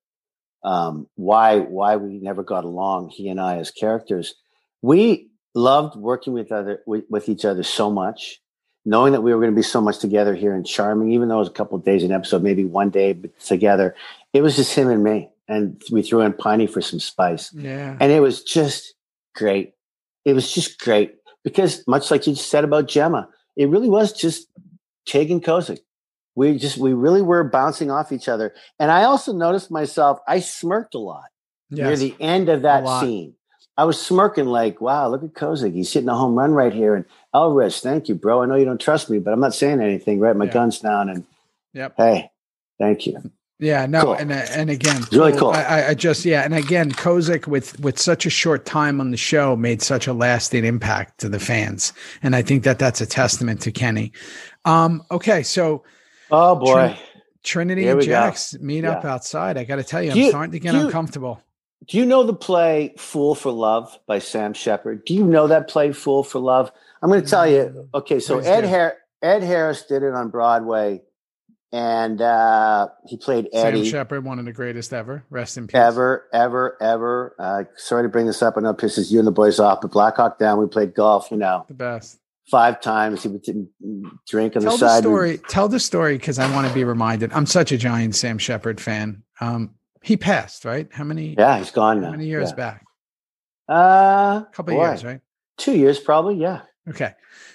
Um, 0.64 1.08
why 1.16 1.60
why 1.60 1.98
we 1.98 2.20
never 2.20 2.44
got 2.44 2.66
along, 2.66 3.10
he 3.10 3.30
and 3.30 3.40
I 3.40 3.58
as 3.58 3.70
characters. 3.72 4.34
We 4.82 5.31
loved 5.54 5.96
working 5.96 6.34
with 6.34 6.52
other 6.52 6.82
with, 6.86 7.04
with 7.10 7.30
each 7.30 7.46
other 7.46 7.64
so 7.64 7.92
much, 7.92 8.40
knowing 8.86 9.14
that 9.14 9.22
we 9.22 9.34
were 9.34 9.40
going 9.42 9.52
to 9.52 9.56
be 9.56 9.62
so 9.64 9.82
much 9.82 10.00
together 10.00 10.34
here 10.36 10.54
in 10.56 10.64
Charming. 10.64 11.12
Even 11.12 11.28
though 11.30 11.36
it 11.36 11.40
was 11.40 11.48
a 11.48 11.52
couple 11.52 11.78
days 11.78 12.04
an 12.04 12.12
episode, 12.12 12.44
maybe 12.44 12.66
one 12.66 12.90
day 12.90 13.18
together, 13.46 13.96
it 14.34 14.42
was 14.42 14.56
just 14.56 14.74
him 14.76 14.90
and 14.90 15.04
me, 15.04 15.30
and 15.48 15.82
we 15.92 16.02
threw 16.02 16.22
in 16.22 16.34
Piney 16.34 16.68
for 16.68 16.82
some 16.82 17.00
spice 17.00 17.54
Yeah. 17.54 17.98
and 18.00 18.12
it 18.12 18.22
was 18.22 18.44
just 18.44 18.94
great. 19.36 19.74
It 20.26 20.34
was 20.34 20.52
just 20.54 20.80
great 20.80 21.16
because, 21.44 21.84
much 21.88 22.12
like 22.12 22.28
you 22.28 22.34
just 22.34 22.50
said 22.50 22.64
about 22.64 22.88
Gemma, 22.88 23.28
it 23.56 23.70
really 23.70 23.90
was 23.90 24.14
just 24.14 24.48
Tig 25.06 25.32
and 25.32 25.44
Kozik. 25.44 25.80
We 26.36 26.58
just 26.58 26.78
we 26.78 26.94
really 26.94 27.22
were 27.22 27.44
bouncing 27.44 27.92
off 27.92 28.12
each 28.14 28.30
other, 28.30 28.54
and 28.80 28.90
I 28.90 29.04
also 29.04 29.34
noticed 29.34 29.70
myself. 29.70 30.20
I 30.28 30.40
smirked 30.40 30.96
a 30.96 31.00
lot 31.00 31.26
near 31.70 31.98
the 31.98 32.16
end 32.22 32.48
of 32.50 32.62
that 32.62 32.84
scene. 33.02 33.34
I 33.82 33.84
was 33.84 34.00
smirking 34.00 34.46
like, 34.46 34.80
"Wow, 34.80 35.10
look 35.10 35.24
at 35.24 35.34
Kozik. 35.34 35.74
He's 35.74 35.92
hitting 35.92 36.08
a 36.10 36.16
home 36.16 36.36
run 36.36 36.52
right 36.52 36.72
here." 36.72 36.94
And 36.94 37.06
Alvarez, 37.34 37.80
thank 37.82 38.08
you, 38.10 38.14
bro. 38.16 38.44
I 38.44 38.46
know 38.46 38.54
you 38.56 38.66
don't 38.66 38.80
trust 38.80 39.10
me, 39.10 39.18
but 39.18 39.34
I'm 39.34 39.40
not 39.40 39.56
saying 39.56 39.82
anything. 39.82 40.20
Right, 40.20 40.36
my 40.36 40.46
Yeah. 40.46 40.52
guns 40.54 40.78
down, 40.80 41.10
and 41.10 41.24
Yep. 41.74 41.94
hey, 41.98 42.30
thank 42.80 43.08
you. 43.08 43.18
Yeah, 43.58 43.86
no, 43.88 44.02
Cool. 44.02 44.14
and 44.14 44.32
uh, 44.32 44.46
and 44.52 44.70
again, 44.70 44.98
It's 45.04 45.12
really 45.14 45.34
cool. 45.34 45.50
I, 45.50 45.88
I- 45.90 45.94
just 45.96 46.26
yeah, 46.26 46.42
and 46.44 46.54
again, 46.54 46.92
Kozik 46.92 47.48
with 47.48 47.80
with 47.80 47.98
such 48.00 48.26
a 48.28 48.30
short 48.30 48.66
time 48.66 49.00
on 49.02 49.10
the 49.10 49.18
show 49.18 49.56
made 49.56 49.82
such 49.82 50.06
a 50.06 50.14
lasting 50.14 50.64
impact 50.66 51.20
to 51.22 51.30
the 51.30 51.40
fans, 51.40 51.92
and 52.22 52.36
I 52.36 52.44
think 52.44 52.64
that 52.66 52.78
that's 52.78 53.02
a 53.02 53.06
testament 53.08 53.62
to 53.62 53.72
Kenny. 53.72 54.12
Um, 54.66 55.02
okay, 55.10 55.42
so 55.44 55.84
Oh 56.30 56.56
boy. 56.56 56.96
Trinity 57.44 57.88
and 57.88 58.00
go. 58.00 58.06
Jax 58.06 58.56
meet 58.60 58.86
up 58.86 59.04
outside. 59.04 59.58
I 59.58 59.64
got 59.64 59.78
to 59.78 59.84
tell 59.84 60.04
you, 60.04 60.12
I'm 60.12 60.18
you- 60.18 60.30
starting 60.30 60.52
to 60.52 60.60
get 60.60 60.76
you- 60.76 60.82
uncomfortable. 60.86 61.42
Do 61.88 61.98
you 61.98 62.06
know 62.06 62.24
the 62.24 62.34
play 62.34 62.94
Fool 62.98 63.34
for 63.36 63.52
Love 63.52 63.98
by 64.08 64.20
Sam 64.20 64.54
Shepard? 64.54 65.04
Do 65.06 65.14
you 65.14 65.24
know 65.26 65.48
that 65.48 65.68
play 65.68 65.92
Fool 65.94 66.24
for 66.24 66.40
Love? 66.40 66.72
I'm 67.02 67.10
going 67.10 67.24
to 67.24 67.28
tell 67.30 67.48
you. 67.50 67.90
Okay, 67.94 68.20
so 68.20 68.38
Please 68.38 68.48
Ed. 68.48 68.66
Har- 68.66 68.98
Ed 69.22 69.44
Harris 69.44 69.84
did 69.84 70.04
it 70.04 70.14
on 70.14 70.30
Broadway 70.30 71.02
and 71.74 72.22
uh, 72.22 72.90
he 73.08 73.18
played 73.18 73.48
Eddie. 73.54 73.84
Sam 73.84 73.92
Shepard, 73.92 74.26
one 74.26 74.40
of 74.40 74.46
the 74.46 74.52
greatest 74.52 74.92
ever. 74.94 75.24
Rest 75.30 75.58
in 75.58 75.68
peace. 75.68 75.76
Ever, 75.76 76.28
ever, 76.34 76.78
ever. 76.82 77.36
Uh, 77.40 77.64
sorry 77.78 78.04
to 78.04 78.10
bring 78.10 78.26
this 78.28 78.42
up. 78.42 78.56
I 78.58 78.62
know 78.62 78.72
it 78.72 78.78
pisses 78.78 79.12
you 79.12 79.20
and 79.20 79.28
the 79.28 79.32
boys 79.32 79.60
off, 79.60 79.80
but 79.82 79.92
Black 79.92 80.18
Hawk 80.18 80.38
Down, 80.38 80.60
we 80.60 80.68
played 80.68 80.94
golf, 80.94 81.30
you 81.32 81.38
know, 81.38 81.66
The 81.68 81.74
best. 81.74 82.20
five 82.50 82.82
times. 82.82 83.24
He 83.24 83.30
would 83.30 83.44
drink 84.28 84.56
on 84.56 84.62
Tell 84.62 84.72
the 84.78 84.86
the 84.86 84.90
side. 84.90 85.02
story. 85.04 85.38
Tell 85.48 85.68
the 85.70 85.80
story 85.80 86.18
because 86.18 86.40
I 86.40 86.52
want 86.54 86.68
to 86.68 86.74
be 86.74 86.84
reminded. 86.84 87.32
I'm 87.34 87.46
such 87.46 87.72
a 87.72 87.78
giant 87.78 88.16
Sam 88.16 88.38
Shepard 88.38 88.82
fan. 88.82 89.24
Um, 89.40 89.74
he 90.02 90.18
passed, 90.18 90.66
right? 90.66 90.88
How 90.92 91.04
many? 91.04 91.36
Yeah, 91.38 91.58
he's 91.58 91.72
gone 91.72 92.00
now. 92.02 92.08
How 92.08 92.12
many 92.12 92.26
years 92.28 92.50
Yeah. 92.50 92.56
back? 92.56 92.86
Uh, 93.70 94.42
A 94.44 94.48
couple 94.52 94.74
of 94.74 94.80
boy, 94.80 94.88
years, 94.90 95.06
right? 95.06 95.22
Two 95.58 95.78
years, 95.78 96.00
probably. 96.00 96.36
Yeah. 96.36 96.62
Okay. 96.90 97.14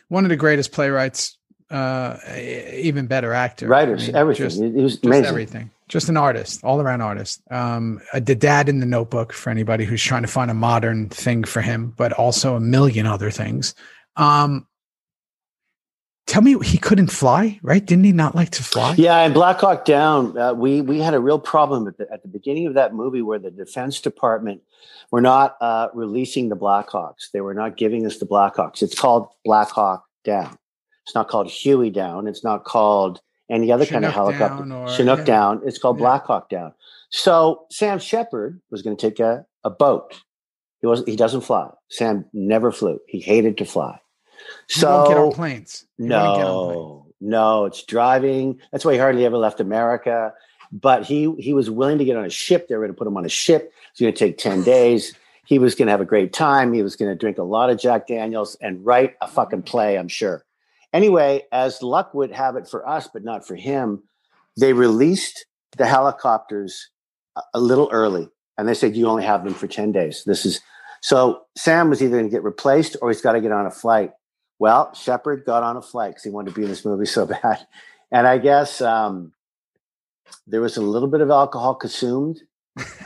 One 0.09 0.25
of 0.25 0.29
the 0.31 0.37
greatest 0.37 0.73
playwrights, 0.73 1.37
uh, 1.71 2.17
even 2.37 3.07
better 3.07 3.33
actor. 3.33 3.67
Writers, 3.67 4.05
I 4.05 4.07
mean, 4.07 4.17
everything. 4.17 4.47
Just, 4.47 4.63
he 4.63 4.69
was 4.71 4.93
just 4.95 5.05
amazing. 5.05 5.27
everything. 5.27 5.71
Just 5.89 6.09
an 6.09 6.17
artist, 6.17 6.65
all 6.65 6.81
around 6.81 7.01
artist. 7.01 7.43
Um, 7.51 8.01
uh, 8.13 8.21
the 8.21 8.35
dad 8.35 8.69
in 8.69 8.81
the 8.81 8.87
notebook 8.87 9.33
for 9.33 9.51
anybody 9.51 9.85
who's 9.85 10.03
trying 10.03 10.23
to 10.23 10.29
find 10.29 10.51
a 10.51 10.55
modern 10.55 11.09
thing 11.11 11.45
for 11.45 11.61
him, 11.61 11.93
but 11.97 12.13
also 12.13 12.57
a 12.57 12.61
million 12.61 13.07
other 13.07 13.31
things. 13.31 13.75
Um, 14.17 14.67
tell 16.27 16.43
me, 16.43 16.57
he 16.63 16.79
couldn't 16.79 17.09
fly, 17.09 17.59
right? 17.63 17.85
Didn't 17.85 18.05
he 18.05 18.13
not 18.13 18.35
like 18.35 18.51
to 18.51 18.63
fly? 18.63 18.95
Yeah, 18.97 19.19
and 19.21 19.33
Black 19.35 19.61
Hawk 19.61 19.85
Down, 19.85 20.37
uh, 20.37 20.53
we 20.55 20.81
we 20.81 20.99
had 21.01 21.15
a 21.15 21.21
real 21.21 21.39
problem 21.39 21.87
at 21.89 21.97
the, 21.99 22.11
at 22.13 22.23
the 22.23 22.29
beginning 22.29 22.67
of 22.67 22.75
that 22.75 22.95
movie 22.95 23.23
where 23.23 23.39
the 23.39 23.51
Defense 23.51 24.01
Department 24.01 24.63
were 25.11 25.21
not 25.21 25.57
uh, 25.61 25.89
releasing 25.95 26.49
the 26.49 26.57
Blackhawks. 26.57 27.31
They 27.33 27.41
were 27.41 27.55
not 27.55 27.77
giving 27.77 28.07
us 28.07 28.19
the 28.19 28.27
Blackhawks. 28.27 28.83
It's 28.83 28.99
called 28.99 29.29
Black 29.45 29.69
Hawk 29.71 30.05
Down. 30.25 30.57
It's 31.05 31.15
not 31.15 31.29
called 31.29 31.49
Huey 31.49 31.91
Down. 31.91 32.27
It's 32.27 32.43
not 32.43 32.65
called 32.65 33.21
any 33.49 33.71
other 33.71 33.87
kind 33.87 34.05
of 34.05 34.13
helicopter. 34.13 34.65
Down 34.65 34.73
or- 34.73 34.89
Chinook 34.89 35.21
yeah. 35.21 35.25
Down. 35.25 35.61
It's 35.65 35.79
called 35.79 35.99
Yeah. 35.99 36.03
Black 36.05 36.25
Hawk 36.25 36.49
Down. 36.51 36.73
So 37.11 37.67
Sam 37.71 38.01
Shepard 38.01 38.61
was 38.73 38.83
going 38.83 38.97
to 38.97 39.01
take 39.11 39.21
a, 39.21 39.47
a 39.63 39.71
boat. 39.71 40.21
He 40.81 40.87
was 40.89 41.05
he 41.07 41.15
doesn't 41.17 41.43
fly. 41.43 41.71
Sam 41.89 42.25
never 42.33 42.73
flew. 42.73 42.99
He 43.07 43.21
hated 43.21 43.57
to 43.59 43.65
fly. 43.65 44.01
So 44.69 44.89
won't 44.89 45.09
get 45.09 45.17
on 45.19 45.33
planes. 45.33 45.87
Wouldn't 46.11 46.37
get 46.37 46.47
on 46.47 46.65
planes. 46.67 46.79
no, 46.81 47.07
no, 47.21 47.65
it's 47.65 47.83
driving. 47.85 48.61
That's 48.73 48.85
why 48.85 48.93
he 48.93 48.99
hardly 48.99 49.25
ever 49.25 49.37
left 49.37 49.61
America. 49.61 50.33
But 50.73 51.05
he 51.05 51.33
he 51.39 51.55
was 51.55 51.71
willing 51.71 51.99
to 51.99 52.05
get 52.05 52.17
on 52.17 52.25
a 52.25 52.31
ship. 52.31 52.69
They 52.69 52.75
were 52.75 52.83
going 52.83 52.95
to 52.95 52.99
put 52.99 53.07
him 53.07 53.17
on 53.17 53.25
a 53.25 53.31
ship. 53.31 53.73
It's 53.91 54.01
going 54.01 54.13
to 54.13 54.19
take 54.19 54.39
ten 54.39 54.63
days. 54.63 55.15
He 55.45 55.61
was 55.61 55.77
going 55.77 55.87
to 55.87 55.93
have 55.93 56.01
a 56.01 56.05
great 56.07 56.33
time. 56.33 56.73
He 56.73 56.83
was 56.83 56.97
going 56.97 57.11
to 57.11 57.15
drink 57.15 57.39
a 57.39 57.45
lot 57.45 57.71
of 57.71 57.79
Jack 57.79 58.09
Daniels 58.09 58.57
and 58.61 58.85
write 58.85 59.15
a 59.21 59.29
fucking 59.29 59.63
play. 59.63 59.97
I'm 59.97 60.09
sure. 60.09 60.45
Anyway, 60.93 61.43
as 61.53 61.83
luck 61.83 62.15
would 62.15 62.33
have 62.33 62.57
it 62.57 62.69
for 62.69 62.87
us, 62.89 63.09
but 63.13 63.23
not 63.23 63.47
for 63.47 63.55
him, 63.55 64.03
they 64.57 64.73
released 64.73 65.47
the 65.77 65.87
helicopters 65.87 66.91
a, 67.37 67.43
a 67.55 67.61
little 67.61 67.89
early, 67.93 68.29
and 68.59 68.67
they 68.67 68.75
said 68.75 68.97
you 68.97 69.07
only 69.07 69.25
have 69.25 69.45
them 69.45 69.55
for 69.55 69.69
ten 69.69 69.93
days. 69.93 70.25
This 70.27 70.45
is 70.45 70.61
so. 71.01 71.43
Sam 71.57 71.91
was 71.91 72.03
either 72.03 72.17
going 72.17 72.29
to 72.29 72.31
get 72.31 72.43
replaced 72.43 72.97
or 73.01 73.11
he's 73.11 73.21
got 73.21 73.33
to 73.33 73.41
get 73.41 73.53
on 73.53 73.67
a 73.67 73.71
flight. 73.71 74.11
Well, 74.59 74.95
Shepard 74.95 75.45
got 75.45 75.63
on 75.63 75.77
a 75.77 75.83
flight 75.83 76.11
because 76.11 76.25
he 76.25 76.31
wanted 76.31 76.51
to 76.51 76.57
be 76.57 76.63
in 76.63 76.69
this 76.69 76.85
movie 76.85 77.07
so 77.07 77.27
bad. 77.27 77.67
And 78.11 78.27
I 78.27 78.39
guess 78.39 78.81
um, 78.81 79.33
there 80.47 80.61
was 80.61 80.77
a 80.77 80.83
little 80.83 81.09
bit 81.09 81.21
of 81.21 81.31
alcohol 81.31 81.75
consumed. 81.75 82.41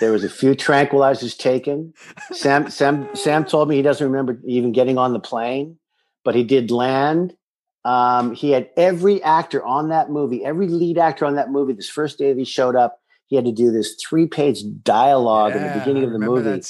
There 0.01 0.11
was 0.11 0.25
a 0.25 0.29
few 0.29 0.55
tranquilizers 0.55 1.39
taken. 1.39 1.95
Sam, 2.33 2.71
Sam, 2.71 3.09
Sam 3.15 3.45
told 3.45 3.69
me 3.69 3.77
he 3.77 3.83
doesn't 3.83 4.05
remember 4.05 4.41
even 4.45 4.73
getting 4.73 4.99
on 4.99 5.13
the 5.13 5.21
plane, 5.21 5.79
but 6.25 6.35
he 6.35 6.43
did 6.43 6.73
land. 6.73 7.37
Um, 7.85 8.35
he 8.35 8.51
had 8.51 8.69
every 8.77 9.23
actor 9.23 9.65
on 9.65 9.89
that 9.89 10.11
movie, 10.11 10.45
every 10.45 10.67
lead 10.67 10.99
actor 10.99 11.25
on 11.25 11.37
that 11.37 11.51
movie. 11.51 11.73
This 11.73 11.89
first 11.89 12.19
day 12.19 12.33
that 12.33 12.39
he 12.39 12.45
showed 12.45 12.75
up, 12.75 13.01
he 13.29 13.37
had 13.37 13.45
to 13.45 13.53
do 13.53 13.71
this 13.71 13.95
three-page 13.95 14.65
dialogue 14.83 15.55
Yeah, 15.55 15.73
the 15.73 15.79
beginning 15.79 16.05
of 16.05 16.13
the 16.13 16.19
movie 16.19 16.61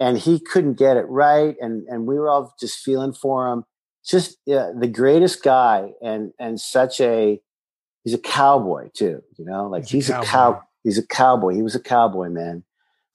and 0.00 0.18
he 0.18 0.40
couldn't 0.40 0.74
get 0.74 0.96
it 0.96 1.06
right 1.08 1.56
and 1.60 1.86
and 1.88 2.06
we 2.06 2.18
were 2.18 2.28
all 2.28 2.54
just 2.58 2.78
feeling 2.78 3.12
for 3.12 3.48
him 3.52 3.64
just 4.08 4.38
the 4.46 4.90
greatest 4.92 5.42
guy 5.42 5.92
and 6.02 6.32
and 6.38 6.60
such 6.60 7.00
a 7.00 7.40
he's 8.04 8.14
a 8.14 8.18
cowboy 8.18 8.88
too 8.94 9.22
you 9.36 9.44
know 9.44 9.68
like 9.68 9.82
He's 9.82 10.06
he's, 10.06 10.10
a 10.10 10.20
a, 10.20 10.24
cow 10.24 10.62
he's 10.82 10.98
a 10.98 11.06
cowboy 11.06 11.54
he 11.54 11.62
was 11.62 11.74
a 11.74 11.80
cowboy 11.80 12.28
man 12.30 12.64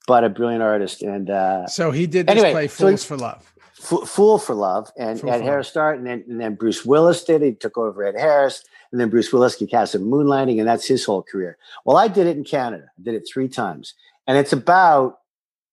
but 0.06 0.24
a 0.24 0.28
brilliant 0.28 0.62
artist 0.62 1.02
and 1.02 1.30
uh 1.30 1.66
So 1.66 1.90
he 1.90 2.06
did 2.06 2.26
this 2.26 2.34
Anyway, 2.36 2.52
play 2.52 2.68
so 2.68 2.96
for 2.96 3.16
Love. 3.16 3.54
F- 3.78 4.08
Fool 4.08 4.38
for 4.38 4.54
Love, 4.54 4.90
and 4.96 5.20
Fool 5.20 5.30
Ed 5.30 5.42
Harris 5.42 5.68
started, 5.68 5.98
and 5.98 6.06
then, 6.06 6.24
and 6.28 6.40
then 6.40 6.54
Bruce 6.54 6.86
Willis 6.86 7.22
did 7.22 7.42
it. 7.42 7.46
He 7.46 7.54
took 7.54 7.76
over 7.76 8.02
Ed 8.04 8.14
Harris, 8.18 8.64
and 8.90 9.00
then 9.00 9.10
Bruce 9.10 9.30
Willis 9.30 9.58
he 9.58 9.66
cast 9.66 9.94
in 9.94 10.02
Moonlighting, 10.02 10.58
and 10.58 10.66
that's 10.66 10.86
his 10.86 11.04
whole 11.04 11.22
career. 11.22 11.58
Well, 11.84 11.98
I 11.98 12.08
did 12.08 12.26
it 12.26 12.36
in 12.36 12.44
Canada. 12.44 12.86
I 12.98 13.02
did 13.02 13.14
it 13.14 13.28
three 13.30 13.48
times, 13.48 13.94
and 14.26 14.38
it's 14.38 14.54
about 14.54 15.18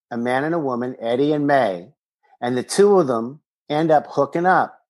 a 0.09 0.17
man 0.17 0.43
and 0.43 0.53
a 0.53 0.59
woman, 0.59 0.97
Eddie 0.99 1.31
and 1.31 1.47
May, 1.47 1.93
and 2.41 2.57
the 2.57 2.63
two 2.63 2.99
of 2.99 3.07
them 3.07 3.39
end 3.69 3.91
up 3.91 4.07
hooking 4.09 4.45
up 4.45 4.80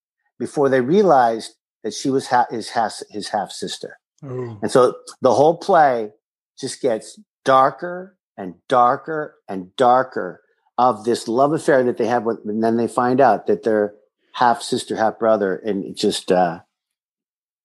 before 0.41 0.67
they 0.67 0.81
realized 0.81 1.53
that 1.83 1.93
she 1.93 2.09
was 2.09 2.25
ha- 2.27 2.47
his 2.49 2.67
half 2.69 2.93
his 3.11 3.29
half 3.29 3.51
sister. 3.51 3.97
Ooh. 4.25 4.57
And 4.61 4.71
so 4.71 4.95
the 5.21 5.33
whole 5.33 5.55
play 5.57 6.11
just 6.59 6.81
gets 6.81 7.19
darker 7.45 8.17
and 8.37 8.55
darker 8.67 9.35
and 9.47 9.75
darker 9.75 10.41
of 10.77 11.05
this 11.05 11.27
love 11.27 11.53
affair 11.53 11.83
that 11.83 11.97
they 11.97 12.07
have 12.07 12.23
with, 12.23 12.39
and 12.45 12.63
then 12.63 12.75
they 12.75 12.87
find 12.87 13.21
out 13.21 13.45
that 13.47 13.61
they're 13.63 13.93
half 14.33 14.61
sister, 14.63 14.95
half 14.95 15.19
brother, 15.19 15.57
and 15.57 15.85
it 15.85 15.95
just 15.95 16.31
uh, 16.31 16.59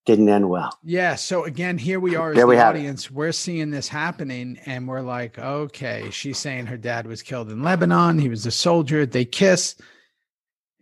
didn't 0.04 0.28
end 0.28 0.48
well. 0.50 0.76
Yeah. 0.82 1.14
So 1.14 1.44
again, 1.44 1.78
here 1.78 1.98
we 2.00 2.14
are 2.16 2.30
as 2.30 2.36
There 2.36 2.46
we 2.46 2.56
the 2.56 2.60
it. 2.60 2.64
audience. 2.64 3.10
We're 3.10 3.32
seeing 3.32 3.70
this 3.70 3.88
happening, 3.88 4.58
and 4.66 4.86
we're 4.86 5.00
like, 5.00 5.38
okay, 5.38 6.10
she's 6.10 6.38
saying 6.38 6.66
her 6.66 6.76
dad 6.76 7.06
was 7.06 7.22
killed 7.22 7.50
in 7.50 7.62
Lebanon. 7.62 8.18
He 8.18 8.28
was 8.28 8.44
a 8.44 8.50
soldier. 8.50 9.06
They 9.06 9.24
kiss, 9.24 9.76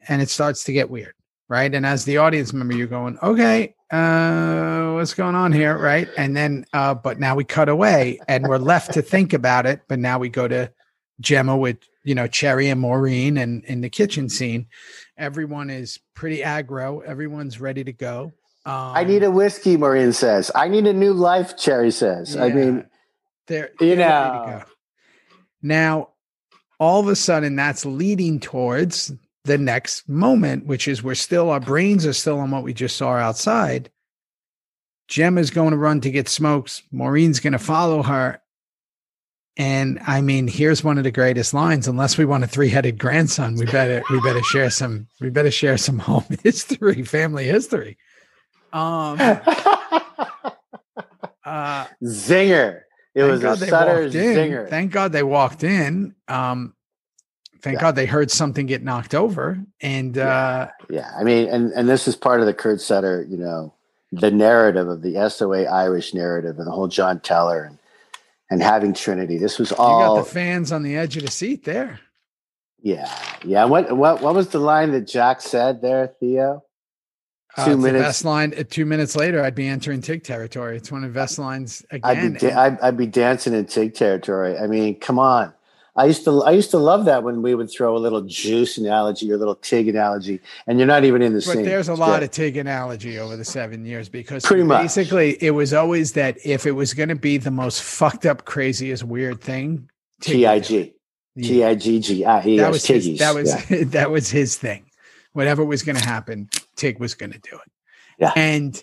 and 0.08 0.20
it 0.22 0.28
starts 0.28 0.64
to 0.64 0.72
get 0.72 0.90
weird, 0.90 1.13
right? 1.48 1.74
And 1.74 1.84
as 1.84 2.04
the 2.04 2.18
audience 2.18 2.52
member, 2.52 2.74
you're 2.74 2.86
going, 2.86 3.18
okay, 3.22 3.74
uh, 3.90 4.92
what's 4.94 5.14
going 5.14 5.34
on 5.34 5.52
here, 5.52 5.76
right? 5.76 6.08
And 6.16 6.36
then, 6.36 6.66
uh, 6.72 6.94
but 6.94 7.20
now 7.20 7.34
we 7.34 7.44
cut 7.44 7.68
away, 7.68 8.18
and 8.28 8.46
we're 8.46 8.58
left 8.58 8.94
to 8.94 9.02
think 9.02 9.32
about 9.32 9.66
it. 9.66 9.82
But 9.88 9.98
now 9.98 10.18
we 10.18 10.28
go 10.28 10.48
to 10.48 10.72
Gemma 11.20 11.56
with 11.56 11.78
you 12.02 12.14
know 12.14 12.26
Cherry 12.26 12.68
and 12.68 12.80
Maureen, 12.80 13.36
and 13.36 13.64
in 13.64 13.80
the 13.82 13.88
kitchen 13.88 14.28
scene, 14.28 14.66
everyone 15.16 15.70
is 15.70 16.00
pretty 16.14 16.40
aggro. 16.40 17.04
Everyone's 17.04 17.60
ready 17.60 17.84
to 17.84 17.92
go. 17.92 18.32
Um, 18.66 18.72
I 18.94 19.04
need 19.04 19.22
a 19.22 19.30
whiskey, 19.30 19.76
Maureen 19.76 20.12
says. 20.12 20.50
I 20.54 20.68
need 20.68 20.86
a 20.86 20.92
new 20.92 21.12
life, 21.12 21.56
Cherry 21.56 21.90
says. 21.90 22.36
I 22.36 22.48
mean, 22.48 22.86
they're 23.46 23.70
you 23.80 23.94
they're 23.94 23.96
ready 23.96 23.96
to 23.96 24.50
know. 24.50 24.62
Now, 25.62 26.08
all 26.80 27.00
of 27.00 27.08
a 27.08 27.16
sudden, 27.16 27.56
that's 27.56 27.84
leading 27.84 28.40
towards 28.40 29.12
the 29.44 29.58
next 29.58 30.08
moment, 30.08 30.66
which 30.66 30.88
is 30.88 31.02
we're 31.02 31.14
still 31.14 31.50
our 31.50 31.60
brains 31.60 32.06
are 32.06 32.12
still 32.12 32.40
on 32.40 32.50
what 32.50 32.62
we 32.64 32.72
just 32.74 32.96
saw 32.96 33.12
outside. 33.12 33.90
Gemma's 35.06 35.50
going 35.50 35.72
to 35.72 35.76
run 35.76 36.00
to 36.00 36.10
get 36.10 36.28
smokes. 36.28 36.82
Maureen's 36.90 37.40
going 37.40 37.52
to 37.52 37.58
follow 37.58 38.02
her. 38.02 38.40
And 39.56 40.00
I 40.04 40.20
mean, 40.20 40.48
here's 40.48 40.82
one 40.82 40.98
of 40.98 41.04
the 41.04 41.12
greatest 41.12 41.54
lines. 41.54 41.86
Unless 41.86 42.18
we 42.18 42.24
want 42.24 42.42
a 42.42 42.48
three-headed 42.48 42.98
grandson, 42.98 43.54
we 43.54 43.66
better 43.66 44.02
we 44.10 44.20
better 44.20 44.42
share 44.42 44.70
some 44.70 45.06
we 45.20 45.30
better 45.30 45.50
share 45.50 45.78
some 45.78 45.98
home 46.00 46.24
history, 46.42 47.02
family 47.04 47.44
history. 47.44 47.96
Um, 48.72 49.18
uh, 51.44 51.86
zinger. 52.02 52.80
It 53.14 53.22
was 53.22 53.42
God 53.42 53.62
a 53.62 53.66
Sutter 53.66 54.10
zinger. 54.10 54.68
Thank 54.68 54.90
God 54.90 55.12
they 55.12 55.22
walked 55.22 55.62
in. 55.62 56.16
Um, 56.26 56.74
thank 57.64 57.74
Yeah. 57.76 57.80
God 57.80 57.96
they 57.96 58.06
heard 58.06 58.30
something 58.30 58.66
get 58.66 58.82
knocked 58.84 59.14
over. 59.14 59.58
And 59.80 60.16
uh, 60.16 60.68
Yeah, 60.88 61.10
I 61.18 61.24
mean, 61.24 61.48
and 61.48 61.72
and 61.72 61.88
this 61.88 62.06
is 62.06 62.14
part 62.14 62.38
of 62.40 62.46
the 62.46 62.54
Kurt 62.54 62.80
Sutter, 62.80 63.26
you 63.28 63.36
know, 63.36 63.72
the 64.12 64.30
narrative 64.30 64.86
of 64.88 65.02
the 65.02 65.28
SOA 65.28 65.64
Irish 65.64 66.14
narrative 66.14 66.58
and 66.58 66.66
the 66.66 66.70
whole 66.72 66.86
John 66.88 67.18
Teller 67.20 67.64
and 67.64 67.78
and 68.50 68.62
having 68.62 68.92
Trinity. 68.94 69.38
This 69.38 69.58
was 69.58 69.72
all 69.72 69.98
you 70.00 70.06
got 70.20 70.24
the 70.26 70.30
fans 70.30 70.70
on 70.70 70.82
the 70.84 70.96
edge 70.96 71.16
of 71.16 71.24
the 71.24 71.30
seat 71.30 71.64
there. 71.64 71.98
yeah, 72.82 73.10
yeah. 73.44 73.64
What 73.64 73.96
what 73.96 74.20
what 74.22 74.34
was 74.34 74.48
the 74.48 74.60
line 74.60 74.92
that 74.92 75.08
Jack 75.08 75.40
said 75.40 75.80
there, 75.82 76.08
Theo? 76.20 76.62
Uh, 77.56 77.64
Two 77.64 77.70
the 77.72 77.76
minutes. 77.78 78.04
best 78.04 78.24
line. 78.24 78.52
uh, 78.58 78.64
Two 78.68 78.84
minutes 78.84 79.14
later, 79.16 79.42
I'd 79.42 79.54
be 79.54 79.66
entering 79.68 80.00
TIG 80.02 80.24
territory. 80.24 80.76
It's 80.76 80.90
one 80.92 81.04
of 81.04 81.12
the 81.12 81.18
best 81.18 81.38
lines 81.38 81.84
I'd 81.90 81.96
again. 82.04 82.32
be 82.34 82.38
da- 82.40 82.54
I'd, 82.56 82.80
I'd 82.80 82.96
be 82.96 83.06
dancing 83.06 83.54
in 83.54 83.64
Tig 83.66 83.94
territory. 83.94 84.58
I 84.58 84.66
mean, 84.66 84.98
come 84.98 85.18
on. 85.20 85.52
I 85.96 86.06
used 86.06 86.24
to 86.24 86.42
I 86.42 86.50
used 86.50 86.70
to 86.72 86.78
love 86.78 87.04
that 87.04 87.22
when 87.22 87.40
we 87.40 87.54
would 87.54 87.70
throw 87.70 87.96
a 87.96 87.98
little 87.98 88.22
juice 88.22 88.78
analogy 88.78 89.30
or 89.30 89.34
a 89.34 89.38
little 89.38 89.54
Tig 89.54 89.86
analogy, 89.88 90.40
and 90.66 90.78
you're 90.78 90.88
not 90.88 91.04
even 91.04 91.22
in 91.22 91.32
the 91.32 91.38
but 91.38 91.44
scene. 91.54 91.62
there's 91.64 91.88
a 91.88 91.92
It's 91.92 92.00
lot 92.00 92.18
great. 92.18 92.22
of 92.24 92.30
TIG 92.32 92.56
analogy 92.56 93.18
over 93.18 93.36
the 93.36 93.44
seven 93.44 93.84
years 93.86 94.08
because 94.08 94.44
Pretty 94.44 94.64
much. 94.64 94.82
basically 94.82 95.36
it 95.40 95.52
was 95.52 95.72
always 95.72 96.12
that 96.14 96.36
if 96.44 96.66
it 96.66 96.72
was 96.72 96.94
going 96.94 97.10
to 97.10 97.14
be 97.14 97.36
the 97.38 97.52
most 97.52 97.82
fucked 97.82 98.26
up, 98.26 98.44
craziest, 98.44 99.04
weird 99.04 99.40
thing, 99.40 99.88
T 100.20 100.38
would 100.40 100.46
I 100.46 100.58
do 100.58 100.78
it. 100.80 100.96
G 101.38 101.42
Yeah. 101.42 101.46
T 101.48 101.64
I 101.64 101.74
G 101.76 102.00
G 102.00 102.24
I 102.24 102.44
E 102.44 102.58
that 102.58 102.70
was 102.72 102.84
his, 102.84 103.06
Tiggies. 103.08 103.18
that 103.18 103.34
was 103.34 103.70
Yeah. 103.70 103.84
that 103.86 104.10
was 104.10 104.30
his 104.30 104.56
thing. 104.56 104.86
Whatever 105.32 105.64
was 105.64 105.82
going 105.84 105.96
to 105.96 106.04
happen, 106.04 106.48
Tig 106.76 106.98
was 106.98 107.14
going 107.14 107.32
to 107.32 107.38
do 107.38 107.54
it. 107.56 107.70
Yeah. 108.18 108.32
And 108.36 108.82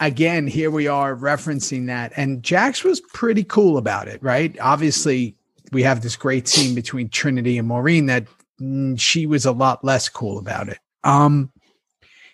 again, 0.00 0.46
here 0.46 0.70
we 0.70 0.88
are 0.88 1.14
referencing 1.14 1.86
that. 1.88 2.12
And 2.16 2.42
Jax 2.42 2.82
was 2.84 3.00
pretty 3.12 3.44
cool 3.44 3.76
about 3.78 4.08
it, 4.08 4.22
right? 4.22 4.56
Obviously, 4.60 5.36
we 5.72 5.82
have 5.82 6.02
this 6.02 6.16
great 6.16 6.48
scene 6.48 6.74
between 6.74 7.08
Trinity 7.08 7.58
and 7.58 7.68
Maureen 7.68 8.06
that 8.06 8.26
mm, 8.60 8.98
she 8.98 9.26
was 9.26 9.46
a 9.46 9.52
lot 9.52 9.84
less 9.84 10.08
cool 10.08 10.38
about 10.38 10.68
it. 10.68 10.78
Um, 11.04 11.52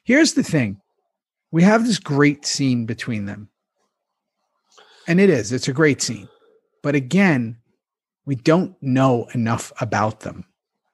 here's 0.04 0.34
the 0.34 0.42
thing 0.42 0.80
we 1.52 1.62
have 1.62 1.86
this 1.86 1.98
great 1.98 2.44
scene 2.44 2.86
between 2.86 3.26
them. 3.26 3.48
And 5.08 5.20
it 5.20 5.30
is, 5.30 5.52
it's 5.52 5.68
a 5.68 5.72
great 5.72 6.02
scene. 6.02 6.28
But 6.82 6.94
again, 6.94 7.56
we 8.24 8.34
don't 8.34 8.74
know 8.82 9.28
enough 9.34 9.72
about 9.80 10.20
them 10.20 10.44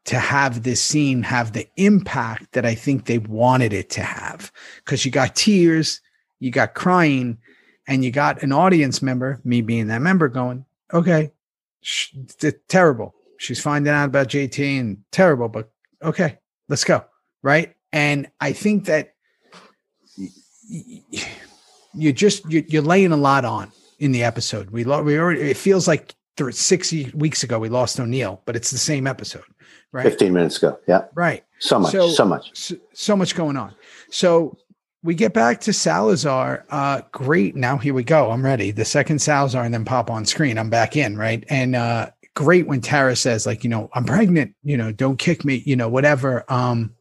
to 0.04 0.18
have 0.18 0.62
this 0.62 0.82
scene 0.82 1.22
have 1.22 1.52
the 1.52 1.68
impact 1.76 2.52
that 2.52 2.66
I 2.66 2.74
think 2.74 3.06
they 3.06 3.18
wanted 3.18 3.72
it 3.72 3.88
to 3.90 4.02
have. 4.02 4.52
Because 4.84 5.04
you 5.04 5.10
got 5.10 5.36
tears, 5.36 6.00
you 6.40 6.50
got 6.50 6.74
crying, 6.74 7.38
and 7.86 8.04
you 8.04 8.10
got 8.10 8.42
an 8.42 8.52
audience 8.52 9.00
member, 9.00 9.40
me 9.44 9.62
being 9.62 9.86
that 9.88 10.02
member, 10.02 10.28
going, 10.28 10.64
okay, 10.92 11.30
sh- 11.82 12.14
terrible. 12.68 13.14
She's 13.38 13.60
finding 13.60 13.92
out 13.92 14.06
about 14.06 14.28
JT 14.28 14.80
and 14.80 14.98
terrible, 15.10 15.48
but 15.48 15.70
okay, 16.02 16.38
let's 16.68 16.84
go. 16.84 17.04
Right. 17.42 17.74
And 17.92 18.30
I 18.40 18.52
think 18.52 18.86
that 18.86 19.14
you 21.92 22.12
just, 22.12 22.48
you're 22.48 22.82
laying 22.82 23.12
a 23.12 23.16
lot 23.16 23.44
on 23.44 23.70
in 23.98 24.12
the 24.12 24.22
episode. 24.24 24.70
We, 24.70 24.84
lo- 24.84 25.02
we 25.02 25.18
already, 25.18 25.42
it 25.42 25.56
feels 25.56 25.86
like 25.86 26.14
60 26.50 27.12
weeks 27.14 27.42
ago 27.42 27.58
we 27.58 27.68
lost 27.68 28.00
O'Neill, 28.00 28.40
but 28.46 28.56
it's 28.56 28.70
the 28.70 28.78
same 28.78 29.06
episode, 29.06 29.44
right? 29.92 30.04
15 30.04 30.32
minutes 30.32 30.56
ago. 30.58 30.78
Yeah. 30.88 31.04
Right. 31.14 31.44
So 31.58 31.78
much, 31.78 31.92
so, 31.92 32.08
so 32.08 32.24
much. 32.24 32.50
So, 32.54 32.76
so, 32.94 33.16
much 33.16 33.34
going 33.36 33.56
on. 33.56 33.74
So 34.10 34.56
we 35.02 35.14
get 35.14 35.34
back 35.34 35.60
to 35.62 35.72
Salazar. 35.72 36.64
Uh, 36.70 37.02
great. 37.10 37.56
Now 37.56 37.76
here 37.76 37.94
we 37.94 38.04
go. 38.04 38.30
I'm 38.30 38.44
ready. 38.44 38.70
The 38.70 38.84
second 38.84 39.20
Salazar 39.20 39.64
and 39.64 39.74
then 39.74 39.84
pop 39.84 40.10
on 40.10 40.24
screen. 40.24 40.58
I'm 40.58 40.70
back 40.70 40.96
in, 40.96 41.16
right? 41.16 41.44
And 41.48 41.74
uh, 41.74 42.10
great 42.34 42.66
when 42.66 42.80
Tara 42.80 43.16
says, 43.16 43.44
like, 43.44 43.64
you 43.64 43.70
know, 43.70 43.90
I'm 43.94 44.04
pregnant, 44.04 44.54
you 44.62 44.76
know, 44.76 44.92
don't 44.92 45.18
kick 45.18 45.44
me, 45.44 45.62
you 45.66 45.74
know, 45.74 45.88
whatever. 45.88 46.44
Um, 46.48 46.94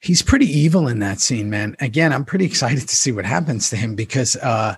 he's 0.00 0.22
pretty 0.22 0.46
evil 0.46 0.88
in 0.88 0.98
that 0.98 1.20
scene, 1.20 1.50
man. 1.50 1.76
Again, 1.80 2.12
I'm 2.12 2.24
pretty 2.24 2.44
excited 2.46 2.88
to 2.88 2.96
see 2.96 3.12
what 3.12 3.24
happens 3.24 3.70
to 3.70 3.76
him 3.76 3.94
because 3.94 4.36
uh 4.36 4.76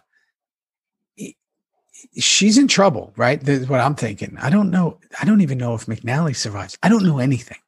she's 2.19 2.59
in 2.59 2.69
trouble, 2.69 3.13
right? 3.17 3.41
That's 3.41 3.69
what 3.69 3.81
I'm 3.81 3.95
thinking. 3.95 4.37
I 4.41 4.51
don't 4.51 4.71
know. 4.71 4.99
I 5.21 5.25
don't 5.25 5.41
even 5.41 5.59
know 5.59 5.75
if 5.75 5.87
McNally 5.87 6.37
survives. 6.37 6.79
I 6.83 6.89
don't 6.89 7.05
know 7.05 7.19
anything. 7.19 7.59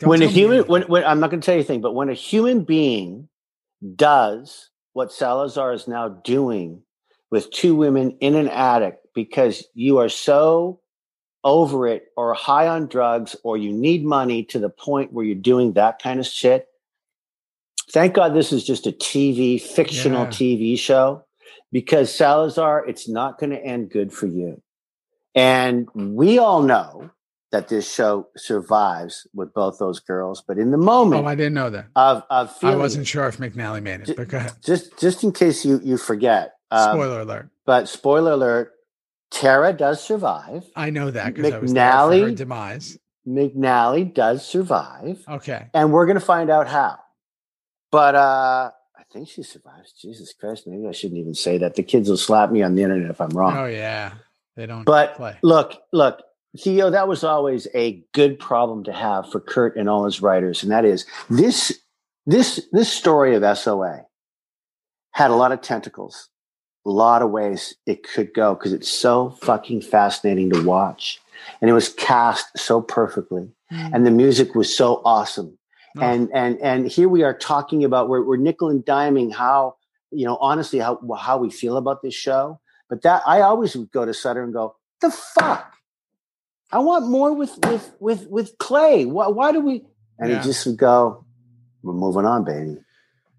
Don't 0.00 0.08
when 0.08 0.22
a 0.22 0.26
human, 0.26 0.66
when, 0.66 0.82
when 0.82 1.04
I'm 1.04 1.20
not 1.20 1.30
going 1.30 1.40
to 1.40 1.46
tell 1.46 1.54
you 1.54 1.60
anything, 1.60 1.80
but 1.80 1.94
when 1.94 2.08
a 2.08 2.14
human 2.14 2.64
being 2.64 3.28
does 3.96 4.70
what 4.92 5.12
Salazar 5.12 5.72
is 5.72 5.86
now 5.86 6.08
doing 6.08 6.82
with 7.30 7.50
two 7.50 7.74
women 7.74 8.16
in 8.20 8.34
an 8.34 8.48
attic 8.48 8.98
because 9.14 9.64
you 9.74 9.98
are 9.98 10.08
so 10.08 10.80
over 11.44 11.86
it 11.86 12.06
or 12.16 12.34
high 12.34 12.66
on 12.66 12.86
drugs 12.86 13.36
or 13.44 13.56
you 13.56 13.72
need 13.72 14.04
money 14.04 14.42
to 14.44 14.58
the 14.58 14.68
point 14.68 15.12
where 15.12 15.24
you're 15.24 15.34
doing 15.34 15.72
that 15.74 16.02
kind 16.02 16.20
of 16.20 16.26
shit. 16.26 16.66
Thank 17.92 18.14
God 18.14 18.34
this 18.34 18.52
is 18.52 18.64
just 18.64 18.86
a 18.86 18.92
TV, 18.92 19.60
fictional 19.60 20.24
yeah. 20.24 20.30
TV 20.30 20.78
show 20.78 21.24
because 21.72 22.14
Salazar, 22.14 22.86
it's 22.86 23.08
not 23.08 23.38
going 23.38 23.50
to 23.50 23.62
end 23.62 23.90
good 23.90 24.12
for 24.12 24.26
you. 24.26 24.60
And 25.34 25.88
we 25.94 26.38
all 26.38 26.62
know 26.62 27.10
that 27.52 27.68
this 27.68 27.92
show 27.92 28.28
survives 28.36 29.26
with 29.34 29.52
both 29.52 29.78
those 29.78 30.00
girls. 30.00 30.42
But 30.46 30.58
in 30.58 30.70
the 30.70 30.78
moment, 30.78 31.24
oh, 31.24 31.28
I 31.28 31.34
didn't 31.34 31.54
know 31.54 31.70
that. 31.70 31.86
Of, 31.96 32.22
of 32.30 32.56
feeling, 32.56 32.76
I 32.76 32.78
wasn't 32.78 33.06
sure 33.06 33.26
if 33.26 33.38
McNally 33.38 33.82
made 33.82 34.08
it, 34.08 34.16
but 34.16 34.28
go 34.28 34.38
ahead. 34.38 34.52
Just 34.64 34.98
just 34.98 35.24
in 35.24 35.32
case 35.32 35.64
you 35.64 35.80
you 35.82 35.96
forget. 35.96 36.54
Um, 36.70 36.94
spoiler 36.94 37.20
alert. 37.20 37.50
But 37.66 37.88
spoiler 37.88 38.32
alert: 38.32 38.72
Tara 39.30 39.72
does 39.72 40.02
survive. 40.02 40.64
I 40.76 40.90
know 40.90 41.10
that 41.10 41.34
because 41.34 41.52
I 41.52 41.58
was 41.58 41.72
there 41.72 41.92
for 41.92 42.18
her 42.18 42.30
demise. 42.32 42.98
McNally 43.26 44.12
does 44.12 44.46
survive. 44.46 45.22
Okay, 45.28 45.66
and 45.74 45.92
we're 45.92 46.06
going 46.06 46.18
to 46.18 46.24
find 46.24 46.50
out 46.50 46.68
how. 46.68 46.98
But 47.90 48.14
uh 48.14 48.70
I 48.96 49.02
think 49.12 49.28
she 49.28 49.42
survives. 49.42 49.92
Jesus 49.92 50.32
Christ, 50.32 50.68
maybe 50.68 50.86
I 50.86 50.92
shouldn't 50.92 51.18
even 51.18 51.34
say 51.34 51.58
that. 51.58 51.74
The 51.74 51.82
kids 51.82 52.08
will 52.08 52.16
slap 52.16 52.52
me 52.52 52.62
on 52.62 52.76
the 52.76 52.82
internet 52.82 53.10
if 53.10 53.20
I'm 53.20 53.30
wrong. 53.30 53.56
Oh 53.56 53.66
yeah, 53.66 54.12
they 54.54 54.66
don't. 54.66 54.84
But 54.84 55.16
play. 55.16 55.36
look, 55.42 55.74
look, 55.92 56.22
Theo, 56.58 56.90
that 56.90 57.08
was 57.08 57.22
always 57.22 57.68
a 57.74 58.02
good 58.12 58.38
problem 58.38 58.84
to 58.84 58.92
have 58.92 59.30
for 59.30 59.40
Kurt 59.40 59.76
and 59.76 59.88
all 59.88 60.04
his 60.04 60.20
writers, 60.20 60.62
and 60.62 60.72
that 60.72 60.84
is 60.84 61.06
this 61.28 61.80
this 62.26 62.68
this 62.72 62.92
story 62.92 63.34
of 63.34 63.58
SOA 63.58 64.06
had 65.12 65.30
a 65.30 65.36
lot 65.36 65.52
of 65.52 65.60
tentacles, 65.60 66.28
a 66.84 66.90
lot 66.90 67.22
of 67.22 67.30
ways 67.30 67.74
it 67.86 68.02
could 68.02 68.34
go 68.34 68.54
because 68.54 68.72
it's 68.72 68.88
so 68.88 69.30
fucking 69.42 69.80
fascinating 69.80 70.50
to 70.50 70.64
watch, 70.64 71.20
and 71.60 71.70
it 71.70 71.74
was 71.74 71.88
cast 71.90 72.58
so 72.58 72.80
perfectly, 72.80 73.48
mm. 73.72 73.90
and 73.94 74.06
the 74.06 74.10
music 74.10 74.54
was 74.54 74.74
so 74.76 75.00
awesome 75.04 75.56
Oh. 75.96 76.02
And 76.02 76.30
and 76.32 76.58
and 76.60 76.86
here 76.86 77.08
we 77.08 77.22
are 77.22 77.34
talking 77.34 77.84
about 77.84 78.08
we're, 78.08 78.24
we're 78.24 78.36
nickel 78.36 78.68
and 78.68 78.84
diming 78.84 79.32
how 79.32 79.76
you 80.10 80.24
know 80.24 80.36
honestly 80.36 80.78
how 80.78 81.00
how 81.18 81.38
we 81.38 81.50
feel 81.50 81.76
about 81.76 82.02
this 82.02 82.14
show. 82.14 82.60
But 82.88 83.02
that 83.02 83.22
I 83.26 83.40
always 83.40 83.74
would 83.76 83.90
go 83.90 84.04
to 84.04 84.14
Sutter 84.14 84.42
and 84.42 84.52
go 84.52 84.76
the 85.00 85.10
fuck. 85.10 85.72
I 86.72 86.78
want 86.78 87.08
more 87.08 87.32
with 87.32 87.58
with 87.66 87.94
with 88.00 88.26
with 88.28 88.58
Clay. 88.58 89.04
Why, 89.06 89.28
why 89.28 89.52
do 89.52 89.60
we? 89.60 89.84
And 90.18 90.30
yeah. 90.30 90.38
he 90.38 90.44
just 90.44 90.66
would 90.66 90.76
go, 90.76 91.24
"We're 91.82 91.92
moving 91.92 92.24
on, 92.24 92.44
baby." 92.44 92.78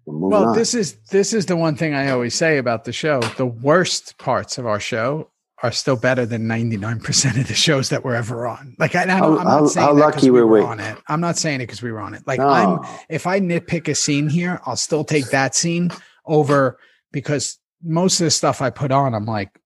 We're 0.04 0.14
moving 0.14 0.24
on. 0.24 0.30
well, 0.30 0.48
on. 0.50 0.56
this 0.56 0.74
is 0.74 0.94
this 1.10 1.32
is 1.32 1.46
the 1.46 1.56
one 1.56 1.76
thing 1.76 1.94
I 1.94 2.10
always 2.10 2.34
say 2.34 2.58
about 2.58 2.84
the 2.84 2.92
show. 2.92 3.20
The 3.20 3.46
worst 3.46 4.18
parts 4.18 4.58
of 4.58 4.66
our 4.66 4.80
show 4.80 5.30
are 5.62 5.70
still 5.70 5.96
better 5.96 6.26
than 6.26 6.48
99% 6.48 7.40
of 7.40 7.46
the 7.46 7.54
shows 7.54 7.88
that 7.90 8.04
we're 8.04 8.16
ever 8.16 8.48
on. 8.48 8.74
Like 8.78 8.96
I, 8.96 9.02
I 9.02 9.18
am 9.18 9.34
not 9.36 9.46
how, 9.46 9.66
saying 9.66 9.86
how 9.86 9.92
lucky 9.92 10.30
we 10.30 10.40
were 10.40 10.46
we? 10.46 10.60
on 10.60 10.80
it. 10.80 10.98
I'm 11.06 11.20
not 11.20 11.38
saying 11.38 11.60
it 11.60 11.66
because 11.66 11.82
we 11.82 11.92
were 11.92 12.00
on 12.00 12.14
it. 12.14 12.26
Like 12.26 12.40
no. 12.40 12.48
I'm, 12.48 12.96
if 13.08 13.26
I 13.28 13.38
nitpick 13.38 13.86
a 13.86 13.94
scene 13.94 14.28
here, 14.28 14.60
I'll 14.66 14.76
still 14.76 15.04
take 15.04 15.26
that 15.26 15.54
scene 15.54 15.92
over 16.26 16.78
because 17.12 17.58
most 17.82 18.20
of 18.20 18.24
the 18.24 18.30
stuff 18.32 18.60
I 18.60 18.70
put 18.70 18.90
on, 18.90 19.14
I'm 19.14 19.24
like, 19.24 19.56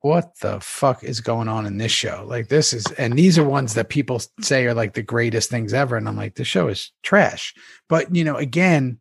what 0.00 0.38
the 0.40 0.60
fuck 0.60 1.02
is 1.02 1.20
going 1.20 1.48
on 1.48 1.66
in 1.66 1.78
this 1.78 1.92
show? 1.92 2.24
Like 2.26 2.48
this 2.48 2.72
is, 2.72 2.84
and 2.98 3.18
these 3.18 3.38
are 3.38 3.44
ones 3.44 3.74
that 3.74 3.88
people 3.88 4.20
say 4.40 4.66
are 4.66 4.74
like 4.74 4.94
the 4.94 5.02
greatest 5.02 5.50
things 5.50 5.74
ever. 5.74 5.96
And 5.96 6.08
I'm 6.08 6.16
like, 6.16 6.36
the 6.36 6.44
show 6.44 6.68
is 6.68 6.92
trash. 7.02 7.54
But 7.88 8.14
you 8.14 8.24
know, 8.24 8.36
again, 8.36 8.98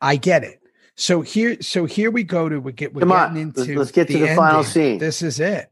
I 0.00 0.16
get 0.16 0.44
it. 0.44 0.60
So 0.96 1.22
here, 1.22 1.60
so 1.60 1.84
here 1.84 2.10
we 2.10 2.24
go 2.24 2.48
to 2.48 2.58
we 2.60 2.72
get 2.72 2.94
we're 2.94 3.00
Come 3.00 3.08
getting 3.10 3.36
on. 3.36 3.36
into 3.36 3.78
let's 3.78 3.90
get 3.90 4.06
to 4.08 4.12
the, 4.12 4.28
the 4.28 4.34
final 4.36 4.64
scene. 4.64 4.98
This 4.98 5.22
is 5.22 5.40
it. 5.40 5.70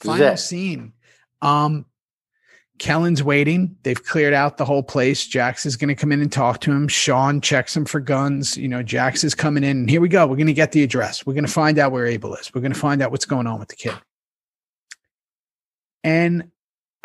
Final 0.00 0.36
scene. 0.36 0.92
Um, 1.40 1.86
Kellan's 2.78 3.22
waiting. 3.22 3.76
They've 3.84 4.02
cleared 4.02 4.34
out 4.34 4.56
the 4.56 4.64
whole 4.64 4.82
place. 4.82 5.26
Jax 5.26 5.64
is 5.64 5.76
going 5.76 5.88
to 5.88 5.94
come 5.94 6.10
in 6.10 6.20
and 6.20 6.30
talk 6.30 6.60
to 6.62 6.72
him. 6.72 6.88
Sean 6.88 7.40
checks 7.40 7.76
him 7.76 7.84
for 7.84 8.00
guns. 8.00 8.56
You 8.56 8.68
know, 8.68 8.82
Jax 8.82 9.22
is 9.22 9.34
coming 9.34 9.62
in. 9.62 9.78
And 9.78 9.90
here 9.90 10.00
we 10.00 10.08
go. 10.08 10.26
We're 10.26 10.36
going 10.36 10.48
to 10.48 10.52
get 10.52 10.72
the 10.72 10.82
address. 10.82 11.24
We're 11.24 11.34
going 11.34 11.46
to 11.46 11.52
find 11.52 11.78
out 11.78 11.92
where 11.92 12.06
Abel 12.06 12.34
is. 12.34 12.52
We're 12.52 12.60
going 12.60 12.72
to 12.72 12.78
find 12.78 13.00
out 13.00 13.10
what's 13.10 13.26
going 13.26 13.46
on 13.46 13.60
with 13.60 13.68
the 13.68 13.76
kid. 13.76 13.94
And 16.02 16.50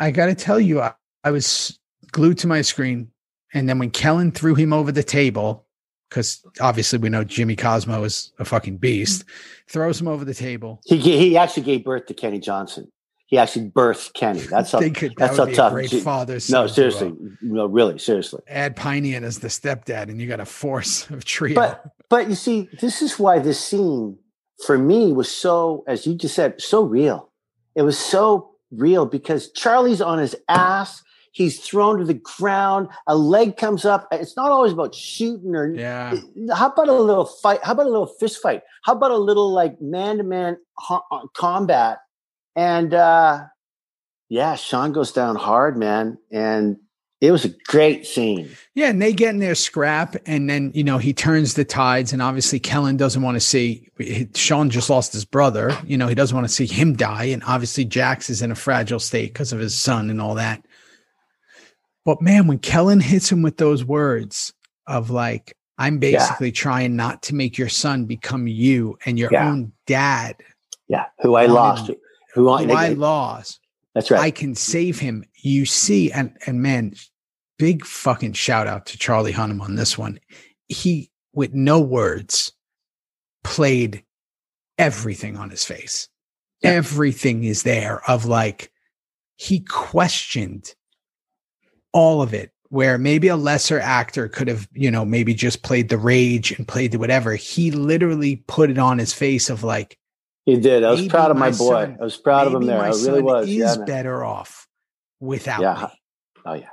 I 0.00 0.10
got 0.10 0.26
to 0.26 0.34
tell 0.34 0.58
you, 0.58 0.80
I, 0.80 0.92
I 1.22 1.30
was 1.30 1.78
glued 2.10 2.38
to 2.38 2.46
my 2.46 2.62
screen. 2.62 3.10
And 3.54 3.68
then 3.68 3.78
when 3.78 3.90
Kellen 3.90 4.32
threw 4.32 4.54
him 4.54 4.72
over 4.72 4.90
the 4.90 5.02
table, 5.02 5.66
because 6.08 6.44
obviously 6.60 6.98
we 6.98 7.08
know 7.08 7.24
Jimmy 7.24 7.56
Cosmo 7.56 8.02
is 8.02 8.32
a 8.38 8.44
fucking 8.44 8.78
beast, 8.78 9.24
mm. 9.24 9.30
throws 9.68 10.00
him 10.00 10.08
over 10.08 10.24
the 10.24 10.34
table. 10.34 10.80
He 10.84 10.98
he 10.98 11.36
actually 11.36 11.62
gave 11.62 11.84
birth 11.84 12.06
to 12.06 12.14
Kenny 12.14 12.40
Johnson. 12.40 12.90
He 13.30 13.38
actually 13.38 13.70
birthed 13.70 14.12
Kenny. 14.14 14.40
That's 14.50 14.72
how. 14.72 14.80
could, 14.90 15.14
that's 15.16 15.36
how 15.36 15.44
tough. 15.46 15.72
great 15.72 15.90
father. 15.90 16.38
No, 16.48 16.64
uh, 16.64 16.68
seriously, 16.68 17.14
no, 17.40 17.66
really, 17.66 17.98
seriously. 17.98 18.42
Add 18.48 18.74
Piney 18.74 19.14
in 19.14 19.22
as 19.22 19.38
the 19.38 19.48
stepdad, 19.48 20.08
and 20.08 20.20
you 20.20 20.26
got 20.26 20.40
a 20.40 20.44
force 20.44 21.08
of 21.10 21.24
trio. 21.24 21.54
But 21.54 21.84
but 22.08 22.28
you 22.28 22.34
see, 22.34 22.68
this 22.80 23.02
is 23.02 23.18
why 23.18 23.38
this 23.38 23.60
scene 23.60 24.18
for 24.66 24.76
me 24.76 25.12
was 25.12 25.30
so, 25.30 25.84
as 25.86 26.06
you 26.06 26.14
just 26.14 26.34
said, 26.34 26.60
so 26.60 26.82
real. 26.82 27.30
It 27.76 27.82
was 27.82 27.96
so 27.96 28.50
real 28.72 29.06
because 29.06 29.50
Charlie's 29.52 30.02
on 30.02 30.18
his 30.18 30.34
ass 30.48 31.02
He's 31.32 31.60
thrown 31.60 31.98
to 31.98 32.04
the 32.04 32.14
ground. 32.14 32.88
A 33.06 33.16
leg 33.16 33.56
comes 33.56 33.84
up. 33.84 34.08
It's 34.10 34.36
not 34.36 34.50
always 34.50 34.72
about 34.72 34.94
shooting 34.94 35.54
or. 35.54 35.72
Yeah. 35.72 36.16
How 36.52 36.70
about 36.70 36.88
a 36.88 36.92
little 36.92 37.24
fight? 37.24 37.60
How 37.62 37.72
about 37.72 37.86
a 37.86 37.90
little 37.90 38.06
fist 38.06 38.42
fight? 38.42 38.62
How 38.82 38.94
about 38.94 39.12
a 39.12 39.16
little 39.16 39.52
like 39.52 39.80
man 39.80 40.16
to 40.18 40.24
man 40.24 40.56
combat? 41.36 41.98
And 42.56 42.92
uh, 42.94 43.44
yeah, 44.28 44.54
Sean 44.56 44.92
goes 44.92 45.12
down 45.12 45.36
hard, 45.36 45.76
man. 45.76 46.18
And 46.30 46.76
it 47.20 47.32
was 47.32 47.44
a 47.44 47.50
great 47.66 48.06
scene. 48.06 48.48
Yeah, 48.74 48.88
and 48.88 49.00
they 49.02 49.12
get 49.12 49.30
in 49.30 49.40
their 49.40 49.54
scrap, 49.54 50.16
and 50.24 50.48
then 50.48 50.72
you 50.74 50.82
know 50.82 50.96
he 50.98 51.12
turns 51.12 51.52
the 51.54 51.64
tides, 51.66 52.12
and 52.14 52.22
obviously 52.22 52.58
Kellan 52.58 52.96
doesn't 52.96 53.20
want 53.22 53.36
to 53.36 53.40
see 53.40 53.88
Sean 54.34 54.70
just 54.70 54.88
lost 54.88 55.12
his 55.12 55.26
brother. 55.26 55.76
You 55.84 55.98
know 55.98 56.06
he 56.08 56.14
doesn't 56.14 56.34
want 56.34 56.48
to 56.48 56.54
see 56.54 56.66
him 56.66 56.94
die, 56.94 57.24
and 57.24 57.42
obviously 57.46 57.84
Jax 57.84 58.30
is 58.30 58.40
in 58.40 58.50
a 58.50 58.54
fragile 58.54 59.00
state 59.00 59.34
because 59.34 59.52
of 59.52 59.58
his 59.58 59.76
son 59.76 60.08
and 60.08 60.20
all 60.20 60.34
that. 60.36 60.64
But 62.06 62.22
man, 62.22 62.46
when 62.46 62.58
Kellan 62.58 63.00
hits 63.00 63.30
him 63.30 63.42
with 63.42 63.58
those 63.58 63.84
words 63.84 64.54
of 64.86 65.10
like, 65.10 65.54
I'm 65.76 65.98
basically 65.98 66.50
trying 66.52 66.96
not 66.96 67.22
to 67.24 67.34
make 67.34 67.58
your 67.58 67.68
son 67.68 68.06
become 68.06 68.46
you 68.46 68.96
and 69.04 69.18
your 69.18 69.28
Yeah. 69.30 69.48
own 69.50 69.72
dad 69.86 70.36
Yeah. 70.88 71.04
Who 71.20 71.34
I 71.34 71.42
Wanted- 71.46 71.52
lost. 71.52 71.90
Who 72.34 72.48
I 72.48 72.88
lost. 72.90 73.60
That's 73.94 74.10
right. 74.10 74.20
I 74.20 74.30
can 74.30 74.54
save 74.54 74.98
him. 74.98 75.24
You 75.34 75.66
see, 75.66 76.12
and 76.12 76.36
and 76.46 76.62
man, 76.62 76.94
big 77.58 77.84
fucking 77.84 78.34
shout 78.34 78.66
out 78.66 78.86
to 78.86 78.98
Charlie 78.98 79.32
Hunnam 79.32 79.60
on 79.60 79.74
this 79.74 79.98
one. 79.98 80.20
He, 80.68 81.10
with 81.32 81.54
no 81.54 81.80
words, 81.80 82.52
played 83.42 84.04
everything 84.78 85.36
on 85.36 85.50
his 85.50 85.64
face. 85.64 86.08
Yeah. 86.62 86.70
Everything 86.70 87.44
is 87.44 87.62
there 87.62 88.02
of 88.08 88.26
like 88.26 88.70
he 89.36 89.60
questioned 89.60 90.74
all 91.92 92.22
of 92.22 92.34
it. 92.34 92.52
Where 92.72 92.98
maybe 92.98 93.26
a 93.26 93.34
lesser 93.34 93.80
actor 93.80 94.28
could 94.28 94.46
have, 94.46 94.68
you 94.72 94.92
know, 94.92 95.04
maybe 95.04 95.34
just 95.34 95.64
played 95.64 95.88
the 95.88 95.98
rage 95.98 96.52
and 96.52 96.68
played 96.68 96.92
the 96.92 97.00
whatever. 97.00 97.34
He 97.34 97.72
literally 97.72 98.44
put 98.46 98.70
it 98.70 98.78
on 98.78 98.98
his 98.98 99.12
face 99.12 99.50
of 99.50 99.64
like, 99.64 99.98
he 100.54 100.60
did. 100.60 100.84
I 100.84 100.90
was 100.90 101.00
maybe 101.00 101.10
proud 101.10 101.30
of 101.30 101.36
my, 101.36 101.50
my 101.50 101.56
boy. 101.56 101.70
son- 101.84 101.96
I 102.00 102.04
was 102.04 102.16
proud 102.16 102.46
of 102.46 102.54
him 102.54 102.66
there. 102.66 102.80
I 102.80 102.88
really 102.88 103.22
was. 103.22 103.48
Is 103.48 103.54
Yeah, 103.56 103.76
better 103.86 104.24
off 104.24 104.66
without 105.20 105.60
Yeah. 105.60 105.88
me. 105.92 106.00
Oh 106.46 106.54
yeah. 106.54 106.68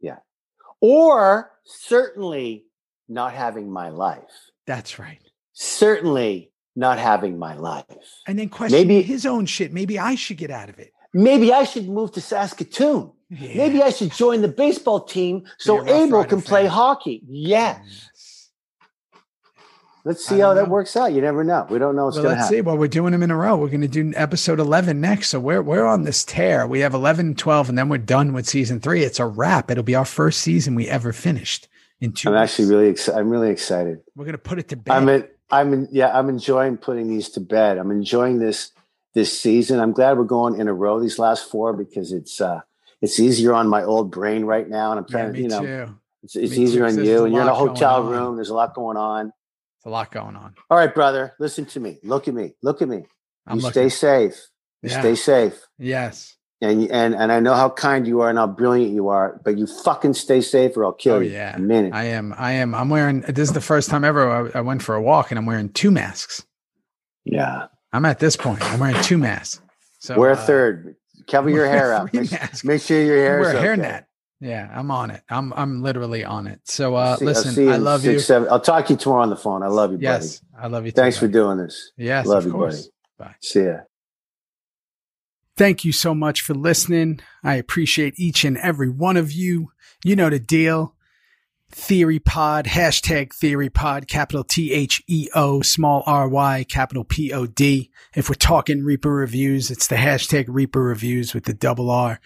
Yeah. 0.00 0.16
Or 0.80 1.50
certainly 1.64 2.64
not 3.08 3.32
having 3.34 3.70
my 3.70 3.88
life. 3.90 4.22
That's 4.66 4.98
right. 4.98 5.20
Certainly 5.54 6.50
not 6.76 6.98
having 6.98 7.38
my 7.38 7.54
life. 7.56 7.84
And 8.26 8.38
then 8.38 8.48
question 8.48 8.78
Maybe- 8.78 9.02
his 9.02 9.26
own 9.26 9.46
shit. 9.46 9.72
Maybe 9.72 9.98
I 9.98 10.14
should 10.14 10.36
get 10.36 10.50
out 10.50 10.68
of 10.68 10.78
it. 10.78 10.92
Maybe 11.14 11.52
I 11.52 11.64
should 11.64 11.88
move 11.88 12.12
to 12.12 12.20
Saskatoon. 12.20 13.12
Yeah. 13.30 13.56
Maybe 13.56 13.82
I 13.82 13.90
should 13.90 14.12
join 14.12 14.40
the 14.42 14.48
baseball 14.48 15.00
team 15.00 15.44
so 15.58 15.82
Be 15.84 15.90
Abel 15.90 16.24
can 16.24 16.40
play 16.42 16.66
hockey. 16.66 17.22
Yes. 17.26 18.07
Let's 20.08 20.24
see 20.24 20.38
how 20.38 20.54
that 20.54 20.70
works 20.70 20.96
out. 20.96 21.12
You 21.12 21.20
never 21.20 21.44
know. 21.44 21.66
We 21.68 21.78
don't 21.78 21.94
know 21.94 22.06
what's 22.06 22.16
Well, 22.16 22.22
going 22.24 22.36
to 22.36 22.40
let's 22.40 22.46
happen. 22.48 22.56
see. 22.56 22.60
Well, 22.62 22.78
we're 22.78 22.88
doing 22.88 23.12
them 23.12 23.22
in 23.22 23.30
a 23.30 23.36
row. 23.36 23.56
We're 23.58 23.68
going 23.68 23.82
to 23.82 23.88
do 23.88 24.10
episode 24.16 24.58
11 24.58 24.98
next. 25.02 25.28
So 25.28 25.38
we're, 25.38 25.60
we're 25.60 25.84
on 25.84 26.04
this 26.04 26.24
tear. 26.24 26.66
We 26.66 26.80
have 26.80 26.94
11, 26.94 27.34
12, 27.34 27.68
and 27.68 27.76
then 27.76 27.90
we're 27.90 27.98
done 27.98 28.32
with 28.32 28.48
season 28.48 28.80
three. 28.80 29.02
It's 29.02 29.20
a 29.20 29.26
wrap. 29.26 29.70
It'll 29.70 29.84
be 29.84 29.94
our 29.94 30.06
first 30.06 30.40
season 30.40 30.74
we 30.74 30.88
ever 30.88 31.12
finished 31.12 31.68
in 32.00 32.12
2 32.12 32.30
I'm 32.30 32.36
actually 32.36 32.70
really 32.70 32.88
excited. 32.88 33.18
I'm 33.18 33.28
really 33.28 33.50
excited. 33.50 33.98
we're 34.16 34.24
going 34.24 34.32
to 34.32 34.38
put 34.38 34.58
it 34.58 34.68
to 34.68 34.76
bed. 34.76 34.92
I'm 34.96 35.08
in, 35.10 35.28
I'm 35.50 35.72
in, 35.74 35.88
yeah, 35.92 36.18
I'm 36.18 36.30
enjoying 36.30 36.78
putting 36.78 37.08
these 37.08 37.28
to 37.30 37.40
bed. 37.40 37.76
I'm 37.76 37.90
enjoying 37.90 38.38
this 38.38 38.72
this 39.12 39.38
season. 39.38 39.78
I'm 39.78 39.92
glad 39.92 40.16
we're 40.16 40.24
going 40.24 40.58
in 40.58 40.68
a 40.68 40.72
row 40.74 41.00
these 41.00 41.18
last 41.18 41.50
four 41.50 41.74
because 41.74 42.12
it's 42.12 42.40
uh 42.40 42.60
it's 43.02 43.20
easier 43.20 43.52
on 43.52 43.68
my 43.68 43.82
old 43.82 44.10
brain 44.10 44.44
right 44.44 44.68
now, 44.68 44.92
and 44.92 45.00
I'm 45.00 45.06
yeah, 45.08 45.12
trying 45.18 45.32
to 45.34 45.40
you 45.40 45.48
know 45.48 45.60
too. 45.60 45.98
it's, 46.22 46.36
it's 46.36 46.54
too, 46.54 46.84
on 46.84 47.04
you, 47.04 47.24
and 47.24 47.34
you're 47.34 47.42
in 47.42 47.48
a 47.48 47.54
hotel 47.54 48.04
on. 48.04 48.10
room. 48.10 48.36
There's 48.36 48.50
a 48.50 48.54
lot 48.54 48.74
going 48.74 48.96
on. 48.96 49.32
A 49.88 49.90
lot 49.90 50.10
going 50.10 50.36
on. 50.36 50.54
All 50.68 50.76
right, 50.76 50.94
brother, 50.94 51.32
listen 51.40 51.64
to 51.64 51.80
me. 51.80 51.96
Look 52.02 52.28
at 52.28 52.34
me. 52.34 52.52
Look 52.62 52.82
at 52.82 52.88
me. 52.88 53.06
I'm 53.46 53.56
you 53.56 53.62
looking. 53.62 53.88
stay 53.88 53.88
safe. 53.88 54.34
You 54.82 54.90
Yeah. 54.90 55.00
stay 55.00 55.14
safe. 55.14 55.54
Yes. 55.78 56.36
And, 56.60 56.90
and 56.90 57.14
and 57.14 57.32
I 57.32 57.40
know 57.40 57.54
how 57.54 57.70
kind 57.70 58.06
you 58.06 58.20
are 58.20 58.28
and 58.28 58.36
how 58.36 58.48
brilliant 58.48 58.92
you 58.92 59.08
are, 59.08 59.40
but 59.46 59.56
you 59.56 59.66
fucking 59.66 60.12
stay 60.12 60.42
safe 60.42 60.76
or 60.76 60.84
I'll 60.84 60.92
kill 60.92 61.14
Oh, 61.14 61.20
you. 61.20 61.30
yeah. 61.30 61.56
a 61.56 61.58
minute. 61.58 61.94
I 61.94 62.04
am. 62.04 62.34
I 62.36 62.52
am. 62.52 62.74
I'm 62.74 62.90
wearing, 62.90 63.22
this 63.22 63.48
is 63.48 63.54
the 63.54 63.62
first 63.62 63.88
time 63.88 64.04
ever 64.04 64.28
I, 64.54 64.58
I 64.58 64.60
went 64.60 64.82
for 64.82 64.94
a 64.94 65.00
walk 65.00 65.30
and 65.30 65.38
I'm 65.38 65.46
wearing 65.46 65.70
two 65.70 65.90
masks. 65.90 66.44
yeah. 67.24 67.68
I'm 67.90 68.04
at 68.04 68.18
this 68.18 68.36
point. 68.36 68.60
I'm 68.60 68.80
wearing 68.80 69.02
two 69.02 69.16
masks. 69.16 69.62
So 70.00 70.18
Wear 70.18 70.32
a 70.32 70.34
uh, 70.34 70.36
third. 70.36 70.96
Cover 71.28 71.48
your 71.48 71.64
hair 71.66 71.94
up. 71.98 72.12
Make, 72.12 72.30
make 72.62 72.82
sure 72.82 73.02
your 73.02 73.16
hair 73.16 73.40
wear 73.40 73.48
is 73.48 73.54
a 73.54 73.58
okay. 73.58 74.00
Hairnet. 74.42 74.48
Yeah, 74.48 74.68
I'm 74.72 74.90
on 74.90 75.10
it. 75.10 75.22
I'm 75.28 75.52
I'm 75.54 75.82
literally 75.82 76.24
on 76.24 76.46
it. 76.46 76.60
So 76.64 76.94
uh 76.94 77.16
See- 77.16 77.24
listen, 77.24 77.68
I 77.68 77.76
love 77.76 78.02
six, 78.02 78.12
you. 78.12 78.18
Seven. 78.20 78.48
I'll 78.50 78.60
talk 78.60 78.86
to 78.86 78.92
you 78.94 78.98
tomorrow 78.98 79.22
on 79.22 79.30
the 79.30 79.36
phone. 79.36 79.62
I 79.62 79.68
love 79.68 79.92
you, 79.92 79.98
Yes, 80.00 80.40
buddy. 80.40 80.64
I 80.64 80.66
love 80.68 80.84
you. 80.86 80.92
Too, 80.92 80.96
Thanks 81.00 81.18
for 81.18 81.28
doing 81.28 81.58
this. 81.58 81.92
Yes, 81.96 82.26
love 82.26 82.38
of 82.38 82.46
you, 82.46 82.52
course. 82.52 82.88
buddy. 83.18 83.30
Bye. 83.30 83.34
See 83.40 83.64
ya. 83.64 83.78
Thank 85.56 85.84
you 85.84 85.90
so 85.92 86.14
much 86.14 86.40
for 86.40 86.54
listening. 86.54 87.20
I 87.42 87.56
appreciate 87.56 88.14
each 88.16 88.44
and 88.44 88.56
every 88.58 88.88
one 88.88 89.16
of 89.16 89.32
you. 89.32 89.72
You 90.04 90.14
know 90.14 90.30
the 90.30 90.38
deal. 90.38 90.94
Theory 91.70 92.18
Pod, 92.20 92.64
hashtag 92.66 93.34
Theory 93.34 93.68
Pod, 93.68 94.06
capital 94.08 94.42
T 94.44 94.72
H 94.72 95.02
E 95.06 95.28
O, 95.34 95.60
small 95.60 96.02
R 96.06 96.26
Y, 96.28 96.64
capital 96.68 97.04
P 97.04 97.32
O 97.32 97.44
D. 97.46 97.90
If 98.14 98.28
we're 98.30 98.34
talking 98.36 98.84
Reaper 98.84 99.12
reviews, 99.12 99.70
it's 99.70 99.86
the 99.88 99.96
hashtag 99.96 100.46
Reaper 100.48 100.80
reviews 100.82 101.34
with 101.34 101.44
the 101.44 101.52
double 101.52 101.90
R. 101.90 102.20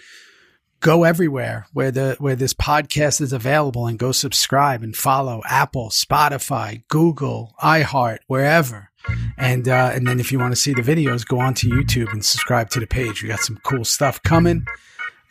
Go 0.83 1.05
everywhere 1.05 1.67
where 1.73 1.93
the 1.93 2.17
where 2.19 2.35
this 2.35 2.53
podcast 2.53 3.21
is 3.21 3.33
available 3.33 3.87
and 3.87 4.01
go 4.01 4.11
subscribe 4.11 4.83
and 4.83 4.97
follow 4.97 5.41
Apple, 5.49 5.91
Spotify, 5.91 6.83
Google, 6.89 7.55
iHeart, 7.63 8.19
wherever. 8.27 8.91
And 9.39 9.69
uh, 9.69 9.93
and 9.95 10.09
then 10.09 10.19
if 10.19 10.33
you 10.33 10.41
want 10.41 10.51
to 10.53 10.61
see 10.61 10.75
the 10.75 10.83
videos, 10.83 11.25
go 11.25 11.39
onto 11.39 11.69
YouTube 11.71 12.13
and 12.13 12.25
subscribe 12.25 12.69
to 12.71 12.81
the 12.81 12.89
page. 12.89 13.23
We 13.23 13.29
got 13.29 13.39
some 13.39 13.61
cool 13.63 13.85
stuff 13.85 14.21
coming. 14.25 14.67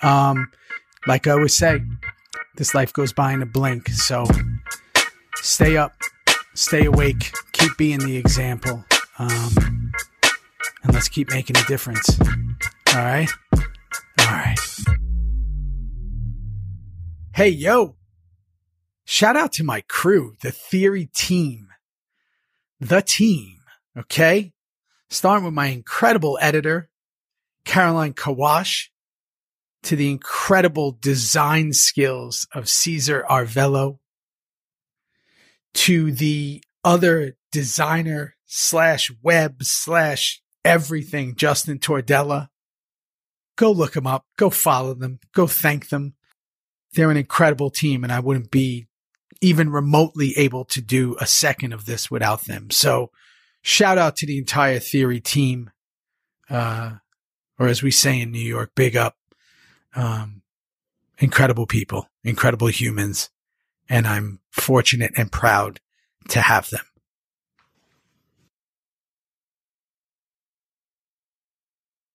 Um, 0.02 0.50
like 1.06 1.28
I 1.28 1.32
always 1.32 1.54
say, 1.54 1.82
this 2.56 2.74
life 2.74 2.94
goes 2.94 3.12
by 3.12 3.34
in 3.34 3.42
a 3.42 3.46
blink. 3.46 3.90
So 3.90 4.26
stay 5.36 5.76
up, 5.76 5.92
stay 6.54 6.86
awake, 6.86 7.34
keep 7.52 7.76
being 7.78 8.00
the 8.00 8.16
example, 8.16 8.86
um, 9.20 9.92
and 10.84 10.94
let's 10.94 11.10
keep 11.10 11.30
making 11.32 11.58
a 11.58 11.64
difference. 11.66 12.08
All 12.22 13.04
right, 13.04 13.30
all 13.54 14.28
right. 14.28 14.58
Hey 17.34 17.48
yo! 17.48 17.96
Shout 19.06 19.38
out 19.38 19.54
to 19.54 19.64
my 19.64 19.80
crew, 19.88 20.36
the 20.42 20.52
Theory 20.52 21.10
team, 21.14 21.70
the 22.82 23.02
team. 23.02 23.60
Okay, 23.98 24.52
starting 25.10 25.46
with 25.46 25.54
my 25.54 25.68
incredible 25.68 26.38
editor, 26.42 26.90
Caroline 27.64 28.12
Kawash 28.12 28.92
to 29.84 29.96
the 29.96 30.12
incredible 30.12 30.98
design 31.00 31.72
skills 31.72 32.48
of 32.54 32.68
Caesar 32.68 33.26
Arvello, 33.30 34.00
to 35.74 36.12
the 36.12 36.62
other 36.84 37.38
designer 37.54 38.36
slash 38.46 39.10
web 39.24 39.64
slash 39.64 40.42
everything, 40.66 41.36
Justin 41.36 41.80
Tordella. 41.80 42.50
Go 43.56 43.72
look 43.72 43.94
them 43.94 44.06
up. 44.06 44.26
Go 44.38 44.50
follow 44.50 44.94
them. 44.94 45.20
Go 45.34 45.48
thank 45.48 45.88
them. 45.88 46.16
They're 46.94 47.12
an 47.12 47.18
incredible 47.18 47.70
team, 47.70 48.04
and 48.04 48.12
I 48.12 48.20
wouldn't 48.20 48.52
be 48.52 48.88
even 49.40 49.70
remotely 49.70 50.34
able 50.38 50.66
to 50.66 50.82
do 50.82 51.16
a 51.20 51.26
second 51.26 51.74
of 51.74 51.86
this 51.86 52.12
without 52.12 52.46
them. 52.46 52.70
So, 52.70 53.12
shout 53.62 53.98
out 53.98 54.16
to 54.18 54.28
the 54.28 54.38
entire 54.38 54.80
Theory 54.80 55.20
team. 55.20 55.72
Uh, 56.50 56.96
or 57.58 57.68
as 57.68 57.82
we 57.82 57.92
say 57.92 58.20
in 58.20 58.32
New 58.32 58.40
York, 58.40 58.72
big 58.76 58.96
up 58.98 59.16
um, 59.96 60.42
incredible 61.18 61.66
people, 61.66 62.10
incredible 62.24 62.68
humans, 62.68 63.30
and 63.88 64.08
I'm 64.08 64.40
fortunate 64.52 65.12
and 65.16 65.32
proud 65.32 65.80
to 66.30 66.42
have 66.42 66.70
them. 66.70 66.86